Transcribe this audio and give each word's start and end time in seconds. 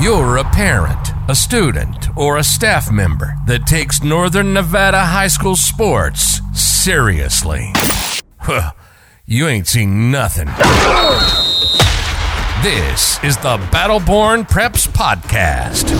You're 0.00 0.38
a 0.38 0.44
parent, 0.44 1.10
a 1.28 1.34
student, 1.34 2.08
or 2.16 2.38
a 2.38 2.42
staff 2.42 2.90
member 2.90 3.34
that 3.46 3.66
takes 3.66 4.02
Northern 4.02 4.54
Nevada 4.54 5.04
high 5.04 5.26
school 5.26 5.56
sports 5.56 6.40
seriously. 6.54 7.70
Huh, 8.38 8.72
you 9.26 9.46
ain't 9.46 9.66
seen 9.66 10.10
nothing. 10.10 10.46
This 12.62 13.22
is 13.22 13.36
the 13.36 13.58
Battleborn 13.70 14.48
Preps 14.48 14.88
Podcast. 14.88 15.90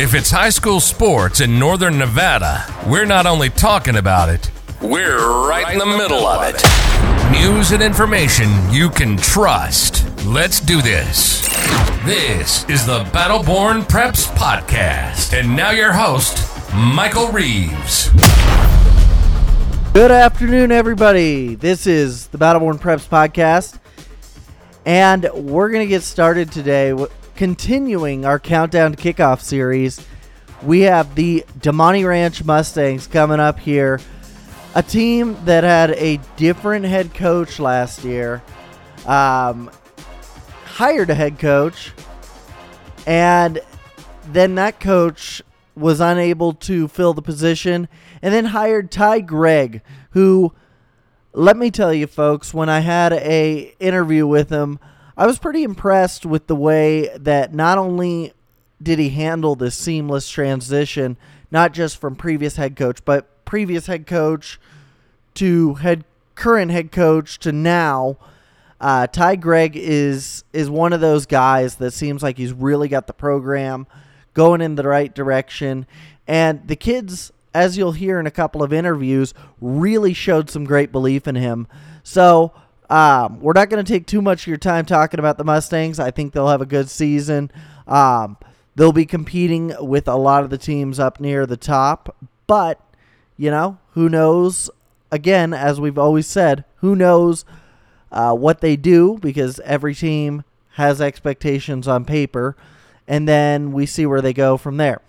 If 0.00 0.14
it's 0.14 0.30
high 0.30 0.48
school 0.48 0.80
sports 0.80 1.42
in 1.42 1.58
Northern 1.58 1.98
Nevada, 1.98 2.64
we're 2.86 3.04
not 3.04 3.26
only 3.26 3.50
talking 3.50 3.96
about 3.96 4.30
it, 4.30 4.50
we're 4.80 5.46
right 5.46 5.70
in 5.70 5.78
the 5.78 5.84
middle 5.84 6.26
of 6.26 6.42
it. 6.48 6.62
News 7.30 7.72
and 7.72 7.82
information 7.82 8.48
you 8.70 8.88
can 8.88 9.18
trust. 9.18 10.06
Let's 10.24 10.60
do 10.60 10.80
this. 10.80 11.44
This 12.04 12.68
is 12.68 12.84
the 12.84 13.02
Battleborn 13.04 13.84
Preps 13.84 14.26
Podcast. 14.34 15.32
And 15.32 15.56
now 15.56 15.70
your 15.70 15.90
host, 15.90 16.46
Michael 16.74 17.28
Reeves. 17.28 18.10
Good 19.94 20.10
afternoon, 20.10 20.70
everybody. 20.70 21.54
This 21.54 21.86
is 21.86 22.26
the 22.26 22.36
Battleborn 22.36 22.78
Preps 22.78 23.08
Podcast. 23.08 23.78
And 24.84 25.30
we're 25.32 25.70
going 25.70 25.80
to 25.80 25.88
get 25.88 26.02
started 26.02 26.52
today, 26.52 26.94
continuing 27.36 28.26
our 28.26 28.38
countdown 28.38 28.92
to 28.92 28.98
kickoff 28.98 29.40
series. 29.40 30.06
We 30.62 30.82
have 30.82 31.14
the 31.14 31.46
Damonte 31.60 32.06
Ranch 32.06 32.44
Mustangs 32.44 33.06
coming 33.06 33.40
up 33.40 33.58
here, 33.58 33.98
a 34.74 34.82
team 34.82 35.38
that 35.46 35.64
had 35.64 35.92
a 35.92 36.20
different 36.36 36.84
head 36.84 37.14
coach 37.14 37.58
last 37.58 38.04
year, 38.04 38.42
um, 39.06 39.70
hired 40.74 41.10
a 41.10 41.14
head 41.14 41.38
coach, 41.38 41.92
and 43.06 43.60
then 44.28 44.54
that 44.56 44.80
coach 44.80 45.42
was 45.76 46.00
unable 46.00 46.52
to 46.52 46.88
fill 46.88 47.14
the 47.14 47.22
position, 47.22 47.88
and 48.22 48.34
then 48.34 48.46
hired 48.46 48.90
Ty 48.90 49.20
Gregg, 49.20 49.82
who 50.10 50.52
let 51.34 51.56
me 51.56 51.68
tell 51.68 51.92
you 51.92 52.06
folks 52.06 52.54
when 52.54 52.68
i 52.68 52.78
had 52.78 53.12
a 53.12 53.74
interview 53.80 54.24
with 54.24 54.50
him 54.50 54.78
i 55.16 55.26
was 55.26 55.36
pretty 55.36 55.64
impressed 55.64 56.24
with 56.24 56.46
the 56.46 56.54
way 56.54 57.08
that 57.18 57.52
not 57.52 57.76
only 57.76 58.32
did 58.80 59.00
he 59.00 59.08
handle 59.08 59.56
this 59.56 59.74
seamless 59.74 60.30
transition 60.30 61.16
not 61.50 61.72
just 61.72 62.00
from 62.00 62.14
previous 62.14 62.54
head 62.54 62.76
coach 62.76 63.04
but 63.04 63.44
previous 63.44 63.86
head 63.86 64.06
coach 64.06 64.60
to 65.34 65.74
head 65.74 66.04
current 66.36 66.70
head 66.70 66.92
coach 66.92 67.36
to 67.40 67.50
now 67.50 68.16
uh, 68.80 69.06
ty 69.06 69.36
gregg 69.36 69.76
is 69.76 70.44
is 70.52 70.68
one 70.68 70.92
of 70.92 71.00
those 71.00 71.26
guys 71.26 71.76
that 71.76 71.92
seems 71.92 72.22
like 72.22 72.36
he's 72.36 72.52
really 72.52 72.88
got 72.88 73.06
the 73.06 73.12
program 73.12 73.86
going 74.34 74.60
in 74.60 74.74
the 74.74 74.82
right 74.82 75.14
direction 75.14 75.86
and 76.26 76.66
the 76.66 76.76
kids 76.76 77.32
as 77.54 77.78
you'll 77.78 77.92
hear 77.92 78.18
in 78.18 78.26
a 78.26 78.32
couple 78.32 78.62
of 78.62 78.72
interviews, 78.72 79.32
really 79.60 80.12
showed 80.12 80.50
some 80.50 80.64
great 80.64 80.90
belief 80.90 81.28
in 81.28 81.36
him. 81.36 81.68
So 82.02 82.52
um, 82.90 83.40
we're 83.40 83.52
not 83.54 83.70
going 83.70 83.82
to 83.82 83.90
take 83.90 84.06
too 84.06 84.20
much 84.20 84.42
of 84.42 84.46
your 84.48 84.56
time 84.56 84.84
talking 84.84 85.20
about 85.20 85.38
the 85.38 85.44
Mustangs. 85.44 86.00
I 86.00 86.10
think 86.10 86.32
they'll 86.32 86.48
have 86.48 86.60
a 86.60 86.66
good 86.66 86.90
season. 86.90 87.50
Um, 87.86 88.36
they'll 88.74 88.92
be 88.92 89.06
competing 89.06 89.72
with 89.78 90.08
a 90.08 90.16
lot 90.16 90.42
of 90.42 90.50
the 90.50 90.58
teams 90.58 90.98
up 90.98 91.20
near 91.20 91.46
the 91.46 91.56
top, 91.56 92.14
but 92.46 92.80
you 93.36 93.50
know 93.50 93.78
who 93.92 94.08
knows? 94.08 94.68
Again, 95.12 95.54
as 95.54 95.80
we've 95.80 95.98
always 95.98 96.26
said, 96.26 96.64
who 96.76 96.96
knows 96.96 97.44
uh, 98.14 98.32
what 98.32 98.60
they 98.60 98.76
do 98.76 99.18
because 99.20 99.60
every 99.60 99.94
team 99.94 100.44
has 100.74 101.00
expectations 101.00 101.86
on 101.86 102.04
paper, 102.04 102.56
and 103.06 103.28
then 103.28 103.72
we 103.72 103.84
see 103.84 104.06
where 104.06 104.22
they 104.22 104.32
go 104.32 104.56
from 104.56 104.78
there. 104.78 105.02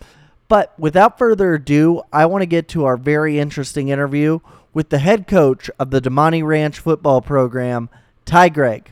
But 0.47 0.77
without 0.77 1.17
further 1.17 1.53
ado, 1.53 2.03
I 2.11 2.25
want 2.25 2.41
to 2.41 2.47
get 2.47 2.67
to 2.69 2.85
our 2.85 2.97
very 2.97 3.39
interesting 3.39 3.89
interview 3.89 4.39
with 4.73 4.89
the 4.89 4.99
head 4.99 5.27
coach 5.27 5.69
of 5.79 5.91
the 5.91 6.01
Damonte 6.01 6.43
Ranch 6.45 6.79
football 6.79 7.21
program, 7.21 7.89
Ty 8.25 8.49
Gregg. 8.49 8.91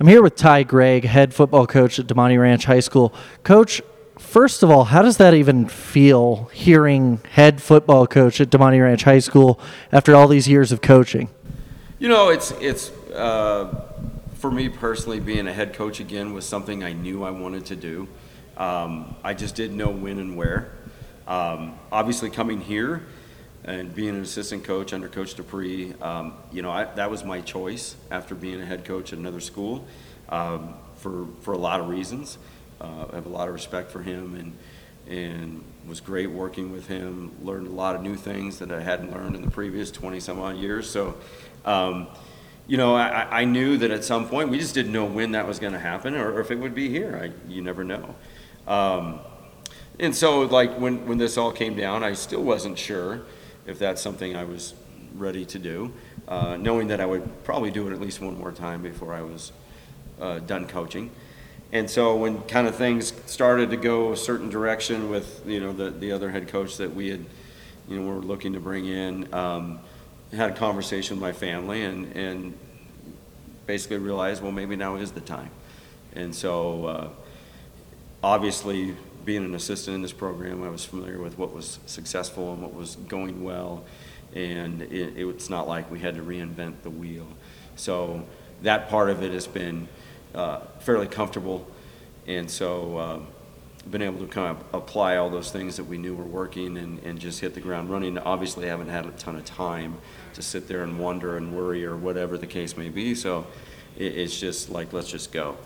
I'm 0.00 0.08
here 0.08 0.22
with 0.22 0.36
Ty 0.36 0.64
Gregg, 0.64 1.04
head 1.04 1.34
football 1.34 1.66
coach 1.66 1.98
at 1.98 2.06
Damonte 2.06 2.40
Ranch 2.40 2.64
High 2.64 2.80
School. 2.80 3.14
Coach, 3.42 3.80
first 4.18 4.62
of 4.62 4.70
all, 4.70 4.84
how 4.84 5.02
does 5.02 5.18
that 5.18 5.34
even 5.34 5.68
feel 5.68 6.50
hearing 6.52 7.20
head 7.30 7.62
football 7.62 8.06
coach 8.06 8.40
at 8.40 8.50
Damonte 8.50 8.82
Ranch 8.82 9.04
High 9.04 9.20
School 9.20 9.60
after 9.92 10.14
all 10.14 10.26
these 10.26 10.48
years 10.48 10.72
of 10.72 10.80
coaching? 10.80 11.28
You 12.04 12.10
know, 12.10 12.28
it's 12.28 12.50
it's 12.60 12.90
uh, 13.14 13.82
for 14.34 14.50
me 14.50 14.68
personally 14.68 15.20
being 15.20 15.46
a 15.46 15.52
head 15.54 15.72
coach 15.72 16.00
again 16.00 16.34
was 16.34 16.44
something 16.44 16.84
I 16.84 16.92
knew 16.92 17.24
I 17.24 17.30
wanted 17.30 17.64
to 17.64 17.76
do. 17.76 18.08
Um, 18.58 19.16
I 19.24 19.32
just 19.32 19.54
didn't 19.54 19.78
know 19.78 19.88
when 19.88 20.18
and 20.18 20.36
where. 20.36 20.70
Um, 21.26 21.78
obviously, 21.90 22.28
coming 22.28 22.60
here 22.60 23.06
and 23.64 23.94
being 23.94 24.10
an 24.10 24.20
assistant 24.20 24.64
coach 24.64 24.92
under 24.92 25.08
Coach 25.08 25.32
Dupree, 25.32 25.94
um, 26.02 26.34
you 26.52 26.60
know, 26.60 26.70
I, 26.70 26.84
that 26.84 27.10
was 27.10 27.24
my 27.24 27.40
choice 27.40 27.96
after 28.10 28.34
being 28.34 28.60
a 28.60 28.66
head 28.66 28.84
coach 28.84 29.14
at 29.14 29.18
another 29.18 29.40
school 29.40 29.86
um, 30.28 30.74
for 30.96 31.26
for 31.40 31.54
a 31.54 31.58
lot 31.58 31.80
of 31.80 31.88
reasons. 31.88 32.36
Uh, 32.82 33.06
I 33.10 33.14
have 33.14 33.24
a 33.24 33.30
lot 33.30 33.48
of 33.48 33.54
respect 33.54 33.90
for 33.90 34.02
him 34.02 34.34
and 34.34 34.52
and 35.08 35.64
was 35.88 36.00
great 36.00 36.30
working 36.30 36.70
with 36.70 36.86
him. 36.86 37.32
Learned 37.42 37.66
a 37.66 37.70
lot 37.70 37.96
of 37.96 38.02
new 38.02 38.14
things 38.14 38.58
that 38.58 38.70
I 38.70 38.82
hadn't 38.82 39.10
learned 39.10 39.36
in 39.36 39.40
the 39.40 39.50
previous 39.50 39.90
20 39.90 40.20
some 40.20 40.38
odd 40.38 40.58
years. 40.58 40.90
So. 40.90 41.16
Um, 41.64 42.08
you 42.66 42.76
know, 42.76 42.94
I, 42.94 43.40
I, 43.40 43.44
knew 43.44 43.76
that 43.78 43.90
at 43.90 44.04
some 44.04 44.28
point 44.28 44.48
we 44.48 44.58
just 44.58 44.74
didn't 44.74 44.92
know 44.92 45.04
when 45.04 45.32
that 45.32 45.46
was 45.46 45.58
going 45.58 45.74
to 45.74 45.78
happen 45.78 46.14
or, 46.14 46.32
or, 46.32 46.40
if 46.40 46.50
it 46.50 46.56
would 46.56 46.74
be 46.74 46.88
here. 46.88 47.18
I, 47.22 47.50
you 47.50 47.60
never 47.60 47.84
know. 47.84 48.14
Um, 48.66 49.20
and 49.98 50.14
so, 50.14 50.42
like 50.42 50.78
when 50.78 51.06
when 51.06 51.18
this 51.18 51.36
all 51.36 51.52
came 51.52 51.76
down, 51.76 52.02
I 52.02 52.14
still 52.14 52.42
wasn't 52.42 52.78
sure 52.78 53.22
if 53.66 53.78
that's 53.78 54.02
something 54.02 54.34
I 54.34 54.44
was 54.44 54.74
ready 55.14 55.44
to 55.44 55.58
do, 55.58 55.92
uh, 56.26 56.56
knowing 56.56 56.88
that 56.88 57.00
I 57.00 57.06
would 57.06 57.44
probably 57.44 57.70
do 57.70 57.86
it 57.88 57.92
at 57.92 58.00
least 58.00 58.20
one 58.20 58.36
more 58.38 58.50
time 58.50 58.82
before 58.82 59.14
I 59.14 59.22
was 59.22 59.52
uh, 60.20 60.40
done 60.40 60.66
coaching. 60.66 61.10
And 61.72 61.88
so, 61.88 62.16
when 62.16 62.42
kind 62.42 62.66
of 62.66 62.74
things 62.74 63.12
started 63.26 63.70
to 63.70 63.76
go 63.76 64.12
a 64.12 64.16
certain 64.16 64.50
direction 64.50 65.10
with 65.10 65.46
you 65.46 65.60
know 65.60 65.72
the 65.72 65.90
the 65.90 66.12
other 66.12 66.30
head 66.30 66.48
coach 66.48 66.76
that 66.78 66.94
we 66.94 67.08
had, 67.08 67.24
you 67.88 68.00
know, 68.00 68.06
were 68.06 68.20
looking 68.20 68.52
to 68.54 68.60
bring 68.60 68.86
in, 68.86 69.32
um, 69.32 69.78
had 70.34 70.50
a 70.50 70.54
conversation 70.54 71.16
with 71.16 71.22
my 71.22 71.32
family 71.32 71.82
and 71.82 72.16
and 72.16 72.58
basically 73.66 73.98
realized, 73.98 74.42
well, 74.42 74.52
maybe 74.52 74.76
now 74.76 74.96
is 74.96 75.12
the 75.12 75.20
time. 75.20 75.50
And 76.14 76.34
so. 76.34 76.86
Uh, 76.86 77.08
obviously, 78.24 78.96
being 79.24 79.44
an 79.44 79.54
assistant 79.54 79.94
in 79.96 80.02
this 80.02 80.12
program, 80.12 80.62
I 80.64 80.68
was 80.70 80.84
familiar 80.84 81.20
with 81.20 81.38
what 81.38 81.52
was 81.52 81.78
successful 81.86 82.52
and 82.52 82.62
what 82.62 82.74
was 82.74 82.96
going 82.96 83.44
well, 83.44 83.84
and 84.34 84.82
it, 84.82 85.16
it's 85.16 85.50
not 85.50 85.68
like 85.68 85.90
we 85.90 86.00
had 86.00 86.16
to 86.16 86.22
reinvent 86.22 86.82
the 86.82 86.90
wheel. 86.90 87.26
So 87.76 88.24
that 88.62 88.88
part 88.88 89.10
of 89.10 89.22
it 89.22 89.32
has 89.32 89.46
been 89.46 89.88
uh, 90.34 90.60
fairly 90.80 91.06
comfortable, 91.06 91.66
and 92.26 92.50
so 92.50 92.98
um, 92.98 93.26
been 93.90 94.02
able 94.02 94.20
to 94.20 94.26
kind 94.26 94.56
of 94.56 94.64
apply 94.74 95.16
all 95.16 95.28
those 95.28 95.50
things 95.50 95.76
that 95.76 95.84
we 95.84 95.98
knew 95.98 96.14
were 96.14 96.24
working 96.24 96.78
and, 96.78 96.98
and 97.00 97.18
just 97.18 97.40
hit 97.40 97.54
the 97.54 97.60
ground 97.60 97.90
running. 97.90 98.16
Obviously, 98.18 98.66
I 98.66 98.70
haven't 98.70 98.88
had 98.88 99.04
a 99.04 99.10
ton 99.12 99.36
of 99.36 99.44
time 99.44 99.98
to 100.34 100.42
sit 100.42 100.68
there 100.68 100.82
and 100.82 100.98
wonder 100.98 101.36
and 101.36 101.56
worry 101.56 101.84
or 101.84 101.96
whatever 101.96 102.36
the 102.38 102.46
case 102.46 102.76
may 102.76 102.88
be. 102.88 103.14
So 103.14 103.46
it, 103.96 104.16
it's 104.16 104.38
just 104.38 104.70
like 104.70 104.92
let's 104.92 105.10
just 105.10 105.32
go, 105.32 105.56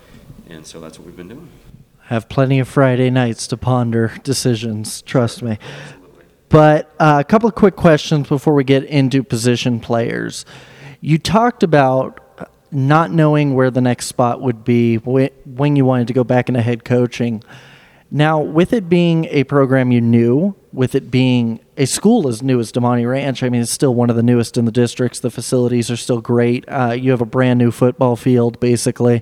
and 0.49 0.65
so 0.65 0.79
that's 0.79 0.97
what 0.97 1.05
we've 1.05 1.17
been 1.17 1.29
doing 1.29 1.49
have 2.09 2.27
plenty 2.27 2.57
of 2.57 2.67
Friday 2.67 3.11
nights 3.11 3.45
to 3.45 3.55
ponder 3.55 4.11
decisions, 4.23 5.03
trust 5.03 5.43
me. 5.43 5.59
But 6.49 6.91
uh, 6.99 7.17
a 7.19 7.23
couple 7.23 7.47
of 7.47 7.53
quick 7.53 7.75
questions 7.75 8.27
before 8.27 8.55
we 8.55 8.63
get 8.63 8.83
into 8.85 9.21
position 9.21 9.79
players. 9.79 10.43
You 11.01 11.19
talked 11.19 11.61
about 11.61 12.19
not 12.71 13.11
knowing 13.11 13.53
where 13.53 13.69
the 13.69 13.81
next 13.81 14.07
spot 14.07 14.41
would 14.41 14.63
be 14.63 14.95
when 14.95 15.75
you 15.75 15.85
wanted 15.85 16.07
to 16.07 16.13
go 16.13 16.23
back 16.23 16.49
into 16.49 16.63
head 16.63 16.83
coaching. 16.83 17.43
Now, 18.11 18.39
with 18.41 18.73
it 18.73 18.89
being 18.89 19.25
a 19.25 19.43
program 19.43 19.91
you 19.91 20.01
knew, 20.01 20.55
with 20.73 20.95
it 20.95 21.11
being 21.11 21.59
a 21.77 21.85
school 21.85 22.27
as 22.27 22.41
new 22.41 22.59
as 22.59 22.71
Damonte 22.71 23.07
Ranch, 23.07 23.43
I 23.43 23.49
mean, 23.49 23.61
it's 23.61 23.71
still 23.71 23.93
one 23.93 24.09
of 24.09 24.15
the 24.15 24.23
newest 24.23 24.57
in 24.57 24.65
the 24.65 24.71
districts. 24.71 25.19
The 25.19 25.29
facilities 25.29 25.91
are 25.91 25.97
still 25.97 26.19
great. 26.19 26.65
Uh, 26.67 26.91
you 26.91 27.11
have 27.11 27.21
a 27.21 27.25
brand 27.25 27.59
new 27.59 27.69
football 27.69 28.15
field, 28.15 28.59
basically. 28.59 29.21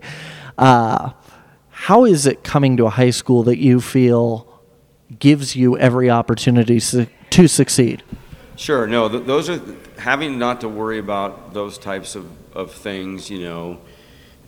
Uh, 0.57 1.11
how 1.69 2.05
is 2.05 2.25
it 2.25 2.43
coming 2.43 2.77
to 2.77 2.85
a 2.85 2.89
high 2.89 3.09
school 3.09 3.43
that 3.43 3.57
you 3.57 3.81
feel 3.81 4.61
gives 5.19 5.55
you 5.55 5.77
every 5.77 6.09
opportunity 6.09 6.79
to 6.79 7.47
succeed? 7.47 8.03
Sure. 8.55 8.87
No, 8.87 9.09
th- 9.09 9.25
those 9.25 9.49
are 9.49 9.61
having 9.99 10.39
not 10.39 10.61
to 10.61 10.69
worry 10.69 10.97
about 10.97 11.53
those 11.53 11.77
types 11.77 12.15
of, 12.15 12.25
of 12.53 12.71
things. 12.71 13.29
You 13.29 13.41
know, 13.41 13.79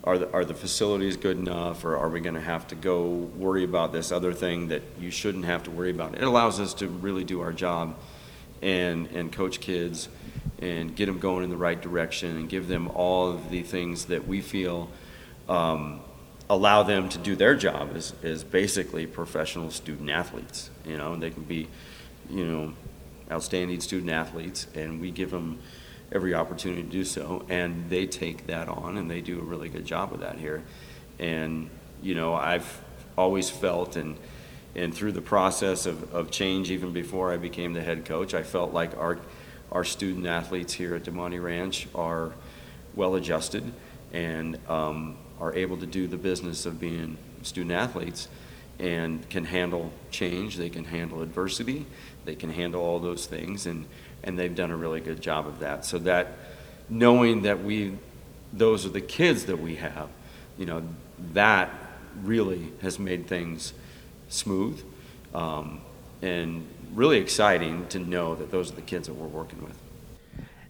are 0.10 0.18
the, 0.18 0.32
are 0.34 0.44
the 0.44 0.56
facilities 0.56 1.18
good 1.18 1.38
enough, 1.38 1.86
or 1.86 1.96
are 1.96 2.10
we 2.10 2.20
going 2.20 2.34
to 2.34 2.42
have 2.42 2.68
to 2.68 2.76
go 2.76 3.06
worry 3.38 3.64
about 3.64 3.94
this 3.94 4.12
other 4.12 4.34
thing 4.34 4.70
that 4.70 4.82
you 5.00 5.12
shouldn't 5.12 5.46
have 5.46 5.62
to 5.64 5.72
worry 5.72 5.92
about? 5.92 6.16
It 6.16 6.24
allows 6.24 6.60
us 6.60 6.74
to 6.76 6.88
really 6.88 7.24
do 7.24 7.42
our 7.42 7.54
job 7.54 7.96
and 8.62 9.08
and 9.12 9.32
coach 9.32 9.60
kids 9.60 10.10
and 10.62 10.96
get 10.96 11.06
them 11.06 11.20
going 11.20 11.44
in 11.44 11.52
the 11.52 11.58
right 11.58 11.80
direction 11.80 12.38
and 12.38 12.50
give 12.50 12.68
them 12.68 12.88
all 12.90 13.30
of 13.30 13.52
the 13.52 13.62
things 13.62 14.06
that 14.06 14.28
we 14.28 14.42
feel 14.42 14.90
um, 15.48 16.02
allow 16.50 16.82
them 16.82 17.08
to 17.08 17.18
do 17.20 17.36
their 17.36 17.56
job 17.56 17.92
as, 17.96 18.14
as 18.24 18.44
basically 18.44 19.06
professional 19.06 19.70
student 19.70 20.10
athletes. 20.10 20.72
You 20.86 20.98
know, 20.98 21.14
and 21.14 21.22
they 21.22 21.30
can 21.30 21.44
be, 21.44 21.68
you 22.32 22.46
know, 22.46 22.74
outstanding 23.32 23.80
student 23.80 24.10
athletes, 24.10 24.66
and 24.74 25.00
we 25.00 25.12
give 25.12 25.30
them 25.30 25.60
every 26.12 26.34
opportunity 26.34 26.84
to 26.84 26.90
do 26.90 27.04
so, 27.04 27.46
and 27.50 27.90
they 27.90 28.06
take 28.06 28.48
that 28.48 28.68
on, 28.68 28.98
and 28.98 29.10
they 29.10 29.22
do 29.22 29.40
a 29.40 29.44
really 29.44 29.70
good 29.70 29.86
job 29.86 30.14
of 30.14 30.22
that 30.22 30.38
here. 30.38 30.64
And 31.20 31.70
you 32.02 32.16
know, 32.16 32.34
I've 32.34 32.82
always 33.18 33.50
felt, 33.50 33.96
and 33.96 34.18
and 34.76 34.94
through 34.94 35.14
the 35.14 35.22
process 35.22 35.86
of, 35.86 36.14
of 36.14 36.32
change, 36.32 36.72
even 36.72 36.94
before 36.94 37.34
I 37.34 37.38
became 37.38 37.74
the 37.74 37.82
head 37.82 38.06
coach, 38.06 38.34
I 38.34 38.44
felt 38.44 38.74
like 38.74 38.96
our 38.98 39.20
our 39.72 39.84
student 39.84 40.26
athletes 40.26 40.74
here 40.74 40.96
at 40.96 41.04
Damonte 41.04 41.42
Ranch 41.42 41.88
are 41.94 42.34
well 42.96 43.16
adjusted 43.16 43.72
and 44.14 44.58
um, 44.68 45.16
are 45.40 45.54
able 45.54 45.78
to 45.78 45.86
do 45.86 46.08
the 46.08 46.18
business 46.18 46.66
of 46.66 46.80
being 46.80 47.18
student 47.44 47.72
athletes 47.72 48.28
and 48.80 49.30
can 49.30 49.46
handle 49.46 49.92
change, 50.10 50.58
they 50.58 50.70
can 50.70 50.86
handle 50.86 51.22
adversity, 51.22 51.86
they 52.26 52.34
can 52.34 52.50
handle 52.50 52.82
all 52.82 53.00
those 53.00 53.26
things, 53.26 53.66
and, 53.66 53.86
and 54.24 54.38
they've 54.38 54.56
done 54.56 54.72
a 54.72 54.76
really 54.76 55.02
good 55.02 55.22
job 55.22 55.48
of 55.48 55.60
that. 55.60 55.86
So 55.86 55.98
that 56.00 56.34
knowing 56.90 57.44
that 57.44 57.64
we, 57.64 57.98
those 58.52 58.86
are 58.86 58.90
the 58.90 59.02
kids 59.02 59.46
that 59.46 59.58
we 59.58 59.76
have, 59.76 60.10
you 60.58 60.66
know, 60.66 60.84
that 61.34 61.70
really 62.24 62.74
has 62.82 63.00
made 63.00 63.28
things 63.28 63.74
smooth 64.30 64.84
um, 65.34 65.82
and 66.22 66.68
really 66.94 67.18
exciting 67.18 67.88
to 67.88 68.00
know 68.00 68.36
that 68.36 68.52
those 68.52 68.72
are 68.72 68.76
the 68.76 68.82
kids 68.82 69.08
that 69.08 69.14
we're 69.14 69.28
working 69.28 69.62
with. 69.64 69.78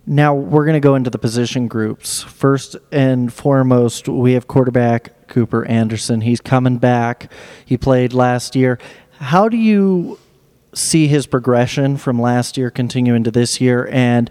Now 0.05 0.33
we're 0.33 0.65
going 0.65 0.73
to 0.73 0.79
go 0.79 0.95
into 0.95 1.09
the 1.09 1.19
position 1.19 1.67
groups. 1.67 2.23
First 2.23 2.75
and 2.91 3.31
foremost, 3.31 4.07
we 4.07 4.33
have 4.33 4.47
quarterback 4.47 5.27
Cooper 5.27 5.65
Anderson. 5.65 6.21
He's 6.21 6.41
coming 6.41 6.77
back. 6.77 7.31
He 7.63 7.77
played 7.77 8.11
last 8.13 8.55
year. 8.55 8.79
How 9.19 9.49
do 9.49 9.57
you 9.57 10.17
see 10.73 11.07
his 11.07 11.27
progression 11.27 11.97
from 11.97 12.19
last 12.19 12.57
year 12.57 12.69
continuing 12.69 13.23
to 13.23 13.31
this 13.31 13.59
year? 13.59 13.87
And 13.91 14.29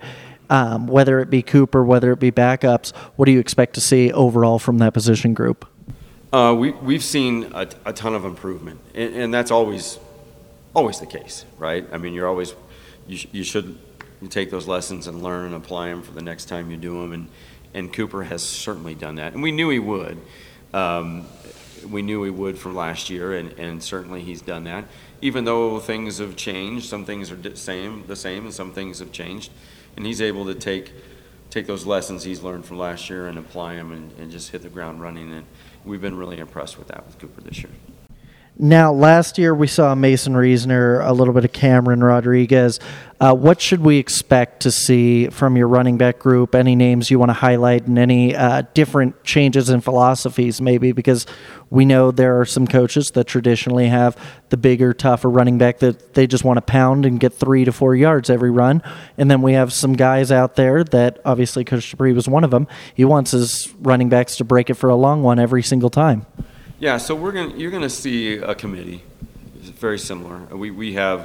um, 0.50 0.86
whether 0.86 1.20
it 1.20 1.30
be 1.30 1.42
Cooper, 1.42 1.84
whether 1.84 2.12
it 2.12 2.20
be 2.20 2.30
backups, 2.30 2.94
what 3.16 3.26
do 3.26 3.32
you 3.32 3.40
expect 3.40 3.74
to 3.74 3.80
see 3.80 4.12
overall 4.12 4.58
from 4.58 4.78
that 4.78 4.94
position 4.94 5.34
group? 5.34 5.66
Uh, 6.32 6.54
we, 6.58 6.70
we've 6.72 7.04
seen 7.04 7.50
a, 7.54 7.68
a 7.86 7.92
ton 7.92 8.14
of 8.14 8.24
improvement, 8.24 8.80
and, 8.94 9.14
and, 9.14 9.34
that's 9.34 9.50
always 9.50 9.98
always 10.74 11.00
the 11.00 11.06
case, 11.06 11.46
right? 11.58 11.86
I 11.90 11.96
mean, 11.96 12.12
you're 12.12 12.28
always 12.28 12.54
you, 13.06 13.16
sh- 13.16 13.26
you 13.32 13.44
should 13.44 13.78
take 14.28 14.50
those 14.50 14.66
lessons 14.66 15.06
and 15.06 15.22
learn 15.22 15.46
and 15.46 15.54
apply 15.54 15.88
them 15.88 16.02
for 16.02 16.12
the 16.12 16.22
next 16.22 16.46
time 16.46 16.70
you 16.70 16.76
do 16.76 17.00
them. 17.00 17.12
And, 17.12 17.28
and 17.74 17.92
Cooper 17.92 18.24
has 18.24 18.42
certainly 18.42 18.94
done 18.94 19.16
that. 19.16 19.32
And 19.32 19.42
we 19.42 19.52
knew 19.52 19.70
he 19.70 19.78
would. 19.78 20.18
Um, 20.74 21.26
we 21.88 22.02
knew 22.02 22.22
he 22.24 22.30
would 22.30 22.58
from 22.58 22.74
last 22.74 23.08
year, 23.08 23.32
and, 23.32 23.52
and 23.52 23.82
certainly 23.82 24.20
he's 24.20 24.42
done 24.42 24.64
that. 24.64 24.84
Even 25.20 25.44
though 25.44 25.78
things 25.80 26.18
have 26.18 26.36
changed, 26.36 26.86
some 26.86 27.04
things 27.04 27.30
are 27.30 27.36
the 27.36 27.56
same, 27.56 28.06
the 28.06 28.16
same, 28.16 28.44
and 28.44 28.54
some 28.54 28.72
things 28.72 29.00
have 29.00 29.12
changed. 29.12 29.50
And 29.96 30.06
he's 30.06 30.20
able 30.20 30.44
to 30.46 30.54
take 30.54 30.92
take 31.50 31.66
those 31.66 31.86
lessons 31.86 32.24
he's 32.24 32.42
learned 32.42 32.64
from 32.64 32.78
last 32.78 33.08
year 33.08 33.26
and 33.26 33.38
apply 33.38 33.74
them 33.74 33.90
and, 33.92 34.12
and 34.18 34.30
just 34.30 34.50
hit 34.50 34.62
the 34.62 34.68
ground 34.68 35.00
running. 35.00 35.32
And 35.32 35.46
we've 35.84 36.00
been 36.00 36.16
really 36.16 36.38
impressed 36.38 36.78
with 36.78 36.88
that 36.88 37.06
with 37.06 37.18
Cooper 37.18 37.40
this 37.40 37.62
year. 37.62 37.72
Now, 38.60 38.92
last 38.92 39.38
year 39.38 39.54
we 39.54 39.68
saw 39.68 39.94
Mason 39.94 40.36
Reasoner, 40.36 40.98
a 41.02 41.12
little 41.12 41.32
bit 41.32 41.44
of 41.44 41.52
Cameron 41.52 42.02
Rodriguez. 42.02 42.80
Uh, 43.20 43.32
what 43.32 43.60
should 43.60 43.80
we 43.80 43.98
expect 43.98 44.62
to 44.62 44.72
see 44.72 45.28
from 45.28 45.56
your 45.56 45.68
running 45.68 45.96
back 45.96 46.18
group? 46.18 46.56
Any 46.56 46.74
names 46.74 47.08
you 47.08 47.20
want 47.20 47.28
to 47.28 47.34
highlight 47.34 47.86
and 47.86 47.96
any 47.96 48.34
uh, 48.34 48.62
different 48.74 49.22
changes 49.22 49.70
in 49.70 49.80
philosophies, 49.80 50.60
maybe? 50.60 50.90
Because 50.90 51.24
we 51.70 51.84
know 51.84 52.10
there 52.10 52.40
are 52.40 52.44
some 52.44 52.66
coaches 52.66 53.12
that 53.12 53.28
traditionally 53.28 53.86
have 53.86 54.16
the 54.48 54.56
bigger, 54.56 54.92
tougher 54.92 55.30
running 55.30 55.58
back 55.58 55.78
that 55.78 56.14
they 56.14 56.26
just 56.26 56.42
want 56.42 56.56
to 56.56 56.62
pound 56.62 57.06
and 57.06 57.20
get 57.20 57.34
three 57.34 57.64
to 57.64 57.70
four 57.70 57.94
yards 57.94 58.28
every 58.28 58.50
run. 58.50 58.82
And 59.16 59.30
then 59.30 59.40
we 59.40 59.52
have 59.52 59.72
some 59.72 59.92
guys 59.92 60.32
out 60.32 60.56
there 60.56 60.82
that 60.82 61.20
obviously 61.24 61.64
Coach 61.64 61.88
Dupree 61.92 62.12
was 62.12 62.28
one 62.28 62.42
of 62.42 62.50
them. 62.50 62.66
He 62.92 63.04
wants 63.04 63.30
his 63.30 63.72
running 63.78 64.08
backs 64.08 64.36
to 64.38 64.44
break 64.44 64.68
it 64.68 64.74
for 64.74 64.90
a 64.90 64.96
long 64.96 65.22
one 65.22 65.38
every 65.38 65.62
single 65.62 65.90
time. 65.90 66.26
Yeah, 66.80 66.98
so 66.98 67.16
we're 67.16 67.32
going 67.32 67.58
you're 67.58 67.72
going 67.72 67.82
to 67.82 67.90
see 67.90 68.34
a 68.34 68.54
committee. 68.54 69.02
It's 69.58 69.68
very 69.70 69.98
similar. 69.98 70.38
We, 70.54 70.70
we 70.70 70.92
have 70.92 71.22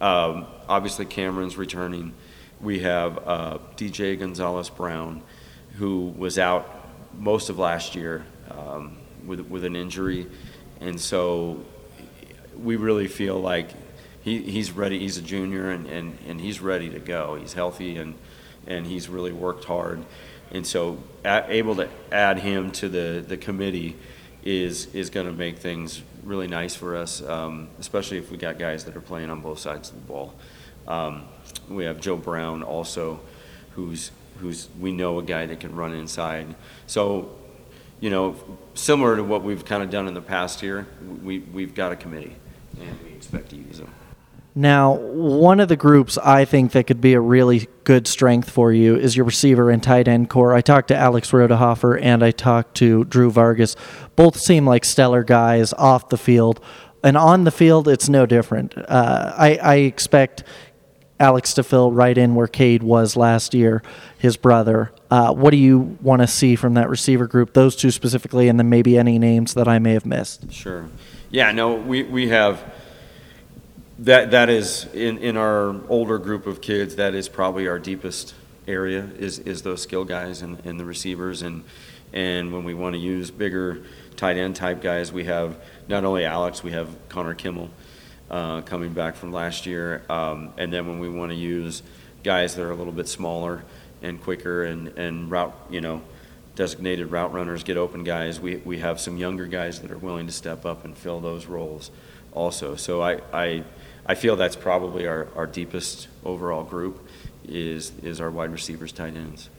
um, 0.00 0.46
obviously 0.68 1.04
Cameron's 1.04 1.56
returning. 1.56 2.14
We 2.60 2.78
have 2.78 3.18
uh, 3.26 3.58
DJ 3.76 4.16
Gonzalez 4.16 4.70
Brown, 4.70 5.22
who 5.78 6.14
was 6.16 6.38
out 6.38 6.88
most 7.18 7.50
of 7.50 7.58
last 7.58 7.96
year 7.96 8.24
um, 8.52 8.98
with, 9.26 9.40
with 9.40 9.64
an 9.64 9.74
injury. 9.74 10.28
And 10.80 11.00
so 11.00 11.64
we 12.56 12.76
really 12.76 13.08
feel 13.08 13.40
like 13.40 13.70
he, 14.22 14.42
he's 14.42 14.70
ready. 14.70 15.00
He's 15.00 15.18
a 15.18 15.22
junior 15.22 15.70
and, 15.70 15.88
and, 15.88 16.18
and 16.28 16.40
he's 16.40 16.60
ready 16.60 16.88
to 16.90 17.00
go. 17.00 17.34
He's 17.34 17.52
healthy 17.52 17.96
and, 17.96 18.14
and 18.68 18.86
he's 18.86 19.08
really 19.08 19.32
worked 19.32 19.64
hard. 19.64 20.04
And 20.52 20.64
so 20.64 20.98
able 21.24 21.74
to 21.74 21.88
add 22.12 22.38
him 22.38 22.70
to 22.72 22.88
the, 22.88 23.24
the 23.26 23.36
committee 23.36 23.96
is 24.48 24.86
is 24.94 25.10
going 25.10 25.26
to 25.26 25.32
make 25.32 25.58
things 25.58 26.02
really 26.24 26.46
nice 26.46 26.74
for 26.74 26.96
us, 26.96 27.22
um, 27.22 27.68
especially 27.78 28.16
if 28.16 28.30
we 28.30 28.36
got 28.36 28.58
guys 28.58 28.84
that 28.84 28.96
are 28.96 29.00
playing 29.00 29.30
on 29.30 29.40
both 29.40 29.58
sides 29.58 29.90
of 29.90 29.96
the 29.96 30.06
ball. 30.06 30.34
Um, 30.86 31.28
we 31.68 31.84
have 31.84 32.00
Joe 32.00 32.16
Brown 32.16 32.62
also, 32.62 33.20
who's 33.74 34.10
who's 34.40 34.68
we 34.80 34.90
know 34.90 35.18
a 35.18 35.22
guy 35.22 35.44
that 35.46 35.60
can 35.60 35.76
run 35.76 35.92
inside. 35.92 36.54
So, 36.86 37.36
you 38.00 38.08
know, 38.08 38.36
similar 38.74 39.16
to 39.16 39.22
what 39.22 39.42
we've 39.42 39.64
kind 39.64 39.82
of 39.82 39.90
done 39.90 40.08
in 40.08 40.14
the 40.14 40.22
past 40.22 40.60
here, 40.60 40.86
we 41.22 41.40
we've 41.40 41.74
got 41.74 41.92
a 41.92 41.96
committee, 41.96 42.36
and 42.80 42.98
we 43.04 43.10
expect 43.10 43.50
to 43.50 43.56
use 43.56 43.78
them. 43.78 43.92
Now, 44.58 44.94
one 44.94 45.60
of 45.60 45.68
the 45.68 45.76
groups 45.76 46.18
I 46.18 46.44
think 46.44 46.72
that 46.72 46.88
could 46.88 47.00
be 47.00 47.14
a 47.14 47.20
really 47.20 47.68
good 47.84 48.08
strength 48.08 48.50
for 48.50 48.72
you 48.72 48.96
is 48.96 49.16
your 49.16 49.24
receiver 49.24 49.70
and 49.70 49.80
tight 49.80 50.08
end 50.08 50.30
corps. 50.30 50.52
I 50.52 50.62
talked 50.62 50.88
to 50.88 50.96
Alex 50.96 51.30
Rodehofer 51.30 51.96
and 52.02 52.24
I 52.24 52.32
talked 52.32 52.74
to 52.78 53.04
Drew 53.04 53.30
Vargas. 53.30 53.76
Both 54.16 54.36
seem 54.36 54.66
like 54.66 54.84
stellar 54.84 55.22
guys 55.22 55.72
off 55.74 56.08
the 56.08 56.18
field. 56.18 56.60
And 57.04 57.16
on 57.16 57.44
the 57.44 57.52
field, 57.52 57.86
it's 57.86 58.08
no 58.08 58.26
different. 58.26 58.76
Uh, 58.76 59.32
I, 59.36 59.60
I 59.62 59.74
expect 59.76 60.42
Alex 61.20 61.54
to 61.54 61.62
fill 61.62 61.92
right 61.92 62.18
in 62.18 62.34
where 62.34 62.48
Cade 62.48 62.82
was 62.82 63.16
last 63.16 63.54
year, 63.54 63.80
his 64.18 64.36
brother. 64.36 64.90
Uh, 65.08 65.32
what 65.32 65.50
do 65.52 65.56
you 65.56 65.96
want 66.02 66.22
to 66.22 66.26
see 66.26 66.56
from 66.56 66.74
that 66.74 66.90
receiver 66.90 67.28
group, 67.28 67.54
those 67.54 67.76
two 67.76 67.92
specifically, 67.92 68.48
and 68.48 68.58
then 68.58 68.68
maybe 68.68 68.98
any 68.98 69.20
names 69.20 69.54
that 69.54 69.68
I 69.68 69.78
may 69.78 69.92
have 69.92 70.04
missed? 70.04 70.52
Sure. 70.52 70.88
Yeah, 71.30 71.52
no, 71.52 71.76
we, 71.76 72.02
we 72.02 72.30
have 72.30 72.60
that 73.98 74.30
that 74.30 74.48
is 74.48 74.86
in, 74.94 75.18
in 75.18 75.36
our 75.36 75.74
older 75.88 76.18
group 76.18 76.46
of 76.46 76.60
kids 76.60 76.96
that 76.96 77.14
is 77.14 77.28
probably 77.28 77.66
our 77.66 77.78
deepest 77.78 78.34
area 78.66 79.08
is, 79.18 79.38
is 79.40 79.62
those 79.62 79.82
skill 79.82 80.04
guys 80.04 80.42
and, 80.42 80.64
and 80.64 80.78
the 80.78 80.84
receivers. 80.84 81.42
And 81.42 81.64
and 82.12 82.52
when 82.52 82.64
we 82.64 82.74
want 82.74 82.94
to 82.94 82.98
use 82.98 83.30
bigger 83.30 83.82
tight 84.16 84.36
end 84.36 84.56
type 84.56 84.80
guys 84.80 85.12
we 85.12 85.24
have 85.24 85.56
not 85.88 86.04
only 86.04 86.24
Alex 86.24 86.62
we 86.62 86.72
have 86.72 86.88
Connor 87.08 87.34
Kimmel 87.34 87.70
uh, 88.30 88.60
coming 88.62 88.92
back 88.92 89.16
from 89.16 89.32
last 89.32 89.66
year. 89.66 90.02
Um, 90.08 90.52
and 90.56 90.72
then 90.72 90.86
when 90.86 91.00
we 91.00 91.08
want 91.08 91.32
to 91.32 91.36
use 91.36 91.82
guys 92.22 92.54
that 92.54 92.62
are 92.62 92.70
a 92.70 92.76
little 92.76 92.92
bit 92.92 93.08
smaller 93.08 93.64
and 94.02 94.22
quicker 94.22 94.64
and, 94.64 94.88
and 94.96 95.30
route 95.30 95.54
you 95.70 95.80
know 95.80 96.02
designated 96.54 97.10
route 97.10 97.32
runners 97.32 97.62
get 97.62 97.76
open 97.76 98.02
guys 98.02 98.40
we, 98.40 98.56
we 98.56 98.78
have 98.78 98.98
some 99.00 99.16
younger 99.16 99.46
guys 99.46 99.80
that 99.80 99.92
are 99.92 99.98
willing 99.98 100.26
to 100.26 100.32
step 100.32 100.66
up 100.66 100.84
and 100.84 100.96
fill 100.96 101.20
those 101.20 101.46
roles 101.46 101.90
also. 102.32 102.76
So 102.76 103.02
I, 103.02 103.20
I 103.32 103.64
I 104.08 104.14
feel 104.14 104.36
that's 104.36 104.56
probably 104.56 105.06
our, 105.06 105.28
our 105.36 105.46
deepest 105.46 106.08
overall 106.24 106.64
group 106.64 107.06
is 107.46 107.92
is 108.02 108.20
our 108.20 108.30
wide 108.30 108.50
receivers, 108.50 108.90
tight 108.90 109.14
ends. 109.14 109.50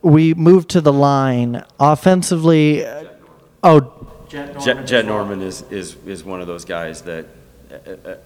We 0.00 0.32
move 0.34 0.68
to 0.68 0.80
the 0.80 0.92
line 0.92 1.64
offensively. 1.80 2.86
Uh, 2.86 3.04
oh, 3.64 4.06
Jet 4.28 4.46
Norman, 4.46 4.64
Jet, 4.64 4.86
Jet 4.86 5.06
Norman 5.06 5.42
is, 5.42 5.62
is 5.70 5.96
is 6.06 6.22
one 6.24 6.40
of 6.40 6.46
those 6.46 6.64
guys 6.64 7.02
that, 7.02 7.26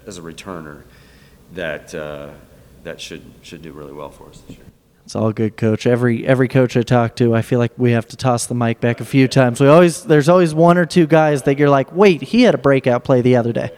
as 0.06 0.18
a 0.18 0.22
returner, 0.22 0.82
that 1.54 1.94
uh, 1.94 2.30
that 2.84 3.00
should 3.00 3.22
should 3.42 3.62
do 3.62 3.72
really 3.72 3.92
well 3.92 4.10
for 4.10 4.28
us 4.28 4.40
this 4.40 4.56
year. 4.58 4.66
It's 5.06 5.16
all 5.16 5.32
good, 5.32 5.56
coach. 5.56 5.86
Every 5.86 6.26
every 6.26 6.48
coach 6.48 6.76
I 6.76 6.82
talk 6.82 7.16
to, 7.16 7.34
I 7.34 7.42
feel 7.42 7.58
like 7.58 7.72
we 7.78 7.92
have 7.92 8.06
to 8.08 8.16
toss 8.16 8.46
the 8.46 8.54
mic 8.54 8.80
back 8.80 9.00
a 9.00 9.04
few 9.04 9.28
times. 9.28 9.60
We 9.60 9.68
always 9.68 10.04
there's 10.04 10.28
always 10.28 10.54
one 10.54 10.76
or 10.76 10.84
two 10.84 11.06
guys 11.06 11.42
that 11.44 11.58
you're 11.58 11.70
like, 11.70 11.90
wait, 11.92 12.22
he 12.22 12.42
had 12.42 12.54
a 12.54 12.58
breakout 12.58 13.02
play 13.02 13.22
the 13.22 13.36
other 13.36 13.52
day. 13.52 13.70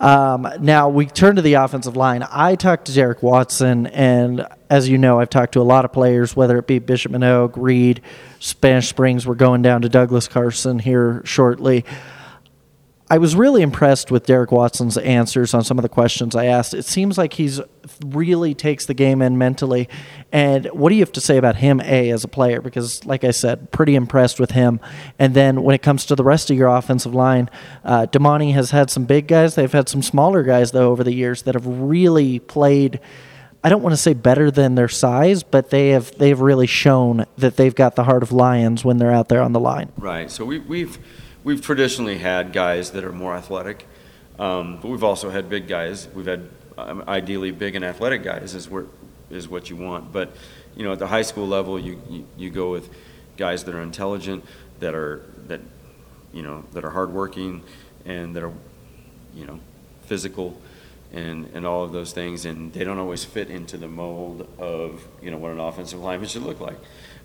Um, 0.00 0.48
now 0.60 0.88
we 0.88 1.04
turn 1.04 1.36
to 1.36 1.42
the 1.42 1.54
offensive 1.54 1.94
line. 1.94 2.26
I 2.30 2.54
talked 2.54 2.86
to 2.86 2.92
Derek 2.92 3.22
Watson, 3.22 3.86
and 3.88 4.46
as 4.70 4.88
you 4.88 4.96
know, 4.96 5.20
I've 5.20 5.28
talked 5.28 5.52
to 5.52 5.60
a 5.60 5.62
lot 5.62 5.84
of 5.84 5.92
players, 5.92 6.34
whether 6.34 6.56
it 6.56 6.66
be 6.66 6.78
Bishop 6.78 7.12
Manogue, 7.12 7.52
Reed, 7.56 8.00
Spanish 8.38 8.88
Springs. 8.88 9.26
We're 9.26 9.34
going 9.34 9.60
down 9.60 9.82
to 9.82 9.90
Douglas 9.90 10.26
Carson 10.26 10.78
here 10.78 11.20
shortly. 11.26 11.84
I 13.12 13.18
was 13.18 13.34
really 13.34 13.62
impressed 13.62 14.12
with 14.12 14.24
Derek 14.24 14.52
Watson's 14.52 14.96
answers 14.96 15.52
on 15.52 15.64
some 15.64 15.78
of 15.78 15.82
the 15.82 15.88
questions 15.88 16.36
I 16.36 16.44
asked. 16.44 16.74
It 16.74 16.84
seems 16.84 17.18
like 17.18 17.32
he's 17.32 17.60
really 18.06 18.54
takes 18.54 18.86
the 18.86 18.94
game 18.94 19.20
in 19.20 19.36
mentally. 19.36 19.88
And 20.30 20.66
what 20.66 20.90
do 20.90 20.94
you 20.94 21.02
have 21.02 21.10
to 21.12 21.20
say 21.20 21.36
about 21.36 21.56
him, 21.56 21.80
A, 21.80 22.10
as 22.10 22.22
a 22.22 22.28
player? 22.28 22.60
Because, 22.60 23.04
like 23.04 23.24
I 23.24 23.32
said, 23.32 23.72
pretty 23.72 23.96
impressed 23.96 24.38
with 24.38 24.52
him. 24.52 24.78
And 25.18 25.34
then 25.34 25.64
when 25.64 25.74
it 25.74 25.82
comes 25.82 26.06
to 26.06 26.14
the 26.14 26.22
rest 26.22 26.52
of 26.52 26.56
your 26.56 26.68
offensive 26.68 27.12
line, 27.12 27.50
uh, 27.84 28.06
Damonte 28.06 28.52
has 28.52 28.70
had 28.70 28.90
some 28.90 29.06
big 29.06 29.26
guys. 29.26 29.56
They've 29.56 29.72
had 29.72 29.88
some 29.88 30.02
smaller 30.02 30.44
guys, 30.44 30.70
though, 30.70 30.92
over 30.92 31.02
the 31.02 31.12
years 31.12 31.42
that 31.42 31.56
have 31.56 31.66
really 31.66 32.38
played. 32.38 33.00
I 33.64 33.70
don't 33.70 33.82
want 33.82 33.92
to 33.92 34.00
say 34.00 34.14
better 34.14 34.52
than 34.52 34.76
their 34.76 34.88
size, 34.88 35.42
but 35.42 35.70
they 35.70 35.88
have 35.88 36.16
they've 36.16 36.40
really 36.40 36.68
shown 36.68 37.26
that 37.38 37.56
they've 37.56 37.74
got 37.74 37.96
the 37.96 38.04
heart 38.04 38.22
of 38.22 38.30
lions 38.30 38.84
when 38.84 38.98
they're 38.98 39.12
out 39.12 39.28
there 39.28 39.42
on 39.42 39.52
the 39.52 39.60
line. 39.60 39.90
Right. 39.98 40.30
So 40.30 40.44
we, 40.44 40.60
we've 40.60 40.96
we've 41.44 41.60
traditionally 41.60 42.18
had 42.18 42.52
guys 42.52 42.90
that 42.92 43.04
are 43.04 43.12
more 43.12 43.34
athletic, 43.34 43.86
um, 44.38 44.78
but 44.80 44.88
we've 44.88 45.04
also 45.04 45.30
had 45.30 45.48
big 45.48 45.68
guys. 45.68 46.08
We've 46.14 46.26
had 46.26 46.48
um, 46.78 47.04
ideally 47.06 47.50
big 47.50 47.74
and 47.74 47.84
athletic 47.84 48.22
guys 48.22 48.54
is 48.54 48.68
where 48.68 48.86
is 49.30 49.48
what 49.48 49.70
you 49.70 49.76
want. 49.76 50.12
But 50.12 50.34
you 50.76 50.84
know, 50.84 50.92
at 50.92 50.98
the 50.98 51.06
high 51.06 51.22
school 51.22 51.46
level, 51.46 51.78
you, 51.78 52.00
you, 52.08 52.26
you 52.36 52.50
go 52.50 52.70
with 52.70 52.90
guys 53.36 53.64
that 53.64 53.74
are 53.74 53.82
intelligent, 53.82 54.44
that 54.80 54.94
are 54.94 55.22
that 55.46 55.60
you 56.32 56.42
know 56.42 56.64
that 56.72 56.84
are 56.84 56.90
hardworking, 56.90 57.62
and 58.04 58.34
that 58.36 58.42
are 58.42 58.52
you 59.34 59.46
know 59.46 59.60
physical. 60.02 60.60
And, 61.12 61.50
and 61.54 61.66
all 61.66 61.82
of 61.82 61.90
those 61.90 62.12
things, 62.12 62.44
and 62.44 62.72
they 62.72 62.84
don't 62.84 62.98
always 62.98 63.24
fit 63.24 63.50
into 63.50 63.76
the 63.76 63.88
mold 63.88 64.46
of 64.60 65.04
you 65.20 65.32
know 65.32 65.38
what 65.38 65.50
an 65.50 65.58
offensive 65.58 65.98
lineman 65.98 66.28
should 66.28 66.44
look 66.44 66.60
like. 66.60 66.78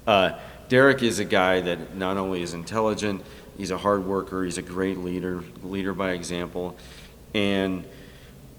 Uh, 0.08 0.40
Derek 0.70 1.04
is 1.04 1.20
a 1.20 1.26
guy 1.26 1.62
that 1.62 1.96
not 1.96 2.18
only 2.18 2.42
is 2.42 2.56
intelligent, 2.56 3.24
He's 3.58 3.72
a 3.72 3.78
hard 3.78 4.06
worker. 4.06 4.44
He's 4.44 4.58
a 4.58 4.62
great 4.62 4.98
leader, 4.98 5.44
leader 5.64 5.94
by 5.94 6.12
example. 6.12 6.76
And 7.34 7.86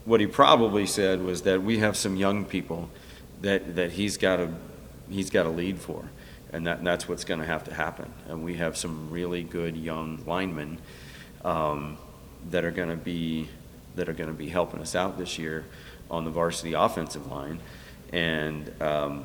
what 0.04 0.20
he 0.20 0.26
probably 0.26 0.86
said 0.86 1.22
was 1.22 1.42
that 1.42 1.62
we 1.62 1.78
have 1.78 1.96
some 1.96 2.16
young 2.16 2.44
people 2.44 2.88
that, 3.42 3.76
that 3.76 3.92
he's 3.92 4.16
got 4.16 4.36
to 4.36 4.52
he's 5.08 5.30
got 5.30 5.44
to 5.44 5.50
lead 5.50 5.78
for, 5.78 6.04
and 6.52 6.66
that 6.66 6.82
that's 6.82 7.08
what's 7.08 7.24
going 7.24 7.40
to 7.40 7.46
have 7.46 7.64
to 7.64 7.74
happen. 7.74 8.12
And 8.28 8.44
we 8.44 8.54
have 8.54 8.76
some 8.76 9.10
really 9.10 9.42
good 9.42 9.76
young 9.76 10.22
linemen 10.26 10.78
um, 11.44 11.98
that 12.50 12.64
are 12.64 12.70
going 12.70 12.90
to 12.90 12.96
be 12.96 13.48
that 13.96 14.08
are 14.08 14.12
going 14.14 14.28
to 14.28 14.34
be 14.34 14.48
helping 14.48 14.80
us 14.80 14.94
out 14.94 15.18
this 15.18 15.38
year 15.38 15.64
on 16.10 16.24
the 16.24 16.30
varsity 16.30 16.74
offensive 16.74 17.30
line. 17.30 17.60
And 18.12 18.70
um, 18.80 19.24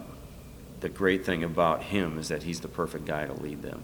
the 0.80 0.90
great 0.90 1.26
thing 1.26 1.44
about 1.44 1.84
him 1.84 2.18
is 2.18 2.30
that 2.30 2.44
he's 2.44 2.62
the 2.62 2.68
perfect 2.68 3.06
guy 3.06 3.26
to 3.26 3.34
lead 3.34 3.62
them. 3.62 3.84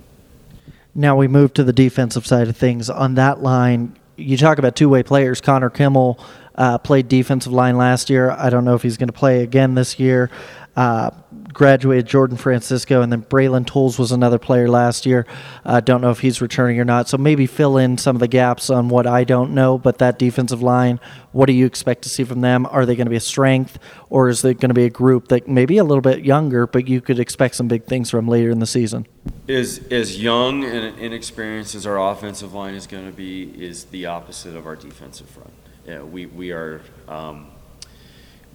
Now 0.98 1.16
we 1.16 1.28
move 1.28 1.54
to 1.54 1.64
the 1.64 1.72
defensive 1.72 2.26
side 2.26 2.48
of 2.48 2.58
things. 2.58 2.90
On 2.90 3.14
that 3.16 3.44
line, 3.44 3.96
you 4.16 4.36
talk 4.36 4.58
about 4.58 4.76
two 4.76 4.90
way 4.90 5.04
players. 5.04 5.40
Connor 5.40 5.70
Kimmel 5.70 6.20
uh, 6.56 6.80
played 6.80 7.08
defensive 7.08 7.54
line 7.54 7.78
last 7.78 8.10
year. 8.10 8.32
I 8.32 8.50
don't 8.50 8.66
know 8.66 8.74
if 8.74 8.82
he's 8.82 8.98
going 8.98 9.10
to 9.10 9.14
play 9.14 9.44
again 9.44 9.76
this 9.76 10.00
year. 10.00 10.32
Uh, 10.76 11.12
graduated 11.54 12.06
Jordan 12.06 12.38
Francisco, 12.38 13.02
and 13.02 13.12
then 13.12 13.24
Braylon 13.24 13.66
Tools 13.66 13.98
was 13.98 14.12
another 14.12 14.38
player 14.38 14.68
last 14.68 15.06
year. 15.06 15.26
I 15.66 15.78
uh, 15.78 15.80
don't 15.80 16.02
know 16.02 16.12
if 16.12 16.20
he's 16.20 16.42
returning 16.42 16.80
or 16.80 16.86
not. 16.86 17.08
So 17.08 17.18
maybe 17.18 17.46
fill 17.48 17.78
in 17.78 17.98
some 17.98 18.16
of 18.16 18.20
the 18.20 18.28
gaps 18.28 18.70
on 18.70 18.90
what 18.90 19.08
I 19.08 19.24
don't 19.24 19.54
know. 19.54 19.78
But 19.78 19.98
that 20.00 20.20
defensive 20.20 20.62
line, 20.62 21.00
what 21.32 21.46
do 21.48 21.54
you 21.54 21.66
expect 21.66 22.04
to 22.04 22.10
see 22.10 22.24
from 22.24 22.42
them? 22.42 22.66
Are 22.66 22.86
they 22.86 22.96
going 22.96 23.06
to 23.06 23.12
be 23.12 23.18
a 23.18 23.22
strength, 23.22 23.80
or 24.10 24.30
is 24.30 24.44
it 24.44 24.60
going 24.60 24.70
to 24.70 24.76
be 24.76 24.86
a 24.86 24.90
group 24.90 25.30
that 25.30 25.48
maybe 25.48 25.78
a 25.78 25.84
little 25.84 26.02
bit 26.02 26.26
younger, 26.26 26.68
but 26.68 26.88
you 26.88 27.02
could 27.02 27.20
expect 27.20 27.56
some 27.56 27.68
big 27.68 27.86
things 27.86 28.10
from 28.10 28.28
later 28.28 28.50
in 28.52 28.60
the 28.60 28.68
season? 28.68 29.08
Is 29.48 29.86
as 29.92 30.22
young 30.22 30.64
and 30.64 30.98
inexperienced 31.00 31.76
as 31.76 31.86
our 31.86 32.00
offensive 32.12 32.54
line 32.54 32.76
is 32.76 32.88
going 32.88 33.06
to 33.06 33.16
be, 33.16 33.44
is 33.44 33.86
the 33.86 34.06
opposite 34.06 34.56
of 34.56 34.66
our 34.66 34.76
defensive 34.76 35.30
front. 35.30 35.54
Yeah, 35.86 36.04
we 36.04 36.26
we 36.26 36.52
are. 36.52 36.82
Um, 37.08 37.48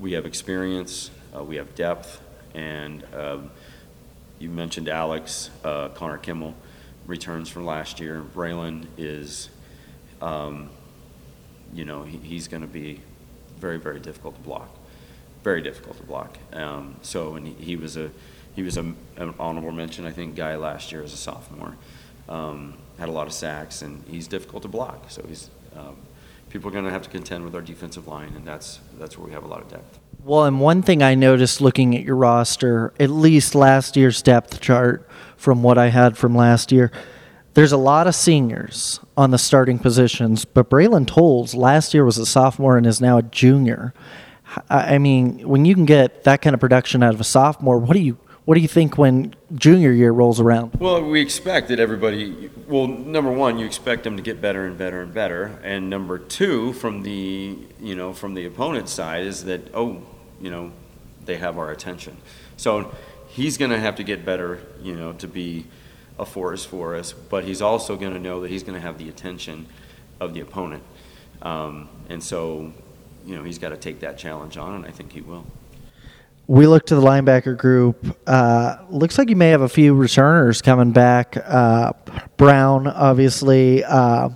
we 0.00 0.12
have 0.12 0.26
experience 0.26 1.10
uh, 1.34 1.42
we 1.42 1.56
have 1.56 1.74
depth, 1.74 2.20
and 2.54 3.04
um, 3.14 3.50
you 4.38 4.50
mentioned 4.50 4.88
Alex 4.88 5.50
uh, 5.64 5.88
Connor 5.90 6.18
Kimmel 6.18 6.54
returns 7.06 7.48
from 7.48 7.64
last 7.64 8.00
year. 8.00 8.22
Braylon 8.34 8.86
is, 8.96 9.48
um, 10.20 10.70
you 11.72 11.84
know, 11.84 12.02
he, 12.02 12.18
he's 12.18 12.48
going 12.48 12.62
to 12.62 12.68
be 12.68 13.00
very 13.58 13.78
very 13.78 14.00
difficult 14.00 14.34
to 14.34 14.40
block, 14.42 14.68
very 15.44 15.62
difficult 15.62 15.96
to 15.98 16.02
block. 16.02 16.38
Um, 16.52 16.96
so 17.02 17.36
and 17.36 17.46
he, 17.46 17.54
he, 17.54 17.76
was 17.76 17.96
a 17.96 18.10
he 18.54 18.62
was 18.62 18.76
a, 18.76 18.80
an 18.80 19.34
honorable 19.38 19.72
mention 19.72 20.06
I 20.06 20.12
think 20.12 20.34
guy 20.34 20.56
last 20.56 20.92
year 20.92 21.02
as 21.02 21.12
a 21.12 21.16
sophomore. 21.16 21.76
Um, 22.28 22.74
had 22.98 23.08
a 23.08 23.12
lot 23.12 23.26
of 23.26 23.32
sacks 23.32 23.82
and 23.82 24.04
he's 24.08 24.28
difficult 24.28 24.62
to 24.62 24.68
block. 24.68 25.10
So 25.10 25.24
he's 25.26 25.50
um, 25.76 25.96
people 26.50 26.68
are 26.68 26.72
going 26.72 26.84
to 26.84 26.90
have 26.90 27.02
to 27.02 27.10
contend 27.10 27.44
with 27.44 27.54
our 27.54 27.62
defensive 27.62 28.06
line, 28.06 28.34
and 28.36 28.46
that's 28.46 28.80
that's 28.98 29.16
where 29.16 29.26
we 29.26 29.32
have 29.32 29.44
a 29.44 29.48
lot 29.48 29.62
of 29.62 29.68
depth. 29.68 30.01
Well, 30.24 30.44
and 30.44 30.60
one 30.60 30.82
thing 30.82 31.02
I 31.02 31.16
noticed 31.16 31.60
looking 31.60 31.96
at 31.96 32.04
your 32.04 32.14
roster, 32.14 32.92
at 33.00 33.10
least 33.10 33.56
last 33.56 33.96
year's 33.96 34.22
depth 34.22 34.60
chart 34.60 35.08
from 35.36 35.64
what 35.64 35.78
I 35.78 35.88
had 35.88 36.16
from 36.16 36.36
last 36.36 36.70
year, 36.70 36.92
there's 37.54 37.72
a 37.72 37.76
lot 37.76 38.06
of 38.06 38.14
seniors 38.14 39.00
on 39.16 39.32
the 39.32 39.38
starting 39.38 39.80
positions, 39.80 40.44
but 40.44 40.70
Braylon 40.70 41.08
Tolles 41.08 41.56
last 41.56 41.92
year 41.92 42.04
was 42.04 42.18
a 42.18 42.26
sophomore 42.26 42.76
and 42.76 42.86
is 42.86 43.00
now 43.00 43.18
a 43.18 43.22
junior. 43.22 43.94
I 44.70 44.98
mean, 44.98 45.40
when 45.48 45.64
you 45.64 45.74
can 45.74 45.86
get 45.86 46.22
that 46.22 46.40
kind 46.40 46.54
of 46.54 46.60
production 46.60 47.02
out 47.02 47.14
of 47.14 47.20
a 47.20 47.24
sophomore, 47.24 47.78
what 47.78 47.94
do 47.94 48.00
you 48.00 48.16
what 48.44 48.56
do 48.56 48.60
you 48.60 48.68
think 48.68 48.98
when 48.98 49.34
junior 49.54 49.92
year 49.92 50.10
rolls 50.10 50.40
around? 50.40 50.74
Well, 50.80 51.02
we 51.04 51.20
expect 51.20 51.68
that 51.68 51.78
everybody. 51.78 52.50
Well, 52.66 52.88
number 52.88 53.30
one, 53.30 53.58
you 53.58 53.66
expect 53.66 54.02
them 54.02 54.16
to 54.16 54.22
get 54.22 54.40
better 54.40 54.66
and 54.66 54.76
better 54.76 55.00
and 55.00 55.14
better, 55.14 55.60
and 55.62 55.88
number 55.88 56.18
two, 56.18 56.72
from 56.74 57.02
the 57.02 57.56
you 57.80 57.94
know 57.94 58.12
from 58.12 58.34
the 58.34 58.44
opponent's 58.44 58.92
side, 58.92 59.26
is 59.26 59.44
that 59.44 59.72
oh, 59.74 60.02
you 60.42 60.50
know, 60.50 60.72
they 61.24 61.36
have 61.36 61.56
our 61.56 61.70
attention. 61.70 62.16
So 62.56 62.94
he's 63.28 63.56
going 63.56 63.70
to 63.70 63.78
have 63.78 63.96
to 63.96 64.04
get 64.04 64.24
better, 64.24 64.60
you 64.82 64.94
know, 64.94 65.12
to 65.14 65.28
be 65.28 65.66
a 66.18 66.26
force 66.26 66.64
for 66.64 66.94
us, 66.94 67.12
but 67.12 67.44
he's 67.44 67.62
also 67.62 67.96
going 67.96 68.12
to 68.12 68.18
know 68.18 68.40
that 68.42 68.50
he's 68.50 68.62
going 68.62 68.74
to 68.74 68.80
have 68.80 68.98
the 68.98 69.08
attention 69.08 69.66
of 70.20 70.34
the 70.34 70.40
opponent. 70.40 70.82
Um, 71.40 71.88
and 72.08 72.22
so, 72.22 72.72
you 73.24 73.36
know, 73.36 73.42
he's 73.42 73.58
got 73.58 73.70
to 73.70 73.76
take 73.76 74.00
that 74.00 74.18
challenge 74.18 74.56
on, 74.56 74.74
and 74.74 74.84
I 74.84 74.90
think 74.90 75.12
he 75.12 75.20
will. 75.20 75.46
We 76.48 76.66
look 76.66 76.86
to 76.86 76.96
the 76.96 77.00
linebacker 77.00 77.56
group. 77.56 78.16
Uh, 78.26 78.76
looks 78.90 79.16
like 79.16 79.30
you 79.30 79.36
may 79.36 79.50
have 79.50 79.62
a 79.62 79.68
few 79.68 79.94
returners 79.94 80.60
coming 80.60 80.90
back. 80.90 81.36
Uh, 81.36 81.92
Brown, 82.36 82.88
obviously. 82.88 83.84
Uh, 83.84 84.30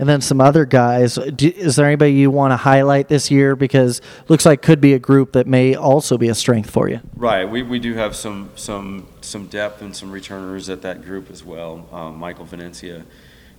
and 0.00 0.08
then 0.08 0.22
some 0.22 0.40
other 0.40 0.64
guys. 0.64 1.16
Do, 1.16 1.52
is 1.54 1.76
there 1.76 1.84
anybody 1.84 2.14
you 2.14 2.30
want 2.30 2.52
to 2.52 2.56
highlight 2.56 3.08
this 3.08 3.30
year? 3.30 3.54
Because 3.54 4.00
looks 4.28 4.46
like 4.46 4.62
could 4.62 4.80
be 4.80 4.94
a 4.94 4.98
group 4.98 5.32
that 5.32 5.46
may 5.46 5.74
also 5.74 6.16
be 6.16 6.30
a 6.30 6.34
strength 6.34 6.70
for 6.70 6.88
you. 6.88 7.00
Right. 7.14 7.44
We, 7.44 7.62
we 7.62 7.78
do 7.78 7.92
have 7.94 8.16
some 8.16 8.50
some 8.56 9.06
some 9.20 9.46
depth 9.48 9.82
and 9.82 9.94
some 9.94 10.10
returners 10.10 10.70
at 10.70 10.80
that 10.82 11.04
group 11.04 11.30
as 11.30 11.44
well. 11.44 11.86
Um, 11.92 12.16
Michael 12.16 12.46
Venencia 12.46 13.04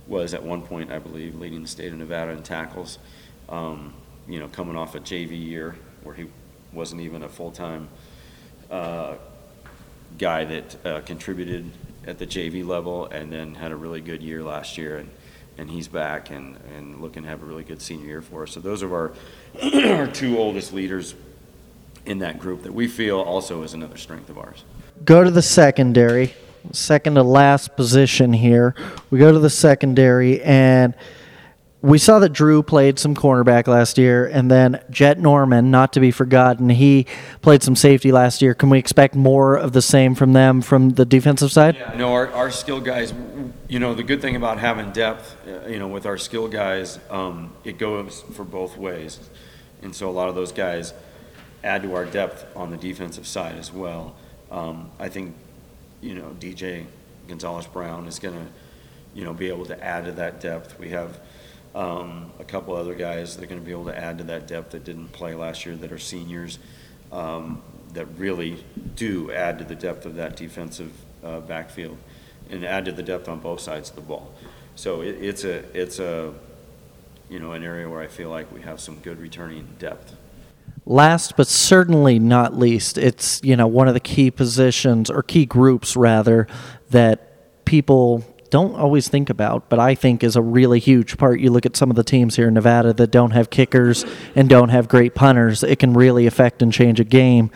was 0.08 0.34
at 0.34 0.42
one 0.42 0.62
point, 0.62 0.90
I 0.90 0.98
believe, 0.98 1.36
leading 1.36 1.62
the 1.62 1.68
state 1.68 1.92
of 1.92 1.98
Nevada 1.98 2.32
in 2.32 2.42
tackles. 2.42 2.98
Um, 3.48 3.94
you 4.26 4.40
know, 4.40 4.48
coming 4.48 4.74
off 4.74 4.96
a 4.96 5.00
JV 5.00 5.40
year 5.40 5.76
where 6.02 6.16
he 6.16 6.26
wasn't 6.72 7.02
even 7.02 7.22
a 7.22 7.28
full 7.28 7.52
time 7.52 7.88
uh, 8.68 9.14
guy 10.18 10.44
that 10.44 10.86
uh, 10.86 11.00
contributed 11.02 11.70
at 12.04 12.18
the 12.18 12.26
JV 12.26 12.66
level, 12.66 13.06
and 13.06 13.32
then 13.32 13.54
had 13.54 13.70
a 13.70 13.76
really 13.76 14.00
good 14.00 14.24
year 14.24 14.42
last 14.42 14.76
year. 14.76 14.96
And 14.96 15.08
and 15.58 15.70
he's 15.70 15.88
back 15.88 16.30
and, 16.30 16.56
and 16.76 17.00
looking 17.00 17.22
to 17.22 17.28
have 17.28 17.42
a 17.42 17.46
really 17.46 17.64
good 17.64 17.80
senior 17.80 18.06
year 18.06 18.22
for 18.22 18.44
us. 18.44 18.52
So 18.52 18.60
those 18.60 18.82
are 18.82 18.94
our, 18.94 19.12
our 19.96 20.06
two 20.06 20.38
oldest 20.38 20.72
leaders 20.72 21.14
in 22.06 22.18
that 22.18 22.38
group 22.38 22.62
that 22.62 22.72
we 22.72 22.88
feel 22.88 23.20
also 23.20 23.62
is 23.62 23.74
another 23.74 23.96
strength 23.96 24.28
of 24.28 24.38
ours. 24.38 24.64
Go 25.04 25.22
to 25.22 25.30
the 25.30 25.42
secondary, 25.42 26.34
second 26.72 27.14
to 27.14 27.22
last 27.22 27.76
position 27.76 28.32
here. 28.32 28.74
We 29.10 29.18
go 29.18 29.32
to 29.32 29.38
the 29.38 29.50
secondary 29.50 30.42
and– 30.42 30.94
we 31.82 31.98
saw 31.98 32.20
that 32.20 32.32
Drew 32.32 32.62
played 32.62 33.00
some 33.00 33.12
cornerback 33.12 33.66
last 33.66 33.98
year, 33.98 34.24
and 34.24 34.48
then 34.48 34.80
Jet 34.88 35.18
Norman, 35.18 35.72
not 35.72 35.92
to 35.94 36.00
be 36.00 36.12
forgotten, 36.12 36.68
he 36.68 37.06
played 37.40 37.64
some 37.64 37.74
safety 37.74 38.12
last 38.12 38.40
year. 38.40 38.54
Can 38.54 38.70
we 38.70 38.78
expect 38.78 39.16
more 39.16 39.56
of 39.56 39.72
the 39.72 39.82
same 39.82 40.14
from 40.14 40.32
them 40.32 40.62
from 40.62 40.90
the 40.90 41.04
defensive 41.04 41.50
side? 41.50 41.74
Yeah, 41.74 41.92
no, 41.96 42.12
our, 42.12 42.30
our 42.30 42.52
skill 42.52 42.80
guys, 42.80 43.12
you 43.66 43.80
know, 43.80 43.94
the 43.94 44.04
good 44.04 44.22
thing 44.22 44.36
about 44.36 44.60
having 44.60 44.92
depth, 44.92 45.36
uh, 45.46 45.68
you 45.68 45.80
know, 45.80 45.88
with 45.88 46.06
our 46.06 46.16
skill 46.16 46.46
guys, 46.46 47.00
um, 47.10 47.52
it 47.64 47.78
goes 47.78 48.22
for 48.32 48.44
both 48.44 48.76
ways. 48.76 49.18
And 49.82 49.92
so 49.92 50.08
a 50.08 50.12
lot 50.12 50.28
of 50.28 50.36
those 50.36 50.52
guys 50.52 50.94
add 51.64 51.82
to 51.82 51.96
our 51.96 52.04
depth 52.04 52.46
on 52.54 52.70
the 52.70 52.76
defensive 52.76 53.26
side 53.26 53.56
as 53.56 53.72
well. 53.72 54.14
Um, 54.52 54.88
I 55.00 55.08
think, 55.08 55.34
you 56.00 56.14
know, 56.14 56.36
DJ 56.38 56.86
Gonzalez 57.26 57.66
Brown 57.66 58.06
is 58.06 58.20
going 58.20 58.36
to, 58.36 58.46
you 59.14 59.24
know, 59.24 59.34
be 59.34 59.48
able 59.48 59.66
to 59.66 59.84
add 59.84 60.04
to 60.04 60.12
that 60.12 60.40
depth. 60.40 60.78
We 60.78 60.90
have– 60.90 61.18
um, 61.74 62.30
a 62.38 62.44
couple 62.44 62.74
other 62.74 62.94
guys 62.94 63.36
that 63.36 63.44
are 63.44 63.46
going 63.46 63.60
to 63.60 63.64
be 63.64 63.72
able 63.72 63.86
to 63.86 63.96
add 63.96 64.18
to 64.18 64.24
that 64.24 64.46
depth 64.46 64.72
that 64.72 64.84
didn't 64.84 65.08
play 65.08 65.34
last 65.34 65.64
year 65.64 65.76
that 65.76 65.92
are 65.92 65.98
seniors 65.98 66.58
um, 67.10 67.62
that 67.94 68.06
really 68.18 68.64
do 68.94 69.32
add 69.32 69.58
to 69.58 69.64
the 69.64 69.74
depth 69.74 70.06
of 70.06 70.16
that 70.16 70.36
defensive 70.36 70.92
uh, 71.24 71.40
backfield 71.40 71.96
and 72.50 72.64
add 72.64 72.84
to 72.84 72.92
the 72.92 73.02
depth 73.02 73.28
on 73.28 73.40
both 73.40 73.60
sides 73.60 73.90
of 73.90 73.96
the 73.96 74.02
ball. 74.02 74.32
So 74.74 75.02
it, 75.02 75.16
it's 75.20 75.44
a 75.44 75.64
it's 75.78 75.98
a 75.98 76.34
you 77.32 77.38
know, 77.38 77.52
an 77.52 77.64
area 77.64 77.88
where 77.88 78.02
I 78.02 78.08
feel 78.08 78.28
like 78.28 78.52
we 78.52 78.60
have 78.60 78.78
some 78.78 78.96
good 78.96 79.18
returning 79.18 79.66
depth. 79.78 80.14
Last 80.84 81.34
but 81.36 81.46
certainly 81.46 82.18
not 82.18 82.58
least, 82.58 82.98
it's 82.98 83.40
you 83.42 83.56
know 83.56 83.66
one 83.66 83.88
of 83.88 83.94
the 83.94 84.00
key 84.00 84.30
positions 84.30 85.08
or 85.08 85.22
key 85.22 85.46
groups 85.46 85.96
rather 85.96 86.46
that 86.90 87.64
people 87.64 88.24
don't 88.52 88.74
always 88.74 89.08
think 89.08 89.30
about, 89.30 89.70
but 89.70 89.78
I 89.78 89.94
think 89.94 90.22
is 90.22 90.36
a 90.36 90.42
really 90.42 90.78
huge 90.78 91.16
part. 91.16 91.40
You 91.40 91.50
look 91.50 91.64
at 91.64 91.74
some 91.74 91.88
of 91.88 91.96
the 91.96 92.04
teams 92.04 92.36
here 92.36 92.48
in 92.48 92.54
Nevada 92.54 92.92
that 92.92 93.10
don't 93.10 93.30
have 93.30 93.48
kickers 93.48 94.04
and 94.36 94.46
don't 94.46 94.68
have 94.68 94.88
great 94.88 95.14
punters, 95.14 95.62
it 95.62 95.78
can 95.78 95.94
really 95.94 96.26
affect 96.26 96.60
and 96.60 96.70
change 96.70 97.00
a 97.00 97.04
game. 97.04 97.50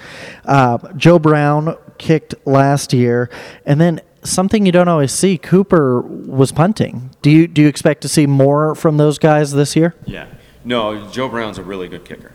Uh, 0.47 0.79
Joe 0.97 1.19
Brown 1.19 1.77
kicked 1.99 2.35
last 2.47 2.95
year, 2.95 3.29
and 3.67 3.79
then 3.79 4.01
something 4.23 4.65
you 4.65 4.73
don't 4.73 4.89
always 4.89 5.13
see. 5.13 5.37
Cooper 5.37 6.01
was 6.01 6.51
punting. 6.51 7.11
Do 7.21 7.31
you 7.31 7.47
do 7.47 7.61
you 7.61 7.69
expect 7.69 8.01
to 8.01 8.09
see 8.09 8.27
more 8.27 8.75
from 8.75 8.97
those 8.97 9.19
guys 9.19 9.53
this 9.53 9.77
year? 9.77 9.95
Yeah, 10.07 10.29
no, 10.65 11.11
Joe 11.11 11.29
Brown's 11.29 11.59
a 11.59 11.63
really 11.63 11.89
good 11.89 12.07
kicker. 12.07 12.33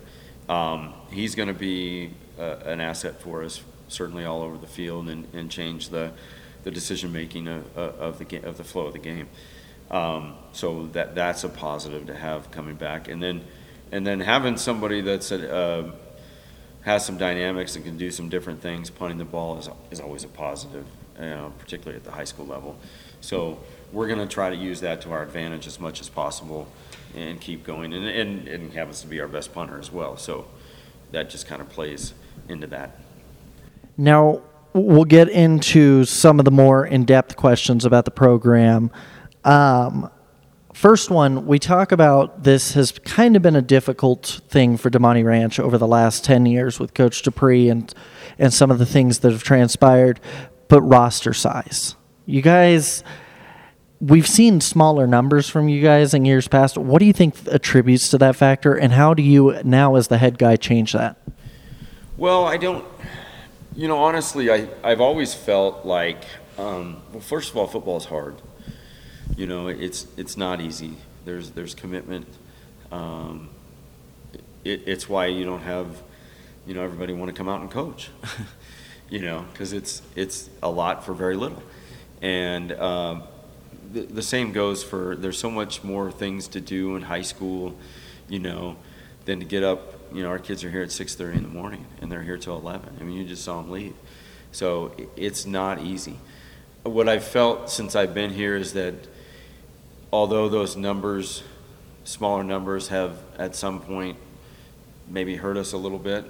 Um, 0.47 0.93
he's 1.09 1.33
going 1.33 1.47
to 1.47 1.55
be 1.55 2.11
uh, 2.39 2.57
an 2.65 2.79
asset 2.79 3.19
for 3.19 3.43
us, 3.43 3.63
certainly 3.87 4.23
all 4.23 4.43
over 4.43 4.59
the 4.59 4.67
field, 4.67 5.09
and, 5.09 5.27
and 5.33 5.49
change 5.49 5.89
the 5.89 6.11
the 6.63 6.71
decision 6.71 7.11
making 7.11 7.47
of, 7.47 7.77
of 7.77 8.19
the 8.19 8.37
of 8.43 8.57
the 8.57 8.63
flow 8.63 8.87
of 8.87 8.93
the 8.93 8.99
game. 8.99 9.27
Um, 9.89 10.35
so 10.53 10.87
that 10.93 11.15
that's 11.15 11.43
a 11.43 11.49
positive 11.49 12.07
to 12.07 12.15
have 12.15 12.49
coming 12.51 12.75
back, 12.75 13.07
and 13.07 13.21
then 13.21 13.43
and 13.91 14.07
then 14.07 14.21
having 14.21 14.57
somebody 14.57 15.01
that's 15.01 15.31
a, 15.31 15.53
uh, 15.53 15.91
has 16.81 17.05
some 17.05 17.17
dynamics 17.17 17.75
and 17.75 17.83
can 17.83 17.97
do 17.97 18.09
some 18.09 18.29
different 18.29 18.61
things. 18.61 18.89
Punting 18.89 19.17
the 19.17 19.25
ball 19.25 19.57
is 19.57 19.69
is 19.91 19.99
always 19.99 20.23
a 20.23 20.29
positive, 20.29 20.85
you 21.19 21.25
know, 21.25 21.53
particularly 21.59 21.97
at 21.97 22.05
the 22.05 22.11
high 22.11 22.23
school 22.23 22.45
level. 22.45 22.77
So 23.19 23.59
we're 23.91 24.07
going 24.07 24.19
to 24.19 24.33
try 24.33 24.49
to 24.49 24.55
use 24.55 24.79
that 24.81 25.01
to 25.01 25.11
our 25.11 25.23
advantage 25.23 25.67
as 25.67 25.79
much 25.79 25.99
as 25.99 26.07
possible, 26.07 26.67
and 27.15 27.41
keep 27.41 27.65
going. 27.65 27.93
And 27.93 28.05
and, 28.07 28.47
and 28.47 28.73
happens 28.73 29.01
to 29.01 29.07
be 29.07 29.19
our 29.19 29.27
best 29.27 29.53
punter 29.53 29.77
as 29.77 29.91
well. 29.91 30.15
So 30.15 30.47
that 31.11 31.29
just 31.29 31.47
kind 31.47 31.61
of 31.61 31.69
plays 31.69 32.13
into 32.47 32.67
that. 32.67 32.97
Now, 33.97 34.41
we'll 34.73 35.05
get 35.05 35.29
into 35.29 36.05
some 36.05 36.39
of 36.39 36.45
the 36.45 36.51
more 36.51 36.85
in-depth 36.85 37.35
questions 37.35 37.85
about 37.85 38.05
the 38.05 38.11
program. 38.11 38.91
Um, 39.43 40.09
first 40.73 41.09
one, 41.09 41.45
we 41.45 41.59
talk 41.59 41.91
about 41.91 42.43
this 42.43 42.73
has 42.73 42.91
kind 42.99 43.35
of 43.35 43.41
been 43.41 43.55
a 43.55 43.61
difficult 43.61 44.41
thing 44.47 44.77
for 44.77 44.89
Damonte 44.89 45.25
Ranch 45.25 45.59
over 45.59 45.77
the 45.77 45.87
last 45.87 46.23
10 46.23 46.45
years 46.45 46.79
with 46.79 46.93
Coach 46.93 47.21
Dupree 47.21 47.69
and, 47.69 47.93
and 48.39 48.53
some 48.53 48.71
of 48.71 48.79
the 48.79 48.85
things 48.85 49.19
that 49.19 49.31
have 49.31 49.43
transpired, 49.43 50.19
but 50.67 50.81
roster 50.81 51.33
size. 51.33 51.95
You 52.25 52.41
guys, 52.41 53.03
we've 53.99 54.27
seen 54.27 54.61
smaller 54.61 55.05
numbers 55.05 55.49
from 55.49 55.67
you 55.69 55.81
guys 55.81 56.13
in 56.13 56.23
years 56.25 56.47
past. 56.47 56.77
What 56.77 56.99
do 56.99 57.05
you 57.05 57.13
think 57.13 57.35
attributes 57.47 58.09
to 58.09 58.17
that 58.19 58.35
factor, 58.35 58.73
and 58.73 58.93
how 58.93 59.13
do 59.13 59.23
you 59.23 59.61
now, 59.63 59.95
as 59.95 60.07
the 60.07 60.17
head 60.17 60.37
guy, 60.37 60.55
change 60.55 60.93
that? 60.93 61.17
Well, 62.17 62.45
I 62.45 62.57
don't 62.57 62.85
you 63.81 63.87
know, 63.87 63.97
honestly, 63.97 64.51
I, 64.51 64.67
I've 64.83 65.01
always 65.01 65.33
felt 65.33 65.87
like, 65.87 66.23
um, 66.59 67.01
well, 67.11 67.19
first 67.19 67.49
of 67.49 67.57
all, 67.57 67.65
football 67.65 67.97
is 67.97 68.05
hard. 68.05 68.35
You 69.35 69.47
know, 69.47 69.69
it's 69.69 70.05
it's 70.17 70.37
not 70.37 70.61
easy. 70.61 70.93
There's 71.25 71.49
there's 71.49 71.73
commitment. 71.73 72.27
Um, 72.91 73.49
it, 74.63 74.83
it's 74.85 75.09
why 75.09 75.27
you 75.27 75.45
don't 75.45 75.63
have, 75.63 75.87
you 76.67 76.75
know, 76.75 76.83
everybody 76.83 77.13
want 77.13 77.29
to 77.29 77.35
come 77.35 77.49
out 77.49 77.61
and 77.61 77.71
coach. 77.71 78.11
you 79.09 79.21
know, 79.21 79.47
because 79.51 79.73
it's 79.73 80.03
it's 80.15 80.51
a 80.61 80.69
lot 80.69 81.03
for 81.03 81.15
very 81.15 81.35
little, 81.35 81.63
and 82.21 82.73
um, 82.73 83.23
the, 83.91 84.01
the 84.01 84.21
same 84.21 84.51
goes 84.51 84.83
for. 84.83 85.15
There's 85.15 85.39
so 85.39 85.49
much 85.49 85.83
more 85.83 86.11
things 86.11 86.47
to 86.49 86.61
do 86.61 86.95
in 86.97 87.01
high 87.01 87.23
school, 87.23 87.75
you 88.29 88.37
know, 88.37 88.75
than 89.25 89.39
to 89.39 89.45
get 89.45 89.63
up 89.63 89.95
you 90.13 90.23
know, 90.23 90.29
our 90.29 90.39
kids 90.39 90.63
are 90.63 90.69
here 90.69 90.81
at 90.81 90.91
6:30 90.91 91.37
in 91.37 91.43
the 91.43 91.49
morning, 91.49 91.85
and 92.01 92.11
they're 92.11 92.23
here 92.23 92.37
till 92.37 92.57
11. 92.57 92.97
I 92.99 93.03
mean, 93.03 93.17
you 93.17 93.25
just 93.25 93.43
saw 93.43 93.61
them 93.61 93.71
leave, 93.71 93.95
so 94.51 94.93
it's 95.15 95.45
not 95.45 95.81
easy. 95.81 96.19
What 96.83 97.07
I've 97.07 97.23
felt 97.23 97.69
since 97.69 97.95
I've 97.95 98.13
been 98.13 98.31
here 98.31 98.55
is 98.55 98.73
that 98.73 98.95
although 100.11 100.49
those 100.49 100.75
numbers, 100.75 101.43
smaller 102.03 102.43
numbers, 102.43 102.89
have 102.89 103.19
at 103.37 103.55
some 103.55 103.79
point 103.79 104.17
maybe 105.07 105.35
hurt 105.35 105.57
us 105.57 105.73
a 105.73 105.77
little 105.77 105.99
bit, 105.99 106.25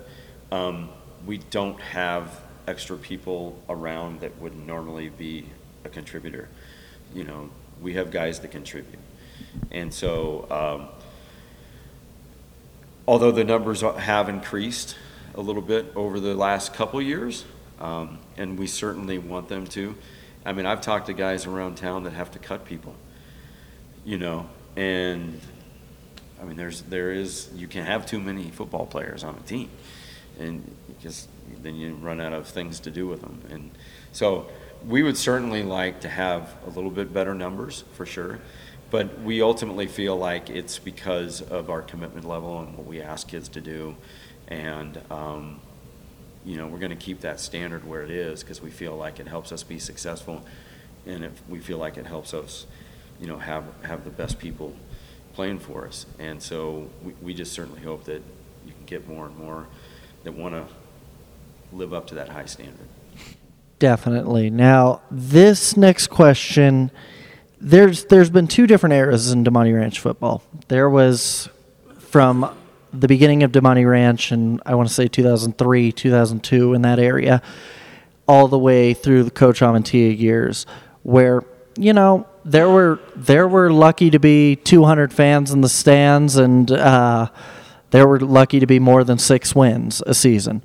um, 0.51 0.89
we 1.25 1.37
don't 1.37 1.79
have 1.79 2.41
extra 2.67 2.97
people 2.97 3.61
around 3.69 4.19
that 4.21 4.39
would 4.39 4.55
normally 4.55 5.09
be 5.09 5.45
a 5.83 5.89
contributor. 5.89 6.49
You 7.13 7.23
know, 7.23 7.49
we 7.81 7.93
have 7.93 8.11
guys 8.11 8.39
that 8.41 8.51
contribute, 8.51 8.99
and 9.71 9.93
so. 9.93 10.47
Um, 10.51 11.00
although 13.07 13.31
the 13.31 13.43
numbers 13.43 13.81
have 13.81 14.29
increased 14.29 14.95
a 15.35 15.41
little 15.41 15.61
bit 15.61 15.91
over 15.95 16.19
the 16.19 16.35
last 16.35 16.73
couple 16.73 17.01
years, 17.01 17.45
um, 17.79 18.19
and 18.37 18.59
we 18.59 18.67
certainly 18.67 19.17
want 19.17 19.47
them 19.49 19.65
to. 19.67 19.95
I 20.45 20.53
mean, 20.53 20.65
I've 20.65 20.81
talked 20.81 21.07
to 21.07 21.13
guys 21.13 21.45
around 21.45 21.75
town 21.75 22.03
that 22.03 22.13
have 22.13 22.31
to 22.31 22.39
cut 22.39 22.65
people, 22.65 22.95
you 24.03 24.17
know, 24.17 24.49
and 24.75 25.39
I 26.41 26.45
mean, 26.45 26.57
there's 26.57 26.81
there 26.83 27.11
is 27.11 27.49
you 27.55 27.67
can 27.67 27.85
have 27.85 28.05
too 28.05 28.19
many 28.19 28.49
football 28.49 28.85
players 28.85 29.23
on 29.23 29.35
a 29.35 29.47
team, 29.47 29.69
and 30.39 30.69
because 30.87 31.27
then 31.61 31.75
you 31.75 31.93
run 31.95 32.19
out 32.19 32.33
of 32.33 32.47
things 32.47 32.79
to 32.81 32.91
do 32.91 33.07
with 33.07 33.21
them, 33.21 33.41
and 33.49 33.71
so 34.11 34.47
we 34.87 35.03
would 35.03 35.17
certainly 35.17 35.63
like 35.63 36.01
to 36.01 36.09
have 36.09 36.55
a 36.65 36.69
little 36.69 36.89
bit 36.89 37.13
better 37.13 37.35
numbers 37.35 37.83
for 37.93 38.05
sure. 38.05 38.39
But 38.91 39.21
we 39.21 39.41
ultimately 39.41 39.87
feel 39.87 40.17
like 40.17 40.49
it's 40.49 40.77
because 40.77 41.41
of 41.41 41.69
our 41.69 41.81
commitment 41.81 42.27
level 42.27 42.59
and 42.59 42.77
what 42.77 42.85
we 42.85 43.01
ask 43.01 43.27
kids 43.27 43.47
to 43.49 43.61
do. 43.61 43.95
And, 44.49 45.01
um, 45.09 45.61
you 46.45 46.57
know, 46.57 46.67
we're 46.67 46.79
going 46.79 46.91
to 46.91 46.97
keep 46.97 47.21
that 47.21 47.39
standard 47.39 47.87
where 47.87 48.03
it 48.03 48.11
is 48.11 48.43
because 48.43 48.61
we 48.61 48.69
feel 48.69 48.95
like 48.97 49.19
it 49.19 49.27
helps 49.27 49.53
us 49.53 49.63
be 49.63 49.79
successful. 49.79 50.45
And 51.05 51.23
if 51.23 51.31
we 51.47 51.59
feel 51.59 51.77
like 51.77 51.97
it 51.97 52.05
helps 52.05 52.33
us, 52.33 52.65
you 53.19 53.27
know, 53.27 53.37
have, 53.37 53.63
have 53.83 54.03
the 54.03 54.09
best 54.09 54.39
people 54.39 54.75
playing 55.33 55.59
for 55.59 55.87
us. 55.87 56.05
And 56.19 56.43
so 56.43 56.89
we, 57.01 57.13
we 57.21 57.33
just 57.33 57.53
certainly 57.53 57.81
hope 57.81 58.03
that 58.05 58.21
you 58.65 58.73
can 58.73 58.85
get 58.85 59.07
more 59.07 59.25
and 59.25 59.37
more 59.37 59.67
that 60.23 60.33
want 60.33 60.53
to 60.53 60.67
live 61.75 61.93
up 61.93 62.07
to 62.07 62.15
that 62.15 62.27
high 62.27 62.45
standard. 62.45 62.87
Definitely. 63.79 64.49
Now, 64.49 65.01
this 65.09 65.77
next 65.77 66.07
question 66.07 66.91
there's 67.61 68.05
there's 68.05 68.29
been 68.29 68.47
two 68.47 68.67
different 68.67 68.93
eras 68.93 69.31
in 69.31 69.43
Damonte 69.43 69.73
Ranch 69.73 69.99
football. 69.99 70.43
There 70.67 70.89
was 70.89 71.47
from 71.99 72.53
the 72.91 73.07
beginning 73.07 73.43
of 73.43 73.51
Damonte 73.51 73.87
Ranch, 73.87 74.31
and 74.31 74.61
I 74.65 74.75
want 74.75 74.89
to 74.89 74.93
say 74.93 75.07
2003, 75.07 75.91
2002, 75.91 76.73
in 76.73 76.81
that 76.81 76.99
area, 76.99 77.41
all 78.27 78.47
the 78.47 78.59
way 78.59 78.93
through 78.93 79.23
the 79.23 79.31
Coach 79.31 79.59
Amantia 79.59 80.17
years, 80.17 80.65
where 81.03 81.43
you 81.77 81.93
know 81.93 82.27
there 82.43 82.69
were 82.69 82.99
there 83.15 83.47
were 83.47 83.71
lucky 83.71 84.09
to 84.09 84.19
be 84.19 84.55
200 84.55 85.13
fans 85.13 85.51
in 85.51 85.61
the 85.61 85.69
stands, 85.69 86.37
and 86.37 86.71
uh, 86.71 87.29
there 87.91 88.07
were 88.07 88.19
lucky 88.19 88.59
to 88.59 88.67
be 88.67 88.79
more 88.79 89.03
than 89.03 89.19
six 89.19 89.55
wins 89.55 90.01
a 90.07 90.15
season. 90.15 90.63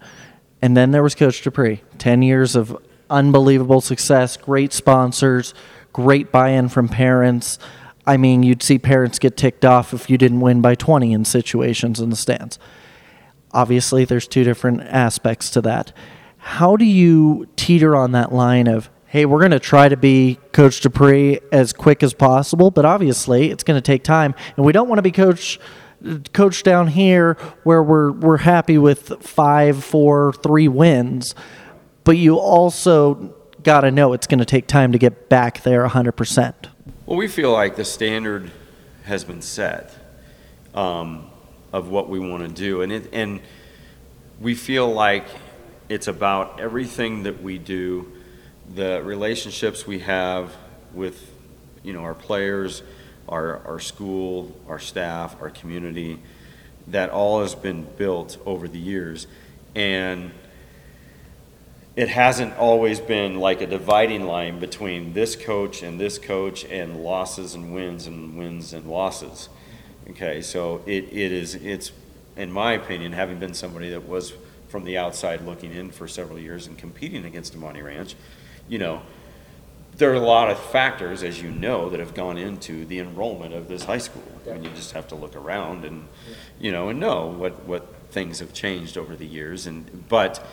And 0.63 0.75
then 0.75 0.91
there 0.91 1.03
was 1.03 1.15
Coach 1.15 1.43
Dupree, 1.43 1.83
10 1.99 2.23
years 2.23 2.57
of 2.57 2.77
unbelievable 3.11 3.83
success, 3.83 4.39
great 4.39 4.73
sponsors 4.73 5.53
great 5.97 6.31
buy 6.31 6.51
in 6.51 6.69
from 6.69 6.91
parents. 6.91 7.59
I 8.07 8.19
mean, 8.19 8.43
you'd 8.43 8.63
see 8.63 8.79
parents 8.79 9.19
get 9.19 9.35
ticked 9.35 9.65
off 9.65 9.95
if 9.95 10.11
you 10.11 10.19
didn't 10.19 10.41
win 10.41 10.61
by 10.61 10.75
20 10.75 11.11
in 11.11 11.25
situations 11.25 12.01
in 12.01 12.11
the 12.11 12.17
stands. 12.17 12.59
Obviously, 13.53 14.05
there's 14.05 14.29
two 14.29 14.45
different 14.45 14.83
aspects 14.83 15.49
to 15.53 15.63
that. 15.63 15.95
How 16.37 16.77
do 16.77 16.85
you 16.85 17.49
teeter 17.57 17.97
on 17.97 18.13
that 18.13 18.31
line 18.31 18.67
of, 18.67 18.91
hey, 19.07 19.25
we're 19.25 19.39
going 19.39 19.53
to 19.53 19.59
try 19.59 19.89
to 19.89 19.97
be 19.97 20.39
Coach 20.53 20.83
Dupree 20.83 21.41
as 21.51 21.73
quick 21.73 22.03
as 22.03 22.13
possible, 22.13 22.71
but 22.71 22.85
obviously 22.85 23.51
it's 23.51 23.65
going 23.65 23.79
to 23.79 23.81
take 23.81 24.05
time, 24.05 24.35
and 24.59 24.67
we 24.67 24.75
don't 24.75 24.89
want 24.89 24.99
to 24.99 25.03
be 25.03 25.13
Coach 25.13 25.59
coach 26.35 26.63
down 26.63 26.89
here 26.89 27.39
where 27.65 27.83
we're 27.83 28.13
we're 28.13 28.37
happy 28.37 28.77
with 28.77 29.15
five, 29.23 29.83
four, 29.83 30.35
three 30.35 30.69
wins, 30.69 31.35
but 32.05 32.19
you 32.19 32.37
also 32.37 33.35
got 33.67 33.81
to 33.81 33.91
know 33.91 34.13
it's 34.13 34.29
going 34.29 34.39
to 34.39 34.45
take 34.45 34.69
time 34.69 34.93
to 34.93 34.99
get 34.99 35.29
back 35.29 35.65
there 35.65 35.85
100%. 35.85 36.55
Well, 37.05 37.19
we 37.19 37.27
feel 37.27 37.51
like 37.51 37.75
the 37.75 37.85
standard 37.85 38.53
has 39.03 39.25
been 39.25 39.43
set 39.43 39.93
um, 40.73 41.29
of 41.73 41.89
what 41.89 42.09
we 42.09 42.21
want 42.21 42.45
to 42.45 42.49
do, 42.49 42.83
and 42.83 42.93
it, 42.93 43.09
and 43.13 43.41
we 44.41 44.55
feel 44.55 44.93
like 44.93 45.25
it's 45.89 46.07
about 46.07 46.61
everything 46.61 47.25
that 47.25 47.43
we 47.43 47.59
do, 47.59 48.13
the 48.73 49.03
relationships 49.03 49.85
we 49.85 49.99
have 49.99 50.55
with 50.95 51.29
you 51.83 51.93
know 51.93 52.03
our 52.03 52.15
players, 52.15 52.85
our 53.29 53.59
our 53.67 53.81
school, 53.81 54.55
our 54.69 54.79
staff, 54.79 55.35
our 55.41 55.51
community, 55.51 56.21
that 56.87 57.11
all 57.11 57.41
has 57.43 57.57
been 57.57 57.83
built 57.97 58.39
over 58.47 58.69
the 58.69 58.79
years, 58.79 59.27
and 59.75 60.31
it 61.97 62.11
hasn't 62.11 62.57
always 62.59 63.01
been 63.01 63.41
like 63.41 63.63
a 63.63 63.67
dividing 63.67 64.27
line 64.27 64.61
between 64.61 65.15
this 65.15 65.35
coach 65.35 65.83
and 65.83 65.99
this 65.99 66.19
coach 66.19 66.65
and 66.67 67.03
losses 67.03 67.55
and 67.55 67.73
wins 67.73 68.07
and 68.07 68.37
wins 68.37 68.75
and 68.75 68.87
losses. 68.87 69.49
Okay, 70.11 70.43
so 70.43 70.83
it, 70.87 71.05
it 71.11 71.33
is, 71.33 71.55
it's, 71.55 71.91
in 72.37 72.53
my 72.53 72.75
opinion, 72.75 73.13
having 73.13 73.39
been 73.39 73.55
somebody 73.55 73.89
that 73.91 74.07
was 74.07 74.35
from 74.69 74.85
the 74.85 74.99
outside 74.99 75.41
looking 75.43 75.73
in 75.73 75.91
for 75.91 76.07
several 76.07 76.39
years 76.39 76.67
and 76.67 76.77
competing 76.77 77.25
against 77.25 77.55
Damonte 77.55 77.83
Ranch, 77.83 78.15
you 78.69 78.79
know, 78.79 79.01
there 79.97 80.11
are 80.11 80.15
a 80.15 80.21
lot 80.21 80.51
of 80.51 80.61
factors, 80.61 81.23
as 81.23 81.41
you 81.41 81.51
know, 81.51 81.89
that 81.89 81.99
have 81.99 82.13
gone 82.13 82.37
into 82.37 82.85
the 82.85 82.99
enrollment 82.99 83.55
of 83.55 83.69
this 83.69 83.85
high 83.85 83.97
school. 83.97 84.23
I 84.47 84.53
mean, 84.53 84.65
you 84.65 84.71
just 84.71 84.93
have 84.93 85.09
to 85.09 85.15
look 85.15 85.35
around 85.35 85.87
and, 85.87 86.07
you 86.61 86.71
know, 86.71 86.91
and 86.91 87.01
know 87.01 87.27
what, 87.27 87.65
what 87.65 87.95
things 88.11 88.41
have 88.41 88.53
changed 88.53 88.99
over 88.99 89.17
the 89.17 89.27
years. 89.27 89.67
And, 89.67 90.07
but 90.11 90.47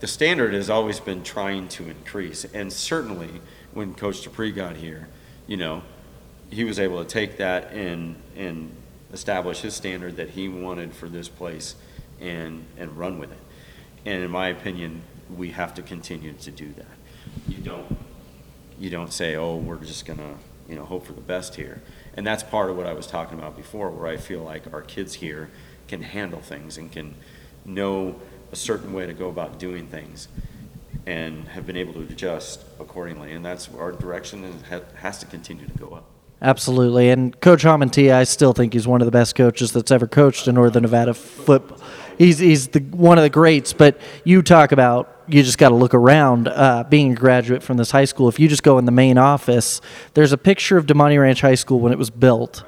the 0.00 0.06
standard 0.06 0.52
has 0.54 0.68
always 0.68 1.00
been 1.00 1.22
trying 1.22 1.68
to 1.68 1.88
increase. 1.88 2.44
And 2.44 2.72
certainly 2.72 3.40
when 3.72 3.94
Coach 3.94 4.22
Dupree 4.22 4.52
got 4.52 4.76
here, 4.76 5.08
you 5.46 5.56
know, 5.56 5.82
he 6.50 6.64
was 6.64 6.78
able 6.78 7.02
to 7.02 7.08
take 7.08 7.38
that 7.38 7.72
and, 7.72 8.16
and 8.36 8.70
establish 9.12 9.60
his 9.60 9.74
standard 9.74 10.16
that 10.16 10.30
he 10.30 10.48
wanted 10.48 10.94
for 10.94 11.08
this 11.08 11.28
place 11.28 11.74
and, 12.20 12.64
and 12.78 12.96
run 12.96 13.18
with 13.18 13.32
it. 13.32 13.38
And 14.04 14.22
in 14.22 14.30
my 14.30 14.48
opinion, 14.48 15.02
we 15.34 15.50
have 15.50 15.74
to 15.74 15.82
continue 15.82 16.32
to 16.34 16.50
do 16.50 16.72
that. 16.74 16.86
You 17.48 17.58
don't 17.58 17.98
you 18.78 18.90
don't 18.90 19.12
say, 19.12 19.36
oh, 19.36 19.56
we're 19.56 19.76
just 19.76 20.04
going 20.04 20.18
to, 20.18 20.34
you 20.68 20.74
know, 20.74 20.84
hope 20.84 21.06
for 21.06 21.12
the 21.12 21.20
best 21.20 21.54
here. 21.54 21.80
And 22.14 22.26
that's 22.26 22.42
part 22.42 22.70
of 22.70 22.76
what 22.76 22.86
I 22.86 22.92
was 22.92 23.06
talking 23.06 23.38
about 23.38 23.56
before, 23.56 23.90
where 23.90 24.06
I 24.06 24.16
feel 24.16 24.42
like 24.42 24.72
our 24.72 24.82
kids 24.82 25.14
here 25.14 25.50
can 25.88 26.02
handle 26.02 26.40
things 26.40 26.76
and 26.76 26.90
can 26.90 27.14
know 27.64 28.20
a 28.56 28.58
certain 28.58 28.92
way 28.92 29.06
to 29.06 29.12
go 29.12 29.28
about 29.28 29.58
doing 29.58 29.86
things 29.86 30.28
and 31.06 31.46
have 31.48 31.66
been 31.66 31.76
able 31.76 31.92
to 31.92 32.00
adjust 32.00 32.64
accordingly. 32.80 33.32
And 33.32 33.44
that's 33.44 33.68
our 33.74 33.92
direction 33.92 34.44
and 34.44 34.84
has 34.96 35.18
to 35.18 35.26
continue 35.26 35.66
to 35.66 35.78
go 35.78 35.88
up. 35.88 36.04
Absolutely. 36.42 37.10
And 37.10 37.38
Coach 37.40 37.64
Hamantia, 37.64 38.14
I 38.14 38.24
still 38.24 38.52
think 38.52 38.72
he's 38.72 38.86
one 38.86 39.00
of 39.00 39.06
the 39.06 39.12
best 39.12 39.34
coaches 39.34 39.72
that's 39.72 39.90
ever 39.90 40.06
coached 40.06 40.48
in 40.48 40.54
Northern 40.54 40.82
Nevada 40.82 41.14
football. 41.14 41.78
He's, 42.18 42.38
he's 42.38 42.68
the, 42.68 42.80
one 42.80 43.18
of 43.18 43.22
the 43.22 43.30
greats, 43.30 43.72
but 43.72 44.00
you 44.24 44.42
talk 44.42 44.72
about 44.72 45.12
you 45.28 45.42
just 45.42 45.58
got 45.58 45.70
to 45.70 45.74
look 45.74 45.94
around. 45.94 46.48
Uh, 46.48 46.84
being 46.88 47.12
a 47.12 47.14
graduate 47.14 47.62
from 47.62 47.76
this 47.76 47.90
high 47.90 48.04
school, 48.04 48.28
if 48.28 48.38
you 48.38 48.48
just 48.48 48.62
go 48.62 48.78
in 48.78 48.84
the 48.84 48.92
main 48.92 49.18
office, 49.18 49.80
there's 50.14 50.32
a 50.32 50.38
picture 50.38 50.76
of 50.76 50.86
Damonte 50.86 51.20
Ranch 51.20 51.40
High 51.40 51.56
School 51.56 51.80
when 51.80 51.92
it 51.92 51.98
was 51.98 52.10
built, 52.10 52.64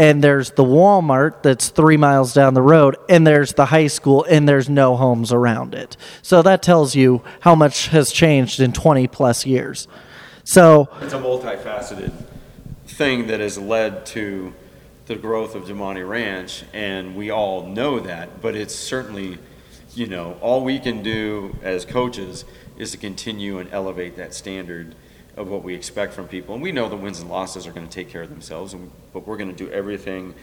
and 0.00 0.24
there's 0.24 0.52
the 0.52 0.64
Walmart 0.64 1.42
that's 1.42 1.68
three 1.68 1.98
miles 1.98 2.32
down 2.32 2.54
the 2.54 2.62
road, 2.62 2.96
and 3.10 3.26
there's 3.26 3.52
the 3.52 3.66
high 3.66 3.86
school, 3.86 4.24
and 4.24 4.48
there's 4.48 4.66
no 4.66 4.96
homes 4.96 5.30
around 5.30 5.74
it. 5.74 5.94
So 6.22 6.40
that 6.40 6.62
tells 6.62 6.94
you 6.94 7.22
how 7.40 7.54
much 7.54 7.88
has 7.88 8.10
changed 8.10 8.60
in 8.60 8.72
20 8.72 9.06
plus 9.08 9.44
years. 9.44 9.88
So 10.42 10.88
it's 11.02 11.12
a 11.12 11.18
multifaceted 11.18 12.12
thing 12.86 13.26
that 13.26 13.40
has 13.40 13.58
led 13.58 14.06
to 14.06 14.54
the 15.04 15.16
growth 15.16 15.54
of 15.54 15.64
Damonte 15.64 16.08
Ranch, 16.08 16.64
and 16.72 17.14
we 17.14 17.30
all 17.30 17.66
know 17.66 18.00
that, 18.00 18.40
but 18.40 18.56
it's 18.56 18.74
certainly 18.74 19.36
you 19.94 20.06
know, 20.06 20.38
all 20.40 20.64
we 20.64 20.78
can 20.78 21.02
do 21.02 21.58
as 21.62 21.84
coaches 21.84 22.46
is 22.78 22.92
to 22.92 22.96
continue 22.96 23.58
and 23.58 23.68
elevate 23.70 24.16
that 24.16 24.32
standard 24.32 24.94
of 25.40 25.48
what 25.48 25.64
we 25.64 25.74
expect 25.74 26.12
from 26.12 26.28
people. 26.28 26.54
And 26.54 26.62
we 26.62 26.70
know 26.70 26.88
the 26.88 26.96
wins 26.96 27.18
and 27.20 27.30
losses 27.30 27.66
are 27.66 27.72
going 27.72 27.86
to 27.86 27.92
take 27.92 28.10
care 28.10 28.22
of 28.22 28.28
themselves, 28.28 28.76
but 29.14 29.26
we're 29.26 29.38
going 29.38 29.50
to 29.50 29.56
do 29.56 29.70
everything 29.70 30.34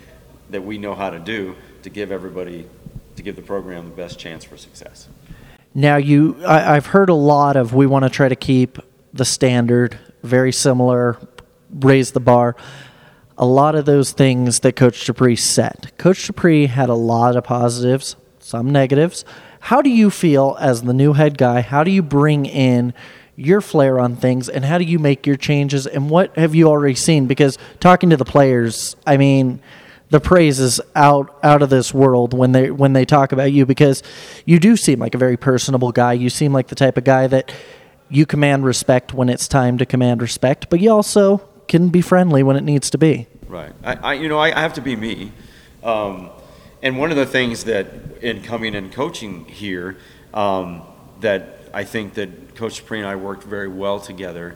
that 0.49 0.63
we 0.63 0.79
know 0.79 0.95
how 0.95 1.11
to 1.11 1.19
do 1.19 1.55
to 1.83 1.89
give 1.89 2.11
everybody, 2.11 2.65
to 3.15 3.21
give 3.21 3.35
the 3.35 3.43
program 3.43 3.89
the 3.89 3.95
best 3.95 4.17
chance 4.17 4.43
for 4.43 4.57
success. 4.57 5.07
Now, 5.75 5.97
you, 5.97 6.43
I, 6.43 6.75
I've 6.75 6.87
heard 6.87 7.09
a 7.09 7.13
lot 7.13 7.55
of 7.55 7.75
we 7.75 7.85
want 7.85 8.03
to 8.05 8.09
try 8.09 8.27
to 8.27 8.35
keep 8.35 8.79
the 9.13 9.23
standard 9.23 9.99
very 10.23 10.51
similar, 10.51 11.19
raise 11.71 12.11
the 12.11 12.19
bar. 12.19 12.55
A 13.37 13.45
lot 13.45 13.75
of 13.75 13.85
those 13.85 14.13
things 14.13 14.61
that 14.61 14.75
Coach 14.75 15.05
Dupree 15.05 15.35
set. 15.35 15.95
Coach 15.99 16.25
Dupree 16.25 16.65
had 16.65 16.89
a 16.89 16.95
lot 16.95 17.35
of 17.35 17.43
positives, 17.43 18.15
some 18.39 18.71
negatives. 18.71 19.25
How 19.59 19.83
do 19.83 19.91
you 19.91 20.09
feel 20.09 20.57
as 20.59 20.81
the 20.81 20.93
new 20.93 21.13
head 21.13 21.37
guy? 21.37 21.61
How 21.61 21.83
do 21.83 21.91
you 21.91 22.01
bring 22.01 22.47
in 22.47 22.95
your 23.37 23.61
flair 23.61 23.99
on 23.99 24.15
things 24.15 24.49
and 24.49 24.65
how 24.65 24.77
do 24.77 24.83
you 24.83 24.99
make 24.99 25.25
your 25.25 25.37
changes 25.37 25.87
and 25.87 26.09
what 26.09 26.35
have 26.35 26.53
you 26.53 26.67
already 26.67 26.95
seen? 26.95 27.27
Because 27.27 27.57
talking 27.79 28.09
to 28.09 28.17
the 28.17 28.25
players 28.25 28.95
i 29.05 29.15
mean 29.15 29.61
the 30.09 30.19
praise 30.19 30.59
is 30.59 30.79
out 30.95 31.37
out 31.43 31.61
of 31.61 31.69
this 31.69 31.93
world 31.93 32.33
when 32.33 32.51
they 32.51 32.71
when 32.71 32.93
they 32.93 33.05
talk 33.05 33.31
about 33.31 33.51
you 33.51 33.65
because 33.65 34.01
you 34.45 34.59
do 34.59 34.77
seem 34.77 34.99
like 34.99 35.13
a 35.13 35.17
very 35.17 35.37
personable 35.37 35.91
guy. 35.91 36.13
You 36.13 36.29
seem 36.29 36.53
like 36.53 36.67
the 36.67 36.75
type 36.75 36.97
of 36.97 37.03
guy 37.03 37.27
that 37.27 37.53
you 38.09 38.25
command 38.25 38.63
respect 38.63 39.13
when 39.13 39.27
it's 39.27 39.47
time 39.47 39.77
to 39.77 39.85
command 39.85 40.21
respect 40.21 40.69
but 40.69 40.79
you 40.79 40.91
also 40.91 41.39
can 41.67 41.89
be 41.89 42.01
friendly 42.01 42.41
when 42.41 42.55
it 42.55 42.63
needs 42.63 42.89
to 42.91 42.97
be. 42.97 43.27
Right. 43.47 43.73
I, 43.83 43.93
I 43.95 44.13
you 44.13 44.29
know 44.29 44.39
I, 44.39 44.55
I 44.55 44.61
have 44.61 44.73
to 44.73 44.81
be 44.81 44.95
me. 44.95 45.31
Um, 45.83 46.29
and 46.81 46.97
one 46.97 47.11
of 47.11 47.17
the 47.17 47.25
things 47.25 47.65
that 47.65 47.87
in 48.21 48.41
coming 48.43 48.75
and 48.75 48.91
coaching 48.91 49.45
here 49.45 49.97
um, 50.33 50.83
that 51.19 51.56
I 51.77 51.83
think 51.83 52.15
that 52.15 52.55
Coach 52.55 52.77
Dupree 52.77 52.97
and 52.97 53.07
I 53.07 53.17
worked 53.17 53.43
very 53.43 53.67
well 53.67 53.99
together, 53.99 54.55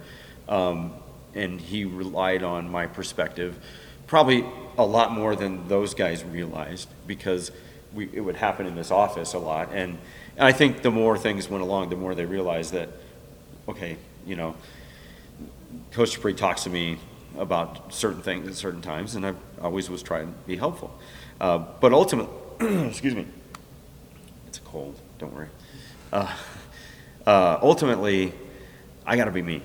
um, 0.50 0.92
and 1.36 1.62
he 1.62 1.86
relied 1.86 2.42
on 2.42 2.68
my 2.68 2.88
perspective, 2.88 3.60
probably 4.08 4.44
a 4.76 4.84
lot 4.84 5.12
more 5.12 5.36
than 5.36 5.68
those 5.68 5.94
guys 5.94 6.24
realized 6.24 6.90
because 7.06 7.52
we, 7.94 8.10
it 8.12 8.22
would 8.22 8.38
happen 8.38 8.66
in 8.66 8.74
this 8.74 8.90
office 8.90 9.34
a 9.36 9.38
lot. 9.38 9.70
And, 9.72 10.00
and 10.36 10.48
I 10.48 10.52
think 10.52 10.82
the 10.82 10.90
more 10.90 11.16
things 11.16 11.48
went 11.48 11.62
along, 11.62 11.92
the 11.92 11.96
more 11.96 12.16
they 12.16 12.26
realized 12.26 12.74
that, 12.74 12.90
okay, 13.70 13.98
you 14.26 14.36
know, 14.36 14.56
Coach 15.92 16.16
Dupree 16.16 16.34
talks 16.34 16.64
to 16.64 16.72
me 16.72 16.98
about 17.38 17.94
certain 17.94 18.24
things 18.24 18.48
at 18.48 18.56
certain 18.56 18.82
times, 18.82 19.14
and 19.14 19.28
I 19.28 19.36
always 19.62 19.92
was 19.92 20.02
trying 20.02 20.34
to 20.34 20.40
be 20.48 20.56
helpful. 20.56 21.00
Uh, 21.40 21.60
but 21.80 21.94
ultimately, 21.94 22.34
excuse 22.90 23.14
me, 23.14 23.28
it's 24.48 24.58
a 24.58 24.62
cold, 24.62 25.00
don't 25.20 25.36
worry. 25.36 25.50
Uh, 26.12 26.36
uh, 27.26 27.60
ultimately, 27.62 28.34
I 29.06 29.16
got 29.16 29.26
to 29.26 29.32
be 29.32 29.42
me, 29.42 29.62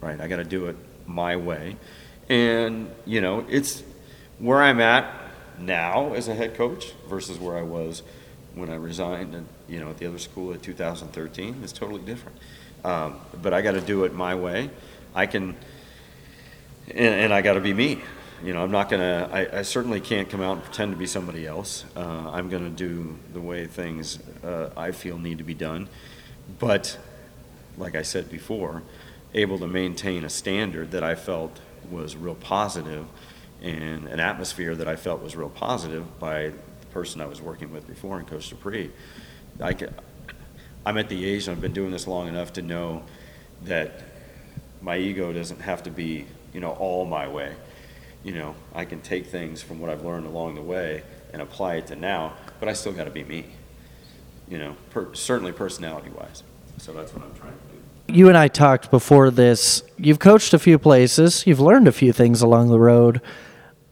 right? 0.00 0.20
I 0.20 0.28
got 0.28 0.36
to 0.36 0.44
do 0.44 0.66
it 0.66 0.76
my 1.06 1.36
way. 1.36 1.76
And, 2.28 2.90
you 3.04 3.20
know, 3.20 3.44
it's 3.48 3.82
where 4.38 4.62
I'm 4.62 4.80
at 4.80 5.12
now 5.58 6.14
as 6.14 6.28
a 6.28 6.34
head 6.34 6.54
coach 6.54 6.92
versus 7.08 7.38
where 7.38 7.56
I 7.56 7.62
was 7.62 8.02
when 8.54 8.70
I 8.70 8.76
resigned 8.76 9.34
and, 9.34 9.46
you 9.68 9.80
know, 9.80 9.90
at 9.90 9.98
the 9.98 10.06
other 10.06 10.18
school 10.18 10.52
in 10.52 10.60
2013 10.60 11.62
is 11.62 11.72
totally 11.72 12.02
different. 12.02 12.38
Um, 12.84 13.20
but 13.42 13.52
I 13.52 13.62
got 13.62 13.72
to 13.72 13.80
do 13.80 14.04
it 14.04 14.14
my 14.14 14.34
way. 14.34 14.70
I 15.14 15.26
can, 15.26 15.56
and, 16.88 17.14
and 17.14 17.34
I 17.34 17.42
got 17.42 17.54
to 17.54 17.60
be 17.60 17.74
me 17.74 18.02
you 18.44 18.52
know, 18.52 18.62
I'm 18.62 18.70
not 18.70 18.90
gonna. 18.90 19.28
I, 19.32 19.58
I, 19.60 19.62
certainly 19.62 20.00
can't 20.00 20.28
come 20.28 20.42
out 20.42 20.56
and 20.56 20.62
pretend 20.62 20.92
to 20.92 20.98
be 20.98 21.06
somebody 21.06 21.46
else. 21.46 21.86
Uh, 21.96 22.30
I'm 22.30 22.50
gonna 22.50 22.68
do 22.68 23.16
the 23.32 23.40
way 23.40 23.66
things 23.66 24.18
uh, 24.44 24.68
I 24.76 24.90
feel 24.90 25.16
need 25.18 25.38
to 25.38 25.44
be 25.44 25.54
done. 25.54 25.88
But, 26.58 26.98
like 27.76 27.94
I 27.94 28.02
said 28.02 28.30
before, 28.30 28.82
able 29.34 29.58
to 29.58 29.66
maintain 29.66 30.24
a 30.24 30.30
standard 30.30 30.90
that 30.92 31.02
I 31.02 31.14
felt 31.14 31.60
was 31.90 32.16
real 32.16 32.34
positive, 32.34 33.06
and 33.62 34.08
an 34.08 34.20
atmosphere 34.20 34.74
that 34.74 34.88
I 34.88 34.96
felt 34.96 35.22
was 35.22 35.36
real 35.36 35.48
positive 35.48 36.18
by 36.18 36.48
the 36.80 36.86
person 36.92 37.20
I 37.20 37.26
was 37.26 37.40
working 37.40 37.72
with 37.72 37.86
before 37.86 38.18
in 38.20 38.26
Costa 38.26 38.54
Dupree. 38.54 38.90
I 39.60 39.72
could, 39.72 39.94
I'm 40.84 40.98
at 40.98 41.08
the 41.08 41.24
age, 41.24 41.48
and 41.48 41.56
I've 41.56 41.62
been 41.62 41.72
doing 41.72 41.90
this 41.90 42.06
long 42.06 42.28
enough 42.28 42.52
to 42.54 42.62
know 42.62 43.02
that 43.64 44.02
my 44.82 44.98
ego 44.98 45.32
doesn't 45.32 45.60
have 45.62 45.82
to 45.84 45.90
be, 45.90 46.26
you 46.52 46.60
know, 46.60 46.72
all 46.72 47.04
my 47.06 47.26
way 47.26 47.54
you 48.24 48.32
know, 48.32 48.54
I 48.74 48.86
can 48.86 49.00
take 49.02 49.26
things 49.26 49.62
from 49.62 49.78
what 49.78 49.90
I've 49.90 50.04
learned 50.04 50.26
along 50.26 50.54
the 50.54 50.62
way 50.62 51.02
and 51.32 51.42
apply 51.42 51.76
it 51.76 51.86
to 51.88 51.96
now, 51.96 52.32
but 52.58 52.68
I 52.68 52.72
still 52.72 52.92
got 52.92 53.04
to 53.04 53.10
be 53.10 53.22
me, 53.22 53.44
you 54.48 54.58
know, 54.58 54.76
per, 54.90 55.14
certainly 55.14 55.52
personality 55.52 56.10
wise. 56.10 56.42
So 56.78 56.92
that's 56.92 57.12
what 57.14 57.24
I'm 57.24 57.34
trying 57.34 57.52
to 57.52 58.12
do. 58.12 58.14
You 58.14 58.28
and 58.28 58.36
I 58.36 58.48
talked 58.48 58.90
before 58.90 59.30
this. 59.30 59.82
You've 59.96 60.18
coached 60.18 60.52
a 60.52 60.58
few 60.58 60.78
places, 60.78 61.46
you've 61.46 61.60
learned 61.60 61.88
a 61.88 61.92
few 61.92 62.12
things 62.12 62.42
along 62.42 62.68
the 62.68 62.78
road. 62.78 63.20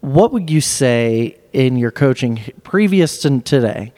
What 0.00 0.32
would 0.32 0.50
you 0.50 0.60
say 0.60 1.38
in 1.52 1.76
your 1.76 1.90
coaching, 1.90 2.40
previous 2.64 3.20
to 3.20 3.40
today, 3.40 3.92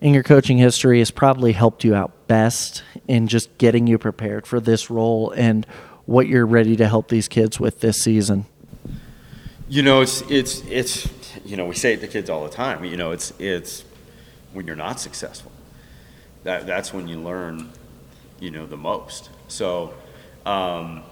in 0.00 0.14
your 0.14 0.22
coaching 0.22 0.58
history, 0.58 1.00
has 1.00 1.10
probably 1.10 1.52
helped 1.52 1.82
you 1.82 1.94
out 1.94 2.28
best 2.28 2.84
in 3.08 3.26
just 3.26 3.56
getting 3.58 3.86
you 3.86 3.98
prepared 3.98 4.46
for 4.46 4.60
this 4.60 4.88
role 4.88 5.32
and 5.32 5.66
what 6.06 6.26
you're 6.26 6.46
ready 6.46 6.76
to 6.76 6.88
help 6.88 7.08
these 7.08 7.28
kids 7.28 7.58
with 7.60 7.80
this 7.80 8.00
season? 8.00 8.46
You 9.68 9.82
know, 9.82 10.00
it's 10.00 10.22
it's 10.30 10.62
it's 10.66 11.08
you 11.44 11.56
know 11.56 11.66
we 11.66 11.74
say 11.74 11.92
it 11.92 12.00
to 12.00 12.06
kids 12.06 12.30
all 12.30 12.44
the 12.44 12.50
time. 12.50 12.84
You 12.84 12.96
know, 12.96 13.10
it's 13.10 13.32
it's 13.38 13.84
when 14.54 14.66
you're 14.66 14.76
not 14.76 14.98
successful. 14.98 15.47
That 16.44 16.66
that's 16.66 16.92
when 16.92 17.08
you 17.08 17.20
learn, 17.20 17.70
you 18.40 18.50
know, 18.50 18.66
the 18.66 18.76
most. 18.76 19.30
So. 19.48 19.94
Um, 20.46 21.02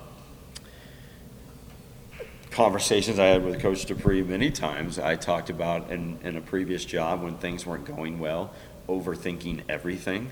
conversations 2.52 3.18
I 3.18 3.26
had 3.26 3.44
with 3.44 3.60
Coach 3.60 3.84
Dupree 3.84 4.22
many 4.22 4.50
times, 4.50 4.98
I 4.98 5.14
talked 5.16 5.50
about 5.50 5.90
in, 5.90 6.18
in 6.22 6.36
a 6.36 6.40
previous 6.40 6.86
job 6.86 7.22
when 7.22 7.36
things 7.36 7.66
weren't 7.66 7.84
going 7.84 8.18
well, 8.18 8.50
overthinking 8.88 9.60
everything 9.68 10.30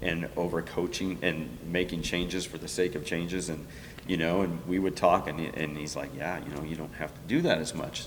and 0.00 0.28
over 0.36 0.62
coaching 0.62 1.18
and 1.22 1.58
making 1.66 2.02
changes 2.02 2.46
for 2.46 2.56
the 2.56 2.68
sake 2.68 2.94
of 2.94 3.04
changes 3.04 3.48
and 3.48 3.66
you 4.06 4.16
know, 4.16 4.42
and 4.42 4.64
we 4.66 4.78
would 4.78 4.96
talk, 4.96 5.26
and, 5.26 5.40
and 5.40 5.76
he's 5.76 5.96
like, 5.96 6.10
yeah, 6.16 6.38
you 6.44 6.54
know, 6.54 6.62
you 6.62 6.76
don't 6.76 6.94
have 6.94 7.12
to 7.12 7.20
do 7.26 7.42
that 7.42 7.58
as 7.58 7.74
much, 7.74 8.06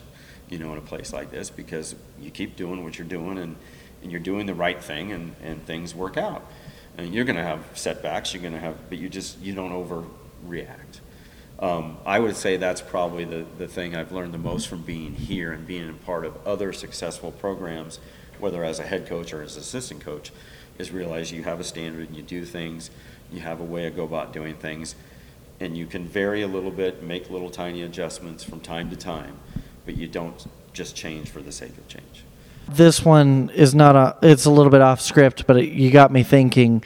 you 0.49 0.57
know, 0.57 0.71
in 0.71 0.77
a 0.77 0.81
place 0.81 1.11
like 1.11 1.29
this 1.29 1.49
because 1.49 1.95
you 2.19 2.31
keep 2.31 2.55
doing 2.55 2.83
what 2.83 2.97
you're 2.97 3.07
doing 3.07 3.37
and, 3.37 3.55
and 4.01 4.11
you're 4.11 4.19
doing 4.19 4.45
the 4.45 4.53
right 4.53 4.81
thing 4.81 5.11
and, 5.11 5.35
and 5.43 5.65
things 5.65 5.93
work 5.93 6.17
out. 6.17 6.45
And 6.97 7.13
you're 7.13 7.25
going 7.25 7.37
to 7.37 7.43
have 7.43 7.63
setbacks, 7.73 8.33
you're 8.33 8.41
going 8.41 8.53
to 8.53 8.59
have, 8.59 8.89
but 8.89 8.97
you 8.97 9.09
just, 9.09 9.39
you 9.39 9.53
don't 9.53 9.71
overreact. 9.71 10.99
Um, 11.59 11.97
I 12.05 12.19
would 12.19 12.37
say 12.37 12.57
that's 12.57 12.81
probably 12.81 13.25
the, 13.25 13.45
the 13.57 13.67
thing 13.67 13.95
I've 13.95 14.11
learned 14.11 14.33
the 14.33 14.37
most 14.37 14.67
from 14.67 14.81
being 14.81 15.13
here 15.13 15.51
and 15.51 15.67
being 15.67 15.89
a 15.89 15.93
part 15.93 16.25
of 16.25 16.35
other 16.47 16.71
successful 16.71 17.31
programs, 17.31 17.99
whether 18.39 18.63
as 18.63 18.79
a 18.79 18.83
head 18.83 19.07
coach 19.07 19.33
or 19.33 19.41
as 19.41 19.57
assistant 19.57 20.01
coach, 20.01 20.31
is 20.77 20.91
realize 20.91 21.31
you 21.31 21.43
have 21.43 21.59
a 21.59 21.63
standard 21.63 22.07
and 22.07 22.15
you 22.15 22.23
do 22.23 22.45
things, 22.45 22.89
you 23.31 23.41
have 23.41 23.59
a 23.59 23.63
way 23.63 23.83
to 23.83 23.91
go 23.91 24.05
about 24.05 24.31
doing 24.31 24.55
things, 24.55 24.95
and 25.59 25.77
you 25.77 25.85
can 25.85 26.07
vary 26.07 26.41
a 26.41 26.47
little 26.47 26.71
bit, 26.71 27.03
make 27.03 27.29
little 27.29 27.49
tiny 27.49 27.83
adjustments 27.83 28.43
from 28.43 28.61
time 28.61 28.89
to 28.89 28.95
time, 28.95 29.37
but 29.85 29.97
you 29.97 30.07
don't 30.07 30.47
just 30.71 30.95
change 30.95 31.29
for 31.29 31.41
the 31.41 31.51
sake 31.51 31.77
of 31.77 31.85
change. 31.89 32.23
This 32.69 33.03
one 33.03 33.51
is 33.53 33.73
not 33.73 33.95
a. 33.95 34.17
It's 34.21 34.45
a 34.45 34.51
little 34.51 34.71
bit 34.71 34.81
off 34.81 35.01
script, 35.01 35.47
but 35.47 35.57
it, 35.57 35.69
you 35.71 35.91
got 35.91 36.11
me 36.11 36.23
thinking. 36.23 36.83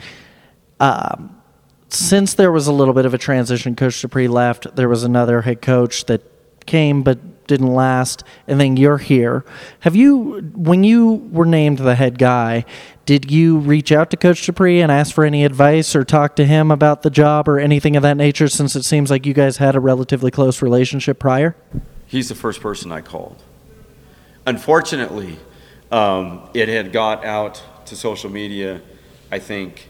Um, 0.80 1.42
since 1.90 2.34
there 2.34 2.52
was 2.52 2.68
a 2.68 2.74
little 2.74 2.94
bit 2.94 3.06
of 3.06 3.14
a 3.14 3.18
transition, 3.18 3.76
Coach 3.76 4.02
Dupree 4.02 4.28
left. 4.28 4.76
There 4.76 4.90
was 4.90 5.04
another 5.04 5.42
head 5.42 5.62
coach 5.62 6.06
that 6.06 6.22
came 6.66 7.04
but 7.04 7.48
didn't 7.48 7.74
last, 7.74 8.24
and 8.48 8.60
then 8.60 8.78
you're 8.78 8.98
here. 8.98 9.46
Have 9.82 9.96
you, 9.96 10.40
when 10.56 10.84
you 10.84 11.28
were 11.32 11.46
named 11.46 11.80
the 11.80 11.96
head 11.96 12.18
guy, 12.18 12.66
did 13.06 13.30
you 13.30 13.60
reach 13.60 13.92
out 13.92 14.10
to 14.12 14.18
Coach 14.18 14.46
Dupree 14.46 14.82
and 14.82 14.92
ask 14.92 15.14
for 15.14 15.26
any 15.26 15.44
advice 15.44 15.96
or 15.96 16.04
talk 16.04 16.36
to 16.38 16.46
him 16.46 16.72
about 16.72 17.02
the 17.02 17.10
job 17.10 17.48
or 17.48 17.60
anything 17.60 17.96
of 17.96 18.04
that 18.04 18.18
nature? 18.18 18.48
Since 18.48 18.76
it 18.76 18.84
seems 18.84 19.12
like 19.12 19.26
you 19.26 19.34
guys 19.34 19.58
had 19.58 19.76
a 19.76 19.80
relatively 19.80 20.32
close 20.32 20.62
relationship 20.62 21.20
prior. 21.20 21.56
He's 22.08 22.30
the 22.30 22.36
first 22.36 22.62
person 22.62 22.92
I 22.92 23.02
called. 23.02 23.44
Unfortunately, 24.46 25.38
um, 25.94 26.50
it 26.56 26.70
had 26.70 26.92
got 26.92 27.24
out 27.24 27.62
to 27.86 27.96
social 27.96 28.32
media. 28.32 28.82
I 29.32 29.38
think 29.38 29.88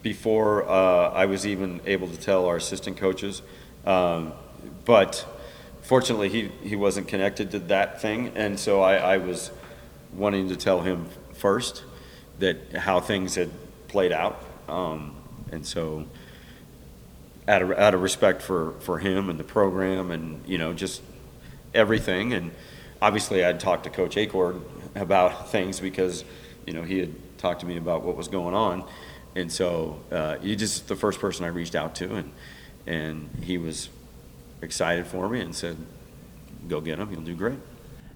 before 0.00 0.66
uh, 0.66 1.10
I 1.10 1.26
was 1.26 1.46
even 1.46 1.82
able 1.84 2.08
to 2.08 2.16
tell 2.16 2.46
our 2.46 2.56
assistant 2.56 2.96
coaches. 2.96 3.42
Um, 3.84 4.32
but 4.86 5.26
fortunately, 5.82 6.30
he, 6.30 6.50
he 6.62 6.76
wasn't 6.76 7.08
connected 7.08 7.50
to 7.50 7.58
that 7.58 8.00
thing, 8.00 8.32
and 8.36 8.58
so 8.58 8.80
I, 8.80 8.96
I 8.96 9.16
was 9.18 9.50
wanting 10.14 10.48
to 10.48 10.56
tell 10.56 10.80
him 10.80 11.06
first 11.34 11.84
that 12.38 12.72
how 12.74 12.98
things 12.98 13.34
had 13.34 13.50
played 13.88 14.12
out. 14.12 14.42
Um, 14.66 15.14
and 15.52 15.66
so, 15.66 16.06
out 17.46 17.60
of, 17.60 17.72
out 17.72 17.92
of 17.92 18.00
respect 18.00 18.40
for, 18.40 18.72
for 18.80 18.98
him 18.98 19.28
and 19.28 19.38
the 19.38 19.44
program 19.44 20.10
and, 20.10 20.46
you 20.46 20.56
know, 20.56 20.72
just 20.72 21.02
everything. 21.74 22.32
And 22.32 22.50
obviously, 23.02 23.44
I'd 23.44 23.60
talked 23.60 23.84
to 23.84 23.90
Coach 23.90 24.16
Acord 24.16 24.62
about 25.00 25.50
things 25.50 25.80
because, 25.80 26.24
you 26.66 26.72
know, 26.72 26.82
he 26.82 26.98
had 26.98 27.14
talked 27.38 27.60
to 27.60 27.66
me 27.66 27.76
about 27.76 28.02
what 28.02 28.16
was 28.16 28.28
going 28.28 28.54
on. 28.54 28.84
And 29.34 29.50
so 29.52 30.00
uh, 30.10 30.38
he 30.38 30.56
just 30.56 30.88
the 30.88 30.96
first 30.96 31.20
person 31.20 31.44
I 31.44 31.48
reached 31.48 31.74
out 31.74 31.94
to, 31.96 32.14
and 32.16 32.32
and 32.86 33.28
he 33.42 33.58
was 33.58 33.88
excited 34.62 35.06
for 35.06 35.28
me 35.28 35.40
and 35.40 35.54
said, 35.54 35.76
"Go 36.66 36.80
get 36.80 36.98
him. 36.98 37.12
You'll 37.12 37.22
do 37.22 37.34
great." 37.34 37.58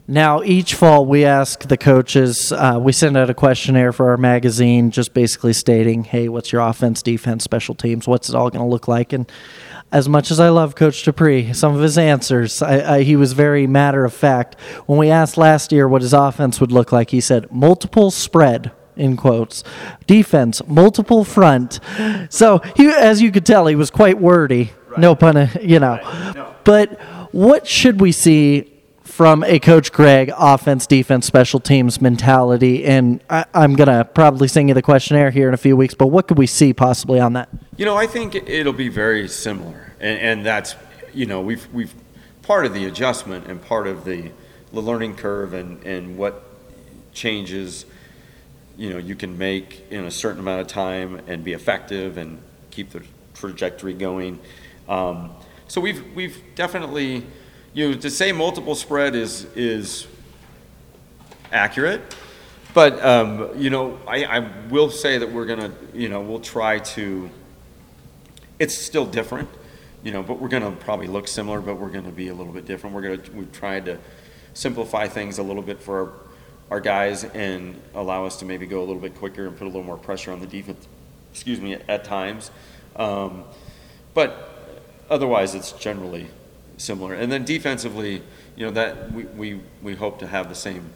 Now, 0.08 0.42
each 0.42 0.74
fall, 0.74 1.06
we 1.06 1.24
ask 1.24 1.68
the 1.68 1.76
coaches, 1.76 2.50
uh, 2.50 2.78
we 2.82 2.90
send 2.90 3.16
out 3.16 3.30
a 3.30 3.34
questionnaire 3.34 3.92
for 3.92 4.10
our 4.10 4.16
magazine, 4.16 4.90
just 4.90 5.14
basically 5.14 5.52
stating, 5.52 6.02
hey, 6.02 6.28
what's 6.28 6.50
your 6.50 6.60
offense, 6.60 7.02
defense, 7.02 7.44
special 7.44 7.76
teams? 7.76 8.08
What's 8.08 8.28
it 8.28 8.34
all 8.34 8.50
going 8.50 8.64
to 8.64 8.68
look 8.68 8.88
like? 8.88 9.12
And 9.12 9.30
as 9.92 10.08
much 10.08 10.30
as 10.30 10.40
I 10.40 10.48
love 10.48 10.74
Coach 10.74 11.04
Dupree, 11.04 11.52
some 11.52 11.74
of 11.74 11.82
his 11.82 11.98
answers, 11.98 12.62
I, 12.62 12.96
I, 12.96 13.02
he 13.02 13.14
was 13.14 13.34
very 13.34 13.66
matter 13.66 14.04
of 14.04 14.14
fact. 14.14 14.58
When 14.86 14.98
we 14.98 15.10
asked 15.10 15.36
last 15.36 15.70
year 15.70 15.86
what 15.86 16.00
his 16.00 16.14
offense 16.14 16.60
would 16.60 16.72
look 16.72 16.92
like, 16.92 17.10
he 17.10 17.20
said, 17.20 17.52
multiple 17.52 18.10
spread 18.10 18.72
in 18.96 19.16
quotes. 19.16 19.62
Defense, 20.06 20.62
multiple 20.66 21.24
front. 21.24 21.78
So 22.30 22.58
he, 22.74 22.88
as 22.88 23.20
you 23.20 23.30
could 23.30 23.44
tell, 23.44 23.66
he 23.66 23.74
was 23.74 23.90
quite 23.90 24.18
wordy. 24.18 24.72
Right. 24.88 24.98
No 25.00 25.14
pun, 25.14 25.50
you 25.60 25.78
know. 25.78 26.00
Right. 26.02 26.34
No. 26.34 26.54
But 26.64 26.98
what 27.32 27.66
should 27.66 28.00
we 28.00 28.12
see 28.12 28.71
from 29.12 29.44
a 29.44 29.58
Coach 29.58 29.92
Gregg 29.92 30.32
offense, 30.36 30.86
defense, 30.86 31.26
special 31.26 31.60
teams 31.60 32.00
mentality? 32.00 32.84
And 32.84 33.22
I, 33.28 33.44
am 33.54 33.74
going 33.74 33.88
to 33.88 34.04
probably 34.04 34.48
send 34.48 34.68
you 34.68 34.74
the 34.74 34.82
questionnaire 34.82 35.30
here 35.30 35.48
in 35.48 35.54
a 35.54 35.58
few 35.58 35.76
weeks, 35.76 35.94
but 35.94 36.06
what 36.06 36.28
could 36.28 36.38
we 36.38 36.46
see 36.46 36.72
possibly 36.72 37.20
on 37.20 37.34
that? 37.34 37.48
You 37.76 37.84
know, 37.84 37.96
I 37.96 38.06
think 38.06 38.34
it'll 38.34 38.72
be 38.72 38.88
very 38.88 39.28
similar. 39.28 39.92
And, 40.00 40.18
and 40.18 40.46
that's, 40.46 40.74
you 41.12 41.26
know, 41.26 41.40
we've, 41.40 41.66
we've 41.72 41.94
part 42.42 42.66
of 42.66 42.74
the 42.74 42.86
adjustment 42.86 43.46
and 43.46 43.60
part 43.62 43.86
of 43.86 44.04
the, 44.04 44.30
the 44.72 44.80
learning 44.80 45.16
curve 45.16 45.52
and, 45.52 45.82
and 45.84 46.16
what 46.16 46.42
changes– 47.12 47.84
you 48.76 48.90
know 48.90 48.98
you 48.98 49.14
can 49.14 49.36
make 49.38 49.84
in 49.90 50.04
a 50.04 50.10
certain 50.10 50.40
amount 50.40 50.60
of 50.60 50.66
time 50.66 51.20
and 51.26 51.44
be 51.44 51.52
effective 51.52 52.16
and 52.16 52.40
keep 52.70 52.90
the 52.90 53.02
trajectory 53.34 53.94
going. 53.94 54.38
Um, 54.88 55.30
so 55.68 55.80
we've 55.80 56.04
we've 56.14 56.42
definitely 56.54 57.26
you 57.74 57.94
to 57.94 58.10
say 58.10 58.32
multiple 58.32 58.74
spread 58.74 59.14
is 59.14 59.46
is 59.56 60.06
accurate, 61.52 62.16
but 62.74 63.02
um, 63.04 63.50
you 63.56 63.70
know 63.70 63.98
I, 64.06 64.24
I 64.24 64.38
will 64.68 64.90
say 64.90 65.18
that 65.18 65.30
we're 65.30 65.46
gonna 65.46 65.72
you 65.94 66.08
know 66.08 66.20
we'll 66.20 66.40
try 66.40 66.78
to. 66.78 67.30
It's 68.58 68.76
still 68.76 69.06
different, 69.06 69.48
you 70.04 70.12
know, 70.12 70.22
but 70.22 70.40
we're 70.40 70.48
gonna 70.48 70.70
probably 70.70 71.08
look 71.08 71.26
similar, 71.26 71.60
but 71.60 71.76
we're 71.76 71.90
gonna 71.90 72.10
be 72.10 72.28
a 72.28 72.34
little 72.34 72.52
bit 72.52 72.66
different. 72.66 72.94
We're 72.94 73.16
gonna 73.16 73.30
we've 73.34 73.52
tried 73.52 73.86
to 73.86 73.98
simplify 74.54 75.08
things 75.08 75.38
a 75.38 75.42
little 75.42 75.62
bit 75.62 75.80
for 75.80 76.00
our 76.00 76.12
our 76.72 76.80
guys 76.80 77.24
and 77.24 77.78
allow 77.94 78.24
us 78.24 78.38
to 78.38 78.46
maybe 78.46 78.64
go 78.64 78.78
a 78.78 78.86
little 78.86 79.02
bit 79.02 79.14
quicker 79.16 79.46
and 79.46 79.54
put 79.54 79.64
a 79.64 79.66
little 79.66 79.82
more 79.82 79.98
pressure 79.98 80.32
on 80.32 80.40
the 80.40 80.46
defense. 80.46 80.88
Excuse 81.30 81.60
me, 81.60 81.74
at 81.74 82.02
times. 82.02 82.50
Um, 82.96 83.44
but 84.14 84.80
otherwise, 85.10 85.54
it's 85.54 85.72
generally 85.72 86.28
similar. 86.82 87.14
And 87.14 87.30
then 87.30 87.44
defensively, 87.44 88.22
you 88.56 88.66
know 88.66 88.72
that 88.72 89.12
we, 89.12 89.24
we, 89.24 89.60
we 89.82 89.94
hope 89.94 90.18
to 90.18 90.26
have 90.26 90.48
the 90.48 90.54
same 90.54 90.90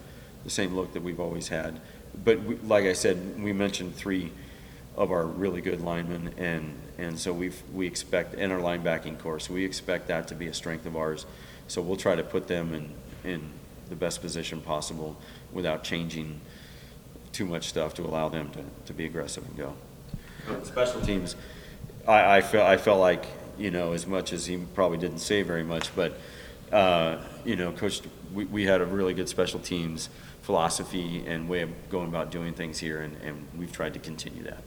the 0.45 0.51
same 0.51 0.77
look 0.77 0.93
that 0.93 1.03
we've 1.03 1.19
always 1.19 1.49
had. 1.49 1.81
But 2.25 2.41
we, 2.43 2.55
like 2.57 2.85
I 2.85 2.93
said, 2.93 3.43
we 3.43 3.53
mentioned 3.53 3.97
three 3.97 4.31
of 4.97 5.11
our 5.11 5.27
really 5.27 5.61
good 5.61 5.81
linemen, 5.81 6.35
and 6.39 6.75
and 6.99 7.19
so 7.19 7.33
we 7.33 7.53
we 7.73 7.87
expect 7.87 8.35
in 8.35 8.53
our 8.53 8.61
linebacking 8.61 9.19
course, 9.19 9.51
we 9.51 9.65
expect 9.65 10.09
that 10.09 10.29
to 10.29 10.35
be 10.35 10.47
a 10.47 10.55
strength 10.55 10.87
of 10.87 10.97
ours. 10.97 11.27
So 11.69 11.83
we'll 11.83 11.97
try 11.97 12.15
to 12.15 12.23
put 12.23 12.49
them 12.49 12.75
in 12.75 12.93
in 13.31 13.51
the 13.89 13.97
best 13.97 14.21
position 14.21 14.61
possible 14.61 15.17
without 15.53 15.85
changing 15.85 16.41
too 17.33 17.45
much 17.45 17.69
stuff 17.69 17.95
to 17.95 18.03
allow 18.03 18.29
them 18.29 18.51
to, 18.51 18.65
to 18.87 18.93
be 18.93 19.05
aggressive 19.05 19.47
and 19.47 19.57
go. 19.57 19.75
But 20.49 20.67
special 20.67 21.01
teams, 21.01 21.37
I, 22.07 22.39
I 22.39 22.41
felt 22.41 22.67
I 22.67 22.77
felt 22.77 23.01
like 23.01 23.27
you 23.59 23.71
know 23.71 23.93
as 23.93 24.07
much 24.07 24.33
as 24.33 24.47
he 24.47 24.57
probably 24.75 24.99
didn't 24.99 25.19
say 25.19 25.43
very 25.43 25.65
much, 25.65 25.95
but 25.95 26.19
uh, 26.73 27.23
you 27.45 27.57
know, 27.57 27.73
coach, 27.73 28.03
we, 28.33 28.45
we 28.47 28.65
had 28.65 28.81
a 28.81 28.87
really 28.87 29.15
good 29.15 29.29
special 29.29 29.61
teams 29.61 30.09
philosophy 30.43 31.25
and 31.27 31.49
way 31.49 31.63
of 31.63 31.71
going 31.91 32.09
about 32.09 32.31
doing 32.31 32.55
things 32.55 32.79
here, 32.79 33.01
and, 33.01 33.17
and 33.23 33.47
we've 33.57 33.73
tried 33.73 33.93
to 33.95 33.99
continue 33.99 34.43
that. 34.45 34.63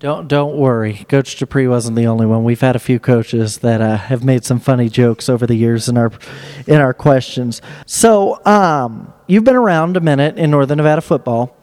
Don't 0.00 0.28
don't 0.28 0.56
worry, 0.56 1.04
Coach 1.08 1.36
Dupree 1.36 1.68
wasn't 1.68 1.96
the 1.96 2.06
only 2.06 2.26
one. 2.26 2.44
We've 2.44 2.60
had 2.60 2.76
a 2.76 2.80
few 2.80 2.98
coaches 2.98 3.58
that 3.58 3.80
uh, 3.80 3.96
have 3.96 4.24
made 4.24 4.44
some 4.44 4.60
funny 4.60 4.88
jokes 4.88 5.28
over 5.28 5.46
the 5.46 5.54
years 5.54 5.88
in 5.88 5.96
our 5.96 6.12
in 6.66 6.80
our 6.80 6.92
questions. 6.92 7.62
So, 7.86 8.44
um, 8.44 9.12
you've 9.28 9.44
been 9.44 9.56
around 9.56 9.96
a 9.96 10.00
minute 10.00 10.36
in 10.36 10.50
Northern 10.50 10.76
Nevada 10.78 11.00
football. 11.00 11.56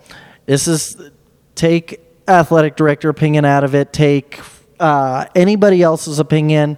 This 0.46 0.68
is 0.68 0.98
take 1.56 2.02
athletic 2.28 2.76
director 2.78 3.10
opinion 3.10 3.46
out 3.46 3.64
of 3.64 3.76
it. 3.76 3.94
Take 3.94 4.40
uh, 4.82 5.26
anybody 5.36 5.82
else's 5.82 6.20
opinion. 6.20 6.78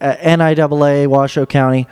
Uh, 0.00 0.16
NIAA, 0.16 1.06
Washoe 1.06 1.46
County. 1.46 1.86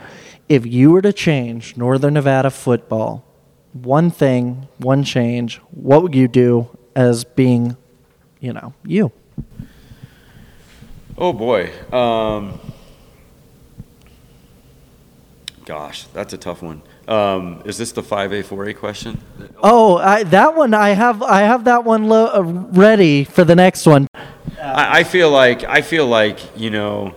If 0.49 0.65
you 0.65 0.91
were 0.91 1.01
to 1.01 1.13
change 1.13 1.77
Northern 1.77 2.13
Nevada 2.13 2.51
football, 2.51 3.25
one 3.71 4.11
thing, 4.11 4.67
one 4.77 5.03
change, 5.03 5.57
what 5.71 6.03
would 6.03 6.13
you 6.13 6.27
do 6.27 6.69
as 6.95 7.23
being 7.23 7.77
you 8.43 8.51
know, 8.51 8.73
you? 8.85 9.09
Oh 11.17 11.31
boy. 11.31 11.71
Um, 11.93 12.59
gosh, 15.63 16.03
that's 16.07 16.33
a 16.33 16.37
tough 16.37 16.61
one. 16.61 16.81
Um, 17.07 17.61
is 17.65 17.77
this 17.77 17.91
the 17.91 18.01
5A 18.01 18.43
4A 18.45 18.77
question? 18.77 19.21
Oh, 19.61 19.97
I, 19.97 20.23
that 20.23 20.55
one 20.55 20.73
I 20.73 20.89
have 20.89 21.21
I 21.21 21.41
have 21.41 21.65
that 21.65 21.83
one 21.83 22.07
lo- 22.07 22.31
uh, 22.33 22.41
ready 22.41 23.23
for 23.25 23.43
the 23.43 23.55
next 23.55 23.85
one. 23.85 24.07
I, 24.61 24.99
I 24.99 25.03
feel 25.03 25.29
like 25.29 25.63
I 25.65 25.81
feel 25.81 26.07
like 26.07 26.39
you 26.57 26.69
know 26.69 27.15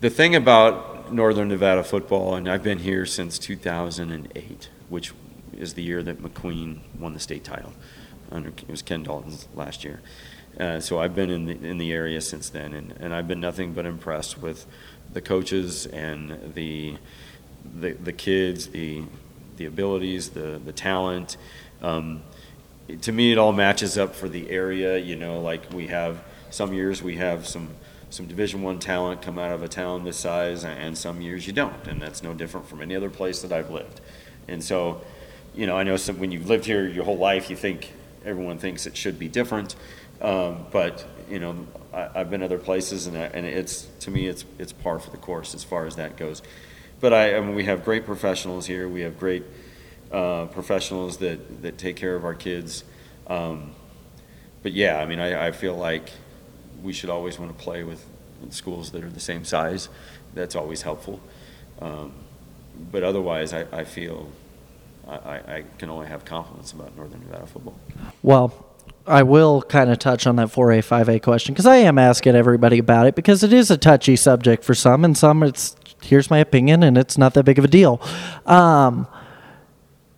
the 0.00 0.10
thing 0.10 0.36
about 0.36 1.12
Northern 1.12 1.48
Nevada 1.48 1.82
football, 1.82 2.34
and 2.34 2.48
I've 2.48 2.62
been 2.62 2.78
here 2.78 3.06
since 3.06 3.38
2008, 3.38 4.68
which 4.88 5.12
is 5.56 5.74
the 5.74 5.82
year 5.82 6.02
that 6.02 6.22
McQueen 6.22 6.80
won 6.98 7.14
the 7.14 7.20
state 7.20 7.42
title 7.42 7.72
under 8.30 8.48
it 8.50 8.68
was 8.68 8.82
Ken 8.82 9.02
Dalton's 9.02 9.48
last 9.54 9.84
year. 9.84 10.00
Uh, 10.58 10.80
so 10.80 10.98
I've 10.98 11.14
been 11.14 11.30
in 11.30 11.46
the 11.46 11.68
in 11.68 11.78
the 11.78 11.92
area 11.92 12.20
since 12.20 12.48
then, 12.48 12.72
and, 12.72 12.92
and 13.00 13.14
I've 13.14 13.26
been 13.26 13.40
nothing 13.40 13.72
but 13.72 13.84
impressed 13.84 14.38
with 14.38 14.66
the 15.12 15.20
coaches 15.20 15.86
and 15.86 16.54
the 16.54 16.96
the, 17.80 17.92
the 17.92 18.12
kids, 18.12 18.68
the 18.68 19.04
the 19.56 19.66
abilities, 19.66 20.30
the 20.30 20.60
the 20.64 20.72
talent. 20.72 21.36
Um, 21.82 22.22
to 23.02 23.12
me, 23.12 23.32
it 23.32 23.38
all 23.38 23.52
matches 23.52 23.98
up 23.98 24.14
for 24.14 24.28
the 24.28 24.50
area. 24.50 24.98
You 24.98 25.16
know, 25.16 25.40
like 25.40 25.72
we 25.72 25.88
have 25.88 26.22
some 26.50 26.72
years 26.72 27.02
we 27.02 27.16
have 27.16 27.46
some 27.46 27.68
some 28.10 28.26
Division 28.26 28.62
One 28.62 28.78
talent 28.78 29.22
come 29.22 29.38
out 29.38 29.52
of 29.52 29.62
a 29.62 29.68
town 29.68 30.04
this 30.04 30.16
size, 30.16 30.64
and 30.64 30.96
some 30.96 31.20
years 31.20 31.46
you 31.46 31.52
don't, 31.52 31.86
and 31.86 32.00
that's 32.00 32.22
no 32.22 32.34
different 32.34 32.66
from 32.68 32.80
any 32.80 32.94
other 32.94 33.10
place 33.10 33.42
that 33.42 33.52
I've 33.52 33.70
lived. 33.70 34.00
And 34.48 34.62
so, 34.62 35.02
you 35.54 35.66
know, 35.66 35.76
I 35.76 35.82
know 35.82 35.96
some, 35.96 36.18
when 36.18 36.30
you've 36.30 36.48
lived 36.48 36.64
here 36.64 36.86
your 36.86 37.04
whole 37.04 37.18
life, 37.18 37.50
you 37.50 37.56
think 37.56 37.92
everyone 38.24 38.58
thinks 38.58 38.86
it 38.86 38.96
should 38.96 39.18
be 39.18 39.28
different, 39.28 39.74
um, 40.22 40.66
but 40.70 41.04
you 41.28 41.40
know, 41.40 41.66
I, 41.92 42.08
have 42.14 42.30
been 42.30 42.42
other 42.42 42.58
places, 42.58 43.06
and, 43.06 43.16
I, 43.16 43.24
and 43.24 43.44
it's 43.44 43.88
to 44.00 44.10
me, 44.10 44.28
it's 44.28 44.44
it's 44.58 44.72
par 44.72 44.98
for 44.98 45.10
the 45.10 45.16
course 45.16 45.54
as 45.54 45.64
far 45.64 45.86
as 45.86 45.96
that 45.96 46.16
goes. 46.16 46.42
But 47.00 47.12
I, 47.12 47.36
I 47.36 47.40
mean, 47.40 47.54
we 47.54 47.64
have 47.64 47.84
great 47.84 48.06
professionals 48.06 48.66
here. 48.66 48.88
We 48.88 49.02
have 49.02 49.18
great 49.18 49.44
uh, 50.10 50.46
professionals 50.46 51.18
that 51.18 51.62
that 51.62 51.78
take 51.78 51.96
care 51.96 52.14
of 52.14 52.24
our 52.24 52.34
kids. 52.34 52.84
Um, 53.26 53.72
but 54.62 54.72
yeah, 54.72 54.98
I 54.98 55.06
mean, 55.06 55.20
I, 55.20 55.48
I 55.48 55.50
feel 55.52 55.76
like 55.76 56.10
we 56.82 56.92
should 56.92 57.10
always 57.10 57.38
want 57.38 57.56
to 57.56 57.62
play 57.62 57.84
with 57.84 58.04
schools 58.50 58.90
that 58.90 59.04
are 59.04 59.10
the 59.10 59.20
same 59.20 59.44
size. 59.44 59.88
That's 60.34 60.56
always 60.56 60.82
helpful. 60.82 61.20
Um, 61.80 62.12
but 62.90 63.02
otherwise, 63.02 63.52
I, 63.52 63.66
I 63.72 63.84
feel 63.84 64.30
I, 65.08 65.36
I, 65.36 65.64
can 65.78 65.88
only 65.88 66.08
have 66.08 66.24
confidence 66.24 66.72
about 66.72 66.96
Northern 66.96 67.20
Nevada 67.20 67.46
football. 67.46 67.78
Well, 68.22 68.66
I 69.06 69.22
will 69.22 69.62
kind 69.62 69.90
of 69.90 69.98
touch 69.98 70.26
on 70.26 70.36
that 70.36 70.48
4A, 70.48 70.78
5A 70.78 71.22
question 71.22 71.54
because 71.54 71.66
I 71.66 71.76
am 71.76 71.96
asking 71.96 72.34
everybody 72.34 72.78
about 72.78 73.06
it 73.06 73.14
because 73.14 73.44
it 73.44 73.52
is 73.52 73.70
a 73.70 73.76
touchy 73.76 74.16
subject 74.16 74.64
for 74.64 74.74
some, 74.74 75.04
and 75.04 75.16
some 75.16 75.42
it's 75.42 75.76
here's 76.06 76.30
my 76.30 76.38
opinion, 76.38 76.82
and 76.82 76.96
it's 76.96 77.18
not 77.18 77.34
that 77.34 77.44
big 77.44 77.58
of 77.58 77.64
a 77.64 77.68
deal. 77.68 78.00
Um, 78.46 79.06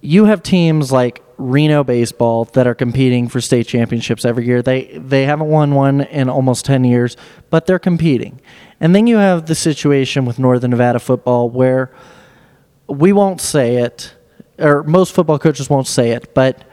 you 0.01 0.27
have 0.27 0.42
teams 0.42 0.92
like 0.92 1.22
Reno 1.38 1.85
baseball 1.85 2.44
that 2.46 2.66
are 2.66 2.74
competing 2.74 3.29
for 3.29 3.40
state 3.40 3.66
championships 3.66 4.24
every 4.24 4.46
year. 4.46 4.61
They 4.62 4.98
they 4.98 5.24
haven't 5.24 5.48
won 5.48 5.74
one 5.74 6.01
in 6.01 6.29
almost 6.29 6.64
10 6.64 6.85
years, 6.85 7.16
but 7.51 7.66
they're 7.66 7.79
competing. 7.79 8.40
And 8.81 8.94
then 8.94 9.07
you 9.07 9.16
have 9.16 9.46
the 9.46 9.55
situation 9.55 10.24
with 10.24 10.38
Northern 10.38 10.70
Nevada 10.70 10.98
football 10.98 11.48
where 11.51 11.92
we 12.88 13.12
won't 13.12 13.40
say 13.40 13.77
it 13.77 14.14
or 14.59 14.83
most 14.83 15.14
football 15.14 15.38
coaches 15.38 15.70
won't 15.70 15.87
say 15.87 16.11
it, 16.11 16.35
but 16.35 16.64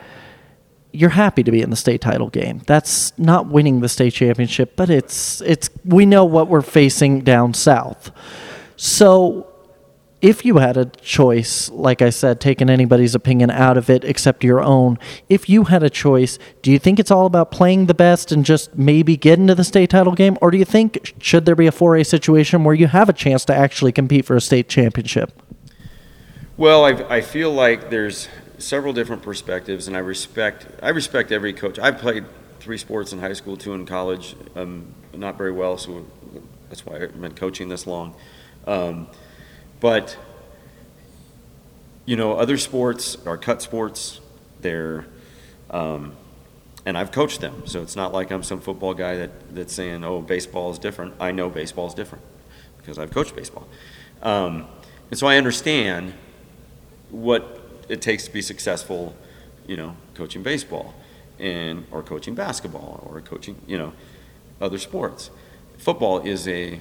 you're 0.92 1.12
happy 1.12 1.44
to 1.44 1.52
be 1.52 1.62
in 1.62 1.70
the 1.70 1.76
state 1.76 2.02
title 2.02 2.30
game. 2.30 2.62
That's 2.66 3.18
not 3.20 3.48
winning 3.48 3.82
the 3.82 3.90
state 3.90 4.14
championship, 4.14 4.76
but 4.76 4.90
it's 4.90 5.42
it's 5.42 5.70
we 5.84 6.06
know 6.06 6.26
what 6.26 6.48
we're 6.48 6.62
facing 6.62 7.22
down 7.22 7.54
south. 7.54 8.12
So 8.76 9.48
if 10.22 10.44
you 10.44 10.58
had 10.58 10.76
a 10.76 10.86
choice, 10.86 11.70
like 11.70 12.02
I 12.02 12.10
said, 12.10 12.42
taking 12.42 12.70
anybody's 12.70 13.14
opinion 13.14 13.52
out 13.52 13.78
of 13.78 13.90
it 13.90 14.04
except 14.04 14.44
your 14.44 14.62
own, 14.62 14.98
if 15.30 15.50
you 15.50 15.66
had 15.66 15.84
a 15.84 15.90
choice, 15.90 16.40
do 16.62 16.72
you 16.72 16.80
think 16.80 17.00
it's 17.00 17.12
all 17.12 17.26
about 17.26 17.52
playing 17.52 17.86
the 17.86 17.94
best 17.94 18.32
and 18.32 18.44
just 18.44 18.76
maybe 18.78 19.18
getting 19.18 19.48
to 19.48 19.56
the 19.56 19.64
state 19.64 19.92
title 19.92 20.14
game? 20.14 20.38
Or 20.42 20.52
do 20.52 20.58
you 20.58 20.66
think, 20.66 21.14
should 21.20 21.46
there 21.46 21.56
be 21.56 21.68
a 21.68 21.72
4A 21.72 22.06
situation 22.06 22.64
where 22.64 22.74
you 22.74 22.88
have 22.88 23.08
a 23.08 23.14
chance 23.14 23.46
to 23.46 23.56
actually 23.56 23.92
compete 23.92 24.26
for 24.26 24.36
a 24.36 24.42
state 24.42 24.68
championship? 24.68 25.32
Well, 26.58 26.86
I, 26.86 27.18
I 27.18 27.22
feel 27.22 27.52
like 27.52 27.90
there's 27.90 28.30
several 28.58 28.94
different 28.94 29.22
perspectives, 29.22 29.88
and 29.88 29.96
I 29.96 30.00
respect 30.00 30.68
I 30.82 30.90
respect 30.90 31.32
every 31.32 31.52
coach. 31.54 31.78
I 31.80 31.92
played 31.92 32.26
three 32.60 32.78
sports 32.78 33.12
in 33.12 33.20
high 33.20 33.34
school, 33.34 33.58
two 33.58 33.74
in 33.74 33.86
college. 33.86 34.36
Um, 34.56 34.94
not 35.14 35.38
very 35.38 35.52
well, 35.52 35.78
so 35.78 36.06
that's 36.70 36.86
why 36.86 36.96
I've 36.96 37.20
been 37.20 37.36
coaching 37.36 37.70
this 37.70 37.86
long. 37.86 38.16
Um, 38.66 39.08
but 39.80 40.18
you 42.06 42.16
know, 42.16 42.34
other 42.34 42.58
sports 42.58 43.18
are 43.26 43.38
cut 43.38 43.62
sports. 43.62 44.20
They're 44.62 45.06
um, 45.70 46.14
and 46.86 46.98
I've 46.98 47.12
coached 47.12 47.42
them, 47.42 47.66
so 47.66 47.82
it's 47.82 47.96
not 47.96 48.14
like 48.14 48.32
I'm 48.32 48.44
some 48.44 48.62
football 48.62 48.94
guy 48.94 49.16
that, 49.16 49.56
that's 49.56 49.74
saying, 49.74 50.04
"Oh, 50.04 50.22
baseball 50.22 50.72
is 50.72 50.78
different." 50.78 51.16
I 51.20 51.32
know 51.32 51.50
baseball 51.50 51.88
is 51.88 51.94
different 51.94 52.24
because 52.78 53.00
I've 53.00 53.12
coached 53.12 53.36
baseball, 53.36 53.68
um, 54.22 54.68
and 55.10 55.20
so 55.20 55.26
I 55.28 55.38
understand 55.38 56.14
what 57.10 57.62
it 57.90 58.02
takes 58.02 58.26
to 58.26 58.32
be 58.32 58.42
successful. 58.42 59.16
You 59.68 59.78
know, 59.78 59.96
coaching 60.14 60.44
baseball, 60.44 60.94
and 61.40 61.86
or 61.92 62.04
coaching 62.04 62.36
basketball, 62.36 63.08
or 63.12 63.20
coaching, 63.22 63.60
you 63.66 63.78
know, 63.78 63.94
other 64.62 64.78
sports. 64.78 65.32
Football 65.78 66.20
is 66.20 66.48
a, 66.48 66.80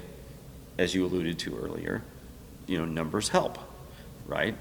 as 0.78 0.94
you 0.94 1.04
alluded 1.04 1.38
to 1.40 1.56
earlier, 1.56 2.02
you 2.66 2.78
know, 2.78 2.84
numbers 2.84 3.28
help, 3.28 3.58
right? 4.26 4.56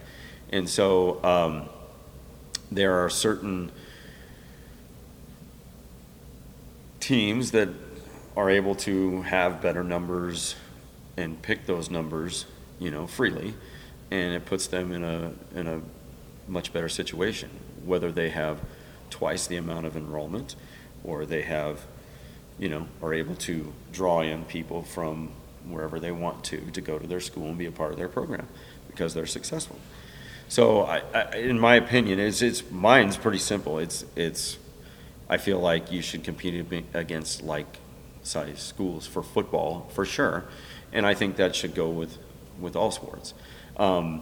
And 0.51 0.69
so 0.69 1.23
um, 1.23 1.69
there 2.71 3.03
are 3.03 3.09
certain 3.09 3.71
teams 6.99 7.51
that 7.51 7.69
are 8.35 8.49
able 8.49 8.75
to 8.75 9.21
have 9.23 9.61
better 9.61 9.83
numbers 9.83 10.55
and 11.17 11.41
pick 11.41 11.65
those 11.65 11.89
numbers, 11.89 12.45
you 12.79 12.89
know, 12.89 13.05
freely, 13.05 13.53
and 14.09 14.33
it 14.33 14.45
puts 14.45 14.67
them 14.67 14.91
in 14.91 15.03
a 15.03 15.31
in 15.55 15.67
a 15.67 15.81
much 16.47 16.73
better 16.73 16.89
situation. 16.89 17.49
Whether 17.85 18.11
they 18.11 18.29
have 18.29 18.61
twice 19.09 19.47
the 19.47 19.57
amount 19.57 19.85
of 19.85 19.95
enrollment, 19.95 20.55
or 21.03 21.25
they 21.25 21.43
have, 21.43 21.81
you 22.57 22.69
know, 22.69 22.87
are 23.01 23.13
able 23.13 23.35
to 23.35 23.73
draw 23.91 24.21
in 24.21 24.45
people 24.45 24.81
from 24.81 25.31
wherever 25.67 25.99
they 25.99 26.11
want 26.11 26.43
to 26.45 26.59
to 26.71 26.81
go 26.81 26.99
to 26.99 27.07
their 27.07 27.19
school 27.19 27.47
and 27.47 27.57
be 27.57 27.65
a 27.65 27.71
part 27.71 27.91
of 27.91 27.97
their 27.97 28.09
program 28.09 28.47
because 28.87 29.13
they're 29.13 29.25
successful. 29.25 29.79
So, 30.49 30.83
I, 30.83 31.01
I, 31.13 31.37
in 31.37 31.59
my 31.59 31.75
opinion, 31.75 32.19
it's, 32.19 32.41
it's 32.41 32.69
mine's 32.69 33.17
pretty 33.17 33.39
simple. 33.39 33.79
It's 33.79 34.05
it's 34.15 34.57
I 35.29 35.37
feel 35.37 35.59
like 35.59 35.91
you 35.91 36.01
should 36.01 36.23
compete 36.23 36.65
against 36.93 37.41
like 37.41 37.79
size 38.21 38.61
schools 38.61 39.07
for 39.07 39.23
football 39.23 39.89
for 39.93 40.05
sure, 40.05 40.45
and 40.91 41.05
I 41.05 41.13
think 41.13 41.37
that 41.37 41.55
should 41.55 41.73
go 41.73 41.89
with 41.89 42.17
with 42.59 42.75
all 42.75 42.91
sports. 42.91 43.33
Um, 43.77 44.21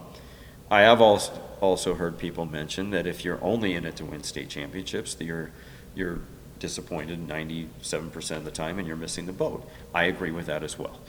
I 0.70 0.82
have 0.82 1.00
also 1.00 1.32
also 1.60 1.94
heard 1.94 2.18
people 2.18 2.46
mention 2.46 2.90
that 2.90 3.06
if 3.06 3.24
you're 3.24 3.42
only 3.42 3.74
in 3.74 3.84
it 3.84 3.96
to 3.96 4.04
win 4.04 4.22
state 4.22 4.48
championships, 4.48 5.14
that 5.14 5.24
you're 5.24 5.50
you're 5.94 6.20
disappointed 6.58 7.26
97% 7.26 8.36
of 8.36 8.44
the 8.44 8.50
time 8.50 8.78
and 8.78 8.86
you're 8.86 8.96
missing 8.96 9.26
the 9.26 9.32
boat. 9.32 9.68
I 9.92 10.04
agree 10.04 10.30
with 10.30 10.46
that 10.46 10.62
as 10.62 10.78
well. 10.78 11.00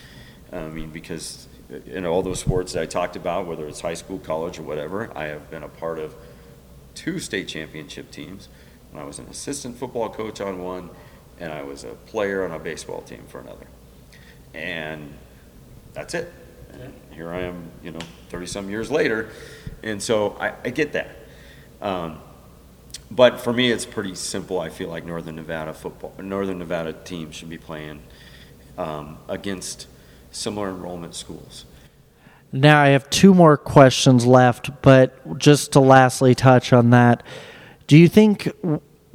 I 0.54 0.68
mean, 0.70 0.90
because 0.90 1.48
in 1.86 2.06
all 2.06 2.22
those 2.22 2.40
sports 2.40 2.74
that 2.74 2.84
I 2.84 2.86
talked 2.86 3.16
about, 3.16 3.48
whether 3.48 3.68
it's 3.68 3.82
high 3.82 3.96
school, 3.96 4.20
college, 4.20 4.60
or 4.60 4.64
whatever, 4.64 5.12
I 5.16 5.26
have 5.26 5.50
been 5.50 5.64
a 5.64 5.70
part 5.70 6.00
of 6.00 6.14
two 6.94 7.20
state 7.20 7.48
championship 7.48 8.12
teams. 8.12 8.50
When 8.92 9.02
I 9.02 9.06
was 9.06 9.18
an 9.18 9.26
assistant 9.26 9.78
football 9.78 10.10
coach 10.10 10.40
on 10.40 10.64
one, 10.64 10.90
and 11.40 11.52
I 11.52 11.64
was 11.64 11.84
a 11.84 11.96
player 12.06 12.46
on 12.46 12.52
a 12.52 12.60
baseball 12.60 13.02
team 13.02 13.24
for 13.28 13.40
another. 13.40 13.66
And 14.54 15.14
that's 15.94 16.14
it. 16.14 16.32
And 16.74 16.94
here 17.12 17.32
I 17.32 17.42
am, 17.42 17.72
you 17.84 17.92
know, 17.92 18.00
30 18.30 18.46
some 18.46 18.70
years 18.70 18.92
later. 18.92 19.30
And 19.82 20.02
so 20.02 20.38
I, 20.40 20.54
I 20.64 20.70
get 20.70 20.94
that. 20.94 21.10
Um, 21.82 22.20
but 23.10 23.42
for 23.42 23.52
me, 23.52 23.72
it's 23.72 23.86
pretty 23.86 24.16
simple. 24.16 24.60
I 24.60 24.70
feel 24.70 24.90
like 24.90 25.06
Northern 25.06 25.36
Nevada 25.36 25.74
football, 25.74 26.14
Northern 26.20 26.60
Nevada 26.60 26.94
teams 26.94 27.36
should 27.36 27.50
be 27.50 27.58
playing 27.58 28.02
um, 28.78 29.18
against 29.28 29.88
similar 30.36 30.70
enrollment 30.70 31.16
schools. 31.16 31.66
Now 32.52 32.82
I 32.82 32.90
have 32.90 33.10
two 33.10 33.34
more 33.34 33.58
questions 33.58 34.26
left, 34.26 34.82
but 34.82 35.40
just 35.40 35.72
to 35.74 35.80
lastly 35.80 36.36
touch 36.36 36.72
on 36.72 36.92
that, 36.92 37.24
do 37.88 37.98
you 37.98 38.08
think 38.08 38.52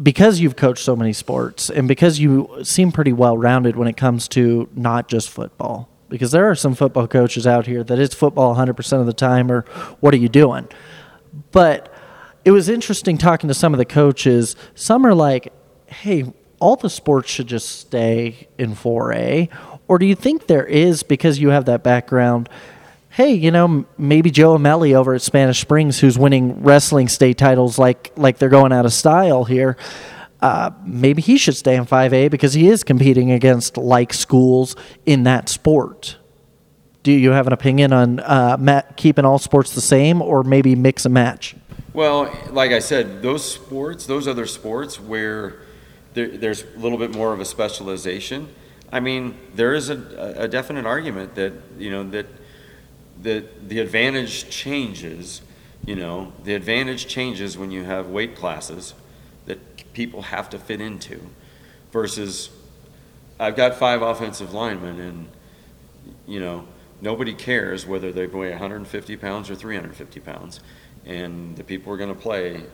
because 0.02 0.40
you've 0.40 0.56
coached 0.56 0.84
so 0.84 0.94
many 0.94 1.12
sports 1.12 1.70
and 1.70 1.88
because 1.88 2.18
you 2.18 2.60
seem 2.62 2.92
pretty 2.92 3.12
well 3.12 3.36
rounded 3.36 3.76
when 3.76 3.88
it 3.88 3.96
comes 3.96 4.28
to 4.28 4.68
not 4.74 5.08
just 5.08 5.28
football, 5.28 5.88
because 6.08 6.30
there 6.30 6.48
are 6.48 6.54
some 6.54 6.74
football 6.74 7.06
coaches 7.06 7.46
out 7.46 7.66
here 7.66 7.82
that 7.84 7.98
it's 7.98 8.14
football 8.14 8.54
100% 8.54 9.00
of 9.00 9.06
the 9.06 9.12
time 9.12 9.50
or 9.50 9.62
what 10.00 10.14
are 10.14 10.18
you 10.18 10.28
doing? 10.28 10.68
But 11.52 11.92
it 12.44 12.52
was 12.52 12.68
interesting 12.68 13.18
talking 13.18 13.48
to 13.48 13.54
some 13.54 13.74
of 13.74 13.78
the 13.78 13.84
coaches. 13.84 14.56
Some 14.74 15.04
are 15.04 15.14
like, 15.14 15.52
hey, 15.86 16.32
all 16.60 16.76
the 16.76 16.90
sports 16.90 17.30
should 17.30 17.46
just 17.46 17.68
stay 17.68 18.48
in 18.58 18.74
4A 18.74 19.48
or 19.88 19.98
do 19.98 20.06
you 20.06 20.14
think 20.14 20.46
there 20.46 20.64
is 20.64 21.02
because 21.02 21.38
you 21.38 21.48
have 21.48 21.64
that 21.64 21.82
background? 21.82 22.48
Hey, 23.10 23.32
you 23.32 23.50
know, 23.50 23.86
maybe 23.96 24.30
Joe 24.30 24.56
Amelli 24.56 24.94
over 24.94 25.14
at 25.14 25.22
Spanish 25.22 25.60
Springs, 25.60 25.98
who's 25.98 26.18
winning 26.18 26.62
wrestling 26.62 27.08
state 27.08 27.38
titles 27.38 27.78
like 27.78 28.12
like 28.16 28.38
they're 28.38 28.48
going 28.48 28.72
out 28.72 28.86
of 28.86 28.92
style 28.92 29.44
here. 29.44 29.76
Uh, 30.40 30.70
maybe 30.84 31.20
he 31.20 31.36
should 31.36 31.56
stay 31.56 31.74
in 31.74 31.84
5A 31.84 32.30
because 32.30 32.52
he 32.52 32.68
is 32.68 32.84
competing 32.84 33.32
against 33.32 33.76
like 33.76 34.12
schools 34.12 34.76
in 35.04 35.24
that 35.24 35.48
sport. 35.48 36.16
Do 37.02 37.10
you 37.12 37.30
have 37.30 37.46
an 37.46 37.52
opinion 37.52 37.92
on 37.92 38.20
uh, 38.20 38.82
keeping 38.96 39.24
all 39.24 39.38
sports 39.38 39.74
the 39.74 39.80
same 39.80 40.22
or 40.22 40.44
maybe 40.44 40.76
mix 40.76 41.04
and 41.04 41.14
match? 41.14 41.56
Well, 41.92 42.32
like 42.50 42.70
I 42.70 42.78
said, 42.78 43.22
those 43.22 43.50
sports, 43.50 44.06
those 44.06 44.28
other 44.28 44.46
sports 44.46 45.00
where 45.00 45.60
there, 46.14 46.28
there's 46.28 46.62
a 46.62 46.78
little 46.78 46.98
bit 46.98 47.12
more 47.12 47.32
of 47.32 47.40
a 47.40 47.44
specialization, 47.44 48.48
I 48.90 49.00
mean, 49.00 49.36
there 49.54 49.74
is 49.74 49.90
a, 49.90 50.34
a 50.36 50.48
definite 50.48 50.86
argument 50.86 51.34
that 51.34 51.52
you 51.78 51.90
know 51.90 52.08
that 52.10 52.26
that 53.22 53.68
the 53.68 53.80
advantage 53.80 54.48
changes 54.48 55.42
You 55.88 55.96
know, 55.96 56.32
the 56.44 56.54
advantage 56.54 57.06
changes 57.06 57.56
when 57.56 57.70
you 57.70 57.84
have 57.84 58.08
weight 58.08 58.36
classes 58.36 58.94
that 59.46 59.92
people 59.92 60.22
have 60.22 60.50
to 60.50 60.58
fit 60.58 60.80
into 60.80 61.18
versus 61.92 62.50
I've 63.40 63.56
got 63.56 63.76
five 63.76 64.02
offensive 64.02 64.52
linemen 64.52 65.00
and, 65.00 65.28
you 66.26 66.40
know, 66.40 66.66
nobody 67.00 67.32
cares 67.32 67.86
whether 67.86 68.12
they 68.12 68.26
weigh 68.26 68.50
150 68.50 69.16
pounds 69.16 69.48
or 69.48 69.54
350 69.54 70.20
pounds. 70.20 70.60
And 71.06 71.56
the 71.56 71.64
people 71.64 71.86
who 71.86 71.94
are 71.94 71.96
going 71.96 72.14
to 72.14 72.20
play 72.20 72.64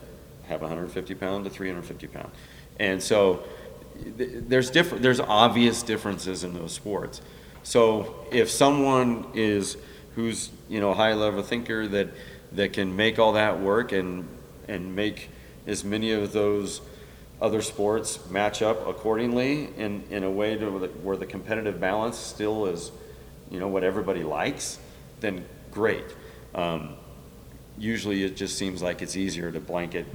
have 0.49 0.63
150 0.63 1.15
pound 1.15 1.45
to 1.45 1.51
350 1.51 2.07
pound. 2.09 2.33
And 2.81 3.01
so 3.01 3.45
there's 4.17 4.71
different, 4.71 5.03
there's 5.03 5.21
obvious 5.21 5.83
differences 5.83 6.45
in 6.45 6.55
those 6.55 6.73
sports. 6.73 7.21
So 7.63 8.27
if 8.31 8.51
someone 8.51 9.27
is 9.35 9.77
who's 10.15 10.51
you 10.69 10.81
know 10.81 10.91
a 10.91 10.95
high 10.95 11.15
level 11.15 11.43
thinker 11.43 11.87
that 11.89 12.09
that 12.53 12.73
can 12.73 12.95
make 12.95 13.19
all 13.19 13.33
that 13.33 13.61
work 13.61 13.93
and 13.93 14.29
and 14.69 14.95
make 14.95 15.29
as 15.67 15.85
many 15.85 16.13
of 16.13 16.33
those 16.33 16.81
other 17.41 17.63
sports 17.63 18.31
match 18.31 18.63
up 18.63 18.87
accordingly 18.87 19.69
in, 19.77 20.03
in 20.11 20.25
a 20.25 20.31
way 20.31 20.57
to 20.57 20.71
where 20.71 21.17
the 21.17 21.27
competitive 21.27 21.81
balance 21.81 22.17
still 22.17 22.67
is 22.67 22.93
you 23.51 23.59
know 23.59 23.69
what 23.69 23.83
everybody 23.83 24.23
likes 24.23 24.79
then 25.21 25.45
great 25.71 26.05
um, 26.55 26.95
usually 27.77 28.23
it 28.23 28.37
just 28.37 28.57
seems 28.57 28.83
like 28.83 29.03
it's 29.03 29.17
easier 29.17 29.51
to 29.51 29.61
blanket 29.61 30.07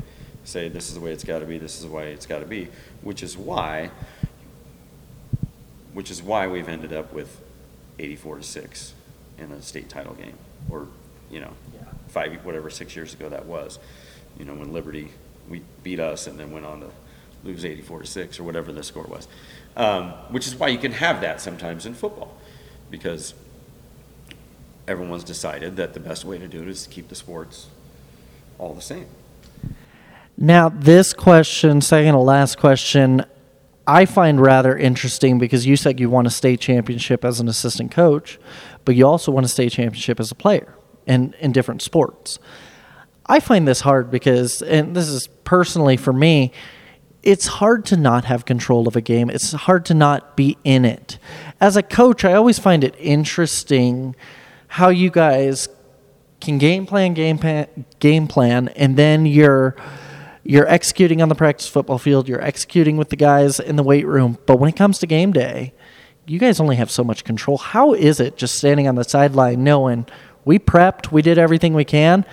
say 0.43 0.67
this 0.69 0.87
is 0.89 0.95
the 0.95 0.99
way 0.99 1.11
it's 1.11 1.23
got 1.23 1.39
to 1.39 1.45
be 1.45 1.57
this 1.57 1.75
is 1.77 1.83
the 1.83 1.89
way 1.91 2.11
it's 2.13 2.25
got 2.25 2.39
to 2.39 2.45
be 2.45 2.69
which 3.01 3.21
is 3.23 3.37
why 3.37 3.91
which 5.93 6.09
is 6.11 6.21
why 6.21 6.47
we've 6.47 6.69
ended 6.69 6.93
up 6.93 7.11
with 7.13 7.41
84 7.99 8.37
to 8.37 8.43
6 8.43 8.93
in 9.37 9.51
a 9.51 9.61
state 9.61 9.89
title 9.89 10.13
game 10.13 10.37
or 10.69 10.87
you 11.31 11.39
know 11.39 11.51
Yeah. 11.73 11.81
five 12.07 12.45
whatever 12.45 12.69
six 12.69 12.95
years 12.95 13.13
ago 13.13 13.29
that 13.29 13.45
was. 13.45 13.79
You 14.37 14.45
know 14.45 14.53
when 14.53 14.71
liberty 14.71 15.09
we 15.49 15.61
beat 15.83 15.99
us 15.99 16.27
and 16.27 16.39
then 16.39 16.51
went 16.51 16.65
on 16.65 16.81
to 16.81 16.89
lose 17.43 17.65
84 17.65 18.01
to 18.01 18.07
6 18.07 18.39
or 18.39 18.43
whatever 18.43 18.71
the 18.71 18.83
score 18.83 19.03
was. 19.03 19.27
Um, 19.75 20.11
which 20.29 20.45
is 20.47 20.55
why 20.55 20.67
you 20.69 20.77
can 20.77 20.91
have 20.93 21.21
that 21.21 21.41
sometimes 21.41 21.85
in 21.85 21.93
football 21.93 22.35
because 22.89 23.33
everyone's 24.87 25.23
decided 25.23 25.75
that 25.77 25.93
the 25.93 25.99
best 25.99 26.25
way 26.25 26.37
to 26.37 26.47
do 26.47 26.61
it 26.61 26.67
is 26.67 26.83
to 26.83 26.89
keep 26.89 27.07
the 27.09 27.15
sports 27.15 27.67
all 28.57 28.73
the 28.73 28.81
same 28.81 29.05
Now, 30.41 30.69
this 30.69 31.11
question, 31.11 31.81
second 31.81 32.13
to 32.13 32.19
last 32.19 32.59
question, 32.59 33.25
I 33.85 34.05
find 34.05 34.39
rather 34.39 34.77
interesting 34.77 35.37
because 35.37 35.65
you 35.65 35.75
said 35.75 35.99
you 35.99 36.09
won 36.09 36.25
a 36.25 36.29
state 36.29 36.61
championship 36.61 37.25
as 37.25 37.41
an 37.41 37.49
assistant 37.49 37.91
coach, 37.91 38.39
but 38.85 38.95
you 38.95 39.05
also 39.05 39.33
won 39.33 39.43
a 39.43 39.49
state 39.49 39.73
championship 39.73 40.17
as 40.17 40.31
a 40.31 40.35
player 40.35 40.73
in, 41.05 41.35
in 41.41 41.51
different 41.51 41.81
sports. 41.81 42.39
I 43.25 43.41
find 43.41 43.67
this 43.67 43.81
hard 43.81 44.09
because, 44.09 44.61
and 44.61 44.95
this 44.95 45.09
is 45.09 45.27
personally 45.43 45.97
for 45.97 46.13
me, 46.13 46.53
it's 47.21 47.47
hard 47.47 47.85
to 47.87 47.97
not 47.97 48.23
have 48.23 48.45
control 48.45 48.87
of 48.87 48.95
a 48.95 49.01
game. 49.01 49.29
It's 49.29 49.51
hard 49.51 49.83
to 49.87 49.93
not 49.93 50.37
be 50.37 50.57
in 50.63 50.85
it. 50.85 51.19
As 51.59 51.75
a 51.75 51.83
coach, 51.83 52.23
I 52.23 52.31
always 52.31 52.59
find 52.59 52.85
it 52.85 52.95
interesting 52.97 54.15
how 54.69 54.87
you 54.87 55.09
guys 55.09 55.67
can 56.39 56.59
game 56.59 56.85
plan, 56.85 57.13
game 57.13 57.37
plan, 57.37 57.67
game 57.99 58.27
plan, 58.27 58.69
and 58.69 58.95
then 58.95 59.25
you're 59.25 59.75
you're 60.43 60.67
executing 60.67 61.21
on 61.21 61.29
the 61.29 61.35
practice 61.35 61.67
football 61.67 61.97
field. 61.97 62.27
You're 62.27 62.41
executing 62.41 62.97
with 62.97 63.09
the 63.09 63.15
guys 63.15 63.59
in 63.59 63.75
the 63.75 63.83
weight 63.83 64.07
room. 64.07 64.37
But 64.45 64.57
when 64.57 64.69
it 64.69 64.75
comes 64.75 64.99
to 64.99 65.07
game 65.07 65.31
day, 65.31 65.73
you 66.25 66.39
guys 66.39 66.59
only 66.59 66.75
have 66.75 66.91
so 66.91 67.03
much 67.03 67.23
control. 67.23 67.57
How 67.57 67.93
is 67.93 68.19
it 68.19 68.37
just 68.37 68.55
standing 68.55 68.87
on 68.87 68.95
the 68.95 69.03
sideline 69.03 69.63
knowing 69.63 70.05
we 70.45 70.59
prepped, 70.59 71.11
we 71.11 71.21
did 71.21 71.37
everything 71.37 71.73
we 71.73 71.85
can, 71.85 72.25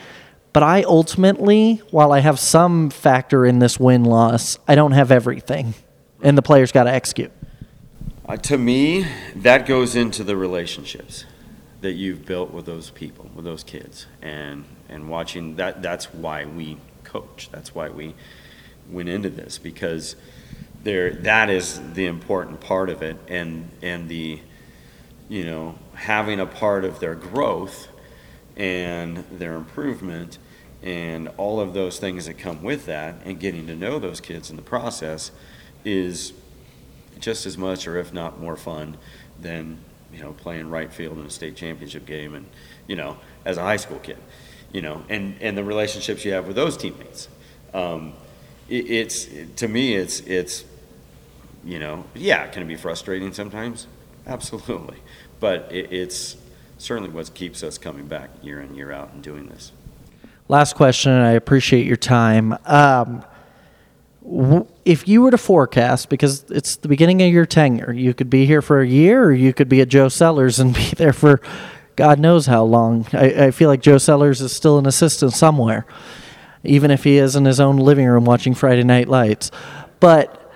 but 0.53 0.63
I 0.63 0.85
ultimately, 0.85 1.83
while 1.91 2.13
I 2.13 2.21
have 2.21 2.39
some 2.39 2.89
factor 2.89 3.45
in 3.45 3.59
this 3.59 3.79
win 3.79 4.05
loss, 4.05 4.59
I 4.67 4.75
don't 4.75 4.93
have 4.93 5.11
everything, 5.11 5.75
and 6.23 6.39
the 6.39 6.43
players 6.43 6.73
got 6.73 6.85
to 6.85 6.93
execute. 6.93 7.33
Uh, 8.27 8.37
to 8.39 8.57
me, 8.57 9.07
that 9.35 9.67
goes 9.67 9.95
into 9.95 10.25
the 10.25 10.37
relationships 10.37 11.27
that 11.83 11.93
you've 11.93 12.25
built 12.25 12.53
with 12.53 12.65
those 12.65 12.91
people, 12.91 13.31
with 13.35 13.45
those 13.45 13.63
kids, 13.63 14.07
and 14.23 14.65
and 14.89 15.09
watching 15.09 15.57
that. 15.57 15.83
That's 15.83 16.13
why 16.15 16.47
we 16.47 16.79
coach. 17.21 17.49
That's 17.51 17.75
why 17.75 17.89
we 17.89 18.15
went 18.91 19.09
into 19.09 19.31
this 19.31 19.59
because 19.59 20.17
there. 20.83 21.11
That 21.11 21.51
is 21.51 21.81
the 21.93 22.07
important 22.07 22.61
part 22.61 22.91
of 22.91 23.03
it, 23.03 23.17
and 23.29 23.71
and 23.83 24.09
the, 24.09 24.41
you 25.29 25.45
know, 25.45 25.79
having 25.95 26.41
a 26.41 26.47
part 26.47 26.85
of 26.85 27.01
their 27.01 27.15
growth 27.15 27.89
and 28.57 29.19
their 29.31 29.55
improvement 29.55 30.39
and 30.83 31.29
all 31.37 31.61
of 31.61 31.75
those 31.75 31.99
things 31.99 32.27
that 32.27 32.39
come 32.39 32.63
with 32.63 32.87
that 32.87 33.15
and 33.25 33.41
getting 33.41 33.67
to 33.67 33.75
know 33.75 33.99
those 33.99 34.21
kids 34.21 34.51
in 34.51 34.57
the 34.57 34.63
process 34.63 35.31
is 35.85 36.33
just 37.19 37.47
as 37.47 37.59
much 37.59 37.87
or 37.87 37.99
if 37.99 38.13
not 38.13 38.41
more 38.41 38.57
fun 38.57 38.97
than 39.41 39.79
you 40.13 40.21
know 40.21 40.33
playing 40.33 40.69
right 40.71 40.93
field 40.93 41.19
in 41.19 41.27
a 41.27 41.31
state 41.31 41.57
championship 41.57 42.07
game 42.07 42.35
and 42.35 42.47
you 42.87 42.95
know 42.95 43.17
as 43.45 43.57
a 43.57 43.63
high 43.63 43.77
school 43.77 43.99
kid 43.99 44.19
you 44.73 44.83
know 44.83 45.05
and 45.09 45.37
and 45.41 45.57
the 45.57 45.65
relationships 45.65 46.25
you 46.25 46.33
have 46.33 46.47
with 46.47 46.57
those 46.57 46.77
teammates. 46.77 47.29
Um, 47.75 48.15
it, 48.69 48.91
it's 48.91 49.29
to 49.57 49.69
me 49.69 49.95
it's 49.95 50.21
it's 50.21 50.65
you 51.65 51.79
know 51.79 52.05
yeah 52.15 52.47
can 52.49 52.63
it 52.63 52.67
be 52.67 52.77
frustrating 52.77 53.33
sometimes 53.33 53.87
absolutely. 54.27 54.99
But 55.41 55.69
it, 55.71 55.93
it's 55.93 56.37
certainly 56.79 57.11
what 57.11 57.33
keeps 57.35 57.63
us 57.63 57.79
coming 57.79 58.07
back 58.07 58.31
year 58.43 58.61
in 58.61 58.75
year 58.75 58.93
out 58.93 59.13
and 59.13 59.23
doing 59.23 59.49
this. 59.49 59.73
Last 60.49 60.77
question, 60.77 61.13
and 61.13 61.25
I 61.25 61.33
appreciate 61.33 61.87
your 61.87 61.97
time. 61.97 62.57
Um, 62.67 63.25
if 64.85 65.07
you 65.07 65.23
were 65.23 65.31
to 65.31 65.39
forecast, 65.39 66.09
because 66.09 66.45
it's 66.51 66.77
the 66.77 66.89
beginning 66.89 67.23
of 67.23 67.33
your 67.33 67.47
tenure, 67.47 67.93
you 67.93 68.15
could 68.15 68.31
be 68.31 68.47
here 68.47 68.63
for 68.63 68.81
a 68.81 68.87
year, 68.87 69.25
or 69.25 69.33
you 69.33 69.53
could 69.53 69.69
be 69.69 69.81
at 69.81 69.89
Joe 69.89 70.09
Sellers 70.09 70.59
and 70.59 70.75
be 70.75 70.91
there 70.97 71.13
for 71.13 71.41
God 71.97 72.21
knows 72.21 72.47
how 72.47 72.63
long. 72.63 73.07
I, 73.13 73.47
I 73.47 73.51
feel 73.51 73.71
like 73.71 73.81
Joe 73.81 73.99
Sellers 73.99 74.43
is 74.43 74.55
still 74.55 74.79
an 74.79 74.87
assistant 74.87 75.33
somewhere, 75.33 75.87
even 76.63 76.91
if 76.91 77.05
he 77.05 77.17
is 77.17 77.35
in 77.35 77.47
his 77.47 77.59
own 77.59 77.79
living 77.79 78.07
room 78.07 78.27
watching 78.27 78.55
Friday 78.55 78.85
Night 78.85 79.09
Lights. 79.09 79.51
But 79.99 80.53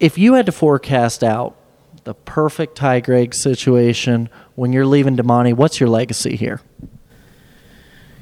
if 0.00 0.18
you 0.18 0.34
had 0.34 0.46
to 0.46 0.52
forecast 0.52 1.22
out 1.22 1.56
the 2.02 2.14
perfect 2.14 2.76
Ty 2.76 3.00
Gregg 3.00 3.32
situation 3.32 4.28
when 4.56 4.72
you're 4.72 4.86
leaving 4.86 5.16
Damonte, 5.16 5.54
what's 5.54 5.78
your 5.78 5.88
legacy 5.88 6.36
here? 6.36 6.60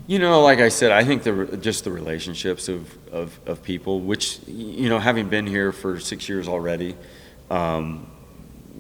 You 0.07 0.19
know, 0.19 0.43
like 0.43 0.59
I 0.59 0.69
said, 0.69 0.93
I 0.93 1.03
think 1.03 1.23
the 1.23 1.57
just 1.57 1.85
the 1.85 1.91
relationships 1.91 2.69
of, 2.69 2.95
of, 3.09 3.41
of 3.47 3.63
people, 3.63 4.01
which 4.01 4.39
you 4.47 4.91
know, 4.91 4.99
having 4.99 5.31
been 5.31 5.47
here 5.47 5.73
for 5.73 5.99
six 5.99 6.29
years 6.29 6.47
already, 6.47 6.95
um, 7.51 8.11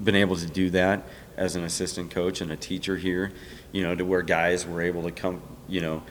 been 0.03 0.16
able 0.16 0.37
to 0.37 0.47
do 0.47 0.68
that 0.70 1.03
as 1.37 1.57
an 1.57 1.64
assistant 1.64 2.11
coach 2.11 2.41
and 2.41 2.51
a 2.53 2.57
teacher 2.57 2.97
here, 2.97 3.32
you 3.72 3.82
know, 3.82 3.95
to 3.95 4.05
where 4.05 4.22
guys 4.22 4.66
were 4.66 4.82
able 4.82 5.03
to 5.03 5.11
come, 5.11 5.43
you 5.68 5.80
know, 5.80 6.03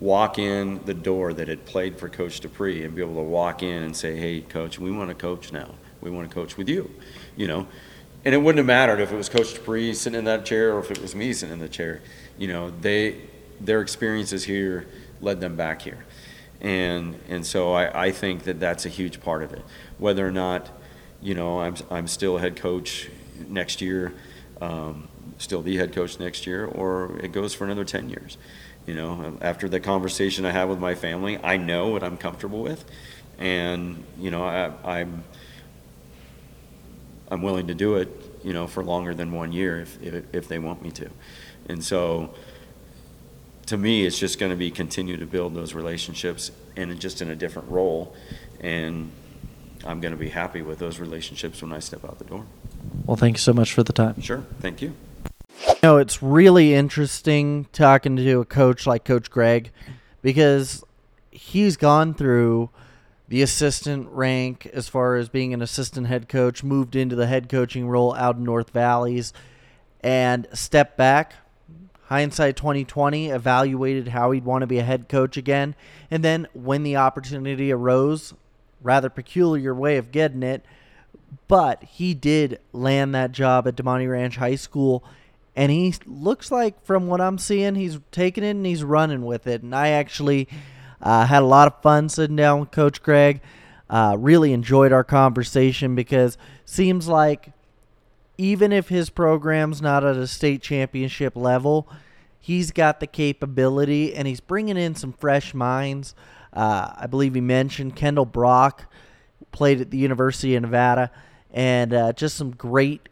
walk 0.00 0.38
in 0.38 0.80
the 0.84 0.94
door 0.94 1.32
that 1.32 1.48
had 1.48 1.64
played 1.64 1.98
for 1.98 2.08
Coach 2.08 2.40
Dupree 2.40 2.84
and 2.84 2.94
be 2.94 3.02
able 3.02 3.14
to 3.16 3.22
walk 3.22 3.62
in 3.62 3.82
and 3.82 3.96
say, 3.96 4.16
"Hey, 4.16 4.40
Coach, 4.40 4.78
we 4.78 4.90
want 4.90 5.10
to 5.10 5.14
coach 5.14 5.52
now. 5.52 5.74
We 6.00 6.10
want 6.10 6.28
to 6.28 6.34
coach 6.34 6.56
with 6.56 6.68
you," 6.68 6.90
you 7.36 7.46
know. 7.46 7.66
And 8.24 8.34
it 8.34 8.38
wouldn't 8.38 8.58
have 8.58 8.66
mattered 8.66 9.00
if 9.00 9.12
it 9.12 9.16
was 9.16 9.28
Coach 9.28 9.54
Dupree 9.54 9.94
sitting 9.94 10.18
in 10.18 10.24
that 10.26 10.44
chair 10.44 10.74
or 10.74 10.78
if 10.78 10.90
it 10.90 11.00
was 11.00 11.14
me 11.14 11.32
sitting 11.32 11.54
in 11.54 11.58
the 11.60 11.68
chair. 11.68 12.00
You 12.38 12.48
know, 12.48 12.70
they 12.80 13.16
their 13.60 13.80
experiences 13.80 14.44
here 14.44 14.86
led 15.20 15.40
them 15.40 15.56
back 15.56 15.82
here. 15.82 16.04
And, 16.60 17.18
and 17.28 17.44
so 17.44 17.72
I, 17.72 18.06
I 18.06 18.10
think 18.12 18.44
that 18.44 18.60
that's 18.60 18.86
a 18.86 18.88
huge 18.88 19.20
part 19.20 19.42
of 19.42 19.52
it. 19.52 19.62
Whether 19.98 20.26
or 20.26 20.30
not, 20.30 20.70
you 21.20 21.34
know, 21.34 21.60
I'm, 21.60 21.74
I'm 21.90 22.06
still 22.06 22.38
head 22.38 22.56
coach 22.56 23.08
next 23.48 23.80
year, 23.80 24.12
um, 24.62 25.08
still 25.38 25.60
the 25.60 25.76
head 25.76 25.92
coach 25.92 26.20
next 26.20 26.46
year, 26.46 26.64
or 26.64 27.18
it 27.18 27.32
goes 27.32 27.52
for 27.52 27.64
another 27.64 27.84
10 27.84 28.08
years. 28.08 28.38
You 28.86 28.94
know, 28.94 29.36
after 29.40 29.68
the 29.68 29.80
conversation 29.80 30.44
I 30.44 30.52
have 30.52 30.68
with 30.68 30.78
my 30.78 30.94
family, 30.94 31.38
I 31.42 31.56
know 31.56 31.88
what 31.88 32.02
I'm 32.02 32.16
comfortable 32.16 32.62
with. 32.62 32.84
And, 33.38 34.04
you 34.18 34.30
know, 34.30 34.44
I, 34.44 34.72
I'm, 34.84 35.24
I'm 37.28 37.42
willing 37.42 37.66
to 37.66 37.74
do 37.74 37.96
it, 37.96 38.08
you 38.44 38.52
know, 38.52 38.66
for 38.68 38.84
longer 38.84 39.14
than 39.14 39.32
one 39.32 39.52
year 39.52 39.80
if, 39.80 40.00
if, 40.02 40.24
if 40.32 40.48
they 40.48 40.58
want 40.58 40.82
me 40.82 40.90
to. 40.92 41.10
And 41.68 41.82
so, 41.82 42.34
to 43.66 43.76
me, 43.76 44.04
it's 44.04 44.18
just 44.18 44.38
going 44.38 44.50
to 44.50 44.56
be 44.56 44.70
continue 44.70 45.16
to 45.16 45.26
build 45.26 45.54
those 45.54 45.74
relationships 45.74 46.50
and 46.76 47.00
just 47.00 47.20
in 47.20 47.30
a 47.30 47.36
different 47.36 47.68
role. 47.68 48.14
And 48.60 49.10
I'm 49.84 50.00
going 50.00 50.12
to 50.12 50.18
be 50.18 50.28
happy 50.28 50.62
with 50.62 50.78
those 50.78 50.98
relationships 50.98 51.62
when 51.62 51.72
I 51.72 51.78
step 51.78 52.04
out 52.04 52.18
the 52.18 52.24
door. 52.24 52.44
Well, 53.06 53.16
thank 53.16 53.36
you 53.36 53.40
so 53.40 53.52
much 53.52 53.72
for 53.72 53.82
the 53.82 53.92
time. 53.92 54.20
Sure. 54.20 54.44
Thank 54.60 54.82
you. 54.82 54.94
You 55.66 55.74
know, 55.82 55.96
it's 55.98 56.22
really 56.22 56.74
interesting 56.74 57.66
talking 57.72 58.16
to 58.16 58.40
a 58.40 58.44
coach 58.44 58.86
like 58.86 59.04
Coach 59.04 59.30
Gregg 59.30 59.70
because 60.22 60.84
he's 61.30 61.76
gone 61.76 62.14
through 62.14 62.70
the 63.28 63.42
assistant 63.42 64.08
rank 64.10 64.66
as 64.72 64.88
far 64.88 65.16
as 65.16 65.28
being 65.28 65.54
an 65.54 65.62
assistant 65.62 66.06
head 66.06 66.28
coach, 66.28 66.62
moved 66.62 66.94
into 66.94 67.16
the 67.16 67.26
head 67.26 67.48
coaching 67.48 67.88
role 67.88 68.14
out 68.14 68.36
in 68.36 68.44
North 68.44 68.70
Valleys, 68.70 69.32
and 70.00 70.46
stepped 70.52 70.96
back, 70.96 71.34
hindsight 72.06 72.56
2020 72.56 73.30
evaluated 73.30 74.08
how 74.08 74.32
he'd 74.32 74.44
want 74.44 74.60
to 74.60 74.66
be 74.66 74.78
a 74.78 74.82
head 74.82 75.08
coach 75.08 75.38
again 75.38 75.74
and 76.10 76.22
then 76.22 76.46
when 76.52 76.82
the 76.82 76.94
opportunity 76.94 77.72
arose 77.72 78.34
rather 78.82 79.10
peculiar 79.10 79.74
way 79.74 79.96
of 79.96 80.12
getting 80.12 80.42
it 80.42 80.64
but 81.48 81.82
he 81.84 82.14
did 82.14 82.60
land 82.72 83.14
that 83.14 83.32
job 83.32 83.66
at 83.66 83.76
Damonte 83.76 84.10
Ranch 84.10 84.36
High 84.36 84.54
School 84.54 85.04
and 85.54 85.70
he 85.70 85.94
looks 86.06 86.50
like 86.50 86.84
from 86.84 87.06
what 87.06 87.20
I'm 87.20 87.38
seeing 87.38 87.74
he's 87.74 87.98
taking 88.10 88.44
it 88.44 88.50
and 88.50 88.66
he's 88.66 88.84
running 88.84 89.24
with 89.24 89.46
it 89.46 89.62
and 89.62 89.74
I 89.74 89.88
actually 89.88 90.48
uh, 91.00 91.26
had 91.26 91.42
a 91.42 91.46
lot 91.46 91.66
of 91.66 91.82
fun 91.82 92.08
sitting 92.08 92.36
down 92.36 92.60
with 92.60 92.70
Coach 92.70 93.02
Gregg 93.02 93.40
uh, 93.92 94.16
really 94.18 94.52
enjoyed 94.54 94.92
our 94.92 95.04
conversation 95.04 95.94
because 95.94 96.38
seems 96.64 97.08
like 97.08 97.52
even 98.38 98.72
if 98.72 98.88
his 98.88 99.10
program's 99.10 99.82
not 99.82 100.04
at 100.04 100.16
a 100.16 100.26
state 100.26 100.62
championship 100.62 101.36
level, 101.36 101.86
he's 102.40 102.70
got 102.70 103.00
the 103.00 103.06
capability 103.06 104.14
and 104.14 104.26
he's 104.26 104.40
bringing 104.40 104.78
in 104.78 104.94
some 104.94 105.12
fresh 105.12 105.52
minds. 105.52 106.14
Uh, 106.52 106.92
I 106.96 107.06
believe 107.06 107.34
he 107.34 107.40
mentioned 107.40 107.96
Kendall 107.96 108.26
Brock 108.26 108.92
played 109.50 109.80
at 109.80 109.90
the 109.90 109.98
University 109.98 110.54
of 110.54 110.62
Nevada, 110.62 111.10
and 111.50 111.92
uh, 111.92 112.12
just 112.12 112.36
some 112.36 112.50
great 112.52 113.08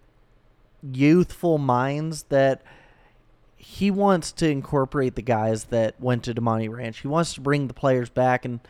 youthful 0.82 1.58
minds 1.58 2.24
that 2.24 2.62
he 3.56 3.90
wants 3.90 4.32
to 4.32 4.48
incorporate 4.48 5.14
the 5.14 5.22
guys 5.22 5.64
that 5.64 6.00
went 6.00 6.24
to 6.24 6.34
Damonte 6.34 6.74
Ranch. 6.74 7.00
He 7.00 7.08
wants 7.08 7.34
to 7.34 7.40
bring 7.40 7.68
the 7.68 7.74
players 7.74 8.08
back, 8.08 8.44
and 8.44 8.60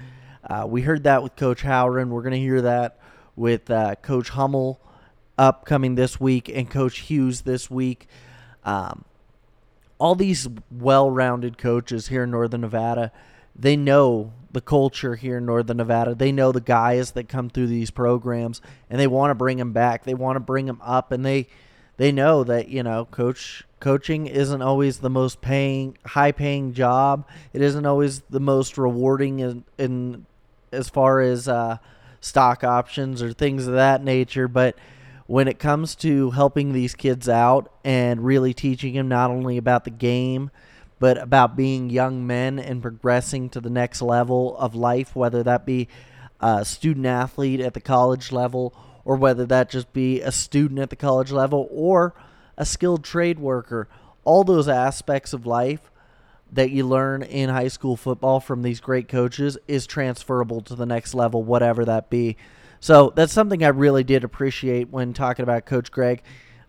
uh, 0.49 0.67
we 0.69 0.83
heard 0.83 1.05
that 1.05 1.23
with 1.23 1.37
Coach 1.37 1.63
Howard. 1.63 2.01
and 2.01 2.11
We're 2.11 2.23
going 2.23 2.33
to 2.33 2.39
hear 2.39 2.63
that 2.63 2.99
with 3.37 3.71
uh, 3.71 3.95
Coach 3.97 4.31
Hummel 4.31 4.81
upcoming 5.39 5.95
this 5.95 6.21
week 6.21 6.49
and 6.49 6.69
Coach 6.69 6.99
Hughes 6.99 7.43
this 7.43 7.71
week. 7.71 8.09
Um, 8.65 9.05
all 9.99 10.15
these 10.15 10.49
well-rounded 10.71 11.57
coaches 11.57 12.09
here 12.09 12.25
in 12.25 12.31
Northern 12.31 12.63
Nevada, 12.63 13.13
they 13.55 13.77
know 13.77 14.33
the 14.53 14.61
culture 14.61 15.15
here 15.15 15.39
in 15.39 15.47
Northern 15.47 15.77
Nevada. 15.77 16.15
They 16.15 16.33
know 16.33 16.53
the 16.53 16.61
guys 16.61 17.13
that 17.13 17.29
come 17.29 17.51
through 17.51 17.69
these 17.69 17.91
programs, 17.91 18.61
and 18.89 19.01
they 19.01 19.07
want 19.07 19.31
to 19.31 19.35
bring 19.35 19.59
them 19.59 19.73
back. 19.73 20.05
They 20.05 20.15
want 20.15 20.37
to 20.37 20.41
bring 20.41 20.67
them 20.67 20.81
up, 20.83 21.13
and 21.13 21.25
they 21.25 21.49
they 21.97 22.13
know 22.13 22.45
that 22.45 22.69
you 22.69 22.83
know 22.83 23.05
coach 23.07 23.65
coaching 23.79 24.27
isn't 24.27 24.63
always 24.63 24.99
the 24.99 25.11
most 25.11 25.41
paying 25.41 25.97
high 26.05 26.33
paying 26.33 26.73
job. 26.73 27.27
It 27.53 27.63
isn't 27.63 27.87
always 27.87 28.21
the 28.31 28.41
most 28.41 28.79
rewarding 28.79 29.41
in, 29.41 29.65
in 29.79 30.27
as 30.73 30.89
far 30.89 31.21
as 31.21 31.49
uh, 31.49 31.79
stock 32.21 32.65
options 32.65 33.23
or 33.23 33.33
things 33.33 33.67
of 33.67 33.75
that 33.75 34.05
nature, 34.05 34.49
but 34.49 34.77
when 35.27 35.47
it 35.47 35.61
comes 35.61 35.95
to 35.95 36.31
helping 36.33 36.73
these 36.73 36.95
kids 36.95 37.29
out 37.29 37.73
and 37.85 38.25
really 38.25 38.53
teaching 38.53 38.95
them 38.95 39.07
not 39.07 39.31
only 39.31 39.57
about 39.57 39.85
the 39.85 39.91
game, 39.91 40.51
but 41.01 41.21
about 41.21 41.57
being 41.57 41.91
young 41.91 42.25
men 42.27 42.61
and 42.61 42.81
progressing 42.83 43.49
to 43.51 43.61
the 43.61 43.71
next 43.71 44.01
level 44.01 44.57
of 44.59 44.77
life, 44.77 45.17
whether 45.17 45.43
that 45.43 45.67
be 45.67 45.89
a 46.41 46.65
student 46.65 47.07
athlete 47.07 47.59
at 47.61 47.75
the 47.75 47.81
college 47.81 48.31
level 48.31 48.75
or 49.05 49.17
whether 49.17 49.47
that 49.47 49.71
just 49.71 49.93
be 49.93 50.21
a 50.21 50.31
student 50.31 50.79
at 50.79 50.91
the 50.91 50.97
college 50.97 51.33
level 51.33 51.67
or 51.73 52.15
a 52.57 52.67
skilled 52.67 53.03
trade 53.03 53.39
worker. 53.39 53.89
All 54.25 54.45
those 54.45 54.69
aspects 54.69 55.33
of 55.33 55.47
life 55.47 55.91
that 56.53 56.71
you 56.71 56.87
learn 56.87 57.23
in 57.23 57.49
high 57.49 57.69
school 57.69 57.97
football 57.97 58.39
from 58.39 58.63
these 58.63 58.81
great 58.81 59.09
coaches 59.09 59.57
is 59.67 59.87
transferable 59.87 60.61
to 60.63 60.75
the 60.75 60.87
next 60.87 61.15
level, 61.15 61.43
whatever 61.43 61.85
that 61.87 62.11
be. 62.11 62.37
So 62.79 63.13
that's 63.17 63.33
something 63.33 63.65
I 63.65 63.69
really 63.69 64.05
did 64.05 64.23
appreciate 64.23 64.91
when 64.91 65.15
talking 65.15 65.43
about 65.43 65.65
Coach 65.65 65.91
Gregg. 65.91 66.23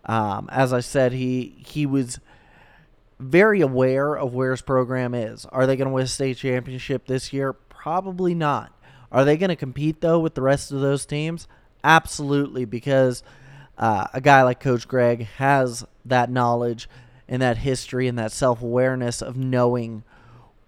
Um, 0.04 0.48
as 0.50 0.72
I 0.72 0.80
said, 0.80 1.12
he 1.12 1.54
he 1.64 1.86
was 1.86 2.18
very 3.22 3.60
aware 3.60 4.14
of 4.14 4.34
where 4.34 4.50
his 4.50 4.62
program 4.62 5.14
is. 5.14 5.46
Are 5.46 5.66
they 5.66 5.76
going 5.76 5.88
to 5.88 5.94
win 5.94 6.04
a 6.04 6.08
state 6.08 6.36
championship 6.36 7.06
this 7.06 7.32
year? 7.32 7.52
Probably 7.52 8.34
not. 8.34 8.72
Are 9.10 9.24
they 9.24 9.36
going 9.36 9.50
to 9.50 9.56
compete 9.56 10.00
though 10.00 10.18
with 10.18 10.34
the 10.34 10.42
rest 10.42 10.72
of 10.72 10.80
those 10.80 11.06
teams? 11.06 11.46
Absolutely, 11.84 12.64
because 12.64 13.22
uh, 13.76 14.06
a 14.12 14.20
guy 14.20 14.42
like 14.42 14.60
Coach 14.60 14.86
Gregg 14.86 15.26
has 15.36 15.84
that 16.04 16.30
knowledge 16.30 16.88
and 17.28 17.42
that 17.42 17.58
history 17.58 18.08
and 18.08 18.18
that 18.18 18.32
self 18.32 18.62
awareness 18.62 19.22
of 19.22 19.36
knowing, 19.36 20.04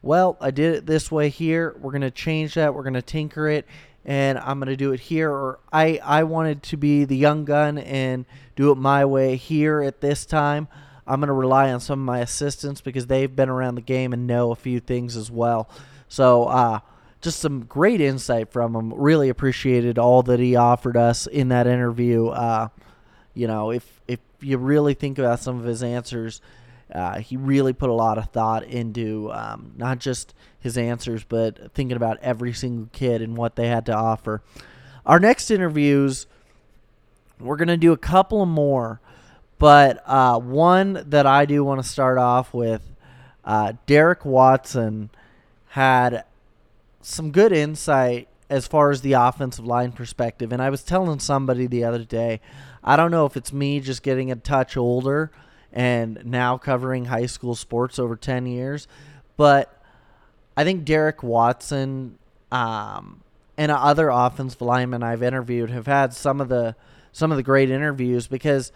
well, 0.02 0.36
I 0.40 0.50
did 0.50 0.74
it 0.74 0.86
this 0.86 1.10
way 1.10 1.28
here. 1.28 1.74
We're 1.78 1.92
going 1.92 2.02
to 2.02 2.10
change 2.10 2.54
that. 2.54 2.74
We're 2.74 2.82
going 2.82 2.94
to 2.94 3.02
tinker 3.02 3.48
it 3.48 3.66
and 4.04 4.38
I'm 4.38 4.58
going 4.58 4.68
to 4.68 4.76
do 4.76 4.92
it 4.92 5.00
here. 5.00 5.30
Or 5.30 5.58
I, 5.72 5.98
I 6.02 6.24
wanted 6.24 6.62
to 6.64 6.76
be 6.76 7.04
the 7.04 7.16
young 7.16 7.44
gun 7.44 7.78
and 7.78 8.26
do 8.56 8.70
it 8.70 8.76
my 8.76 9.04
way 9.04 9.36
here 9.36 9.82
at 9.82 10.00
this 10.00 10.26
time. 10.26 10.68
I'm 11.06 11.20
going 11.20 11.28
to 11.28 11.34
rely 11.34 11.72
on 11.72 11.80
some 11.80 12.00
of 12.00 12.04
my 12.04 12.20
assistants 12.20 12.80
because 12.80 13.06
they've 13.06 13.34
been 13.34 13.48
around 13.48 13.74
the 13.74 13.82
game 13.82 14.12
and 14.12 14.26
know 14.26 14.50
a 14.50 14.56
few 14.56 14.80
things 14.80 15.16
as 15.16 15.30
well. 15.30 15.68
So, 16.08 16.44
uh, 16.44 16.80
just 17.20 17.40
some 17.40 17.64
great 17.64 18.00
insight 18.00 18.52
from 18.52 18.76
him. 18.76 18.92
Really 18.94 19.30
appreciated 19.30 19.98
all 19.98 20.22
that 20.24 20.38
he 20.40 20.56
offered 20.56 20.96
us 20.96 21.26
in 21.26 21.48
that 21.48 21.66
interview. 21.66 22.28
Uh, 22.28 22.68
you 23.32 23.46
know, 23.46 23.70
if 23.70 24.00
if 24.06 24.20
you 24.40 24.58
really 24.58 24.94
think 24.94 25.18
about 25.18 25.40
some 25.40 25.58
of 25.58 25.64
his 25.64 25.82
answers, 25.82 26.40
uh, 26.94 27.18
he 27.18 27.36
really 27.36 27.72
put 27.72 27.88
a 27.88 27.94
lot 27.94 28.18
of 28.18 28.26
thought 28.30 28.62
into 28.64 29.32
um, 29.32 29.72
not 29.76 29.98
just 29.98 30.34
his 30.60 30.76
answers, 30.76 31.24
but 31.24 31.72
thinking 31.72 31.96
about 31.96 32.18
every 32.20 32.52
single 32.52 32.88
kid 32.92 33.22
and 33.22 33.36
what 33.36 33.56
they 33.56 33.68
had 33.68 33.86
to 33.86 33.94
offer. 33.94 34.42
Our 35.06 35.18
next 35.18 35.50
interviews, 35.50 36.26
we're 37.40 37.56
going 37.56 37.68
to 37.68 37.76
do 37.76 37.92
a 37.92 37.98
couple 37.98 38.44
more, 38.46 39.00
but 39.58 40.02
uh, 40.06 40.38
one 40.38 41.04
that 41.08 41.26
I 41.26 41.44
do 41.44 41.64
want 41.64 41.82
to 41.82 41.88
start 41.88 42.18
off 42.18 42.52
with 42.52 42.82
uh, 43.44 43.74
Derek 43.86 44.24
Watson 44.24 45.10
had 45.68 46.24
some 47.00 47.30
good 47.30 47.52
insight 47.52 48.28
as 48.48 48.66
far 48.66 48.90
as 48.90 49.00
the 49.00 49.14
offensive 49.14 49.64
line 49.64 49.92
perspective. 49.92 50.52
And 50.52 50.62
I 50.62 50.70
was 50.70 50.82
telling 50.82 51.18
somebody 51.18 51.66
the 51.66 51.84
other 51.84 52.04
day, 52.04 52.40
I 52.82 52.96
don't 52.96 53.10
know 53.10 53.26
if 53.26 53.36
it's 53.36 53.52
me 53.52 53.80
just 53.80 54.02
getting 54.02 54.30
a 54.30 54.36
touch 54.36 54.76
older 54.76 55.30
and 55.72 56.24
now 56.24 56.56
covering 56.56 57.06
high 57.06 57.26
school 57.26 57.54
sports 57.54 57.98
over 57.98 58.16
10 58.16 58.46
years. 58.46 58.86
But 59.36 59.82
I 60.56 60.64
think 60.64 60.84
Derek 60.84 61.22
Watson 61.22 62.18
um, 62.52 63.22
and 63.56 63.72
other 63.72 64.08
offensive 64.08 64.60
linemen 64.60 65.02
I've 65.02 65.22
interviewed 65.22 65.70
have 65.70 65.86
had 65.86 66.14
some 66.14 66.40
of 66.40 66.48
the 66.48 66.76
some 67.12 67.30
of 67.30 67.36
the 67.36 67.44
great 67.44 67.70
interviews 67.70 68.26
because 68.26 68.72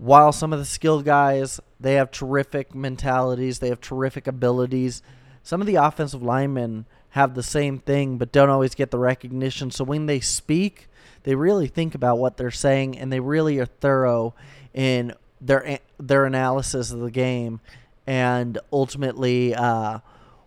while 0.00 0.32
some 0.32 0.52
of 0.52 0.58
the 0.58 0.64
skilled 0.64 1.04
guys 1.04 1.60
they 1.78 1.94
have 1.94 2.10
terrific 2.10 2.74
mentalities, 2.74 3.58
they 3.58 3.68
have 3.68 3.80
terrific 3.80 4.26
abilities. 4.26 5.02
Some 5.42 5.60
of 5.60 5.66
the 5.66 5.76
offensive 5.76 6.22
linemen 6.22 6.86
have 7.10 7.34
the 7.34 7.42
same 7.42 7.78
thing 7.78 8.16
but 8.16 8.32
don't 8.32 8.48
always 8.48 8.74
get 8.74 8.90
the 8.90 8.98
recognition. 8.98 9.70
So 9.70 9.84
when 9.84 10.06
they 10.06 10.20
speak, 10.20 10.88
they 11.24 11.34
really 11.34 11.66
think 11.66 11.94
about 11.94 12.18
what 12.18 12.38
they're 12.38 12.50
saying 12.50 12.98
and 12.98 13.12
they 13.12 13.20
really 13.20 13.58
are 13.58 13.66
thorough 13.66 14.34
in 14.72 15.12
their 15.38 15.80
their 15.98 16.24
analysis 16.24 16.90
of 16.90 17.00
the 17.00 17.10
game 17.10 17.60
and 18.06 18.58
ultimately 18.72 19.54
uh, 19.54 19.98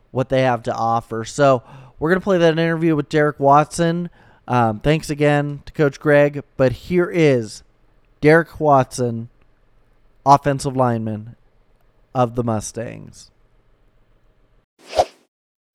what 0.10 0.30
they 0.30 0.42
have 0.42 0.64
to 0.64 0.74
offer. 0.74 1.26
So 1.26 1.64
we're 2.00 2.10
gonna 2.10 2.22
play 2.22 2.40
that 2.40 2.54
interview 2.54 2.96
with 2.96 3.08
Derek 3.08 3.40
Watson. 3.40 4.10
Um, 4.48 4.80
thanks 4.80 5.12
again 5.12 5.62
to 5.68 5.74
Coach 5.74 6.00
Gregg. 6.00 6.44
But 6.58 6.72
here 6.72 7.10
is 7.10 7.64
Derek 8.24 8.60
Watson, 8.60 9.30
offensive 10.26 10.76
lineman 10.76 11.36
of 12.14 12.36
the 12.36 12.44
Mustangs. 12.44 13.32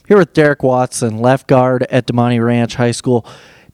Here 0.07 0.17
with 0.17 0.33
Derek 0.33 0.63
Watson, 0.63 1.19
left 1.19 1.47
guard 1.47 1.87
at 1.91 2.07
Damonte 2.07 2.43
Ranch 2.43 2.77
High 2.77 2.93
School. 2.93 3.27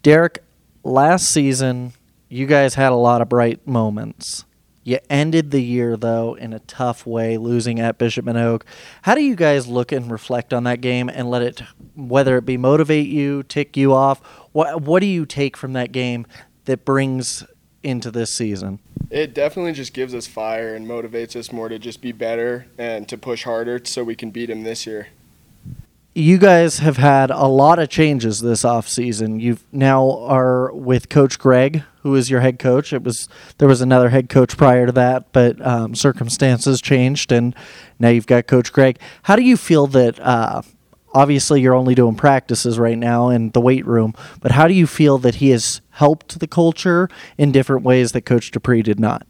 Derek, 0.03 0.43
last 0.83 1.27
season 1.27 1.93
you 2.29 2.47
guys 2.47 2.75
had 2.75 2.91
a 2.91 2.97
lot 2.97 3.21
of 3.21 3.29
bright 3.29 3.67
moments. 3.67 4.45
You 4.83 4.99
ended 5.09 5.51
the 5.51 5.63
year 5.63 5.97
though 5.97 6.35
in 6.35 6.53
a 6.53 6.59
tough 6.59 7.07
way, 7.07 7.39
losing 7.39 7.81
at 7.81 7.97
Bishop 7.97 8.27
Manogue. 8.27 8.63
How 9.03 9.15
do 9.15 9.23
you 9.23 9.37
guys 9.37 9.67
look 9.67 9.93
and 9.93 10.11
reflect 10.11 10.53
on 10.53 10.65
that 10.65 10.81
game 10.81 11.09
and 11.09 11.31
let 11.31 11.43
it, 11.43 11.63
whether 11.95 12.37
it 12.37 12.45
be 12.45 12.57
motivate 12.57 13.07
you, 13.07 13.45
tick 13.45 13.77
you 13.77 13.95
off? 13.95 14.21
What 14.53 14.83
what 14.83 15.01
do 15.01 15.07
you 15.07 15.25
take 15.25 15.57
from 15.57 15.73
that 15.73 15.93
game 15.93 16.27
that 16.65 16.85
brings 16.85 17.45
into 17.85 18.11
this 18.11 18.33
season? 18.33 18.79
It 19.11 19.35
definitely 19.35 19.73
just 19.73 19.93
gives 19.93 20.15
us 20.15 20.27
fire 20.27 20.75
and 20.75 20.87
motivates 20.87 21.37
us 21.37 21.53
more 21.53 21.69
to 21.69 21.79
just 21.79 22.01
be 22.01 22.13
better 22.13 22.67
and 22.79 23.09
to 23.09 23.19
push 23.19 23.45
harder 23.45 23.81
so 23.85 24.03
we 24.03 24.15
can 24.15 24.31
beat 24.31 24.51
him 24.51 24.63
this 24.63 24.87
year 24.87 25.09
you 26.15 26.39
guys 26.39 26.79
have 26.79 26.97
had 26.97 27.31
a 27.31 27.47
lot 27.47 27.79
of 27.79 27.89
changes 27.89 28.41
this 28.41 28.63
offseason. 28.63 29.41
You 29.41 29.59
now 29.73 30.09
are 30.21 30.73
with 30.73 31.09
Coach 31.09 31.39
Gregg, 31.39 31.83
who 32.03 32.15
is 32.15 32.31
your 32.31 32.41
head 32.41 32.59
coach. 32.59 32.93
It 32.93 33.03
was 33.03 33.29
there 33.59 33.67
was 33.67 33.81
another 33.81 34.11
head 34.11 34.29
coach 34.29 34.57
prior 34.57 34.87
to 34.87 34.93
that, 34.93 35.33
but 35.33 35.61
um, 35.67 35.95
circumstances 35.95 36.81
changed, 36.81 37.33
and 37.33 37.55
now 37.99 38.11
you've 38.11 38.29
got 38.29 38.47
Coach 38.47 38.73
Gregg. 38.73 38.99
How 39.25 39.35
do 39.35 39.43
you 39.43 39.57
feel 39.57 39.87
that? 39.89 40.21
Uh, 40.21 40.63
obviously, 41.15 41.61
you're 41.61 41.75
only 41.75 41.95
doing 41.95 42.17
practices 42.17 42.79
right 42.79 42.99
now 42.99 43.31
in 43.31 43.51
the 43.51 43.61
weight 43.61 43.87
room, 43.87 44.15
but 44.41 44.51
how 44.51 44.69
do 44.69 44.75
you 44.75 44.87
feel 44.87 45.19
that 45.19 45.37
he 45.37 45.51
has 45.51 45.81
helped 45.91 46.41
the 46.41 46.47
culture 46.47 47.09
in 47.39 47.53
different 47.53 47.85
ways 47.85 48.13
that 48.13 48.23
Coach 48.23 48.51
Dupree 48.51 48.83
did 48.83 49.01
not? 49.01 49.27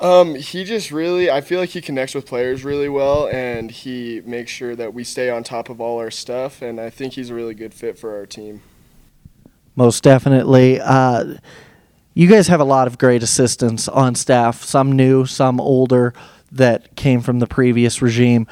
Um, 0.00 0.34
he 0.34 0.64
just 0.64 0.90
really, 0.90 1.30
I 1.30 1.40
feel 1.40 1.60
like 1.60 1.70
he 1.70 1.80
connects 1.80 2.14
with 2.14 2.26
players 2.26 2.64
really 2.64 2.88
well, 2.88 3.28
and 3.28 3.70
he 3.70 4.20
makes 4.24 4.50
sure 4.50 4.74
that 4.74 4.92
we 4.92 5.04
stay 5.04 5.30
on 5.30 5.44
top 5.44 5.68
of 5.68 5.80
all 5.80 6.00
our 6.00 6.10
stuff. 6.10 6.60
And 6.60 6.80
I 6.80 6.90
think 6.90 7.12
he's 7.12 7.30
a 7.30 7.34
really 7.34 7.54
good 7.54 7.72
fit 7.72 7.96
for 7.96 8.16
our 8.16 8.26
team. 8.26 8.62
Most 9.76 10.02
definitely. 10.02 10.80
Uh, 10.80 11.36
you 12.14 12.26
guys 12.26 12.48
have 12.48 12.60
a 12.60 12.64
lot 12.64 12.88
of 12.88 12.98
great 12.98 13.22
assistants 13.22 13.86
on 13.86 14.16
staff, 14.16 14.64
some 14.64 14.90
new, 14.92 15.24
some 15.24 15.60
older, 15.60 16.14
that 16.50 16.94
came 16.96 17.20
from 17.20 17.38
the 17.38 17.46
previous 17.46 18.02
regime. 18.02 18.46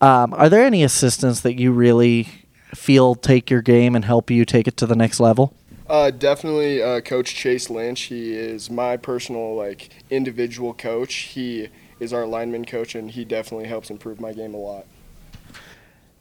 Um, 0.00 0.34
are 0.34 0.48
there 0.48 0.64
any 0.64 0.82
assistants 0.82 1.40
that 1.40 1.58
you 1.58 1.72
really 1.72 2.28
feel 2.74 3.14
take 3.14 3.50
your 3.50 3.62
game 3.62 3.94
and 3.94 4.04
help 4.04 4.30
you 4.30 4.44
take 4.44 4.66
it 4.66 4.76
to 4.78 4.86
the 4.86 4.96
next 4.96 5.20
level? 5.20 5.54
Uh, 5.88 6.10
definitely, 6.10 6.82
uh, 6.82 7.00
Coach 7.00 7.34
Chase 7.34 7.68
Lynch. 7.68 8.02
He 8.02 8.32
is 8.32 8.70
my 8.70 8.96
personal 8.96 9.54
like 9.54 9.90
individual 10.10 10.72
coach. 10.74 11.14
He 11.14 11.68
is 12.00 12.12
our 12.12 12.26
lineman 12.26 12.64
coach, 12.64 12.94
and 12.94 13.10
he 13.10 13.24
definitely 13.24 13.68
helps 13.68 13.90
improve 13.90 14.20
my 14.20 14.32
game 14.32 14.54
a 14.54 14.58
lot. 14.58 14.86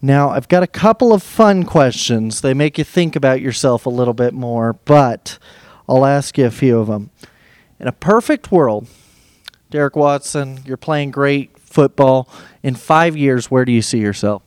Now, 0.02 0.32
I've 0.32 0.50
got 0.50 0.64
a 0.64 0.68
couple 0.68 1.14
of 1.14 1.24
fun 1.24 1.64
questions. 1.64 2.42
They 2.42 2.54
make 2.54 2.78
you 2.78 2.84
think 2.84 3.16
about 3.16 3.40
yourself 3.40 3.86
a 3.86 3.90
little 3.90 4.14
bit 4.14 4.34
more, 4.34 4.74
but 4.74 5.38
I'll 5.88 6.06
ask 6.06 6.38
you 6.38 6.46
a 6.46 6.52
few 6.52 6.78
of 6.80 6.88
them. 6.88 7.10
In 7.80 7.88
a 7.88 7.94
perfect 7.94 8.52
world, 8.52 8.88
Derek 9.70 9.96
Watson, 9.96 10.60
you're 10.66 10.76
playing 10.76 11.12
great 11.12 11.58
football. 11.74 12.30
In 12.62 12.76
five 12.76 13.18
years, 13.18 13.50
where 13.50 13.66
do 13.66 13.72
you 13.72 13.82
see 13.82 14.00
yourself? 14.00 14.44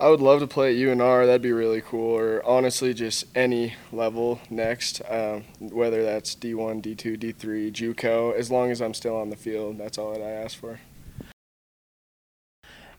I 0.00 0.08
would 0.08 0.20
love 0.20 0.40
to 0.40 0.46
play 0.48 0.72
at 0.72 0.76
UNR. 0.76 1.26
That'd 1.26 1.42
be 1.42 1.52
really 1.52 1.80
cool. 1.80 2.16
Or 2.16 2.44
honestly, 2.44 2.92
just 2.92 3.24
any 3.36 3.74
level 3.92 4.40
next, 4.50 5.00
um, 5.08 5.44
whether 5.60 6.02
that's 6.02 6.34
D1, 6.34 6.82
D2, 6.82 7.16
D3, 7.18 7.72
JUCO. 7.72 8.34
As 8.36 8.50
long 8.50 8.70
as 8.70 8.82
I'm 8.82 8.94
still 8.94 9.16
on 9.16 9.30
the 9.30 9.36
field, 9.36 9.78
that's 9.78 9.98
all 9.98 10.12
that 10.12 10.20
I 10.20 10.30
ask 10.30 10.58
for. 10.58 10.80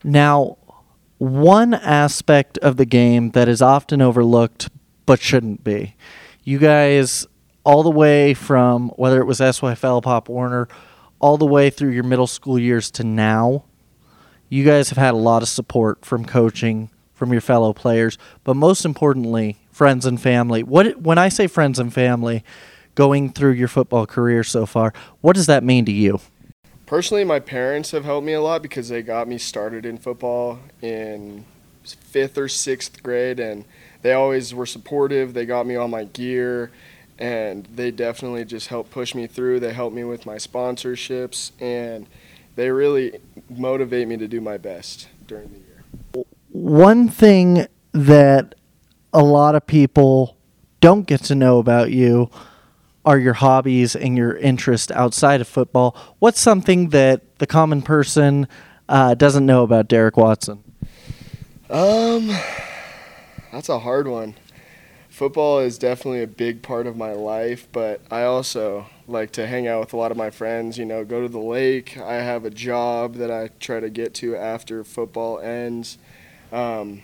Now, 0.01 0.57
one 1.17 1.73
aspect 1.73 2.57
of 2.59 2.77
the 2.77 2.85
game 2.85 3.31
that 3.31 3.49
is 3.49 3.61
often 3.61 4.01
overlooked 4.01 4.69
but 5.05 5.19
shouldn't 5.19 5.63
be. 5.63 5.95
You 6.43 6.57
guys, 6.57 7.27
all 7.65 7.83
the 7.83 7.91
way 7.91 8.33
from 8.33 8.89
whether 8.91 9.19
it 9.19 9.25
was 9.25 9.39
SYFL 9.39 10.03
Pop 10.03 10.29
Warner, 10.29 10.67
all 11.23 11.37
the 11.37 11.45
way 11.45 11.69
through 11.69 11.91
your 11.91 12.03
middle 12.03 12.27
school 12.27 12.59
years 12.59 12.91
to 12.91 13.01
now, 13.01 13.63
you 14.49 14.65
guys 14.65 14.89
have 14.89 14.97
had 14.97 15.13
a 15.13 15.17
lot 15.17 15.41
of 15.41 15.47
support 15.47 16.03
from 16.03 16.25
coaching 16.25 16.89
from 17.13 17.31
your 17.31 17.39
fellow 17.39 17.71
players, 17.71 18.17
but 18.43 18.55
most 18.55 18.83
importantly, 18.83 19.57
friends 19.71 20.05
and 20.05 20.19
family. 20.19 20.63
What 20.63 21.01
when 21.01 21.17
I 21.17 21.29
say 21.29 21.47
friends 21.47 21.79
and 21.79 21.93
family, 21.93 22.43
going 22.95 23.31
through 23.31 23.53
your 23.53 23.69
football 23.69 24.05
career 24.05 24.43
so 24.43 24.65
far, 24.65 24.93
what 25.21 25.37
does 25.37 25.45
that 25.45 25.63
mean 25.63 25.85
to 25.85 25.93
you? 25.93 26.19
Personally, 26.87 27.23
my 27.23 27.39
parents 27.39 27.91
have 27.91 28.03
helped 28.03 28.27
me 28.27 28.33
a 28.33 28.41
lot 28.41 28.61
because 28.61 28.89
they 28.89 29.01
got 29.01 29.25
me 29.25 29.37
started 29.37 29.85
in 29.85 29.97
football 29.97 30.59
in 30.81 31.45
fifth 31.85 32.37
or 32.37 32.49
sixth 32.49 33.01
grade, 33.01 33.39
and 33.39 33.63
they 34.01 34.11
always 34.11 34.53
were 34.53 34.65
supportive. 34.65 35.33
They 35.33 35.45
got 35.45 35.65
me 35.65 35.77
all 35.77 35.87
my 35.87 36.03
gear, 36.03 36.69
and 37.23 37.65
they 37.73 37.89
definitely 37.91 38.45
just 38.45 38.67
helped 38.67 38.91
push 38.91 39.15
me 39.15 39.27
through. 39.27 39.59
They 39.59 39.73
helped 39.73 39.95
me 39.95 40.03
with 40.03 40.25
my 40.25 40.35
sponsorships, 40.35 41.51
and 41.59 42.07
they 42.55 42.69
really 42.69 43.19
motivate 43.49 44.07
me 44.07 44.17
to 44.17 44.27
do 44.27 44.41
my 44.41 44.57
best 44.57 45.07
during 45.27 45.49
the 45.49 45.57
year 45.57 45.63
one 46.53 47.09
thing 47.09 47.65
that 47.91 48.53
a 49.11 49.23
lot 49.23 49.55
of 49.55 49.65
people 49.65 50.37
don't 50.81 51.07
get 51.07 51.21
to 51.23 51.35
know 51.35 51.57
about 51.57 51.91
you 51.91 52.29
are 53.05 53.17
your 53.17 53.33
hobbies 53.33 53.95
and 53.95 54.15
your 54.15 54.37
interest 54.37 54.91
outside 54.91 55.41
of 55.41 55.47
football. 55.47 55.97
What's 56.19 56.39
something 56.39 56.89
that 56.89 57.39
the 57.39 57.47
common 57.47 57.81
person 57.81 58.47
uh, 58.87 59.15
doesn't 59.15 59.45
know 59.45 59.63
about 59.63 59.87
Derek 59.87 60.15
Watson? 60.15 60.63
Um, 61.69 62.27
that's 63.51 63.69
a 63.69 63.79
hard 63.79 64.07
one. 64.07 64.35
Football 65.13 65.59
is 65.59 65.77
definitely 65.77 66.23
a 66.23 66.27
big 66.27 66.63
part 66.63 66.87
of 66.87 66.97
my 66.97 67.11
life, 67.11 67.67
but 67.71 68.01
I 68.09 68.23
also 68.23 68.87
like 69.07 69.29
to 69.33 69.45
hang 69.45 69.67
out 69.67 69.79
with 69.81 69.93
a 69.93 69.95
lot 69.95 70.09
of 70.09 70.17
my 70.17 70.31
friends. 70.31 70.79
You 70.79 70.85
know, 70.85 71.05
go 71.05 71.21
to 71.21 71.27
the 71.27 71.37
lake. 71.37 71.99
I 71.99 72.15
have 72.15 72.45
a 72.45 72.49
job 72.49 73.13
that 73.17 73.29
I 73.29 73.49
try 73.59 73.79
to 73.79 73.91
get 73.91 74.15
to 74.15 74.35
after 74.35 74.83
football 74.83 75.37
ends. 75.37 75.99
Um, 76.51 77.03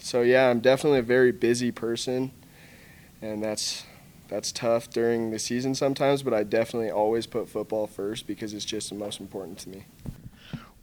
so 0.00 0.22
yeah, 0.22 0.50
I'm 0.50 0.58
definitely 0.58 0.98
a 0.98 1.04
very 1.04 1.30
busy 1.30 1.70
person, 1.70 2.32
and 3.22 3.40
that's 3.40 3.84
that's 4.26 4.50
tough 4.50 4.90
during 4.90 5.30
the 5.30 5.38
season 5.38 5.76
sometimes. 5.76 6.24
But 6.24 6.34
I 6.34 6.42
definitely 6.42 6.90
always 6.90 7.28
put 7.28 7.48
football 7.48 7.86
first 7.86 8.26
because 8.26 8.52
it's 8.52 8.64
just 8.64 8.88
the 8.88 8.96
most 8.96 9.20
important 9.20 9.58
to 9.60 9.68
me. 9.68 9.84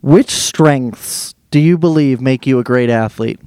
Which 0.00 0.30
strengths 0.30 1.34
do 1.50 1.58
you 1.58 1.76
believe 1.76 2.22
make 2.22 2.46
you 2.46 2.58
a 2.58 2.64
great 2.64 2.88
athlete? 2.88 3.40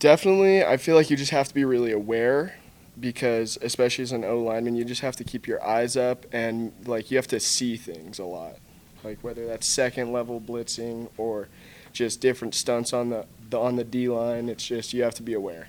Definitely, 0.00 0.64
I 0.64 0.78
feel 0.78 0.96
like 0.96 1.10
you 1.10 1.16
just 1.16 1.30
have 1.30 1.46
to 1.48 1.54
be 1.54 1.64
really 1.64 1.92
aware 1.92 2.54
because 2.98 3.58
especially 3.60 4.02
as 4.02 4.12
an 4.12 4.24
O 4.24 4.40
lineman, 4.40 4.74
you 4.74 4.82
just 4.82 5.02
have 5.02 5.14
to 5.16 5.24
keep 5.24 5.46
your 5.46 5.62
eyes 5.62 5.94
up 5.94 6.24
and 6.32 6.72
like 6.86 7.10
you 7.10 7.18
have 7.18 7.26
to 7.28 7.38
see 7.38 7.76
things 7.76 8.18
a 8.18 8.24
lot. 8.24 8.56
Like 9.04 9.18
whether 9.20 9.46
that's 9.46 9.66
second 9.66 10.10
level 10.10 10.40
blitzing 10.40 11.10
or 11.18 11.48
just 11.92 12.20
different 12.22 12.54
stunts 12.54 12.94
on 12.94 13.10
the, 13.10 13.26
the 13.50 13.60
on 13.60 13.76
the 13.76 13.84
D 13.84 14.08
line. 14.08 14.48
It's 14.48 14.64
just 14.64 14.94
you 14.94 15.02
have 15.02 15.14
to 15.14 15.22
be 15.22 15.34
aware. 15.34 15.68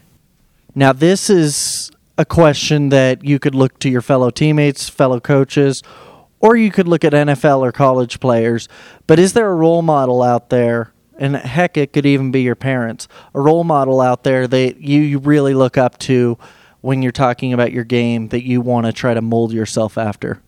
Now 0.74 0.94
this 0.94 1.30
is 1.30 1.92
a 2.18 2.24
question 2.24 2.88
that 2.88 3.26
you 3.26 3.38
could 3.38 3.54
look 3.54 3.80
to 3.80 3.90
your 3.90 4.02
fellow 4.02 4.30
teammates, 4.30 4.88
fellow 4.88 5.20
coaches, 5.20 5.84
or 6.40 6.56
you 6.56 6.72
could 6.72 6.88
look 6.88 7.04
at 7.04 7.12
NFL 7.12 7.60
or 7.60 7.74
college 7.74 8.22
players. 8.22 8.70
But 9.08 9.20
is 9.20 9.34
there 9.34 9.50
a 9.50 9.56
role 9.56 9.82
model 9.82 10.22
out 10.22 10.50
there? 10.50 10.94
And 11.22 11.36
heck, 11.36 11.78
it 11.78 11.94
could 11.94 12.08
even 12.08 12.32
be 12.32 12.42
your 12.42 12.56
parents. 12.56 13.08
A 13.36 13.40
role 13.40 13.64
model 13.64 14.02
out 14.02 14.24
there 14.24 14.48
that 14.48 14.82
you, 14.82 15.20
really 15.20 15.54
look 15.54 15.78
up 15.78 16.00
to 16.00 16.36
when 16.82 17.04
you're 17.04 17.12
talking 17.12 17.54
about 17.54 17.72
your 17.72 17.84
game 17.84 18.30
that 18.30 18.44
you 18.44 18.60
want 18.60 18.88
to 18.88 18.92
try 18.92 19.14
to 19.14 19.22
mold 19.22 19.54
yourself 19.54 20.00
after? 20.00 20.42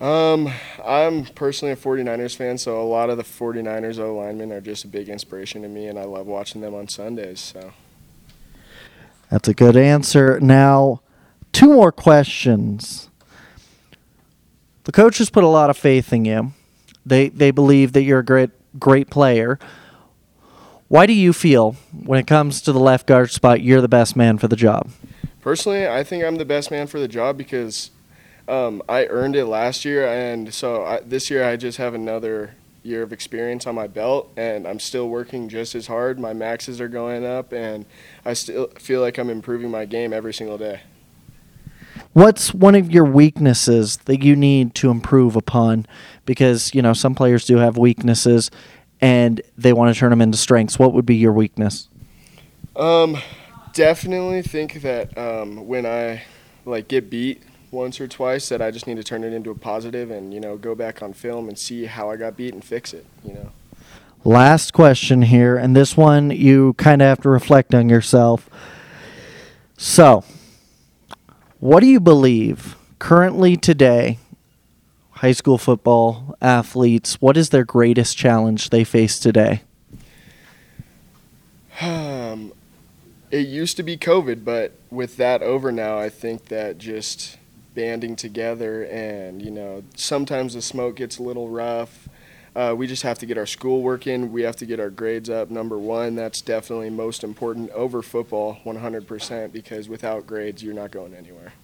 Um, 0.00 0.52
I'm 0.84 1.24
personally 1.24 1.72
a 1.72 1.76
49ers 1.76 2.36
fan, 2.36 2.56
so 2.56 2.80
a 2.80 2.86
lot 2.86 3.10
of 3.10 3.16
the 3.16 3.24
49ers 3.24 3.98
O 3.98 4.14
linemen 4.14 4.52
are 4.52 4.60
just 4.60 4.84
a 4.84 4.86
big 4.86 5.08
inspiration 5.08 5.62
to 5.62 5.68
me, 5.68 5.88
and 5.88 5.98
I 5.98 6.04
love 6.04 6.28
watching 6.28 6.60
them 6.60 6.76
on 6.76 6.86
Sundays. 6.86 7.40
So 7.40 7.72
that's 9.28 9.48
a 9.48 9.54
good 9.54 9.76
answer. 9.76 10.38
Now, 10.38 11.00
two 11.50 11.72
more 11.72 11.90
questions. 11.90 13.10
The 14.84 14.92
coaches 14.92 15.30
put 15.30 15.42
a 15.42 15.48
lot 15.48 15.68
of 15.68 15.76
faith 15.76 16.12
in 16.12 16.24
you. 16.24 16.52
They 17.04 17.28
they 17.28 17.50
believe 17.50 17.92
that 17.94 18.02
you're 18.02 18.20
a 18.20 18.24
great 18.24 18.50
great 18.78 19.10
player. 19.10 19.58
Why 20.88 21.06
do 21.06 21.12
you 21.12 21.32
feel 21.32 21.76
when 21.92 22.18
it 22.18 22.26
comes 22.26 22.62
to 22.62 22.72
the 22.72 22.80
left 22.80 23.06
guard 23.06 23.30
spot 23.30 23.60
you're 23.60 23.82
the 23.82 23.88
best 23.88 24.16
man 24.16 24.38
for 24.38 24.48
the 24.48 24.56
job? 24.56 24.90
Personally, 25.42 25.86
I 25.86 26.02
think 26.02 26.24
I'm 26.24 26.36
the 26.36 26.44
best 26.44 26.70
man 26.70 26.86
for 26.86 26.98
the 26.98 27.08
job 27.08 27.36
because 27.36 27.90
um, 28.48 28.82
I 28.88 29.06
earned 29.06 29.36
it 29.36 29.44
last 29.44 29.84
year, 29.84 30.06
and 30.06 30.52
so 30.52 30.84
I, 30.84 31.00
this 31.00 31.30
year 31.30 31.44
I 31.44 31.56
just 31.56 31.76
have 31.78 31.94
another 31.94 32.54
year 32.82 33.02
of 33.02 33.12
experience 33.12 33.66
on 33.66 33.74
my 33.74 33.86
belt, 33.86 34.32
and 34.36 34.66
I'm 34.66 34.80
still 34.80 35.08
working 35.08 35.48
just 35.48 35.74
as 35.74 35.86
hard. 35.86 36.18
My 36.18 36.32
maxes 36.32 36.80
are 36.80 36.88
going 36.88 37.24
up, 37.24 37.52
and 37.52 37.84
I 38.24 38.32
still 38.32 38.68
feel 38.78 39.00
like 39.00 39.18
I'm 39.18 39.30
improving 39.30 39.70
my 39.70 39.84
game 39.84 40.12
every 40.12 40.32
single 40.32 40.58
day. 40.58 40.80
What's 42.12 42.54
one 42.54 42.74
of 42.74 42.90
your 42.90 43.04
weaknesses 43.04 43.98
that 44.06 44.22
you 44.22 44.34
need 44.34 44.74
to 44.76 44.90
improve 44.90 45.36
upon? 45.36 45.86
Because 46.28 46.74
you 46.74 46.82
know 46.82 46.92
some 46.92 47.14
players 47.14 47.46
do 47.46 47.56
have 47.56 47.78
weaknesses, 47.78 48.50
and 49.00 49.40
they 49.56 49.72
want 49.72 49.94
to 49.94 49.98
turn 49.98 50.10
them 50.10 50.20
into 50.20 50.36
strengths. 50.36 50.78
What 50.78 50.92
would 50.92 51.06
be 51.06 51.16
your 51.16 51.32
weakness? 51.32 51.88
Um, 52.76 53.16
definitely 53.72 54.42
think 54.42 54.82
that 54.82 55.16
um, 55.16 55.66
when 55.66 55.86
I 55.86 56.22
like 56.66 56.86
get 56.88 57.08
beat 57.08 57.42
once 57.70 57.98
or 57.98 58.06
twice 58.06 58.50
that 58.50 58.60
I 58.60 58.70
just 58.70 58.86
need 58.86 58.96
to 58.96 59.02
turn 59.02 59.24
it 59.24 59.32
into 59.32 59.50
a 59.50 59.54
positive 59.54 60.10
and 60.10 60.34
you 60.34 60.40
know 60.40 60.58
go 60.58 60.74
back 60.74 61.02
on 61.02 61.14
film 61.14 61.48
and 61.48 61.58
see 61.58 61.86
how 61.86 62.10
I 62.10 62.16
got 62.16 62.36
beat 62.36 62.52
and 62.52 62.62
fix 62.62 62.92
it. 62.92 63.06
You 63.24 63.32
know. 63.32 63.52
Last 64.22 64.72
question 64.74 65.22
here, 65.22 65.56
and 65.56 65.74
this 65.74 65.96
one 65.96 66.30
you 66.30 66.74
kind 66.74 67.00
of 67.00 67.06
have 67.06 67.22
to 67.22 67.30
reflect 67.30 67.74
on 67.74 67.88
yourself. 67.88 68.50
So, 69.78 70.24
what 71.58 71.80
do 71.80 71.86
you 71.86 72.00
believe 72.00 72.76
currently 72.98 73.56
today? 73.56 74.18
High 75.18 75.32
school 75.32 75.58
football 75.58 76.36
athletes, 76.40 77.20
what 77.20 77.36
is 77.36 77.48
their 77.48 77.64
greatest 77.64 78.16
challenge 78.16 78.70
they 78.70 78.84
face 78.84 79.18
today? 79.18 79.62
Um, 81.80 82.52
it 83.32 83.48
used 83.48 83.76
to 83.78 83.82
be 83.82 83.96
COVID, 83.96 84.44
but 84.44 84.74
with 84.92 85.16
that 85.16 85.42
over 85.42 85.72
now, 85.72 85.98
I 85.98 86.08
think 86.08 86.44
that 86.46 86.78
just 86.78 87.36
banding 87.74 88.14
together 88.14 88.84
and 88.84 89.42
you 89.42 89.50
know 89.50 89.82
sometimes 89.96 90.54
the 90.54 90.62
smoke 90.62 90.94
gets 90.94 91.18
a 91.18 91.22
little 91.24 91.48
rough. 91.48 92.08
Uh, 92.54 92.74
we 92.76 92.86
just 92.86 93.02
have 93.02 93.18
to 93.18 93.26
get 93.26 93.36
our 93.36 93.46
school 93.46 93.82
working 93.82 94.32
we 94.32 94.42
have 94.42 94.56
to 94.56 94.66
get 94.66 94.78
our 94.78 94.90
grades 94.90 95.28
up. 95.28 95.50
Number 95.50 95.78
one 95.78 96.14
that's 96.14 96.40
definitely 96.40 96.90
most 96.90 97.24
important 97.24 97.70
over 97.70 98.02
football 98.02 98.58
100% 98.64 99.52
because 99.52 99.88
without 99.88 100.28
grades 100.28 100.62
you're 100.62 100.74
not 100.74 100.92
going 100.92 101.12
anywhere. 101.12 101.54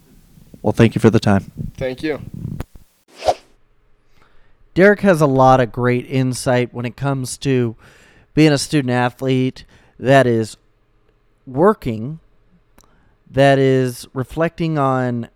Well 0.61 0.73
thank 0.73 0.97
you 0.97 1.01
for 1.01 1.11
the 1.11 1.21
time. 1.21 1.53
Thank 1.77 2.03
you 2.03 2.21
Derek 4.75 5.01
has 5.01 5.21
a 5.21 5.27
lot 5.27 5.61
of 5.61 5.71
great 5.71 6.05
insight 6.07 6.75
when 6.75 6.85
it 6.85 6.97
comes 6.97 7.39
to 7.39 7.77
being 8.35 8.53
a 8.53 8.59
student 8.59 8.91
athlete 8.91 9.65
that 10.01 10.27
is 10.27 10.57
working, 11.47 12.19
that 13.31 13.59
is 13.59 14.09
reflecting 14.13 14.77
on 14.77 15.29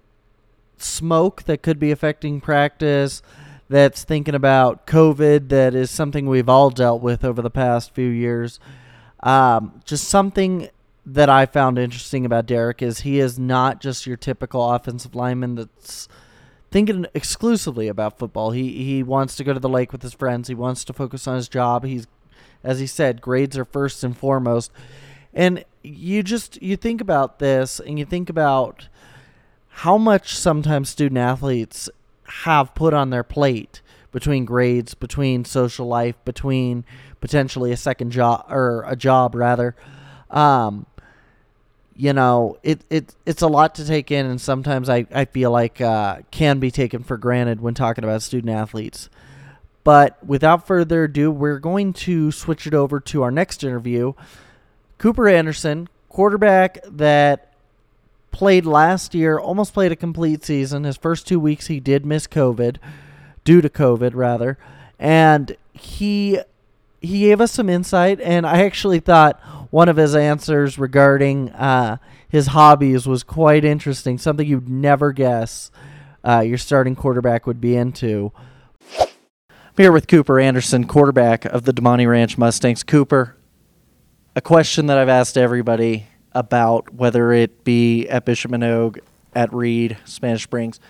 smoke 0.76 1.44
that 1.44 1.62
could 1.62 1.78
be 1.78 1.92
affecting 1.92 2.40
practice, 2.40 3.22
that's 3.68 4.02
thinking 4.02 4.34
about 4.34 4.86
COVID, 4.86 5.48
that 5.50 5.74
is 5.74 5.90
something 5.90 6.26
we've 6.26 6.48
all 6.48 6.70
dealt 6.70 7.00
with 7.00 7.24
over 7.24 7.40
the 7.40 7.50
past 7.50 7.94
few 7.94 8.08
years. 8.08 8.58
Um, 9.20 9.80
just 9.84 10.08
something 10.08 10.68
that 11.06 11.28
I 11.28 11.46
found 11.46 11.78
interesting 11.78 12.26
about 12.26 12.46
Derek 12.46 12.82
is 12.82 13.00
he 13.00 13.20
is 13.20 13.38
not 13.38 13.80
just 13.80 14.06
your 14.06 14.16
typical 14.16 14.72
offensive 14.72 15.14
lineman 15.14 15.54
that's 15.54 16.08
thinking 16.70 17.06
exclusively 17.14 17.88
about 17.88 18.18
football. 18.18 18.50
He 18.50 18.84
he 18.84 19.02
wants 19.02 19.36
to 19.36 19.44
go 19.44 19.52
to 19.52 19.60
the 19.60 19.68
lake 19.68 19.92
with 19.92 20.02
his 20.02 20.14
friends. 20.14 20.48
He 20.48 20.54
wants 20.54 20.84
to 20.84 20.92
focus 20.92 21.26
on 21.26 21.36
his 21.36 21.48
job. 21.48 21.84
He's 21.84 22.06
as 22.64 22.80
he 22.80 22.86
said, 22.86 23.20
grades 23.20 23.56
are 23.56 23.64
first 23.64 24.02
and 24.02 24.16
foremost. 24.16 24.72
And 25.32 25.64
you 25.82 26.22
just 26.22 26.60
you 26.62 26.76
think 26.76 27.00
about 27.00 27.38
this 27.38 27.80
and 27.80 27.98
you 27.98 28.04
think 28.04 28.28
about 28.28 28.88
how 29.68 29.96
much 29.96 30.36
sometimes 30.36 30.88
student 30.88 31.18
athletes 31.18 31.88
have 32.24 32.74
put 32.74 32.92
on 32.92 33.10
their 33.10 33.22
plate 33.22 33.80
between 34.10 34.44
grades, 34.44 34.94
between 34.94 35.44
social 35.44 35.86
life, 35.86 36.16
between 36.24 36.84
potentially 37.20 37.72
a 37.72 37.76
second 37.76 38.10
job 38.10 38.44
or 38.50 38.84
a 38.86 38.96
job 38.96 39.34
rather. 39.34 39.76
Um, 40.30 40.86
you 41.98 42.12
know, 42.12 42.56
it, 42.62 42.80
it 42.88 43.12
it's 43.26 43.42
a 43.42 43.48
lot 43.48 43.74
to 43.74 43.84
take 43.84 44.12
in, 44.12 44.24
and 44.24 44.40
sometimes 44.40 44.88
I, 44.88 45.04
I 45.12 45.24
feel 45.24 45.50
like 45.50 45.80
uh, 45.80 46.18
can 46.30 46.60
be 46.60 46.70
taken 46.70 47.02
for 47.02 47.16
granted 47.16 47.60
when 47.60 47.74
talking 47.74 48.04
about 48.04 48.22
student 48.22 48.54
athletes. 48.54 49.10
But 49.82 50.24
without 50.24 50.64
further 50.64 51.04
ado, 51.04 51.32
we're 51.32 51.58
going 51.58 51.92
to 51.94 52.30
switch 52.30 52.68
it 52.68 52.74
over 52.74 53.00
to 53.00 53.22
our 53.22 53.32
next 53.32 53.64
interview. 53.64 54.12
Cooper 54.98 55.28
Anderson, 55.28 55.88
quarterback 56.08 56.78
that 56.84 57.52
played 58.30 58.64
last 58.64 59.12
year, 59.12 59.36
almost 59.36 59.74
played 59.74 59.90
a 59.90 59.96
complete 59.96 60.44
season. 60.44 60.84
His 60.84 60.96
first 60.96 61.26
two 61.26 61.40
weeks, 61.40 61.66
he 61.66 61.80
did 61.80 62.06
miss 62.06 62.28
COVID, 62.28 62.76
due 63.42 63.60
to 63.60 63.68
COVID, 63.68 64.12
rather. 64.14 64.56
And 65.00 65.56
he 65.72 66.38
he 67.00 67.20
gave 67.20 67.40
us 67.40 67.50
some 67.50 67.68
insight, 67.68 68.20
and 68.20 68.46
I 68.46 68.62
actually 68.62 69.00
thought 69.00 69.40
one 69.70 69.88
of 69.88 69.96
his 69.96 70.14
answers 70.14 70.78
regarding 70.78 71.50
uh, 71.50 71.98
his 72.28 72.48
hobbies 72.48 73.06
was 73.06 73.22
quite 73.22 73.64
interesting. 73.64 74.18
Something 74.18 74.46
you'd 74.46 74.68
never 74.68 75.12
guess 75.12 75.70
uh, 76.24 76.40
your 76.40 76.58
starting 76.58 76.96
quarterback 76.96 77.46
would 77.46 77.60
be 77.60 77.76
into. 77.76 78.32
I'm 78.98 79.84
here 79.84 79.92
with 79.92 80.08
Cooper 80.08 80.40
Anderson, 80.40 80.86
quarterback 80.86 81.44
of 81.44 81.64
the 81.64 81.72
Damonte 81.72 82.08
Ranch 82.08 82.36
Mustangs. 82.36 82.82
Cooper, 82.82 83.36
a 84.34 84.40
question 84.40 84.86
that 84.86 84.98
I've 84.98 85.08
asked 85.08 85.38
everybody 85.38 86.06
about 86.32 86.92
whether 86.92 87.32
it 87.32 87.64
be 87.64 88.08
at 88.08 88.24
Bishop 88.24 88.50
Manogue, 88.50 88.98
at 89.34 89.52
Reed, 89.52 89.96
Spanish 90.04 90.42
Springs. 90.42 90.80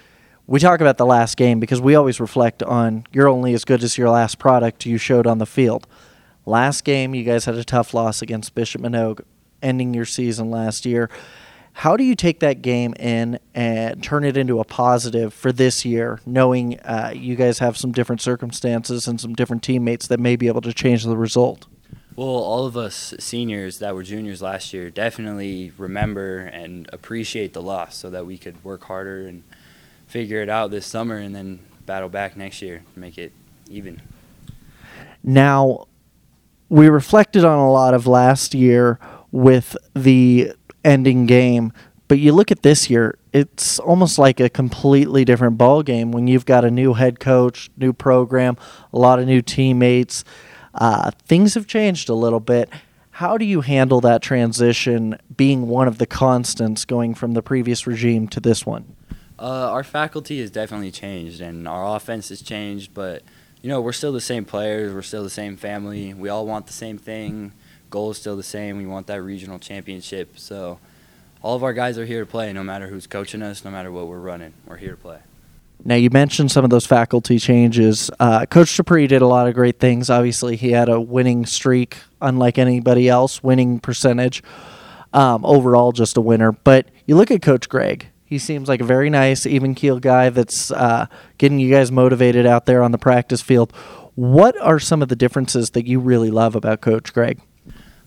We 0.47 0.61
talk 0.61 0.81
about 0.81 0.97
the 0.97 1.05
last 1.05 1.37
game 1.37 1.61
because 1.61 1.81
we 1.81 1.95
always 1.95 2.21
reflect 2.21 2.63
on 2.63 3.05
you're 3.13 3.29
only 3.29 3.53
as 3.53 3.67
good 3.67 3.83
as 3.83 3.99
your 3.99 4.09
last 4.09 4.39
product 4.39 4.87
you 4.87 4.97
showed 4.97 5.27
on 5.27 5.39
the 5.39 5.47
field. 5.47 5.87
Last 6.49 6.85
game, 6.85 7.15
you 7.15 7.25
guys 7.25 7.45
had 7.45 7.57
a 7.57 7.63
tough 7.63 7.93
loss 7.93 8.23
against 8.23 8.55
Bishop 8.55 8.81
Manogue, 8.81 9.21
ending 9.61 9.93
your 9.93 10.07
season 10.07 10.51
last 10.51 10.87
year. 10.87 11.11
How 11.75 11.95
do 11.95 12.03
you 12.03 12.15
take 12.15 12.41
that 12.41 12.63
game 12.63 12.95
in 12.95 13.39
and 13.55 14.03
turn 14.03 14.25
it 14.25 14.39
into 14.39 14.59
a 14.59 14.65
positive 14.65 15.35
for 15.35 15.53
this 15.53 15.85
year, 15.85 16.21
knowing 16.25 16.81
uh, 16.81 17.13
you 17.15 17.37
guys 17.37 17.59
have 17.59 17.77
some 17.77 17.93
different 17.93 18.23
circumstances 18.23 19.07
and 19.07 19.21
some 19.21 19.35
different 19.35 19.63
teammates 19.63 20.07
that 20.07 20.19
may 20.21 20.37
be 20.37 20.47
able 20.47 20.63
to 20.63 20.73
change 20.73 21.05
the 21.05 21.19
result? 21.19 21.67
Well, 22.17 22.29
all 22.29 22.65
of 22.65 22.79
us 22.79 23.13
seniors 23.19 23.79
that 23.81 23.95
were 23.95 24.03
juniors 24.03 24.41
last 24.41 24.73
year 24.73 24.89
definitely 24.89 25.73
remember 25.77 26.39
and 26.39 26.89
appreciate 26.95 27.53
the 27.53 27.61
loss 27.61 27.95
so 27.95 28.09
that 28.09 28.25
we 28.25 28.39
could 28.39 28.65
work 28.65 28.85
harder 28.85 29.27
and 29.27 29.43
figure 30.07 30.41
it 30.41 30.49
out 30.49 30.71
this 30.71 30.87
summer 30.87 31.17
and 31.17 31.37
then 31.37 31.59
battle 31.85 32.09
back 32.09 32.39
next 32.39 32.63
year 32.63 32.85
to 32.95 32.99
make 32.99 33.19
it 33.19 33.33
even. 33.69 34.01
Now, 35.23 35.89
we 36.69 36.89
reflected 36.89 37.45
on 37.45 37.59
a 37.59 37.71
lot 37.71 37.95
of 37.95 38.07
last 38.07 38.55
year 38.55 38.99
with 39.33 39.77
the 39.95 40.53
ending 40.85 41.27
game, 41.27 41.73
but 42.09 42.19
you 42.19 42.33
look 42.33 42.51
at 42.51 42.63
this 42.63 42.89
year, 42.89 43.19
it's 43.33 43.79
almost 43.79 44.19
like 44.19 44.41
a 44.41 44.49
completely 44.49 45.25
different 45.25 45.59
ball 45.59 45.83
game 45.83 46.13
when 46.13 46.27
you've 46.27 46.47
got 46.47 46.65
a 46.65 46.71
new 46.71 46.95
head 46.95 47.21
coach, 47.21 47.71
new 47.77 47.93
program, 47.93 48.57
a 48.93 48.99
lot 48.99 49.19
of 49.19 49.27
new 49.27 49.43
teammates. 49.43 50.25
Uh, 50.75 51.11
things 51.27 51.55
have 51.55 51.67
changed 51.67 52.09
a 52.09 52.15
little 52.15 52.41
bit. 52.41 52.71
How 53.13 53.37
do 53.37 53.45
you 53.45 53.63
handle 53.63 54.01
that 54.03 54.23
transition, 54.23 55.19
being 55.37 55.67
one 55.67 55.89
of 55.89 55.99
the 55.99 56.07
constants 56.07 56.85
going 56.85 57.15
from 57.15 57.33
the 57.33 57.43
previous 57.43 57.87
regime 57.87 58.29
to 58.29 58.41
this 58.41 58.65
one? 58.65 58.97
Uh, 59.39 59.71
our 59.71 59.85
faculty 59.85 60.41
has 60.41 60.51
definitely 60.51 60.91
changed, 60.91 61.41
and 61.41 61.67
our 61.67 61.97
offense 61.97 62.29
has 62.29 62.43
changed, 62.43 62.95
but 62.95 63.23
you 63.63 63.69
know, 63.69 63.81
we're 63.81 63.93
still 63.93 64.13
the 64.13 64.21
same 64.21 64.45
players. 64.45 64.95
We're 64.95 65.03
still 65.03 65.23
the 65.23 65.31
same 65.31 65.57
family. 65.57 66.15
We 66.15 66.29
all 66.29 66.47
want 66.47 66.67
the 66.67 66.73
same 66.73 66.99
thing. 66.99 67.53
Goal 67.91 68.11
is 68.11 68.19
still 68.19 68.37
the 68.37 68.43
same. 68.43 68.79
We 68.79 68.87
want 68.87 69.07
that 69.09 69.23
regional 69.23 69.59
championship. 69.59 70.39
So, 70.39 70.79
all 71.43 71.57
of 71.57 71.63
our 71.63 71.73
guys 71.73 71.99
are 71.99 72.05
here 72.05 72.21
to 72.21 72.31
play, 72.31 72.53
no 72.53 72.63
matter 72.63 72.89
who's 72.89 73.07
coaching 73.07 73.43
us, 73.43 73.65
no 73.65 73.71
matter 73.71 73.93
what 73.93 74.09
we're 74.09 74.19
running. 74.19 74.53
We're 74.67 74.77
here 74.77 74.93
to 74.93 74.97
play. 74.97 75.19
Now, 75.85 75.95
you 75.95 76.11
mentioned 76.11 76.51
some 76.51 76.65
of 76.65 76.71
those 76.71 76.87
faculty 76.87 77.39
changes. 77.39 78.11
Uh, 78.19 78.47
Coach 78.47 78.77
Dupree 78.77 79.07
did 79.07 79.23
a 79.23 79.27
lot 79.27 79.47
of 79.47 79.55
great 79.55 79.79
things. 79.79 80.11
Obviously, 80.11 80.57
he 80.57 80.73
had 80.73 80.89
a 80.89 81.01
winning 81.01 81.47
streak, 81.47 81.99
unlike 82.21 82.59
anybody 82.59 83.09
else, 83.09 83.43
winning 83.43 83.79
percentage. 83.79 84.43
Um, 85.13 85.45
overall, 85.45 85.93
just 85.93 86.17
a 86.17 86.21
winner. 86.21 86.53
But 86.53 86.89
you 87.07 87.17
look 87.17 87.31
at 87.31 87.43
Coach 87.43 87.69
Gregg. 87.69 88.09
He 88.29 88.39
seems 88.39 88.69
like 88.69 88.83
a 88.83 88.85
very 88.85 89.09
nice, 89.09 89.47
even 89.47 89.75
keel 89.75 90.01
guy 90.01 90.29
that's 90.29 90.71
uh, 90.71 91.07
getting 91.39 91.59
you 91.59 91.71
guys 91.71 91.91
motivated 91.91 92.45
out 92.45 92.67
there 92.67 92.83
on 92.83 92.93
the 92.93 92.99
practice 92.99 93.41
field. 93.41 93.73
What 94.17 94.55
are 94.61 94.79
some 94.79 95.01
of 95.01 95.09
the 95.09 95.17
differences 95.17 95.71
that 95.71 95.87
you 95.87 95.99
really 95.99 96.31
love 96.31 96.55
about 96.55 96.83
Coach 96.83 97.15
Gregg? 97.15 97.41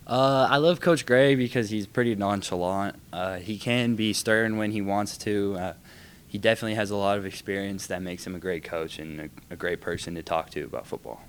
Uh, 0.05 0.47
I 0.47 0.57
love 0.57 0.80
Coach 0.80 1.07
Gregg 1.07 1.38
because 1.38 1.72
he's 1.72 1.88
pretty 1.88 2.13
nonchalant. 2.13 2.97
Uh, 3.11 3.38
he 3.38 3.57
can 3.57 3.95
be 3.95 4.13
stern 4.13 4.57
when 4.57 4.72
he 4.72 4.82
wants 4.82 5.17
to. 5.19 5.55
Uh, 5.57 5.74
he 6.28 6.38
definitely 6.38 6.76
has 6.76 6.91
a 6.91 6.95
lot 6.95 7.17
of 7.17 7.26
experience 7.26 7.88
that 7.88 8.03
makes 8.03 8.28
him 8.28 8.36
a 8.36 8.39
great 8.39 8.63
coach 8.63 8.99
and 8.99 9.22
a, 9.22 9.30
a 9.49 9.55
great 9.55 9.82
person 9.82 10.13
to 10.13 10.22
talk 10.22 10.51
to 10.51 10.63
about 10.65 10.86
football. 10.86 11.24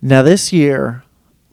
Now, 0.00 0.22
this 0.22 0.54
year, 0.54 1.02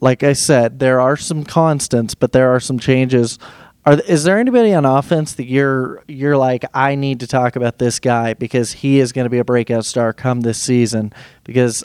like 0.00 0.22
I 0.22 0.32
said, 0.32 0.78
there 0.78 1.00
are 1.00 1.16
some 1.16 1.44
constants, 1.44 2.14
but 2.14 2.32
there 2.32 2.54
are 2.54 2.60
some 2.60 2.78
changes 2.78 3.38
are 3.86 4.00
is 4.00 4.24
there 4.24 4.38
anybody 4.38 4.72
on 4.72 4.84
offense 4.84 5.34
that 5.34 5.46
you're 5.46 6.02
you're 6.06 6.36
like 6.36 6.64
I 6.72 6.94
need 6.94 7.20
to 7.20 7.26
talk 7.26 7.56
about 7.56 7.78
this 7.78 7.98
guy 7.98 8.34
because 8.34 8.72
he 8.72 9.00
is 9.00 9.12
going 9.12 9.24
to 9.24 9.30
be 9.30 9.38
a 9.38 9.44
breakout 9.44 9.84
star 9.84 10.12
come 10.12 10.40
this 10.40 10.60
season 10.60 11.12
because 11.44 11.84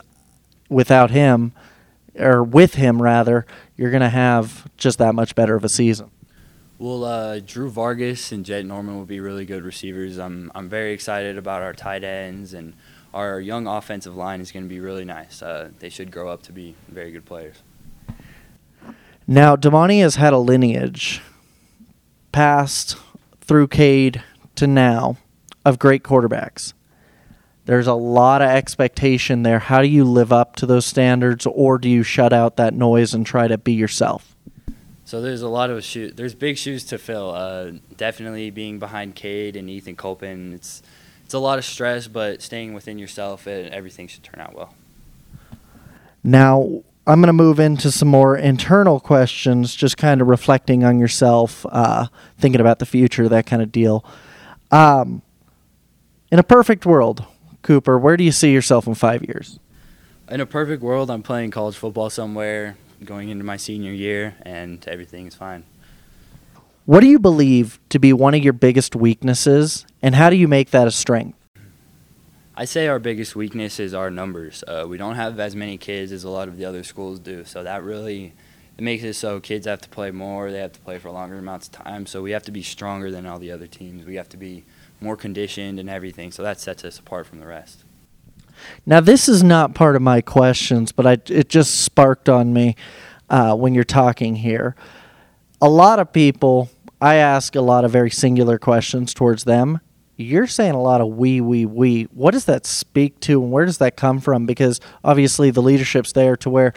without 0.70 1.12
him 1.12 1.52
or 2.18 2.44
with 2.44 2.76
him 2.76 3.02
rather 3.02 3.46
you're 3.76 3.92
going 3.92 4.02
to 4.02 4.10
have 4.10 4.70
just 4.78 4.98
that 5.00 5.16
much 5.16 5.36
better 5.36 5.56
of 5.56 5.64
a 5.64 5.70
season. 5.70 6.12
Well, 6.78 7.04
uh, 7.04 7.40
Drew 7.40 7.70
Vargas 7.70 8.32
and 8.32 8.46
Jet 8.46 8.66
Norman 8.66 8.96
will 8.98 9.06
be 9.06 9.20
really 9.20 9.46
good 9.46 9.64
receivers. 9.64 10.18
I'm 10.18 10.52
I'm 10.56 10.70
very 10.70 10.94
excited 10.94 11.38
about 11.38 11.62
our 11.62 11.74
tight 11.74 12.06
ends 12.06 12.54
and 12.54 12.74
our 13.14 13.42
young 13.42 13.68
offensive 13.68 14.16
line 14.16 14.40
is 14.40 14.52
going 14.52 14.64
to 14.64 14.70
be 14.70 14.80
really 14.80 15.04
nice. 15.04 15.42
Uh, 15.42 15.72
they 15.80 15.90
should 15.90 16.12
grow 16.12 16.30
up 16.30 16.44
to 16.44 16.52
be 16.52 16.76
very 16.88 17.12
good 17.12 17.26
players. 17.26 17.58
Now, 19.28 19.56
Damonte 19.56 20.00
has 20.02 20.16
had 20.16 20.32
a 20.32 20.38
lineage 20.38 21.22
past 22.32 22.96
through 23.42 23.68
Cade 23.68 24.24
to 24.56 24.68
now 24.68 25.18
of 25.66 25.80
great 25.80 26.04
quarterbacks. 26.04 26.74
There's 27.66 27.88
a 27.88 27.94
lot 27.94 28.42
of 28.42 28.50
expectation 28.50 29.44
there. 29.44 29.60
How 29.60 29.82
do 29.82 29.88
you 29.88 30.04
live 30.04 30.34
up 30.34 30.56
to 30.56 30.66
those 30.66 30.86
standards, 30.86 31.46
or 31.46 31.78
do 31.78 31.88
you 31.88 32.02
shut 32.02 32.34
out 32.34 32.56
that 32.56 32.74
noise 32.74 33.14
and 33.14 33.26
try 33.26 33.48
to 33.48 33.58
be 33.58 33.74
yourself? 33.74 34.36
So 35.06 35.22
there's 35.22 35.42
a 35.42 35.50
lot 35.50 35.70
of 35.70 35.84
shoes. 35.84 36.14
There's 36.16 36.36
big 36.36 36.58
shoes 36.58 36.84
to 36.86 36.98
fill. 36.98 37.32
Uh, 37.32 37.72
definitely 37.98 38.50
being 38.50 38.80
behind 38.80 39.16
Cade 39.16 39.56
and 39.56 39.70
Ethan 39.70 39.96
Colpin. 39.96 40.54
It's 40.54 40.82
it's 41.26 41.34
a 41.36 41.40
lot 41.40 41.60
of 41.60 41.66
stress, 41.66 42.08
but 42.08 42.42
staying 42.42 42.74
within 42.74 42.98
yourself, 42.98 43.46
it, 43.46 43.72
everything 43.72 44.08
should 44.08 44.24
turn 44.24 44.42
out 44.42 44.56
well. 44.56 44.74
Now, 46.24 46.84
I'm 47.10 47.22
going 47.22 47.28
to 47.28 47.34
move 47.34 47.60
into 47.60 47.90
some 47.90 48.08
more 48.08 48.38
internal 48.38 49.00
questions, 49.00 49.76
just 49.76 49.98
kind 49.98 50.22
of 50.22 50.28
reflecting 50.28 50.84
on 50.84 51.00
yourself, 51.00 51.66
uh, 51.72 52.06
thinking 52.38 52.62
about 52.62 52.78
the 52.78 52.86
future, 52.86 53.28
that 53.28 53.48
kind 53.48 53.64
of 53.64 53.72
deal. 53.72 54.06
Um, 54.70 55.24
in 56.32 56.38
a 56.38 56.44
perfect 56.44 56.86
world, 56.86 57.26
Cooper, 57.64 57.98
where 57.98 58.16
do 58.16 58.24
you 58.24 58.32
see 58.32 58.54
yourself 58.54 58.86
in 58.86 58.94
five 58.94 59.24
years? 59.24 59.60
In 60.30 60.40
a 60.40 60.46
perfect 60.46 60.84
world, 60.84 61.10
I'm 61.10 61.24
playing 61.24 61.50
college 61.50 61.76
football 61.76 62.12
somewhere, 62.12 62.78
going 63.04 63.30
into 63.30 63.44
my 63.44 63.58
senior 63.58 63.92
year, 63.92 64.36
and 64.44 64.88
everything 64.88 65.26
is 65.26 65.34
fine. 65.34 65.64
What 66.86 67.00
do 67.00 67.08
you 67.08 67.18
believe 67.18 67.80
to 67.90 67.98
be 67.98 68.14
one 68.14 68.36
of 68.36 68.44
your 68.44 68.54
biggest 68.54 68.96
weaknesses, 68.96 69.84
and 70.04 70.14
how 70.14 70.30
do 70.30 70.36
you 70.36 70.48
make 70.48 70.70
that 70.70 70.88
a 70.88 70.92
strength? 70.92 71.39
I 72.60 72.66
say 72.66 72.90
our 72.90 73.00
biggest 73.00 73.38
weakness 73.38 73.80
is 73.80 73.94
our 73.94 74.12
numbers. 74.12 74.66
Uh, 74.68 74.86
we 74.86 74.98
don't 74.98 75.16
have 75.16 75.40
as 75.40 75.56
many 75.56 75.78
kids 75.78 76.12
as 76.12 76.26
a 76.26 76.30
lot 76.30 76.50
of 76.50 76.58
the 76.58 76.66
other 76.66 76.84
schools 76.84 77.18
do, 77.18 77.46
so 77.46 77.64
that 77.64 77.84
really 77.84 78.34
it 78.78 78.84
makes 78.84 79.02
it 79.02 79.14
so 79.14 79.40
kids 79.40 79.66
have 79.66 79.80
to 79.80 79.88
play 79.88 80.12
more. 80.12 80.52
They 80.52 80.60
have 80.60 80.74
to 80.74 80.80
play 80.82 81.00
for 81.00 81.10
longer 81.10 81.38
amounts 81.38 81.68
of 81.68 81.72
time. 81.72 82.06
So 82.06 82.22
we 82.22 82.32
have 82.32 82.44
to 82.44 82.52
be 82.52 82.62
stronger 82.62 83.12
than 83.12 83.26
all 83.26 83.40
the 83.40 83.50
other 83.50 83.66
teams. 83.66 84.06
We 84.06 84.16
have 84.16 84.28
to 84.28 84.36
be 84.36 84.66
more 85.00 85.16
conditioned 85.16 85.80
and 85.80 85.90
everything. 85.90 86.34
So 86.34 86.44
that 86.44 86.60
sets 86.60 86.84
us 86.84 87.00
apart 87.00 87.28
from 87.28 87.40
the 87.40 87.48
rest. 87.48 87.86
Now, 88.86 89.00
this 89.00 89.30
is 89.30 89.42
not 89.42 89.74
part 89.74 89.96
of 89.96 90.02
my 90.02 90.20
questions, 90.20 90.92
but 90.92 91.08
I, 91.08 91.18
it 91.28 91.48
just 91.48 91.80
sparked 91.86 92.28
on 92.28 92.52
me 92.52 92.76
uh, 93.30 93.56
when 93.56 93.74
you're 93.74 93.86
talking 93.86 94.36
here. 94.36 94.76
A 95.62 95.70
lot 95.70 95.98
of 95.98 96.12
people, 96.12 96.70
I 97.00 97.16
ask 97.16 97.56
a 97.56 97.62
lot 97.62 97.86
of 97.86 97.92
very 97.92 98.12
singular 98.12 98.60
questions 98.60 99.14
towards 99.14 99.46
them. 99.46 99.80
You're 100.22 100.48
saying 100.48 100.74
a 100.74 100.82
lot 100.82 101.00
of 101.00 101.08
we, 101.08 101.40
we, 101.40 101.66
we. 101.66 102.04
What 102.14 102.32
does 102.32 102.46
that 102.46 102.66
speak 102.66 103.20
to, 103.22 103.42
and 103.42 103.52
where 103.52 103.66
does 103.66 103.78
that 103.78 103.96
come 103.96 104.20
from? 104.20 104.46
Because 104.46 104.82
obviously 105.04 105.50
the 105.50 105.62
leadership's 105.62 106.12
there 106.12 106.36
to 106.38 106.50
where 106.50 106.74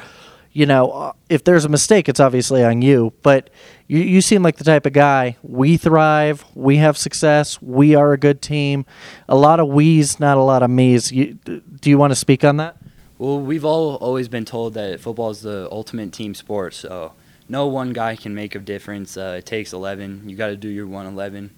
you 0.53 0.67
know, 0.67 1.15
if 1.29 1.45
there's 1.45 1.65
a 1.65 1.69
mistake, 1.69 2.09
it's 2.09 2.21
obviously 2.21 2.63
on 2.63 2.83
you. 2.83 3.13
But 3.23 3.51
you, 3.89 4.01
you 4.01 4.21
seem 4.21 4.43
like 4.43 4.57
the 4.57 4.65
type 4.65 4.85
of 4.85 4.93
guy. 4.93 5.37
We 5.43 5.77
thrive. 5.77 6.45
We 6.55 6.77
have 6.77 6.99
success. 6.99 7.61
We 7.63 7.95
are 7.95 8.13
a 8.13 8.19
good 8.19 8.43
team. 8.43 8.85
A 9.29 9.35
lot 9.35 9.61
of 9.61 9.69
we's, 9.69 10.21
not 10.21 10.37
a 10.37 10.43
lot 10.43 10.63
of 10.63 10.71
me's. 10.71 11.11
You, 11.11 11.35
do 11.45 11.91
you 11.91 11.97
want 11.97 12.11
to 12.11 12.17
speak 12.17 12.45
on 12.45 12.59
that? 12.59 12.77
Well, 13.19 13.41
we've 13.41 13.65
all 13.65 13.97
always 13.97 14.29
been 14.29 14.45
told 14.45 14.75
that 14.75 15.01
football 15.01 15.31
is 15.31 15.43
the 15.43 15.69
ultimate 15.73 16.13
team 16.13 16.35
sport. 16.35 16.75
So 16.75 17.13
no 17.49 17.67
one 17.67 17.93
guy 17.93 18.17
can 18.17 18.35
make 18.35 18.55
a 18.55 18.59
difference. 18.59 19.17
Uh, 19.17 19.37
it 19.39 19.47
takes 19.47 19.73
11. 19.73 20.29
You 20.29 20.37
got 20.37 20.49
to 20.49 20.57
do 20.57 20.69
your 20.69 20.87
111. 20.87 21.51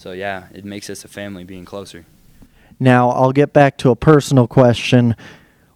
So 0.00 0.12
yeah, 0.12 0.46
it 0.54 0.64
makes 0.64 0.88
us 0.88 1.04
a 1.04 1.08
family 1.08 1.44
being 1.44 1.66
closer. 1.66 2.06
Now, 2.78 3.10
I'll 3.10 3.32
get 3.32 3.52
back 3.52 3.76
to 3.78 3.90
a 3.90 3.96
personal 3.96 4.46
question. 4.46 5.14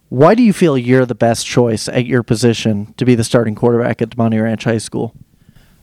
Why 0.09 0.33
do 0.33 0.41
you 0.41 0.51
feel 0.51 0.79
you're 0.79 1.05
the 1.05 1.13
best 1.13 1.45
choice 1.45 1.87
at 1.87 2.07
your 2.07 2.23
position 2.23 2.95
to 2.97 3.05
be 3.05 3.13
the 3.13 3.23
starting 3.23 3.53
quarterback 3.53 4.01
at 4.01 4.09
Damonte 4.09 4.41
Ranch 4.41 4.63
High 4.63 4.79
School? 4.79 5.13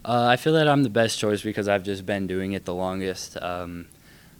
Uh, 0.04 0.26
I 0.26 0.34
feel 0.34 0.54
that 0.54 0.66
I'm 0.66 0.82
the 0.82 0.90
best 0.90 1.20
choice 1.20 1.42
because 1.42 1.68
I've 1.68 1.84
just 1.84 2.04
been 2.04 2.26
doing 2.26 2.50
it 2.50 2.64
the 2.64 2.74
longest. 2.74 3.40
Um, 3.40 3.86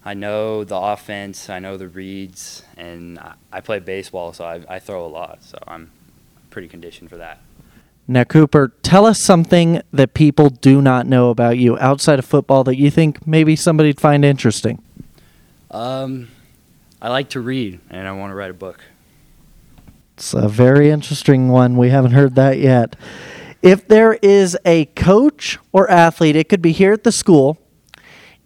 I 0.05 0.15
know 0.15 0.65
the 0.65 0.77
offense, 0.77 1.49
I 1.49 1.61
know 1.61 1.77
the 1.77 1.87
reads, 1.87 2.65
and 2.77 3.21
I, 3.21 3.35
I 3.53 3.61
play 3.61 3.79
baseball, 3.79 4.33
so 4.33 4.45
I, 4.45 4.65
I 4.69 4.81
throw 4.81 5.07
a 5.07 5.13
lot, 5.21 5.45
so 5.45 5.59
I'm 5.65 5.93
pretty 6.51 6.67
conditioned 6.67 7.09
for 7.09 7.19
that. 7.19 7.39
Now, 8.09 8.25
Cooper, 8.25 8.73
tell 8.83 9.07
us 9.07 9.23
something 9.23 9.81
that 9.93 10.13
people 10.13 10.51
do 10.51 10.83
not 10.83 11.07
know 11.07 11.31
about 11.31 11.59
you 11.59 11.79
outside 11.79 12.19
of 12.19 12.25
football 12.25 12.65
that 12.65 12.77
you 12.77 12.91
think 12.91 13.27
maybe 13.27 13.55
somebody'd 13.55 14.01
find 14.01 14.25
interesting. 14.25 14.83
Um, 15.71 16.29
I 17.01 17.09
like 17.09 17.31
to 17.31 17.41
read, 17.41 17.81
and 17.91 18.07
I 18.07 18.13
want 18.13 18.33
to 18.33 18.35
write 18.35 18.51
a 18.51 18.55
book. 18.55 18.81
It's 20.17 20.35
a 20.35 20.49
very 20.49 20.91
interesting 20.91 21.49
one. 21.49 21.77
We 21.77 21.91
haven't 21.91 22.13
heard 22.13 22.35
that 22.35 22.59
yet. 22.59 22.97
If 23.63 23.87
there 23.87 24.15
is 24.15 24.59
a 24.65 24.87
coach 24.87 25.59
or 25.73 25.89
athlete, 25.89 26.37
it 26.37 26.49
could 26.49 26.61
be 26.61 26.73
here 26.73 26.93
at 26.93 27.05
the 27.05 27.13
school, 27.13 27.59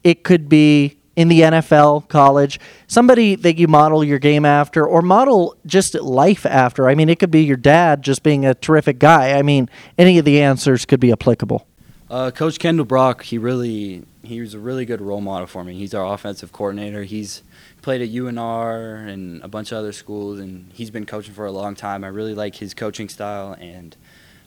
it 0.04 0.22
could 0.22 0.48
be 0.48 0.98
in 1.16 1.28
the 1.28 1.40
NFL, 1.40 2.08
college, 2.08 2.60
somebody 2.86 3.34
that 3.36 3.56
you 3.56 3.66
model 3.66 4.04
your 4.04 4.18
game 4.18 4.44
after 4.44 4.86
or 4.86 5.02
model 5.02 5.56
just 5.64 5.94
life 5.94 6.46
after. 6.46 6.88
I 6.88 6.94
mean, 6.94 7.08
it 7.08 7.18
could 7.18 7.30
be 7.30 7.42
your 7.42 7.56
dad 7.56 8.02
just 8.02 8.22
being 8.22 8.44
a 8.44 8.54
terrific 8.54 8.98
guy. 8.98 9.32
I 9.32 9.42
mean, 9.42 9.68
any 9.98 10.18
of 10.18 10.24
the 10.26 10.40
answers 10.42 10.84
could 10.84 11.00
be 11.00 11.10
applicable. 11.10 11.66
Uh, 12.08 12.30
Coach 12.30 12.58
Kendall 12.58 12.84
Brock, 12.84 13.24
he 13.24 13.38
really 13.38 14.04
he 14.22 14.40
was 14.40 14.54
a 14.54 14.58
really 14.58 14.84
good 14.84 15.00
role 15.00 15.20
model 15.20 15.46
for 15.46 15.64
me. 15.64 15.74
He's 15.74 15.94
our 15.94 16.12
offensive 16.12 16.52
coordinator. 16.52 17.04
He's 17.04 17.42
played 17.82 18.02
at 18.02 18.08
UNR 18.08 19.08
and 19.08 19.42
a 19.42 19.48
bunch 19.48 19.72
of 19.72 19.78
other 19.78 19.92
schools, 19.92 20.38
and 20.38 20.70
he's 20.72 20.90
been 20.90 21.06
coaching 21.06 21.34
for 21.34 21.46
a 21.46 21.52
long 21.52 21.74
time. 21.74 22.04
I 22.04 22.08
really 22.08 22.34
like 22.34 22.56
his 22.56 22.74
coaching 22.74 23.08
style 23.08 23.56
and 23.58 23.96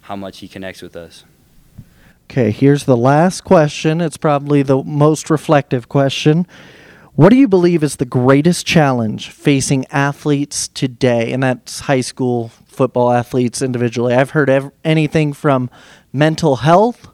how 0.01 0.15
much 0.15 0.39
he 0.39 0.47
connects 0.47 0.81
with 0.81 0.95
us. 0.95 1.23
Okay, 2.29 2.51
here's 2.51 2.83
the 2.83 2.95
last 2.95 3.41
question. 3.41 4.01
It's 4.01 4.17
probably 4.17 4.61
the 4.61 4.83
most 4.83 5.31
reflective 5.31 5.89
question. 5.89 6.45
What 7.15 7.29
do 7.29 7.35
you 7.35 7.47
believe 7.47 7.83
is 7.83 7.95
the 7.95 8.05
greatest 8.05 8.67
challenge 8.67 9.31
facing 9.31 9.87
athletes 9.87 10.67
today? 10.67 11.31
And 11.31 11.41
that's 11.41 11.81
high 11.81 12.01
school 12.01 12.49
football 12.67 13.11
athletes 13.11 13.63
individually. 13.63 14.13
I've 14.13 14.29
heard 14.29 14.47
ev- 14.47 14.71
anything 14.85 15.33
from 15.33 15.71
mental 16.13 16.57
health 16.57 17.07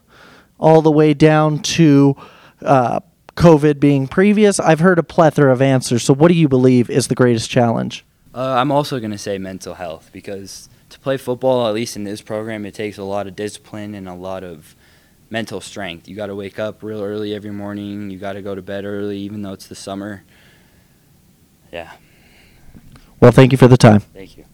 all 0.58 0.82
the 0.82 0.92
way 0.92 1.14
down 1.14 1.60
to 1.60 2.14
uh, 2.60 3.00
COVID 3.36 3.80
being 3.80 4.06
previous? 4.06 4.60
I've 4.60 4.80
heard 4.80 4.98
a 4.98 5.02
plethora 5.02 5.50
of 5.50 5.62
answers. 5.62 6.04
So, 6.04 6.14
what 6.14 6.28
do 6.28 6.34
you 6.34 6.48
believe 6.48 6.90
is 6.90 7.08
the 7.08 7.14
greatest 7.14 7.50
challenge? 7.50 8.04
Uh, 8.34 8.56
I'm 8.58 8.70
also 8.70 8.98
going 8.98 9.12
to 9.12 9.18
say 9.18 9.38
mental 9.38 9.74
health 9.74 10.10
because 10.12 10.68
to 10.90 11.00
play 11.00 11.16
football, 11.16 11.66
at 11.66 11.74
least 11.74 11.96
in 11.96 12.04
this 12.04 12.20
program, 12.20 12.66
it 12.66 12.74
takes 12.74 12.98
a 12.98 13.02
lot 13.02 13.26
of 13.26 13.34
discipline 13.34 13.94
and 13.94 14.06
a 14.06 14.14
lot 14.14 14.44
of 14.44 14.75
mental 15.30 15.60
strength. 15.60 16.08
You 16.08 16.16
got 16.16 16.26
to 16.26 16.34
wake 16.34 16.58
up 16.58 16.82
real 16.82 17.02
early 17.02 17.34
every 17.34 17.50
morning. 17.50 18.10
You 18.10 18.18
got 18.18 18.34
to 18.34 18.42
go 18.42 18.54
to 18.54 18.62
bed 18.62 18.84
early, 18.84 19.18
even 19.18 19.42
though 19.42 19.52
it's 19.52 19.66
the 19.66 19.74
summer. 19.74 20.24
Yeah. 21.72 21.92
Well, 23.20 23.32
thank 23.32 23.52
you 23.52 23.58
for 23.58 23.68
the 23.68 23.76
time. 23.76 24.00
Thank 24.00 24.36
you. 24.36 24.44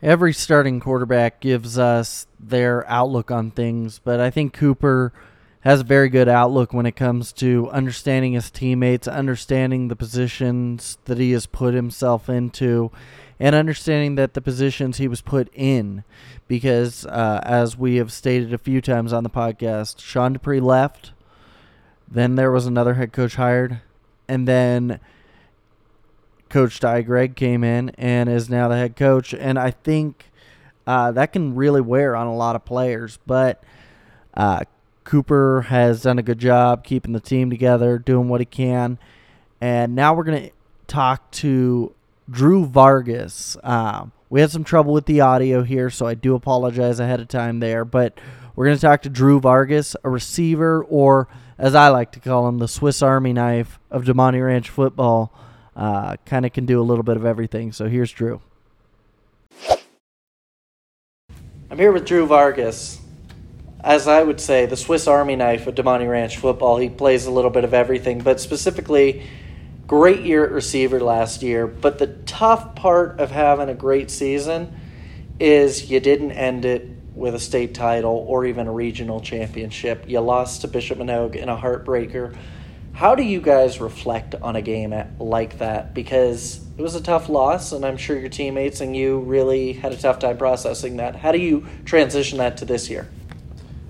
Every 0.00 0.32
starting 0.32 0.78
quarterback 0.78 1.40
gives 1.40 1.76
us 1.76 2.28
their 2.38 2.88
outlook 2.88 3.32
on 3.32 3.50
things, 3.50 4.00
but 4.02 4.20
I 4.20 4.30
think 4.30 4.52
Cooper 4.52 5.12
has 5.60 5.80
a 5.80 5.84
very 5.84 6.08
good 6.08 6.28
outlook 6.28 6.72
when 6.72 6.86
it 6.86 6.94
comes 6.94 7.32
to 7.32 7.68
understanding 7.70 8.34
his 8.34 8.48
teammates, 8.48 9.08
understanding 9.08 9.88
the 9.88 9.96
positions 9.96 10.98
that 11.06 11.18
he 11.18 11.32
has 11.32 11.46
put 11.46 11.74
himself 11.74 12.28
into, 12.28 12.92
and 13.40 13.54
understanding 13.54 14.16
that 14.16 14.34
the 14.34 14.40
positions 14.40 14.96
he 14.96 15.08
was 15.08 15.20
put 15.20 15.48
in. 15.52 16.04
Because, 16.46 17.06
uh, 17.06 17.40
as 17.44 17.76
we 17.76 17.96
have 17.96 18.12
stated 18.12 18.52
a 18.52 18.58
few 18.58 18.80
times 18.80 19.12
on 19.12 19.22
the 19.22 19.30
podcast, 19.30 20.00
Sean 20.00 20.32
Dupree 20.32 20.60
left, 20.60 21.12
then 22.10 22.34
there 22.36 22.50
was 22.50 22.66
another 22.66 22.94
head 22.94 23.12
coach 23.12 23.34
hired, 23.34 23.80
and 24.26 24.48
then 24.48 24.98
Coach 26.48 26.80
Ty 26.80 27.02
Gregg 27.02 27.36
came 27.36 27.62
in 27.62 27.90
and 27.90 28.28
is 28.28 28.48
now 28.48 28.68
the 28.68 28.76
head 28.76 28.96
coach. 28.96 29.34
And 29.34 29.58
I 29.58 29.70
think 29.70 30.30
uh, 30.86 31.12
that 31.12 31.32
can 31.32 31.54
really 31.54 31.82
wear 31.82 32.16
on 32.16 32.26
a 32.26 32.34
lot 32.34 32.56
of 32.56 32.64
players. 32.64 33.18
But 33.26 33.62
uh, 34.34 34.60
Cooper 35.04 35.62
has 35.68 36.02
done 36.02 36.18
a 36.18 36.22
good 36.22 36.38
job 36.38 36.84
keeping 36.84 37.12
the 37.12 37.20
team 37.20 37.50
together, 37.50 37.98
doing 37.98 38.28
what 38.28 38.40
he 38.40 38.46
can. 38.46 38.98
And 39.60 39.94
now 39.94 40.14
we're 40.14 40.24
going 40.24 40.44
to 40.44 40.52
talk 40.86 41.30
to 41.32 41.94
Drew 42.30 42.66
Vargas. 42.66 43.56
Um, 43.62 44.12
we 44.30 44.40
had 44.40 44.50
some 44.50 44.64
trouble 44.64 44.92
with 44.92 45.06
the 45.06 45.20
audio 45.20 45.62
here, 45.62 45.90
so 45.90 46.06
I 46.06 46.14
do 46.14 46.34
apologize 46.34 47.00
ahead 47.00 47.20
of 47.20 47.28
time 47.28 47.60
there. 47.60 47.84
But 47.84 48.18
we're 48.54 48.66
going 48.66 48.76
to 48.76 48.80
talk 48.80 49.02
to 49.02 49.08
Drew 49.08 49.40
Vargas, 49.40 49.96
a 50.04 50.10
receiver, 50.10 50.84
or 50.84 51.28
as 51.58 51.74
I 51.74 51.88
like 51.88 52.12
to 52.12 52.20
call 52.20 52.48
him, 52.48 52.58
the 52.58 52.68
Swiss 52.68 53.02
Army 53.02 53.32
knife 53.32 53.78
of 53.90 54.04
Damonte 54.04 54.44
Ranch 54.44 54.68
football. 54.68 55.32
Uh, 55.74 56.16
kind 56.26 56.44
of 56.44 56.52
can 56.52 56.66
do 56.66 56.80
a 56.80 56.82
little 56.82 57.04
bit 57.04 57.16
of 57.16 57.24
everything. 57.24 57.72
So 57.72 57.88
here's 57.88 58.10
Drew. 58.10 58.40
I'm 61.70 61.78
here 61.78 61.92
with 61.92 62.04
Drew 62.04 62.26
Vargas 62.26 62.98
as 63.80 64.08
I 64.08 64.22
would 64.22 64.40
say, 64.40 64.66
the 64.66 64.76
Swiss 64.76 65.06
Army 65.06 65.36
knife 65.36 65.66
of 65.66 65.74
Damonte 65.74 66.10
Ranch 66.10 66.36
football. 66.36 66.78
He 66.78 66.88
plays 66.88 67.26
a 67.26 67.30
little 67.30 67.50
bit 67.50 67.64
of 67.64 67.74
everything, 67.74 68.20
but 68.20 68.40
specifically, 68.40 69.26
great 69.88 70.20
year 70.20 70.44
at 70.44 70.52
receiver 70.52 71.00
last 71.00 71.42
year. 71.42 71.66
But 71.66 71.98
the 71.98 72.06
tough 72.06 72.76
part 72.76 73.18
of 73.18 73.32
having 73.32 73.68
a 73.68 73.74
great 73.74 74.10
season 74.10 74.78
is 75.40 75.90
you 75.90 75.98
didn't 75.98 76.32
end 76.32 76.64
it 76.64 76.86
with 77.14 77.34
a 77.34 77.40
state 77.40 77.74
title 77.74 78.24
or 78.28 78.46
even 78.46 78.68
a 78.68 78.72
regional 78.72 79.20
championship. 79.20 80.04
You 80.06 80.20
lost 80.20 80.60
to 80.60 80.68
Bishop 80.68 80.98
Manogue 80.98 81.34
in 81.34 81.48
a 81.48 81.56
heartbreaker. 81.56 82.36
How 82.92 83.14
do 83.14 83.22
you 83.22 83.40
guys 83.40 83.80
reflect 83.80 84.34
on 84.36 84.56
a 84.56 84.62
game 84.62 84.94
like 85.18 85.58
that? 85.58 85.94
Because 85.94 86.60
it 86.76 86.82
was 86.82 86.94
a 86.94 87.02
tough 87.02 87.28
loss, 87.28 87.72
and 87.72 87.84
I'm 87.84 87.96
sure 87.96 88.18
your 88.18 88.28
teammates 88.28 88.80
and 88.80 88.94
you 88.96 89.20
really 89.20 89.72
had 89.72 89.92
a 89.92 89.96
tough 89.96 90.18
time 90.18 90.36
processing 90.36 90.96
that. 90.98 91.16
How 91.16 91.32
do 91.32 91.38
you 91.38 91.66
transition 91.84 92.38
that 92.38 92.58
to 92.58 92.64
this 92.64 92.90
year? 92.90 93.08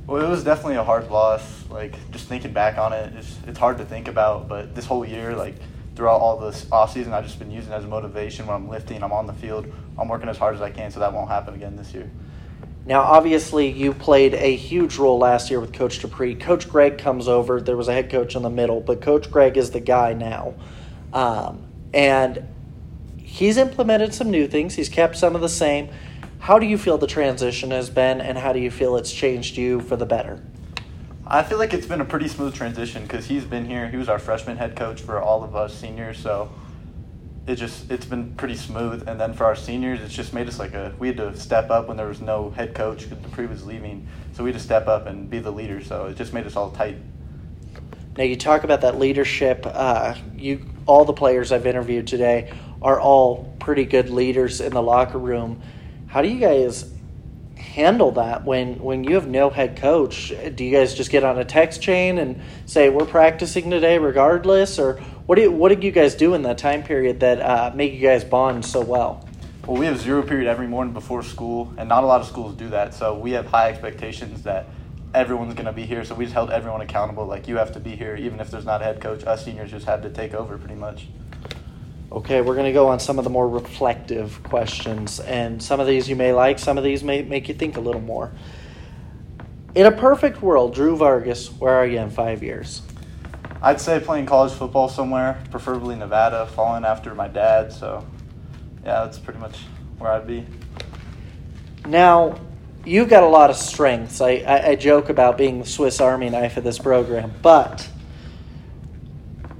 Well, 0.06 0.24
it 0.24 0.28
was 0.28 0.44
definitely 0.44 0.76
a 0.76 0.84
hard 0.84 1.10
loss. 1.10 1.64
Like 1.68 1.94
just 2.12 2.28
thinking 2.28 2.52
back 2.52 2.78
on 2.78 2.92
it, 2.92 3.12
it's 3.14 3.36
it's 3.46 3.58
hard 3.58 3.78
to 3.78 3.84
think 3.84 4.08
about. 4.08 4.48
But 4.48 4.74
this 4.74 4.86
whole 4.86 5.04
year, 5.04 5.34
like 5.34 5.56
throughout 5.98 6.20
all 6.20 6.38
this 6.38 6.64
off 6.70 6.92
season, 6.92 7.12
I've 7.12 7.24
just 7.24 7.40
been 7.40 7.50
using 7.50 7.72
as 7.72 7.84
motivation 7.84 8.46
when 8.46 8.54
I'm 8.54 8.68
lifting, 8.68 9.02
I'm 9.02 9.10
on 9.10 9.26
the 9.26 9.32
field, 9.32 9.66
I'm 9.98 10.06
working 10.06 10.28
as 10.28 10.38
hard 10.38 10.54
as 10.54 10.62
I 10.62 10.70
can, 10.70 10.92
so 10.92 11.00
that 11.00 11.12
won't 11.12 11.28
happen 11.28 11.54
again 11.54 11.74
this 11.74 11.92
year. 11.92 12.08
Now, 12.86 13.00
obviously, 13.00 13.68
you 13.68 13.92
played 13.92 14.34
a 14.34 14.54
huge 14.54 14.96
role 14.96 15.18
last 15.18 15.50
year 15.50 15.58
with 15.58 15.72
Coach 15.72 15.98
Dupree. 15.98 16.36
Coach 16.36 16.70
Gregg 16.70 16.98
comes 16.98 17.26
over. 17.26 17.60
There 17.60 17.76
was 17.76 17.88
a 17.88 17.92
head 17.92 18.10
coach 18.10 18.36
in 18.36 18.42
the 18.42 18.48
middle, 18.48 18.80
but 18.80 19.00
Coach 19.00 19.28
Gregg 19.28 19.56
is 19.56 19.72
the 19.72 19.80
guy 19.80 20.12
now. 20.12 20.54
Um, 21.12 21.66
and 21.92 22.46
he's 23.16 23.56
implemented 23.56 24.14
some 24.14 24.30
new 24.30 24.46
things, 24.46 24.76
he's 24.76 24.88
kept 24.88 25.16
some 25.16 25.34
of 25.34 25.40
the 25.40 25.48
same. 25.48 25.88
How 26.38 26.60
do 26.60 26.66
you 26.66 26.78
feel 26.78 26.96
the 26.96 27.08
transition 27.08 27.72
has 27.72 27.90
been, 27.90 28.20
and 28.20 28.38
how 28.38 28.52
do 28.52 28.60
you 28.60 28.70
feel 28.70 28.96
it's 28.96 29.12
changed 29.12 29.56
you 29.56 29.80
for 29.80 29.96
the 29.96 30.06
better? 30.06 30.40
I 31.30 31.42
feel 31.42 31.58
like 31.58 31.74
it's 31.74 31.86
been 31.86 32.00
a 32.00 32.06
pretty 32.06 32.26
smooth 32.26 32.54
transition 32.54 33.02
because 33.02 33.26
he's 33.26 33.44
been 33.44 33.66
here. 33.66 33.86
He 33.90 33.98
was 33.98 34.08
our 34.08 34.18
freshman 34.18 34.56
head 34.56 34.74
coach 34.74 35.02
for 35.02 35.20
all 35.20 35.44
of 35.44 35.54
us 35.54 35.74
seniors, 35.74 36.18
so 36.18 36.50
it 37.46 37.56
just 37.56 37.90
it's 37.90 38.06
been 38.06 38.34
pretty 38.36 38.56
smooth. 38.56 39.06
And 39.06 39.20
then 39.20 39.34
for 39.34 39.44
our 39.44 39.54
seniors, 39.54 40.00
it's 40.00 40.14
just 40.14 40.32
made 40.32 40.48
us 40.48 40.58
like 40.58 40.72
a 40.72 40.94
we 40.98 41.08
had 41.08 41.18
to 41.18 41.36
step 41.36 41.70
up 41.70 41.86
when 41.86 41.98
there 41.98 42.06
was 42.06 42.22
no 42.22 42.48
head 42.52 42.74
coach 42.74 43.02
because 43.02 43.22
Dupree 43.22 43.44
was 43.44 43.66
leaving, 43.66 44.08
so 44.32 44.42
we 44.42 44.52
had 44.52 44.58
to 44.58 44.64
step 44.64 44.88
up 44.88 45.06
and 45.06 45.28
be 45.28 45.38
the 45.38 45.50
leader. 45.50 45.84
So 45.84 46.06
it 46.06 46.16
just 46.16 46.32
made 46.32 46.46
us 46.46 46.56
all 46.56 46.70
tight. 46.70 46.96
Now 48.16 48.24
you 48.24 48.34
talk 48.34 48.64
about 48.64 48.80
that 48.80 48.98
leadership. 48.98 49.66
Uh, 49.66 50.14
you 50.34 50.64
all 50.86 51.04
the 51.04 51.12
players 51.12 51.52
I've 51.52 51.66
interviewed 51.66 52.06
today 52.06 52.54
are 52.80 52.98
all 52.98 53.54
pretty 53.60 53.84
good 53.84 54.08
leaders 54.08 54.62
in 54.62 54.72
the 54.72 54.82
locker 54.82 55.18
room. 55.18 55.60
How 56.06 56.22
do 56.22 56.28
you 56.28 56.40
guys 56.40 56.90
handle 57.78 58.10
that 58.10 58.44
when 58.44 58.74
when 58.80 59.04
you 59.04 59.14
have 59.14 59.28
no 59.28 59.50
head 59.50 59.76
coach? 59.76 60.32
Do 60.56 60.64
you 60.64 60.76
guys 60.76 60.94
just 60.94 61.10
get 61.10 61.22
on 61.22 61.38
a 61.38 61.44
text 61.44 61.80
chain 61.80 62.18
and 62.18 62.40
say 62.66 62.88
we're 62.88 63.06
practicing 63.06 63.70
today 63.70 63.98
regardless, 63.98 64.80
or 64.80 64.94
what 65.26 65.38
you, 65.38 65.52
what 65.52 65.68
did 65.68 65.84
you 65.84 65.92
guys 65.92 66.16
do 66.16 66.34
in 66.34 66.42
that 66.42 66.58
time 66.58 66.82
period 66.82 67.20
that 67.20 67.40
uh, 67.40 67.72
make 67.76 67.92
you 67.92 68.00
guys 68.00 68.24
bond 68.24 68.64
so 68.64 68.80
well? 68.80 69.28
Well, 69.64 69.76
we 69.76 69.86
have 69.86 70.00
zero 70.00 70.22
period 70.22 70.48
every 70.48 70.66
morning 70.66 70.92
before 70.92 71.22
school, 71.22 71.72
and 71.78 71.88
not 71.88 72.02
a 72.02 72.06
lot 72.06 72.20
of 72.20 72.26
schools 72.26 72.56
do 72.56 72.68
that. 72.70 72.94
So 72.94 73.16
we 73.16 73.30
have 73.32 73.46
high 73.46 73.70
expectations 73.70 74.42
that 74.42 74.66
everyone's 75.14 75.54
going 75.54 75.66
to 75.66 75.72
be 75.72 75.86
here. 75.86 76.04
So 76.04 76.16
we 76.16 76.24
just 76.24 76.34
held 76.34 76.50
everyone 76.50 76.80
accountable. 76.80 77.26
Like 77.26 77.46
you 77.46 77.58
have 77.58 77.72
to 77.74 77.80
be 77.80 77.94
here, 77.94 78.16
even 78.16 78.40
if 78.40 78.50
there's 78.50 78.64
not 78.64 78.82
a 78.82 78.84
head 78.84 79.00
coach. 79.00 79.22
Us 79.24 79.44
seniors 79.44 79.70
just 79.70 79.86
had 79.86 80.02
to 80.02 80.10
take 80.10 80.34
over 80.34 80.58
pretty 80.58 80.74
much. 80.74 81.06
Okay, 82.10 82.40
we're 82.40 82.54
going 82.54 82.66
to 82.66 82.72
go 82.72 82.88
on 82.88 83.00
some 83.00 83.18
of 83.18 83.24
the 83.24 83.30
more 83.30 83.46
reflective 83.46 84.42
questions, 84.42 85.20
and 85.20 85.62
some 85.62 85.78
of 85.78 85.86
these 85.86 86.08
you 86.08 86.16
may 86.16 86.32
like, 86.32 86.58
some 86.58 86.78
of 86.78 86.84
these 86.84 87.04
may 87.04 87.20
make 87.20 87.48
you 87.48 87.54
think 87.54 87.76
a 87.76 87.80
little 87.80 88.00
more. 88.00 88.32
In 89.74 89.84
a 89.84 89.92
perfect 89.92 90.40
world, 90.40 90.74
Drew 90.74 90.96
Vargas, 90.96 91.48
where 91.52 91.74
are 91.74 91.86
you 91.86 91.98
in 91.98 92.08
five 92.08 92.42
years? 92.42 92.80
I'd 93.60 93.78
say 93.78 94.00
playing 94.00 94.24
college 94.24 94.52
football 94.52 94.88
somewhere, 94.88 95.42
preferably 95.50 95.96
Nevada, 95.96 96.46
following 96.46 96.86
after 96.86 97.14
my 97.14 97.28
dad. 97.28 97.74
So, 97.74 98.06
yeah, 98.84 99.04
that's 99.04 99.18
pretty 99.18 99.40
much 99.40 99.58
where 99.98 100.10
I'd 100.10 100.26
be. 100.26 100.46
Now, 101.86 102.40
you've 102.86 103.10
got 103.10 103.22
a 103.22 103.28
lot 103.28 103.50
of 103.50 103.56
strengths. 103.56 104.22
I, 104.22 104.36
I, 104.46 104.68
I 104.68 104.74
joke 104.76 105.10
about 105.10 105.36
being 105.36 105.58
the 105.58 105.66
Swiss 105.66 106.00
Army 106.00 106.30
knife 106.30 106.56
of 106.56 106.64
this 106.64 106.78
program, 106.78 107.34
but 107.42 107.86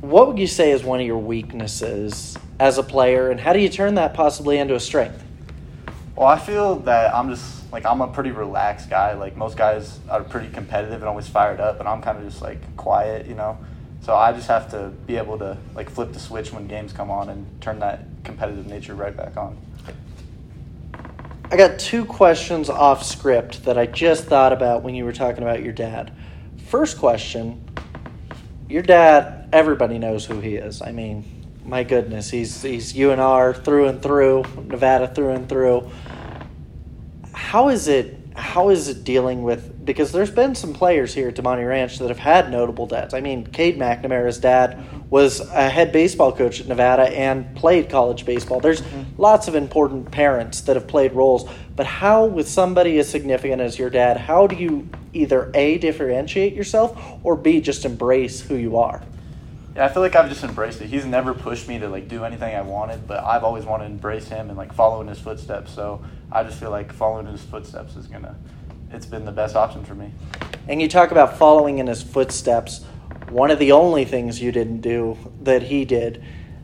what 0.01 0.29
would 0.29 0.39
you 0.39 0.47
say 0.47 0.71
is 0.71 0.85
one 0.85 1.01
of 1.01 1.07
your 1.07 1.19
weaknesses 1.19 2.37
as 2.61 2.79
a 2.79 2.83
player, 2.83 3.31
and 3.31 3.41
how 3.41 3.53
do 3.53 3.61
you 3.61 3.69
turn 3.69 3.95
that 3.97 4.15
possibly 4.15 4.59
into 4.59 4.75
a 4.75 4.81
strength? 4.81 5.25
Well, 6.15 6.27
I 6.27 6.39
feel 6.39 6.77
that 6.81 7.15
I'm 7.15 7.31
just 7.31 7.73
like 7.73 7.85
I'm 7.85 8.01
a 8.01 8.09
pretty 8.09 8.31
relaxed 8.31 8.91
guy. 8.91 9.15
Like 9.15 9.37
most 9.37 9.57
guys 9.57 10.01
are 10.09 10.23
pretty 10.23 10.49
competitive 10.49 11.01
and 11.01 11.05
always 11.05 11.29
fired 11.29 11.61
up, 11.61 11.81
and 11.81 11.89
I'm 11.89 12.03
kind 12.03 12.19
of 12.19 12.25
just 12.25 12.43
like 12.43 12.77
quiet, 12.77 13.27
you 13.27 13.35
know. 13.35 13.59
So 14.03 14.15
I 14.15 14.33
just 14.33 14.49
have 14.49 14.71
to 14.71 14.89
be 15.07 15.17
able 15.17 15.39
to 15.39 15.57
like 15.75 15.91
flip 15.91 16.13
the 16.13 16.21
switch 16.21 16.53
when 16.53 16.67
games 16.67 16.93
come 16.93 17.11
on 17.11 17.29
and 17.29 17.61
turn 17.61 17.79
that 17.81 18.05
competitive 18.25 18.67
nature 18.67 18.95
right 18.95 19.17
back 19.17 19.37
on. 19.37 19.59
I 21.51 21.57
got 21.57 21.79
two 21.79 22.05
questions 22.05 22.69
off 22.69 23.03
script 23.03 23.65
that 23.65 23.79
I 23.79 23.87
just 23.87 24.25
thought 24.25 24.53
about 24.53 24.83
when 24.83 24.95
you 24.95 25.05
were 25.05 25.13
talking 25.13 25.43
about 25.43 25.63
your 25.63 25.73
dad. 25.73 26.13
First 26.67 26.99
question 26.99 27.65
Your 28.69 28.83
dad, 28.83 29.49
everybody 29.51 29.99
knows 29.99 30.27
who 30.27 30.41
he 30.41 30.57
is. 30.57 30.83
I 30.83 30.93
mean, 30.93 31.25
my 31.65 31.85
goodness, 31.85 32.29
he's, 32.29 32.61
he's 32.61 32.93
UNR 32.93 33.65
through 33.65 33.87
and 33.87 34.03
through, 34.03 34.45
Nevada 34.67 35.09
through 35.09 35.31
and 35.31 35.49
through. 35.49 35.91
How 37.33 37.71
is 37.71 37.89
it? 37.89 38.18
How 38.39 38.69
is 38.69 38.89
it 38.89 39.03
dealing 39.03 39.43
with? 39.43 39.85
Because 39.85 40.13
there's 40.13 40.31
been 40.31 40.55
some 40.55 40.73
players 40.73 41.13
here 41.13 41.29
at 41.29 41.35
Damonte 41.35 41.69
Ranch 41.69 41.99
that 41.99 42.09
have 42.09 42.19
had 42.19 42.51
notable 42.51 42.87
dads. 42.87 43.13
I 43.13 43.21
mean, 43.21 43.45
Cade 43.45 43.77
McNamara's 43.77 44.39
dad 44.39 44.83
was 45.11 45.41
a 45.41 45.69
head 45.69 45.93
baseball 45.93 46.33
coach 46.33 46.61
at 46.61 46.69
Nevada 46.69 47.03
and 47.03 47.55
played 47.57 47.91
college 47.91 48.25
baseball. 48.25 48.61
There's 48.61 48.81
mm-hmm. 48.81 49.21
lots 49.21 49.49
of 49.49 49.57
important 49.57 50.13
parents 50.13 50.61
that 50.63 50.77
have 50.77 50.87
played 50.87 51.15
roles. 51.15 51.51
But 51.75 51.87
how, 51.87 52.27
with 52.27 52.49
somebody 52.49 52.99
as 52.99 53.09
significant 53.09 53.61
as 53.61 53.79
your 53.79 53.91
dad, 53.91 54.17
how 54.17 54.47
do 54.47 54.55
you 54.55 54.89
either 55.13 55.51
A, 55.55 55.79
differentiate 55.79 56.55
yourself, 56.55 56.97
or 57.25 57.35
B, 57.35 57.61
just 57.61 57.85
embrace 57.85 58.41
who 58.41 58.55
you 58.55 58.77
are? 58.77 59.03
Yeah, 59.75 59.87
I 59.87 59.89
feel 59.89 60.03
like 60.03 60.17
I've 60.17 60.29
just 60.29 60.45
embraced 60.45 60.81
it. 60.81 60.89
He's 60.89 61.07
never 61.07 61.35
pushed 61.35 61.69
me 61.69 61.79
to 61.79 61.89
like 61.89 62.09
do 62.09 62.25
anything 62.25 62.55
I 62.55 62.63
wanted, 62.63 63.07
but 63.07 63.23
I've 63.23 63.45
always 63.45 63.65
wanted 63.65 63.85
to 63.85 63.91
embrace 63.91 64.29
him 64.29 64.49
and 64.49 64.59
like 64.59 64.73
follow 64.73 65.01
in 65.01 65.09
his 65.09 65.21
footsteps. 65.21 65.73
So 65.73 66.05
I 66.31 66.43
just 66.45 66.61
feel 66.61 66.71
like 66.71 66.93
following 66.93 67.27
in 67.27 67.33
his 67.33 67.43
footsteps 67.43 67.97
is 67.97 68.07
gonna. 68.07 68.37
It's 68.91 69.07
been 69.07 69.25
the 69.25 69.33
best 69.33 69.57
option 69.57 69.85
for 69.85 69.95
me. 69.95 70.13
And 70.67 70.81
you 70.81 70.89
talk 70.89 71.11
about 71.11 71.39
following 71.39 71.79
in 71.79 71.87
his 71.87 72.03
footsteps. 72.03 72.85
One 73.31 73.51
of 73.51 73.59
the 73.59 73.73
only 73.73 74.05
things 74.05 74.41
you 74.41 74.53
didn't 74.53 74.81
do 74.81 75.17
that 75.43 75.63
he 75.63 75.85
did, 75.85 76.23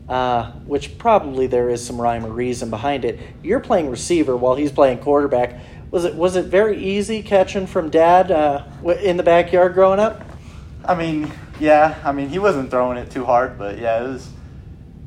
uh, 0.09 0.51
which 0.65 0.97
probably 0.97 1.47
there 1.47 1.69
is 1.69 1.85
some 1.85 1.99
rhyme 1.99 2.25
or 2.25 2.29
reason 2.29 2.69
behind 2.69 3.05
it. 3.05 3.19
You're 3.43 3.59
playing 3.59 3.89
receiver 3.89 4.35
while 4.35 4.55
he's 4.55 4.71
playing 4.71 4.99
quarterback. 4.99 5.59
Was 5.91 6.05
it 6.05 6.15
was 6.15 6.35
it 6.35 6.45
very 6.45 6.83
easy 6.83 7.23
catching 7.23 7.67
from 7.67 7.89
dad 7.89 8.31
uh, 8.31 8.65
in 9.01 9.17
the 9.17 9.23
backyard 9.23 9.73
growing 9.73 9.99
up? 9.99 10.23
I 10.83 10.93
mean, 10.93 11.31
yeah. 11.59 11.99
I 12.03 12.11
mean, 12.11 12.29
he 12.29 12.37
wasn't 12.37 12.69
throwing 12.69 12.97
it 12.97 13.09
too 13.09 13.25
hard, 13.25 13.57
but 13.57 13.79
yeah, 13.79 14.03
it 14.03 14.07
was. 14.07 14.29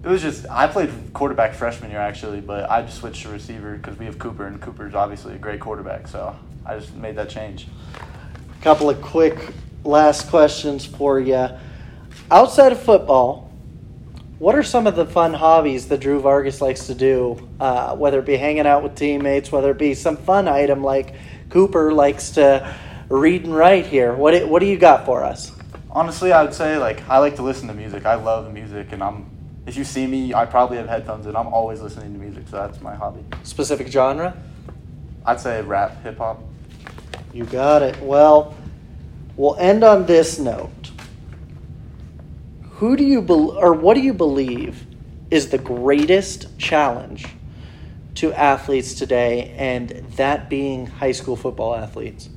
It 0.08 0.12
was 0.12 0.22
just 0.22 0.46
I 0.48 0.66
played 0.66 0.90
quarterback 1.12 1.52
freshman 1.52 1.90
year 1.90 2.00
actually, 2.00 2.40
but 2.40 2.70
I 2.70 2.80
just 2.80 2.96
switched 2.96 3.24
to 3.24 3.28
receiver 3.28 3.76
because 3.76 3.98
we 3.98 4.06
have 4.06 4.18
Cooper, 4.18 4.46
and 4.46 4.58
Cooper's 4.58 4.94
obviously 4.94 5.34
a 5.34 5.38
great 5.38 5.60
quarterback, 5.60 6.08
so 6.08 6.34
I 6.64 6.78
just 6.78 6.94
made 6.94 7.16
that 7.16 7.28
change. 7.28 7.66
A 8.58 8.62
couple 8.62 8.88
of 8.88 9.02
quick 9.02 9.52
last 9.84 10.30
questions 10.30 10.86
for 10.86 11.20
you. 11.20 11.50
Outside 12.30 12.72
of 12.72 12.80
football, 12.82 13.52
what 14.38 14.54
are 14.54 14.62
some 14.62 14.86
of 14.86 14.96
the 14.96 15.04
fun 15.04 15.34
hobbies 15.34 15.88
that 15.88 16.00
Drew 16.00 16.20
Vargas 16.20 16.62
likes 16.62 16.86
to 16.86 16.94
do? 16.94 17.46
Uh, 17.60 17.94
whether 17.94 18.20
it 18.20 18.24
be 18.24 18.38
hanging 18.38 18.66
out 18.66 18.82
with 18.82 18.94
teammates, 18.94 19.52
whether 19.52 19.72
it 19.72 19.78
be 19.78 19.92
some 19.92 20.16
fun 20.16 20.48
item 20.48 20.82
like 20.82 21.16
Cooper 21.50 21.92
likes 21.92 22.30
to 22.30 22.74
read 23.10 23.44
and 23.44 23.54
write 23.54 23.84
here. 23.84 24.14
What 24.14 24.30
do, 24.30 24.48
what 24.48 24.60
do 24.60 24.66
you 24.66 24.78
got 24.78 25.04
for 25.04 25.22
us? 25.22 25.52
Honestly, 25.90 26.32
I 26.32 26.42
would 26.42 26.54
say 26.54 26.78
like 26.78 27.06
I 27.10 27.18
like 27.18 27.36
to 27.36 27.42
listen 27.42 27.68
to 27.68 27.74
music. 27.74 28.06
I 28.06 28.14
love 28.14 28.50
music, 28.54 28.92
and 28.92 29.04
I'm. 29.04 29.37
If 29.68 29.76
you 29.76 29.84
see 29.84 30.06
me, 30.06 30.32
I 30.32 30.46
probably 30.46 30.78
have 30.78 30.88
headphones, 30.88 31.26
and 31.26 31.36
I'm 31.36 31.48
always 31.48 31.82
listening 31.82 32.14
to 32.14 32.18
music. 32.18 32.44
So 32.48 32.56
that's 32.56 32.80
my 32.80 32.94
hobby. 32.94 33.22
Specific 33.42 33.88
genre? 33.88 34.34
I'd 35.26 35.40
say 35.40 35.60
rap, 35.60 36.02
hip 36.02 36.16
hop. 36.16 36.42
You 37.34 37.44
got 37.44 37.82
it. 37.82 38.00
Well, 38.00 38.56
we'll 39.36 39.56
end 39.56 39.84
on 39.84 40.06
this 40.06 40.38
note. 40.38 40.70
Who 42.76 42.96
do 42.96 43.04
you 43.04 43.20
bel 43.20 43.50
or 43.50 43.74
what 43.74 43.92
do 43.92 44.00
you 44.00 44.14
believe 44.14 44.86
is 45.30 45.50
the 45.50 45.58
greatest 45.58 46.58
challenge 46.58 47.26
to 48.14 48.32
athletes 48.32 48.94
today, 48.94 49.54
and 49.58 49.90
that 50.16 50.48
being 50.48 50.86
high 50.86 51.12
school 51.12 51.36
football 51.36 51.74
athletes? 51.74 52.30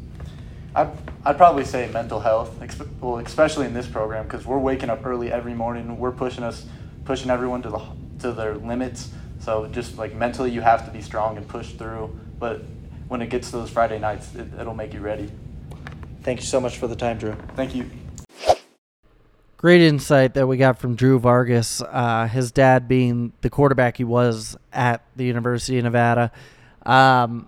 I'd, 0.75 0.89
I'd 1.23 1.37
probably 1.37 1.63
say 1.63 1.89
mental 1.93 2.19
health, 2.19 2.59
well, 2.99 3.19
especially 3.19 3.67
in 3.67 3.73
this 3.73 3.87
program 3.87 4.25
because 4.25 4.45
we're 4.45 4.59
waking 4.59 4.89
up 4.89 5.05
early 5.05 5.31
every 5.31 5.53
morning. 5.53 5.97
We're 5.97 6.11
pushing 6.11 6.43
us, 6.43 6.65
pushing 7.05 7.29
everyone 7.29 7.61
to 7.63 7.69
the 7.69 7.81
to 8.19 8.31
their 8.31 8.55
limits. 8.55 9.09
So 9.39 9.67
just 9.67 9.97
like 9.97 10.13
mentally, 10.13 10.51
you 10.51 10.61
have 10.61 10.85
to 10.85 10.91
be 10.91 11.01
strong 11.01 11.37
and 11.37 11.47
push 11.47 11.71
through. 11.71 12.17
But 12.39 12.61
when 13.07 13.21
it 13.21 13.29
gets 13.29 13.49
to 13.51 13.57
those 13.57 13.69
Friday 13.69 13.99
nights, 13.99 14.33
it, 14.35 14.47
it'll 14.59 14.75
make 14.75 14.93
you 14.93 14.99
ready. 14.99 15.31
Thank 16.21 16.39
you 16.39 16.45
so 16.45 16.61
much 16.61 16.77
for 16.77 16.87
the 16.87 16.95
time, 16.95 17.17
Drew. 17.17 17.35
Thank 17.55 17.75
you. 17.75 17.89
Great 19.57 19.81
insight 19.81 20.33
that 20.35 20.47
we 20.47 20.57
got 20.57 20.79
from 20.79 20.95
Drew 20.95 21.19
Vargas, 21.19 21.81
uh, 21.81 22.27
his 22.27 22.51
dad 22.51 22.87
being 22.87 23.31
the 23.41 23.49
quarterback 23.49 23.97
he 23.97 24.03
was 24.03 24.57
at 24.73 25.05
the 25.15 25.23
University 25.23 25.77
of 25.77 25.83
Nevada. 25.83 26.31
Um, 26.83 27.47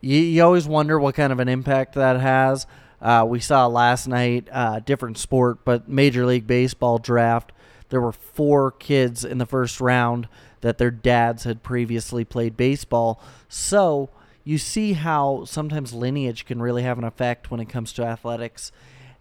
you, 0.00 0.18
you 0.18 0.42
always 0.42 0.68
wonder 0.68 0.98
what 0.98 1.14
kind 1.14 1.32
of 1.32 1.40
an 1.40 1.48
impact 1.48 1.94
that 1.94 2.20
has. 2.20 2.66
Uh, 3.00 3.24
we 3.28 3.40
saw 3.40 3.66
last 3.66 4.06
night, 4.06 4.48
uh, 4.52 4.80
different 4.80 5.18
sport, 5.18 5.64
but 5.64 5.88
Major 5.88 6.26
League 6.26 6.46
Baseball 6.46 6.98
draft. 6.98 7.51
There 7.92 8.00
were 8.00 8.12
four 8.12 8.70
kids 8.70 9.22
in 9.22 9.36
the 9.36 9.44
first 9.44 9.78
round 9.78 10.26
that 10.62 10.78
their 10.78 10.90
dads 10.90 11.44
had 11.44 11.62
previously 11.62 12.24
played 12.24 12.56
baseball. 12.56 13.20
So 13.50 14.08
you 14.44 14.56
see 14.56 14.94
how 14.94 15.44
sometimes 15.44 15.92
lineage 15.92 16.46
can 16.46 16.62
really 16.62 16.84
have 16.84 16.96
an 16.96 17.04
effect 17.04 17.50
when 17.50 17.60
it 17.60 17.68
comes 17.68 17.92
to 17.92 18.02
athletics. 18.02 18.72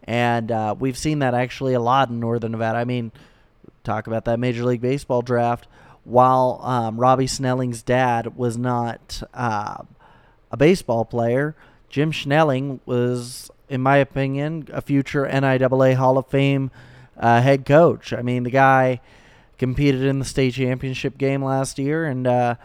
And 0.05 0.53
uh, 0.53 0.73
we've 0.79 0.97
seen 0.97 1.19
that 1.19 1.33
actually 1.33 1.73
a 1.73 1.81
lot 1.81 2.09
in 2.09 2.21
Northern 2.21 2.53
Nevada. 2.53 2.77
I 2.77 2.85
mean, 2.85 3.11
talk 3.83 4.07
about 4.07 4.23
that 4.23 4.39
Major 4.39 4.63
League 4.63 4.79
Baseball 4.79 5.21
draft. 5.21 5.67
While 6.05 6.61
um, 6.63 6.97
Robbie 6.97 7.27
Snelling's 7.27 7.83
dad 7.83 8.37
was 8.37 8.57
not 8.57 9.21
uh, 9.33 9.83
a 10.49 10.55
baseball 10.55 11.03
player, 11.03 11.57
Jim 11.89 12.13
Snelling 12.13 12.79
was, 12.85 13.51
in 13.67 13.81
my 13.81 13.97
opinion, 13.97 14.69
a 14.71 14.81
future 14.81 15.25
NIAA 15.25 15.95
Hall 15.95 16.17
of 16.17 16.27
Fame 16.27 16.71
uh, 17.17 17.41
head 17.41 17.65
coach. 17.65 18.13
I 18.13 18.21
mean, 18.21 18.43
the 18.43 18.51
guy 18.51 19.01
competed 19.57 20.03
in 20.03 20.19
the 20.19 20.25
state 20.25 20.53
championship 20.53 21.17
game 21.17 21.43
last 21.43 21.77
year, 21.77 22.05
and 22.05 22.25
uh, 22.25 22.55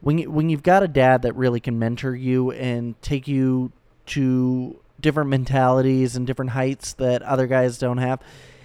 when 0.00 0.18
you, 0.18 0.30
when 0.30 0.48
you've 0.48 0.62
got 0.62 0.82
a 0.82 0.88
dad 0.88 1.22
that 1.22 1.34
really 1.34 1.60
can 1.60 1.78
mentor 1.78 2.14
you 2.14 2.52
and 2.52 3.00
take 3.02 3.26
you 3.26 3.72
to 4.06 4.78
different 5.00 5.30
mentalities 5.30 6.16
and 6.16 6.26
different 6.26 6.52
heights 6.52 6.92
that 6.94 7.22
other 7.22 7.46
guys 7.46 7.78
don't 7.78 7.98
have. 7.98 8.20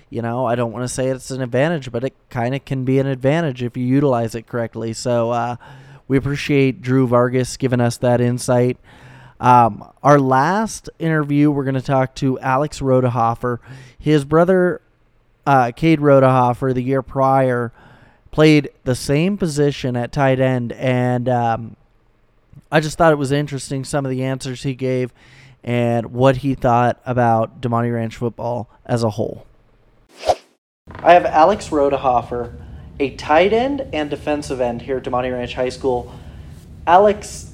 You 0.10 0.22
know, 0.22 0.46
I 0.46 0.56
don't 0.56 0.72
want 0.72 0.84
to 0.84 0.94
say 0.94 1.08
it's 1.08 1.32
an 1.32 1.42
advantage, 1.42 1.92
but 1.92 2.04
it 2.04 2.14
kind 2.30 2.54
of 2.54 2.66
can 2.66 2.86
be 2.86 3.00
an 3.00 3.08
advantage 3.08 3.64
if 3.64 3.76
you 3.76 3.84
utilize 3.84 4.36
it 4.36 4.48
correctly. 4.48 4.94
So 4.94 5.32
uh, 5.32 5.56
we 6.08 6.18
appreciate 6.18 6.82
Drew 6.82 7.08
Vargas 7.08 7.58
giving 7.58 7.82
us 7.82 7.98
that 7.98 8.22
insight. 8.22 8.78
Um, 9.40 9.92
our 10.04 10.20
last 10.20 10.90
interview, 11.00 11.50
we're 11.52 11.64
going 11.64 11.74
to 11.76 11.82
talk 11.82 12.16
to 12.16 12.40
Alex 12.40 12.80
Rodehofer. 12.80 13.58
His 13.98 14.24
brother, 14.24 14.82
uh, 15.46 15.72
Cade 15.76 16.00
Rodehofer, 16.00 16.74
the 16.74 16.84
year 16.84 17.02
prior, 17.02 17.72
played 18.32 18.70
the 18.84 18.96
same 18.96 19.38
position 19.38 19.96
at 19.96 20.12
tight 20.12 20.40
end, 20.40 20.72
and 20.74 21.30
um, 21.30 21.76
I 22.72 22.80
just 22.80 22.98
thought 22.98 23.12
it 23.12 23.18
was 23.18 23.32
interesting 23.32 23.84
some 23.84 24.06
of 24.06 24.10
the 24.12 24.24
answers 24.24 24.64
he 24.64 24.74
gave 24.74 25.14
and 25.64 26.08
what 26.08 26.38
he 26.38 26.56
thought 26.56 27.02
about 27.06 27.62
Damonte 27.62 27.94
Ranch 27.94 28.18
football 28.18 28.70
as 28.86 29.04
a 29.04 29.12
whole. 29.12 29.46
I 30.88 31.14
have 31.14 31.26
Alex 31.26 31.70
Rodehofer, 31.70 32.54
a 33.00 33.16
tight 33.16 33.54
end 33.54 33.88
and 33.94 34.10
defensive 34.10 34.60
end 34.60 34.82
here 34.82 34.98
at 34.98 35.04
Damonte 35.04 35.32
Ranch 35.32 35.54
High 35.54 35.70
School. 35.70 36.14
Alex, 36.86 37.54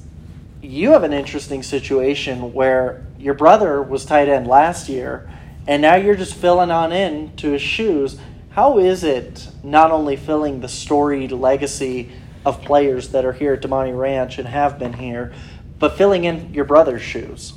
you 0.62 0.90
have 0.90 1.04
an 1.04 1.12
interesting 1.12 1.62
situation 1.62 2.52
where 2.52 3.06
your 3.18 3.34
brother 3.34 3.82
was 3.82 4.04
tight 4.04 4.28
end 4.28 4.46
last 4.46 4.88
year, 4.88 5.30
and 5.66 5.82
now 5.82 5.96
you're 5.96 6.16
just 6.16 6.34
filling 6.34 6.70
on 6.70 6.92
in 6.92 7.36
to 7.36 7.52
his 7.52 7.62
shoes. 7.62 8.18
How 8.50 8.78
is 8.78 9.04
it 9.04 9.48
not 9.62 9.90
only 9.90 10.16
filling 10.16 10.60
the 10.60 10.68
storied 10.68 11.32
legacy 11.32 12.10
of 12.44 12.62
players 12.62 13.10
that 13.10 13.24
are 13.24 13.32
here 13.32 13.54
at 13.54 13.62
Damonte 13.62 13.96
Ranch 13.96 14.38
and 14.38 14.48
have 14.48 14.78
been 14.78 14.94
here, 14.94 15.32
but 15.78 15.96
filling 15.96 16.24
in 16.24 16.52
your 16.52 16.64
brother's 16.64 17.02
shoes? 17.02 17.54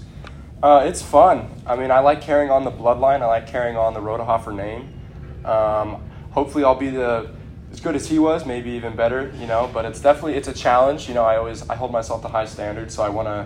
Uh, 0.61 0.83
it's 0.85 1.01
fun. 1.01 1.49
I 1.65 1.75
mean, 1.75 1.91
I 1.91 1.99
like 1.99 2.21
carrying 2.21 2.49
on 2.49 2.63
the 2.63 2.71
bloodline. 2.71 3.21
I 3.21 3.25
like 3.25 3.47
carrying 3.47 3.75
on 3.75 3.93
the 3.93 3.99
Rodehofer 3.99 4.55
name. 4.55 4.93
Um, 5.43 6.01
hopefully, 6.31 6.63
I'll 6.63 6.75
be 6.75 6.89
the 6.89 7.31
as 7.71 7.81
good 7.81 7.95
as 7.95 8.07
he 8.07 8.19
was, 8.19 8.45
maybe 8.45 8.71
even 8.71 8.95
better. 8.95 9.33
You 9.37 9.45
know, 9.45 9.69
but 9.73 9.83
it's 9.83 9.99
definitely 9.99 10.35
it's 10.35 10.47
a 10.47 10.53
challenge. 10.53 11.09
You 11.09 11.15
know, 11.15 11.25
I 11.25 11.35
always 11.35 11.67
I 11.69 11.75
hold 11.75 11.91
myself 11.91 12.21
to 12.21 12.29
high 12.29 12.45
standards, 12.45 12.95
so 12.95 13.03
I 13.03 13.09
want 13.09 13.27
to 13.27 13.45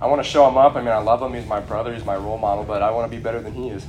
I 0.00 0.06
want 0.06 0.22
to 0.22 0.28
show 0.28 0.48
him 0.48 0.56
up. 0.56 0.76
I 0.76 0.80
mean, 0.80 0.88
I 0.88 0.98
love 0.98 1.20
him. 1.20 1.34
He's 1.34 1.46
my 1.46 1.60
brother. 1.60 1.92
He's 1.92 2.04
my 2.04 2.16
role 2.16 2.38
model, 2.38 2.64
but 2.64 2.82
I 2.82 2.90
want 2.90 3.10
to 3.10 3.16
be 3.16 3.22
better 3.22 3.40
than 3.40 3.54
he 3.54 3.68
is. 3.68 3.84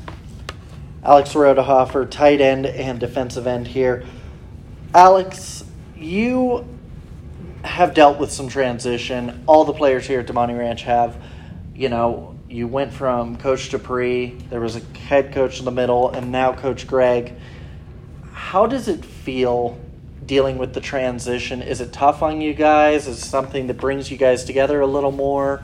Alex 1.04 1.34
Rodehofer, 1.34 2.10
tight 2.10 2.42
end 2.42 2.66
and 2.66 3.00
defensive 3.00 3.48
end 3.48 3.68
here. 3.68 4.04
Alex, 4.94 5.64
you 5.96 6.68
have 7.64 7.94
dealt 7.94 8.20
with 8.20 8.32
some 8.32 8.48
transition. 8.48 9.44
All 9.46 9.66
the 9.66 9.74
players 9.74 10.08
here 10.08 10.22
at 10.22 10.28
Damonte 10.28 10.58
Ranch 10.58 10.84
have. 10.84 11.22
You 11.76 11.90
know, 11.90 12.36
you 12.50 12.68
went 12.68 12.92
from 12.92 13.38
Coach 13.38 13.70
Dupree, 13.70 14.36
there 14.50 14.60
was 14.60 14.76
a 14.76 14.80
head 14.98 15.32
coach 15.32 15.60
in 15.60 15.66
the 15.66 15.72
middle, 15.72 16.10
and 16.10 16.32
now 16.32 16.52
Coach 16.52 16.88
Gregg. 16.88 17.36
How 18.34 18.66
does 18.66 18.88
it 18.88 19.06
feel 19.06 19.80
dealing 20.26 20.58
with 20.58 20.74
the 20.74 20.82
transition? 20.82 21.62
Is 21.62 21.80
it 21.80 21.94
tough 21.94 22.24
on 22.24 22.42
you 22.42 22.54
guys? 22.54 23.08
Is 23.08 23.20
it 23.20 23.26
something 23.26 23.68
that 23.68 23.78
brings 23.78 24.10
you 24.10 24.18
guys 24.18 24.44
together 24.44 24.82
a 24.82 24.88
little 24.88 25.12
more? 25.12 25.62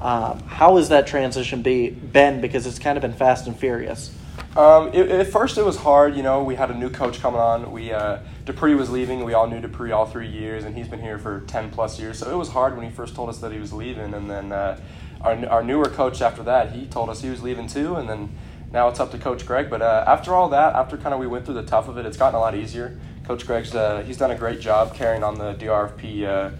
Um, 0.00 0.40
how 0.40 0.76
has 0.76 0.88
that 0.90 1.06
transition 1.06 1.62
be 1.62 1.90
been? 1.90 2.40
Because 2.40 2.66
it's 2.66 2.78
kind 2.78 2.96
of 2.96 3.02
been 3.02 3.12
fast 3.12 3.46
and 3.46 3.58
furious. 3.58 4.14
Um, 4.56 4.88
it, 4.94 5.10
at 5.10 5.26
first, 5.28 5.58
it 5.58 5.64
was 5.64 5.76
hard. 5.76 6.16
You 6.16 6.22
know, 6.22 6.42
we 6.42 6.54
had 6.54 6.70
a 6.70 6.74
new 6.74 6.90
coach 6.90 7.20
coming 7.20 7.40
on. 7.40 7.70
We 7.72 7.92
uh, 7.92 8.20
Dupree 8.44 8.74
was 8.74 8.90
leaving. 8.90 9.24
We 9.24 9.34
all 9.34 9.46
knew 9.46 9.60
Dupree 9.60 9.92
all 9.92 10.06
three 10.06 10.28
years, 10.28 10.64
and 10.64 10.76
he's 10.76 10.88
been 10.88 11.00
here 11.00 11.18
for 11.18 11.40
ten 11.40 11.70
plus 11.70 11.98
years. 11.98 12.18
So 12.18 12.30
it 12.30 12.36
was 12.36 12.48
hard 12.48 12.76
when 12.76 12.86
he 12.86 12.92
first 12.92 13.14
told 13.14 13.28
us 13.28 13.38
that 13.38 13.52
he 13.52 13.58
was 13.58 13.72
leaving, 13.72 14.14
and 14.14 14.30
then 14.30 14.52
uh, 14.52 14.80
our, 15.20 15.46
our 15.46 15.62
newer 15.62 15.86
coach 15.86 16.22
after 16.22 16.42
that, 16.44 16.72
he 16.72 16.86
told 16.86 17.10
us 17.10 17.20
he 17.22 17.30
was 17.30 17.42
leaving 17.42 17.66
too, 17.66 17.96
and 17.96 18.08
then 18.08 18.30
now 18.72 18.88
it's 18.88 19.00
up 19.00 19.10
to 19.12 19.18
Coach 19.18 19.46
Gregg. 19.46 19.68
But 19.70 19.82
uh, 19.82 20.04
after 20.06 20.34
all 20.34 20.48
that, 20.50 20.74
after 20.74 20.96
kind 20.96 21.12
of 21.12 21.20
we 21.20 21.26
went 21.26 21.44
through 21.44 21.54
the 21.54 21.64
tough 21.64 21.88
of 21.88 21.98
it, 21.98 22.06
it's 22.06 22.16
gotten 22.16 22.36
a 22.36 22.40
lot 22.40 22.54
easier. 22.54 22.98
Coach 23.24 23.46
Gregg's 23.46 23.74
uh, 23.74 24.02
he's 24.06 24.16
done 24.16 24.30
a 24.30 24.36
great 24.36 24.60
job 24.60 24.94
carrying 24.94 25.22
on 25.22 25.36
the 25.36 25.54
DRFP, 25.54 26.24
uh, 26.24 26.50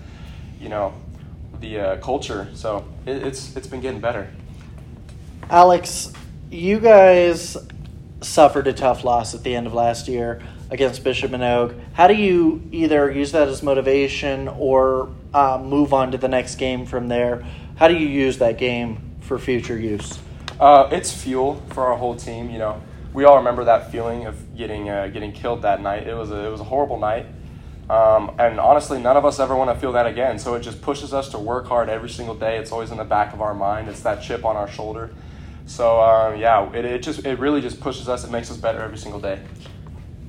you 0.61 0.68
know, 0.68 0.93
the 1.61 1.80
uh, 1.80 1.96
culture. 1.98 2.48
So 2.54 2.86
it, 3.06 3.22
it's 3.22 3.56
it's 3.56 3.66
been 3.66 3.80
getting 3.80 4.00
better. 4.00 4.30
Alex, 5.50 6.12
you 6.50 6.78
guys 6.78 7.56
suffered 8.20 8.66
a 8.66 8.72
tough 8.72 9.04
loss 9.04 9.34
at 9.34 9.42
the 9.44 9.54
end 9.54 9.66
of 9.66 9.74
last 9.74 10.09
year 10.09 10.42
against 10.70 11.02
Bishop 11.04 11.30
Manogue. 11.30 11.78
How 11.94 12.06
do 12.06 12.14
you 12.14 12.62
either 12.72 13.11
use 13.11 13.32
that 13.32 13.48
as 13.48 13.62
motivation 13.62 14.48
or 14.48 15.09
uh, 15.32 15.59
move 15.62 15.92
on 15.92 16.12
to 16.12 16.18
the 16.18 16.28
next 16.28 16.56
game 16.56 16.84
from 16.84 17.09
there? 17.09 17.46
How 17.76 17.88
do 17.88 17.94
you 17.94 18.06
use 18.06 18.38
that 18.38 18.59
game 18.59 19.16
for 19.20 19.38
future 19.38 19.78
use? 19.78 20.18
Uh, 20.59 20.88
it's 20.90 21.12
fuel 21.12 21.62
for 21.70 21.86
our 21.86 21.96
whole 21.96 22.16
team. 22.16 22.50
You 22.50 22.59
know, 22.59 22.82
we 23.12 23.24
all 23.24 23.38
remember 23.38 23.64
that 23.64 23.92
feeling 23.92 24.26
of 24.26 24.56
getting 24.56 24.88
uh, 24.88 25.06
getting 25.09 25.32
killed 25.32 25.62
that 25.62 25.80
night. 25.80 26.06
It 26.06 26.14
was 26.14 26.30
a, 26.30 26.46
it 26.46 26.50
was 26.50 26.61
a 26.61 26.64
horrible 26.64 26.98
night, 26.98 27.26
um, 27.91 28.34
and 28.39 28.61
honestly, 28.61 29.01
none 29.01 29.16
of 29.16 29.24
us 29.24 29.41
ever 29.41 29.57
want 29.57 29.70
to 29.70 29.80
feel 29.80 29.93
that 29.93 30.07
again. 30.07 30.39
So 30.39 30.55
it 30.55 30.61
just 30.61 30.82
pushes 30.82 31.14
us 31.14 31.30
to 31.30 31.39
work 31.39 31.66
hard 31.66 31.89
every 31.89 32.11
single 32.11 32.34
day. 32.34 32.59
It's 32.59 32.70
always 32.70 32.91
in 32.91 32.99
the 32.99 33.05
back 33.05 33.32
of 33.32 33.41
our 33.41 33.55
mind. 33.55 33.89
It's 33.89 34.01
that 34.03 34.22
chip 34.22 34.45
on 34.45 34.57
our 34.57 34.68
shoulder. 34.68 35.11
So 35.66 36.01
um, 36.01 36.39
yeah, 36.39 36.70
it, 36.72 36.84
it 36.84 37.03
just 37.03 37.24
it 37.24 37.39
really 37.39 37.61
just 37.61 37.80
pushes 37.80 38.09
us. 38.09 38.24
It 38.24 38.30
makes 38.30 38.51
us 38.51 38.57
better 38.57 38.80
every 38.80 38.99
single 38.99 39.20
day. 39.20 39.41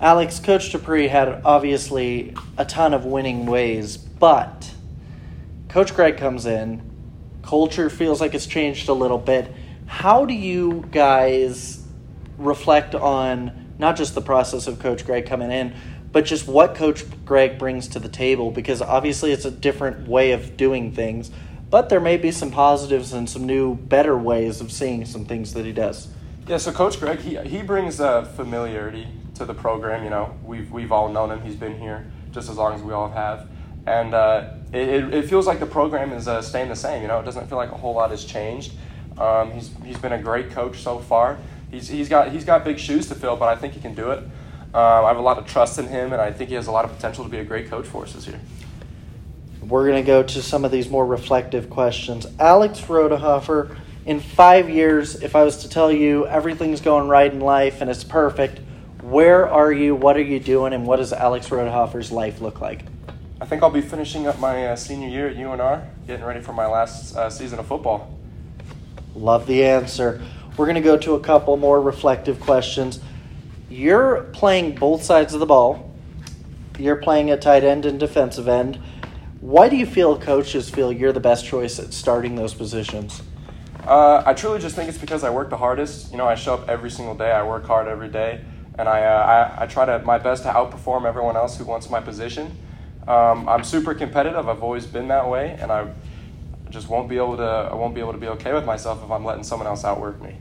Alex, 0.02 0.40
Coach 0.40 0.72
Dupree 0.72 1.10
had 1.10 1.42
obviously 1.44 2.34
a 2.58 2.64
ton 2.64 2.94
of 2.94 3.04
winning 3.04 3.46
ways, 3.46 3.98
but 3.98 4.74
Coach 5.68 5.94
Gregg 5.94 6.18
comes 6.18 6.46
in, 6.46 6.82
culture 7.44 7.90
feels 7.90 8.22
like 8.22 8.34
it's 8.34 8.46
changed 8.46 8.88
a 8.88 8.94
little 8.94 9.18
bit. 9.18 9.54
How 9.88 10.26
do 10.26 10.34
you 10.34 10.88
guys 10.92 11.86
reflect 12.38 12.96
on 12.96 13.74
not 13.78 13.98
just 13.98 14.16
the 14.16 14.22
process 14.22 14.68
of 14.68 14.80
Coach 14.80 15.06
Gregg 15.06 15.26
coming 15.26 15.52
in, 15.52 15.76
but 16.12 16.26
just 16.26 16.48
what 16.48 16.76
Coach 16.76 17.04
Gregg 17.26 17.58
brings 17.58 17.88
to 17.90 18.00
the 18.00 18.10
table? 18.10 18.52
Because 18.52 18.82
obviously 18.82 19.32
it's 19.32 19.46
a 19.46 19.52
different 19.52 20.08
way 20.08 20.32
of 20.32 20.58
doing 20.58 20.92
things, 20.92 21.32
but 21.70 21.90
there 21.90 22.00
may 22.00 22.18
be 22.18 22.32
some 22.32 22.52
positives 22.52 23.14
and 23.14 23.30
some 23.30 23.46
new, 23.46 23.76
better 23.76 24.18
ways 24.18 24.62
of 24.62 24.72
seeing 24.72 25.06
some 25.06 25.26
things 25.26 25.54
that 25.54 25.66
he 25.66 25.72
does. 25.72 26.08
Yeah, 26.48 26.58
so 26.58 26.72
Coach 26.72 27.00
Gregg, 27.00 27.20
he, 27.20 27.38
he 27.38 27.62
brings 27.62 28.00
uh, 28.00 28.24
familiarity 28.24 29.08
to 29.36 29.46
the 29.46 29.54
program. 29.54 30.04
You 30.04 30.10
know, 30.10 30.36
we've, 30.44 30.72
we've 30.72 30.92
all 30.92 31.10
known 31.10 31.32
him, 31.32 31.42
he's 31.42 31.56
been 31.56 31.78
here 31.80 32.12
just 32.32 32.50
as 32.50 32.58
long 32.58 32.74
as 32.74 32.82
we 32.82 32.94
all 32.94 33.10
have 33.10 33.50
and 33.90 34.14
uh, 34.14 34.52
it, 34.72 35.14
it 35.14 35.30
feels 35.30 35.48
like 35.48 35.60
the 35.60 35.66
program 35.66 36.12
is 36.12 36.28
uh, 36.28 36.42
staying 36.42 36.70
the 36.70 36.76
same. 36.76 37.02
You 37.02 37.08
know, 37.08 37.20
it 37.20 37.24
doesn't 37.24 37.48
feel 37.48 37.58
like 37.58 37.72
a 37.72 37.78
whole 37.78 37.96
lot 37.96 38.12
has 38.12 38.24
changed. 38.24 38.74
Um, 39.18 39.52
he's, 39.52 39.72
he's 39.84 39.98
been 39.98 40.14
a 40.14 40.22
great 40.22 40.52
coach 40.52 40.80
so 40.80 41.00
far. 41.00 41.40
He's, 41.72 41.88
he's, 41.88 42.08
got, 42.08 42.32
he's 42.32 42.46
got 42.46 42.64
big 42.64 42.78
shoes 42.78 43.08
to 43.08 43.16
fill, 43.16 43.36
but 43.36 43.50
I 43.50 43.56
think 43.56 43.74
he 43.74 43.80
can 43.80 43.96
do 43.96 44.12
it. 44.12 44.24
Um, 44.74 45.06
I 45.06 45.08
have 45.08 45.18
a 45.18 45.22
lot 45.22 45.38
of 45.40 45.48
trust 45.48 45.80
in 45.80 45.88
him, 45.88 46.14
and 46.14 46.22
I 46.22 46.32
think 46.32 46.50
he 46.50 46.56
has 46.56 46.68
a 46.68 46.72
lot 46.72 46.86
of 46.86 46.96
potential 46.96 47.24
to 47.24 47.30
be 47.30 47.40
a 47.40 47.44
great 47.44 47.70
coach 47.70 47.88
for 47.88 48.04
us 48.04 48.14
this 48.14 48.28
year. 48.28 48.40
We're 49.62 49.88
going 49.88 50.04
to 50.04 50.08
go 50.08 50.22
to 50.22 50.42
some 50.42 50.64
of 50.64 50.72
these 50.72 50.90
more 50.90 51.06
reflective 51.06 51.70
questions. 51.70 52.28
Alex 52.40 52.82
Rodehofer, 52.82 53.76
in 54.06 54.20
five 54.20 54.70
years, 54.70 55.22
if 55.22 55.36
I 55.36 55.44
was 55.44 55.58
to 55.64 55.70
tell 55.70 55.92
you 55.92 56.28
everything's 56.28 56.82
going 56.82 57.08
right 57.08 57.32
in 57.32 57.40
life 57.40 57.82
and 57.82 57.90
it's 57.90 58.04
perfect, 58.04 58.62
where 59.02 59.48
are 59.48 59.72
you? 59.72 59.96
What 59.96 60.18
are 60.18 60.22
you 60.22 60.40
doing? 60.40 60.74
And 60.74 60.86
what 60.86 60.98
does 60.98 61.14
Alex 61.14 61.50
Rodehofer's 61.50 62.12
life 62.12 62.42
look 62.42 62.62
like? 62.62 62.84
I 63.42 63.46
think 63.46 63.64
I'll 63.64 63.70
be 63.70 63.82
finishing 63.82 64.28
up 64.28 64.40
my 64.40 64.68
uh, 64.68 64.76
senior 64.76 65.08
year 65.08 65.30
at 65.30 65.36
UNR, 65.36 65.88
getting 66.06 66.26
ready 66.26 66.42
for 66.42 66.54
my 66.54 66.68
last 66.68 67.16
uh, 67.16 67.30
season 67.30 67.58
of 67.60 67.68
football. 67.68 68.18
Love 69.16 69.48
the 69.48 69.66
answer. 69.66 70.22
We're 70.58 70.66
going 70.66 70.76
to 70.76 70.82
go 70.82 70.98
to 70.98 71.16
a 71.16 71.20
couple 71.20 71.58
more 71.58 71.82
reflective 71.82 72.40
questions. 72.40 73.00
You're 73.70 74.24
playing 74.34 74.76
both 74.76 75.04
sides 75.04 75.34
of 75.36 75.40
the 75.40 75.46
ball. 75.46 75.94
You're 76.80 76.96
playing 76.96 77.30
at 77.30 77.42
tight 77.42 77.64
end 77.64 77.86
and 77.86 78.00
defensive 78.00 78.48
end. 78.48 78.80
Why 79.42 79.70
do 79.70 79.76
you 79.76 79.86
feel 79.86 80.20
coaches 80.20 80.70
feel 80.70 80.92
you're 80.92 81.14
the 81.14 81.20
best 81.20 81.46
choice 81.46 81.78
at 81.80 81.94
starting 81.94 82.36
those 82.36 82.54
positions? 82.54 83.22
Uh, 83.86 84.24
I 84.26 84.34
truly 84.34 84.60
just 84.60 84.76
think 84.76 84.90
it's 84.90 84.98
because 84.98 85.24
I 85.24 85.30
work 85.30 85.50
the 85.50 85.58
hardest. 85.58 86.12
You 86.12 86.18
know, 86.18 86.28
I 86.28 86.36
show 86.36 86.56
up 86.56 86.68
every 86.68 86.90
single 86.90 87.16
day. 87.16 87.32
I 87.32 87.44
work 87.44 87.66
hard 87.66 87.88
every 87.88 88.10
day, 88.10 88.44
and 88.78 88.90
I, 88.90 89.04
uh, 89.04 89.56
I, 89.58 89.64
I 89.64 89.68
try 89.68 89.86
to 89.86 90.00
my 90.00 90.18
best 90.18 90.44
to 90.44 90.50
outperform 90.50 91.06
everyone 91.06 91.36
else 91.36 91.58
who 91.58 91.66
wants 91.66 91.90
my 91.90 92.02
position. 92.02 92.58
Um, 93.08 93.48
I'm 93.48 93.64
super 93.64 93.94
competitive. 93.94 94.50
I've 94.50 94.64
always 94.64 94.86
been 94.86 95.08
that 95.08 95.30
way, 95.30 95.58
and 95.60 95.72
I 95.72 95.92
just 96.70 96.90
won't 96.90 97.08
be 97.08 97.18
able 97.18 97.38
to. 97.38 97.44
I 97.44 97.76
won't 97.76 97.96
be 97.96 98.02
able 98.02 98.14
to 98.14 98.20
be 98.20 98.28
okay 98.28 98.54
with 98.54 98.66
myself 98.66 99.04
if 99.04 99.12
I'm 99.12 99.24
letting 99.24 99.44
someone 99.44 99.68
else 99.68 99.86
outwork 99.86 100.22
me. 100.22 100.36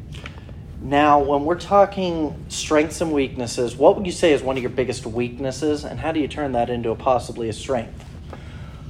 Now, 0.81 1.19
when 1.19 1.45
we're 1.45 1.59
talking 1.59 2.45
strengths 2.49 3.01
and 3.01 3.13
weaknesses, 3.13 3.75
what 3.75 3.97
would 3.97 4.07
you 4.07 4.13
say 4.13 4.33
is 4.33 4.43
one 4.43 4.57
of 4.57 4.63
your 4.63 4.71
biggest 4.71 5.05
weaknesses, 5.07 5.85
and 5.85 5.99
how 5.99 6.13
do 6.13 6.21
you 6.21 6.29
turn 6.29 6.53
that 6.53 6.71
into 6.71 6.91
a 6.91 6.95
possibly 6.95 7.49
a 7.49 7.53
strength? 7.53 8.05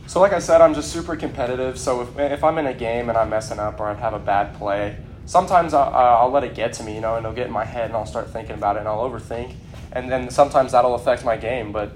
So, 0.07 0.21
like 0.21 0.33
I 0.33 0.39
said, 0.39 0.61
I'm 0.61 0.75
just 0.75 0.93
super 0.93 1.17
competitive. 1.17 1.79
So 1.79 2.03
if, 2.03 2.19
if 2.19 2.45
I'm 2.45 2.59
in 2.59 2.67
a 2.67 2.75
game 2.75 3.09
and 3.09 3.17
I'm 3.17 3.31
messing 3.31 3.59
up 3.59 3.81
or 3.81 3.87
I 3.87 3.95
have 3.95 4.15
a 4.15 4.19
bad 4.19 4.55
play, 4.57 4.97
sometimes 5.25 5.73
I'll, 5.73 5.93
I'll 5.95 6.31
let 6.31 6.45
it 6.45 6.55
get 6.55 6.75
to 6.75 6.83
me, 6.83 6.95
you 6.95 7.01
know, 7.01 7.17
and 7.17 7.25
it'll 7.25 7.35
get 7.35 7.47
in 7.47 7.53
my 7.53 7.65
head, 7.65 7.87
and 7.87 7.97
I'll 7.97 8.07
start 8.07 8.31
thinking 8.31 8.55
about 8.55 8.77
it, 8.77 8.81
and 8.81 8.89
I'll 8.89 9.09
overthink, 9.09 9.55
and 9.93 10.11
then 10.13 10.31
sometimes 10.31 10.73
that'll 10.73 10.95
affect 10.95 11.25
my 11.25 11.39
game. 11.39 11.73
But 11.73 11.93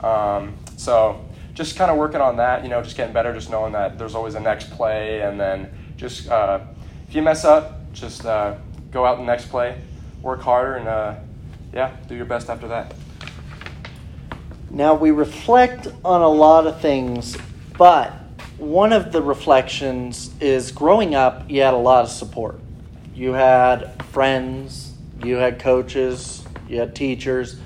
um, 0.00 0.56
so 0.76 1.24
just 1.54 1.76
kind 1.76 1.90
of 1.90 1.96
working 1.96 2.20
on 2.20 2.36
that, 2.36 2.64
you 2.64 2.68
know, 2.68 2.82
just 2.82 2.96
getting 2.96 3.14
better, 3.14 3.32
just 3.32 3.50
knowing 3.50 3.72
that 3.72 3.96
there's 3.96 4.16
always 4.16 4.34
a 4.34 4.40
next 4.40 4.70
play, 4.72 5.22
and 5.22 5.38
then 5.38 5.70
just 5.96 6.28
uh, 6.28 6.60
if 7.08 7.14
you 7.14 7.22
mess 7.22 7.44
up, 7.44 7.92
just 7.92 8.26
uh, 8.26 8.56
go 8.96 9.04
out 9.04 9.18
the 9.18 9.24
next 9.24 9.50
play, 9.50 9.78
work 10.22 10.40
harder, 10.40 10.76
and 10.76 10.88
uh, 10.88 11.14
yeah, 11.74 11.94
do 12.08 12.14
your 12.14 12.24
best 12.24 12.48
after 12.48 12.66
that. 12.66 12.94
Now 14.70 14.94
we 14.94 15.10
reflect 15.10 15.86
on 16.02 16.22
a 16.22 16.28
lot 16.28 16.66
of 16.66 16.80
things, 16.80 17.36
but 17.76 18.10
one 18.56 18.94
of 18.94 19.12
the 19.12 19.20
reflections 19.20 20.30
is 20.40 20.72
growing 20.72 21.14
up, 21.14 21.44
you 21.50 21.60
had 21.60 21.74
a 21.74 21.76
lot 21.76 22.04
of 22.04 22.10
support. 22.10 22.58
You 23.14 23.34
had 23.34 24.02
friends, 24.06 24.94
you 25.22 25.36
had 25.36 25.58
coaches, 25.58 26.42
you 26.66 26.80
had 26.80 26.96
teachers. 26.96 27.60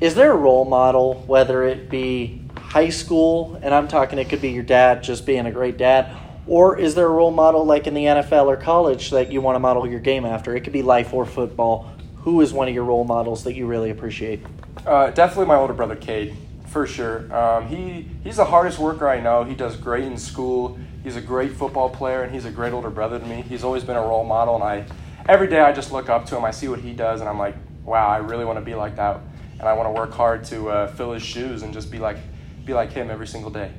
Is 0.00 0.14
there 0.14 0.32
a 0.32 0.36
role 0.36 0.64
model, 0.64 1.22
whether 1.26 1.64
it 1.64 1.90
be 1.90 2.40
high 2.56 2.88
school, 2.88 3.60
and 3.62 3.74
I'm 3.74 3.88
talking 3.88 4.18
it 4.18 4.30
could 4.30 4.40
be 4.40 4.52
your 4.52 4.62
dad 4.62 5.02
just 5.02 5.26
being 5.26 5.44
a 5.44 5.52
great 5.52 5.76
dad, 5.76 6.16
or 6.48 6.78
is 6.78 6.94
there 6.94 7.06
a 7.06 7.10
role 7.10 7.30
model 7.30 7.64
like 7.64 7.86
in 7.86 7.94
the 7.94 8.04
NFL 8.04 8.46
or 8.46 8.56
college 8.56 9.10
that 9.10 9.30
you 9.30 9.40
want 9.40 9.56
to 9.56 9.60
model 9.60 9.86
your 9.86 10.00
game 10.00 10.24
after? 10.24 10.56
It 10.56 10.62
could 10.62 10.72
be 10.72 10.82
life 10.82 11.12
or 11.12 11.26
football. 11.26 11.92
Who 12.16 12.40
is 12.40 12.52
one 12.52 12.68
of 12.68 12.74
your 12.74 12.84
role 12.84 13.04
models 13.04 13.44
that 13.44 13.54
you 13.54 13.66
really 13.66 13.90
appreciate? 13.90 14.40
Uh, 14.86 15.10
definitely 15.10 15.46
my 15.46 15.56
older 15.56 15.74
brother, 15.74 15.96
Cade, 15.96 16.34
for 16.66 16.86
sure. 16.86 17.32
Um, 17.34 17.68
he 17.68 18.08
he's 18.24 18.36
the 18.36 18.44
hardest 18.44 18.78
worker 18.78 19.08
I 19.08 19.20
know. 19.20 19.44
He 19.44 19.54
does 19.54 19.76
great 19.76 20.04
in 20.04 20.16
school. 20.16 20.78
He's 21.02 21.16
a 21.16 21.20
great 21.20 21.52
football 21.52 21.90
player, 21.90 22.22
and 22.22 22.32
he's 22.32 22.44
a 22.44 22.50
great 22.50 22.72
older 22.72 22.90
brother 22.90 23.18
to 23.18 23.26
me. 23.26 23.42
He's 23.42 23.64
always 23.64 23.84
been 23.84 23.96
a 23.96 24.02
role 24.02 24.24
model, 24.24 24.54
and 24.54 24.64
I 24.64 24.84
every 25.28 25.48
day 25.48 25.60
I 25.60 25.72
just 25.72 25.92
look 25.92 26.08
up 26.08 26.26
to 26.26 26.36
him. 26.36 26.44
I 26.44 26.50
see 26.50 26.68
what 26.68 26.80
he 26.80 26.92
does, 26.92 27.20
and 27.20 27.28
I'm 27.28 27.38
like, 27.38 27.56
wow, 27.84 28.08
I 28.08 28.18
really 28.18 28.44
want 28.44 28.58
to 28.58 28.64
be 28.64 28.74
like 28.74 28.96
that, 28.96 29.20
and 29.58 29.68
I 29.68 29.74
want 29.74 29.86
to 29.86 29.92
work 29.92 30.12
hard 30.12 30.44
to 30.46 30.70
uh, 30.70 30.86
fill 30.88 31.12
his 31.12 31.22
shoes 31.22 31.62
and 31.62 31.72
just 31.72 31.90
be 31.90 31.98
like 31.98 32.16
be 32.64 32.74
like 32.74 32.92
him 32.92 33.10
every 33.10 33.26
single 33.26 33.50
day. 33.50 33.70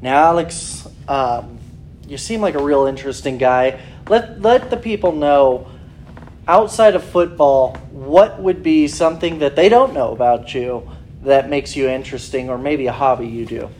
Now, 0.00 0.24
Alex, 0.26 0.86
um, 1.08 1.57
you 2.08 2.18
seem 2.18 2.40
like 2.40 2.54
a 2.54 2.62
real 2.62 2.86
interesting 2.86 3.38
guy. 3.38 3.80
Let 4.08 4.40
let 4.40 4.70
the 4.70 4.76
people 4.76 5.12
know 5.12 5.68
outside 6.46 6.96
of 6.96 7.04
football, 7.04 7.76
what 7.90 8.40
would 8.40 8.62
be 8.62 8.88
something 8.88 9.40
that 9.40 9.54
they 9.54 9.68
don't 9.68 9.92
know 9.92 10.12
about 10.12 10.54
you 10.54 10.90
that 11.22 11.50
makes 11.50 11.76
you 11.76 11.88
interesting, 11.88 12.48
or 12.48 12.56
maybe 12.56 12.86
a 12.86 12.92
hobby 12.92 13.26
you 13.26 13.44
do? 13.44 13.70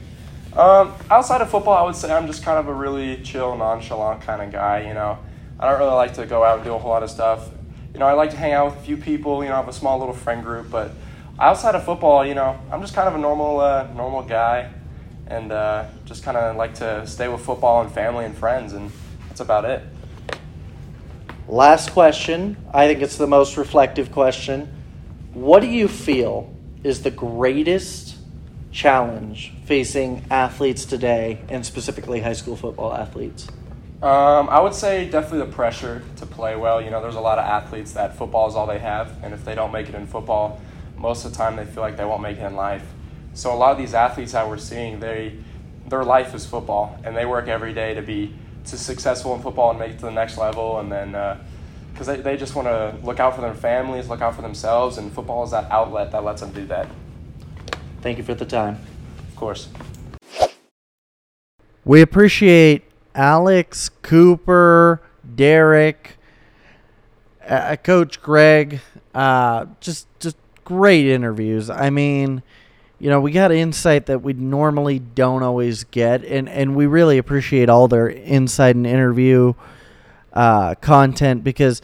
Um, 0.55 0.93
outside 1.11 1.41
of 1.41 1.51
football, 1.51 1.77
I 1.77 1.83
would 1.83 1.97
say 1.97 2.13
I'm 2.13 2.27
just 2.27 2.43
kind 2.43 2.59
of 2.59 2.69
a 2.69 2.75
really 2.75 3.23
chill, 3.23 3.57
nonchalant 3.57 4.23
kind 4.23 4.43
of 4.43 4.53
guy. 4.53 4.87
You 4.87 4.93
know, 4.93 5.19
I 5.59 5.71
don't 5.71 5.79
really 5.79 5.95
like 5.95 6.15
to 6.15 6.27
go 6.27 6.45
out 6.45 6.57
and 6.57 6.65
do 6.65 6.75
a 6.75 6.79
whole 6.79 6.91
lot 6.91 7.03
of 7.03 7.11
stuff. 7.11 7.49
You 7.95 8.01
know, 8.01 8.07
I 8.07 8.13
like 8.13 8.31
to 8.31 8.37
hang 8.37 8.53
out 8.53 8.73
with 8.73 8.81
a 8.81 8.85
few 8.85 8.97
people. 8.97 9.43
You 9.43 9.49
know, 9.49 9.55
I 9.55 9.59
have 9.59 9.69
a 9.69 9.73
small 9.73 9.99
little 9.99 10.15
friend 10.15 10.45
group, 10.45 10.71
but 10.71 10.93
outside 11.39 11.75
of 11.75 11.85
football, 11.85 12.27
you 12.27 12.35
know, 12.35 12.59
I'm 12.71 12.81
just 12.83 12.95
kind 12.95 13.09
of 13.09 13.15
a 13.15 13.19
normal, 13.19 13.61
uh, 13.61 13.89
normal 13.95 14.23
guy, 14.23 14.71
and 15.29 15.53
uh, 15.53 15.87
just 16.05 16.23
kind 16.23 16.37
of 16.37 16.57
like 16.57 16.75
to 16.77 17.07
stay 17.07 17.29
with 17.29 17.41
football 17.43 17.83
and 17.83 17.93
family 17.93 18.25
and 18.25 18.37
friends, 18.37 18.73
and 18.73 18.91
that's 19.29 19.41
about 19.41 19.65
it. 19.65 19.83
Last 21.47 21.93
question. 21.93 22.57
I 22.73 22.87
think 22.87 23.01
it's 23.01 23.17
the 23.17 23.27
most 23.27 23.57
reflective 23.57 24.11
question. 24.11 24.69
What 25.33 25.61
do 25.61 25.69
you 25.69 25.89
feel 25.89 26.55
is 26.83 27.03
the 27.03 27.11
greatest 27.11 28.17
challenge 28.73 29.53
facing 29.65 30.25
athletes 30.31 30.85
today, 30.85 31.41
and 31.49 31.65
specifically 31.65 32.21
high 32.21 32.33
school 32.33 32.57
football 32.57 32.95
athletes? 32.95 33.49
Um, 34.03 34.49
I 34.49 34.61
would 34.61 34.75
say 34.75 35.09
definitely 35.11 35.47
the 35.47 35.53
pressure 35.53 36.03
to 36.17 36.27
play 36.27 36.55
well. 36.55 36.81
You 36.81 36.91
know, 36.91 37.03
there's 37.03 37.17
a 37.17 37.21
lot 37.21 37.39
of 37.39 37.45
athletes 37.45 37.93
that 37.93 38.17
football 38.17 38.49
is 38.49 38.55
all 38.55 38.67
they 38.67 38.79
have, 38.79 39.13
and 39.25 39.35
if 39.35 39.45
they 39.45 39.55
don't 39.55 39.73
make 39.73 39.89
it 39.89 39.95
in 39.95 40.07
football, 40.07 40.61
most 40.97 41.25
of 41.25 41.33
the 41.33 41.37
time 41.37 41.57
they 41.57 41.65
feel 41.65 41.83
like 41.83 41.97
they 41.97 42.05
won't 42.05 42.23
make 42.23 42.39
it 42.39 42.45
in 42.45 42.55
life. 42.55 42.85
So 43.39 43.55
a 43.55 43.55
lot 43.55 43.71
of 43.71 43.79
these 43.79 43.95
athletes 43.95 44.33
that 44.33 44.49
we're 44.49 44.59
seeing, 44.59 44.99
they 44.99 45.37
their 45.87 46.03
life 46.03 46.35
is 46.35 46.45
football, 46.45 46.99
and 47.05 47.17
they 47.17 47.25
work 47.25 47.47
every 47.47 47.73
day 47.73 47.95
to 47.95 48.03
be 48.03 48.35
to 48.65 48.77
successful 48.77 49.33
in 49.37 49.41
football 49.41 49.71
and 49.71 49.79
make 49.79 49.93
it 49.93 50.01
to 50.01 50.07
the 50.07 50.11
next 50.11 50.39
level, 50.39 50.81
and 50.81 50.91
then 50.91 51.13
because 51.93 52.09
uh, 52.09 52.17
they, 52.17 52.21
they 52.21 52.37
just 52.37 52.57
want 52.57 52.67
to 52.67 52.97
look 53.07 53.21
out 53.21 53.37
for 53.37 53.41
their 53.41 53.55
families, 53.55 54.09
look 54.09 54.23
out 54.23 54.35
for 54.35 54.43
themselves, 54.43 54.99
and 54.99 55.13
football 55.13 55.45
is 55.45 55.53
that 55.53 55.71
outlet 55.71 56.11
that 56.11 56.25
lets 56.25 56.41
them 56.41 56.51
do 56.51 56.67
that. 56.67 56.89
Thank 58.03 58.19
you 58.19 58.25
for 58.25 58.35
the 58.35 58.45
time. 58.45 58.81
Of 59.29 59.37
course. 59.37 59.69
We 61.85 62.03
appreciate 62.03 62.91
Alex, 63.15 63.89
Cooper, 64.03 65.01
Derek, 65.37 66.17
uh, 67.49 67.77
Coach 67.77 68.21
Gregg. 68.21 68.81
Uh, 69.15 69.67
just 69.79 70.09
just 70.19 70.37
great 70.65 71.07
interviews. 71.07 71.71
I 71.71 71.89
mean, 71.91 72.43
you 72.99 73.11
know, 73.11 73.21
we 73.21 73.31
got 73.31 73.53
insight 73.53 74.07
that 74.07 74.23
we 74.23 74.33
normally 74.33 74.99
don't 74.99 75.43
always 75.43 75.85
get, 75.85 76.25
and 76.25 76.49
and 76.49 76.75
we 76.75 76.87
really 76.87 77.19
appreciate 77.19 77.69
all 77.69 77.89
their 77.89 78.09
insight 78.11 78.77
and 78.77 78.87
interview 78.87 79.55
uh, 80.33 80.75
content 80.77 81.45
because 81.45 81.81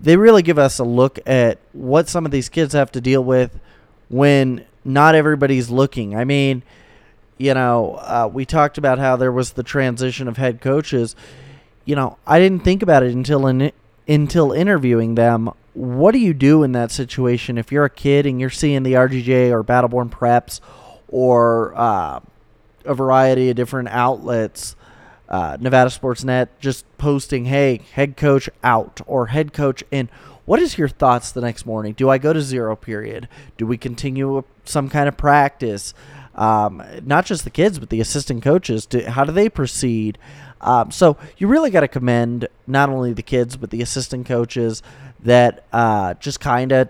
they 0.00 0.16
really 0.16 0.42
give 0.42 0.58
us 0.58 0.78
a 0.78 0.84
look 0.84 1.18
at 1.26 1.58
what 1.72 2.08
some 2.08 2.26
of 2.26 2.32
these 2.32 2.48
kids 2.48 2.72
have 2.74 2.92
to 2.92 3.00
deal 3.00 3.22
with 3.22 3.58
when 4.08 4.64
not 4.84 5.14
everybody's 5.14 5.70
looking. 5.70 6.16
I 6.16 6.24
mean 6.24 6.62
you 7.38 7.54
know, 7.54 7.94
uh, 8.00 8.30
we 8.32 8.44
talked 8.44 8.78
about 8.78 8.98
how 8.98 9.16
there 9.16 9.32
was 9.32 9.52
the 9.52 9.62
transition 9.62 10.28
of 10.28 10.36
head 10.36 10.60
coaches. 10.60 11.16
You 11.84 11.96
know, 11.96 12.16
I 12.26 12.38
didn't 12.38 12.64
think 12.64 12.82
about 12.82 13.02
it 13.02 13.12
until 13.12 13.46
in, 13.46 13.72
until 14.06 14.52
interviewing 14.52 15.14
them. 15.14 15.50
What 15.74 16.12
do 16.12 16.18
you 16.18 16.34
do 16.34 16.62
in 16.62 16.72
that 16.72 16.90
situation 16.90 17.58
if 17.58 17.72
you're 17.72 17.84
a 17.84 17.90
kid 17.90 18.26
and 18.26 18.40
you're 18.40 18.50
seeing 18.50 18.82
the 18.82 18.94
RGJ 18.94 19.50
or 19.50 19.62
Battleborn 19.62 20.10
Preps 20.10 20.60
or 21.08 21.74
uh, 21.76 22.20
a 22.84 22.94
variety 22.94 23.50
of 23.50 23.56
different 23.56 23.88
outlets, 23.88 24.76
uh, 25.28 25.56
Nevada 25.60 25.90
Sports 25.90 26.22
Net, 26.24 26.58
just 26.60 26.84
posting, 26.96 27.46
"Hey, 27.46 27.82
head 27.92 28.16
coach 28.16 28.48
out" 28.62 29.00
or 29.06 29.26
"head 29.26 29.52
coach 29.52 29.82
in." 29.90 30.08
What 30.44 30.60
is 30.60 30.76
your 30.76 30.88
thoughts 30.88 31.32
the 31.32 31.40
next 31.40 31.64
morning? 31.66 31.94
Do 31.94 32.10
I 32.10 32.18
go 32.18 32.32
to 32.32 32.42
zero 32.42 32.76
period? 32.76 33.28
Do 33.56 33.66
we 33.66 33.78
continue 33.78 34.44
some 34.64 34.88
kind 34.88 35.08
of 35.08 35.16
practice? 35.16 35.94
um, 36.34 36.82
not 37.04 37.26
just 37.26 37.44
the 37.44 37.50
kids, 37.50 37.78
but 37.78 37.90
the 37.90 38.00
assistant 38.00 38.42
coaches. 38.42 38.86
To, 38.86 39.10
how 39.10 39.24
do 39.24 39.32
they 39.32 39.48
proceed? 39.48 40.18
Um, 40.60 40.90
so 40.90 41.16
you 41.36 41.46
really 41.46 41.70
got 41.70 41.80
to 41.80 41.88
commend 41.88 42.48
not 42.66 42.88
only 42.88 43.12
the 43.12 43.22
kids, 43.22 43.56
but 43.56 43.70
the 43.70 43.82
assistant 43.82 44.26
coaches 44.26 44.82
that 45.24 45.64
uh, 45.72 46.14
just 46.14 46.40
kind 46.40 46.72
of 46.72 46.88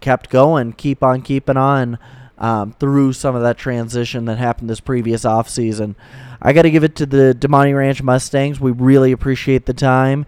kept 0.00 0.30
going, 0.30 0.72
keep 0.72 1.02
on 1.02 1.22
keeping 1.22 1.56
on 1.56 1.98
um, 2.38 2.72
through 2.72 3.12
some 3.12 3.34
of 3.34 3.42
that 3.42 3.56
transition 3.56 4.24
that 4.26 4.38
happened 4.38 4.68
this 4.68 4.80
previous 4.80 5.24
offseason. 5.24 5.94
I 6.42 6.52
got 6.52 6.62
to 6.62 6.70
give 6.70 6.84
it 6.84 6.96
to 6.96 7.06
the 7.06 7.34
Damonte 7.38 7.76
Ranch 7.76 8.02
Mustangs. 8.02 8.60
We 8.60 8.70
really 8.72 9.12
appreciate 9.12 9.66
the 9.66 9.74
time. 9.74 10.26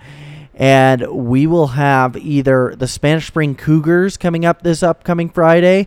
And 0.54 1.06
we 1.08 1.46
will 1.46 1.66
have 1.68 2.16
either 2.16 2.74
the 2.74 2.86
Spanish 2.86 3.26
Spring 3.26 3.54
Cougars 3.54 4.16
coming 4.16 4.46
up 4.46 4.62
this 4.62 4.82
upcoming 4.82 5.28
Friday 5.28 5.86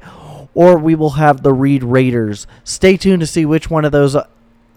or 0.54 0.78
we 0.78 0.94
will 0.94 1.12
have 1.12 1.42
the 1.42 1.54
Reed 1.54 1.84
Raiders. 1.84 2.46
Stay 2.64 2.98
tuned 2.98 3.22
to 3.22 3.28
see 3.28 3.46
which 3.46 3.70
one 3.70 3.86
of 3.86 3.92
those 3.92 4.16
uh, 4.16 4.28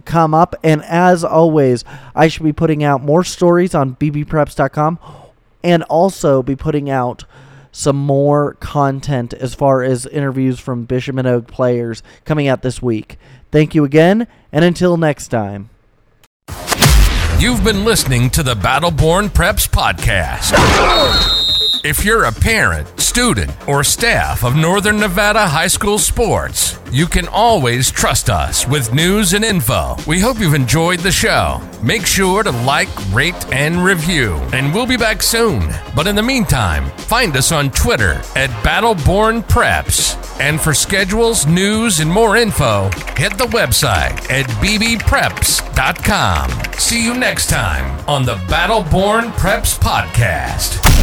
come 0.04 0.32
up. 0.32 0.54
And 0.62 0.82
as 0.84 1.24
always, 1.24 1.84
I 2.14 2.28
should 2.28 2.44
be 2.44 2.52
putting 2.52 2.82
out 2.82 3.02
more 3.02 3.24
stories 3.24 3.74
on 3.74 3.96
bbpreps.com 3.96 4.98
and 5.62 5.82
also 5.84 6.42
be 6.42 6.56
putting 6.56 6.90
out 6.90 7.24
some 7.72 7.96
more 7.96 8.54
content 8.54 9.32
as 9.32 9.54
far 9.54 9.82
as 9.82 10.06
interviews 10.06 10.60
from 10.60 10.84
Bishop 10.84 11.16
Manogue 11.16 11.46
players 11.46 12.02
coming 12.24 12.46
out 12.46 12.62
this 12.62 12.82
week. 12.82 13.16
Thank 13.50 13.74
you 13.74 13.84
again, 13.84 14.26
and 14.52 14.64
until 14.64 14.96
next 14.96 15.28
time. 15.28 15.70
You've 17.38 17.64
been 17.64 17.84
listening 17.84 18.30
to 18.30 18.42
the 18.42 18.54
Battleborn 18.54 19.28
Preps 19.30 19.68
Podcast. 19.68 21.40
If 21.84 22.04
you're 22.04 22.26
a 22.26 22.32
parent, 22.32 22.86
student, 23.00 23.50
or 23.68 23.82
staff 23.82 24.44
of 24.44 24.54
Northern 24.54 25.00
Nevada 25.00 25.48
High 25.48 25.66
School 25.66 25.98
sports, 25.98 26.78
you 26.92 27.06
can 27.06 27.26
always 27.26 27.90
trust 27.90 28.30
us 28.30 28.68
with 28.68 28.94
news 28.94 29.32
and 29.32 29.44
info. 29.44 29.96
We 30.06 30.20
hope 30.20 30.38
you've 30.38 30.54
enjoyed 30.54 31.00
the 31.00 31.10
show. 31.10 31.60
Make 31.82 32.06
sure 32.06 32.44
to 32.44 32.52
like, 32.52 32.86
rate, 33.12 33.34
and 33.52 33.84
review, 33.84 34.34
and 34.52 34.72
we'll 34.72 34.86
be 34.86 34.96
back 34.96 35.22
soon. 35.22 35.74
But 35.96 36.06
in 36.06 36.14
the 36.14 36.22
meantime, 36.22 36.88
find 36.98 37.36
us 37.36 37.50
on 37.50 37.72
Twitter 37.72 38.12
at 38.36 38.50
Battleborn 38.62 39.42
Preps. 39.48 40.16
And 40.38 40.60
for 40.60 40.74
schedules, 40.74 41.46
news, 41.48 41.98
and 41.98 42.12
more 42.12 42.36
info, 42.36 42.90
hit 43.16 43.36
the 43.38 43.46
website 43.46 44.30
at 44.30 44.46
bbpreps.com. 44.62 46.50
See 46.78 47.04
you 47.04 47.14
next 47.14 47.50
time 47.50 48.08
on 48.08 48.24
the 48.24 48.36
Battleborn 48.46 49.32
Preps 49.32 49.76
Podcast. 49.80 51.01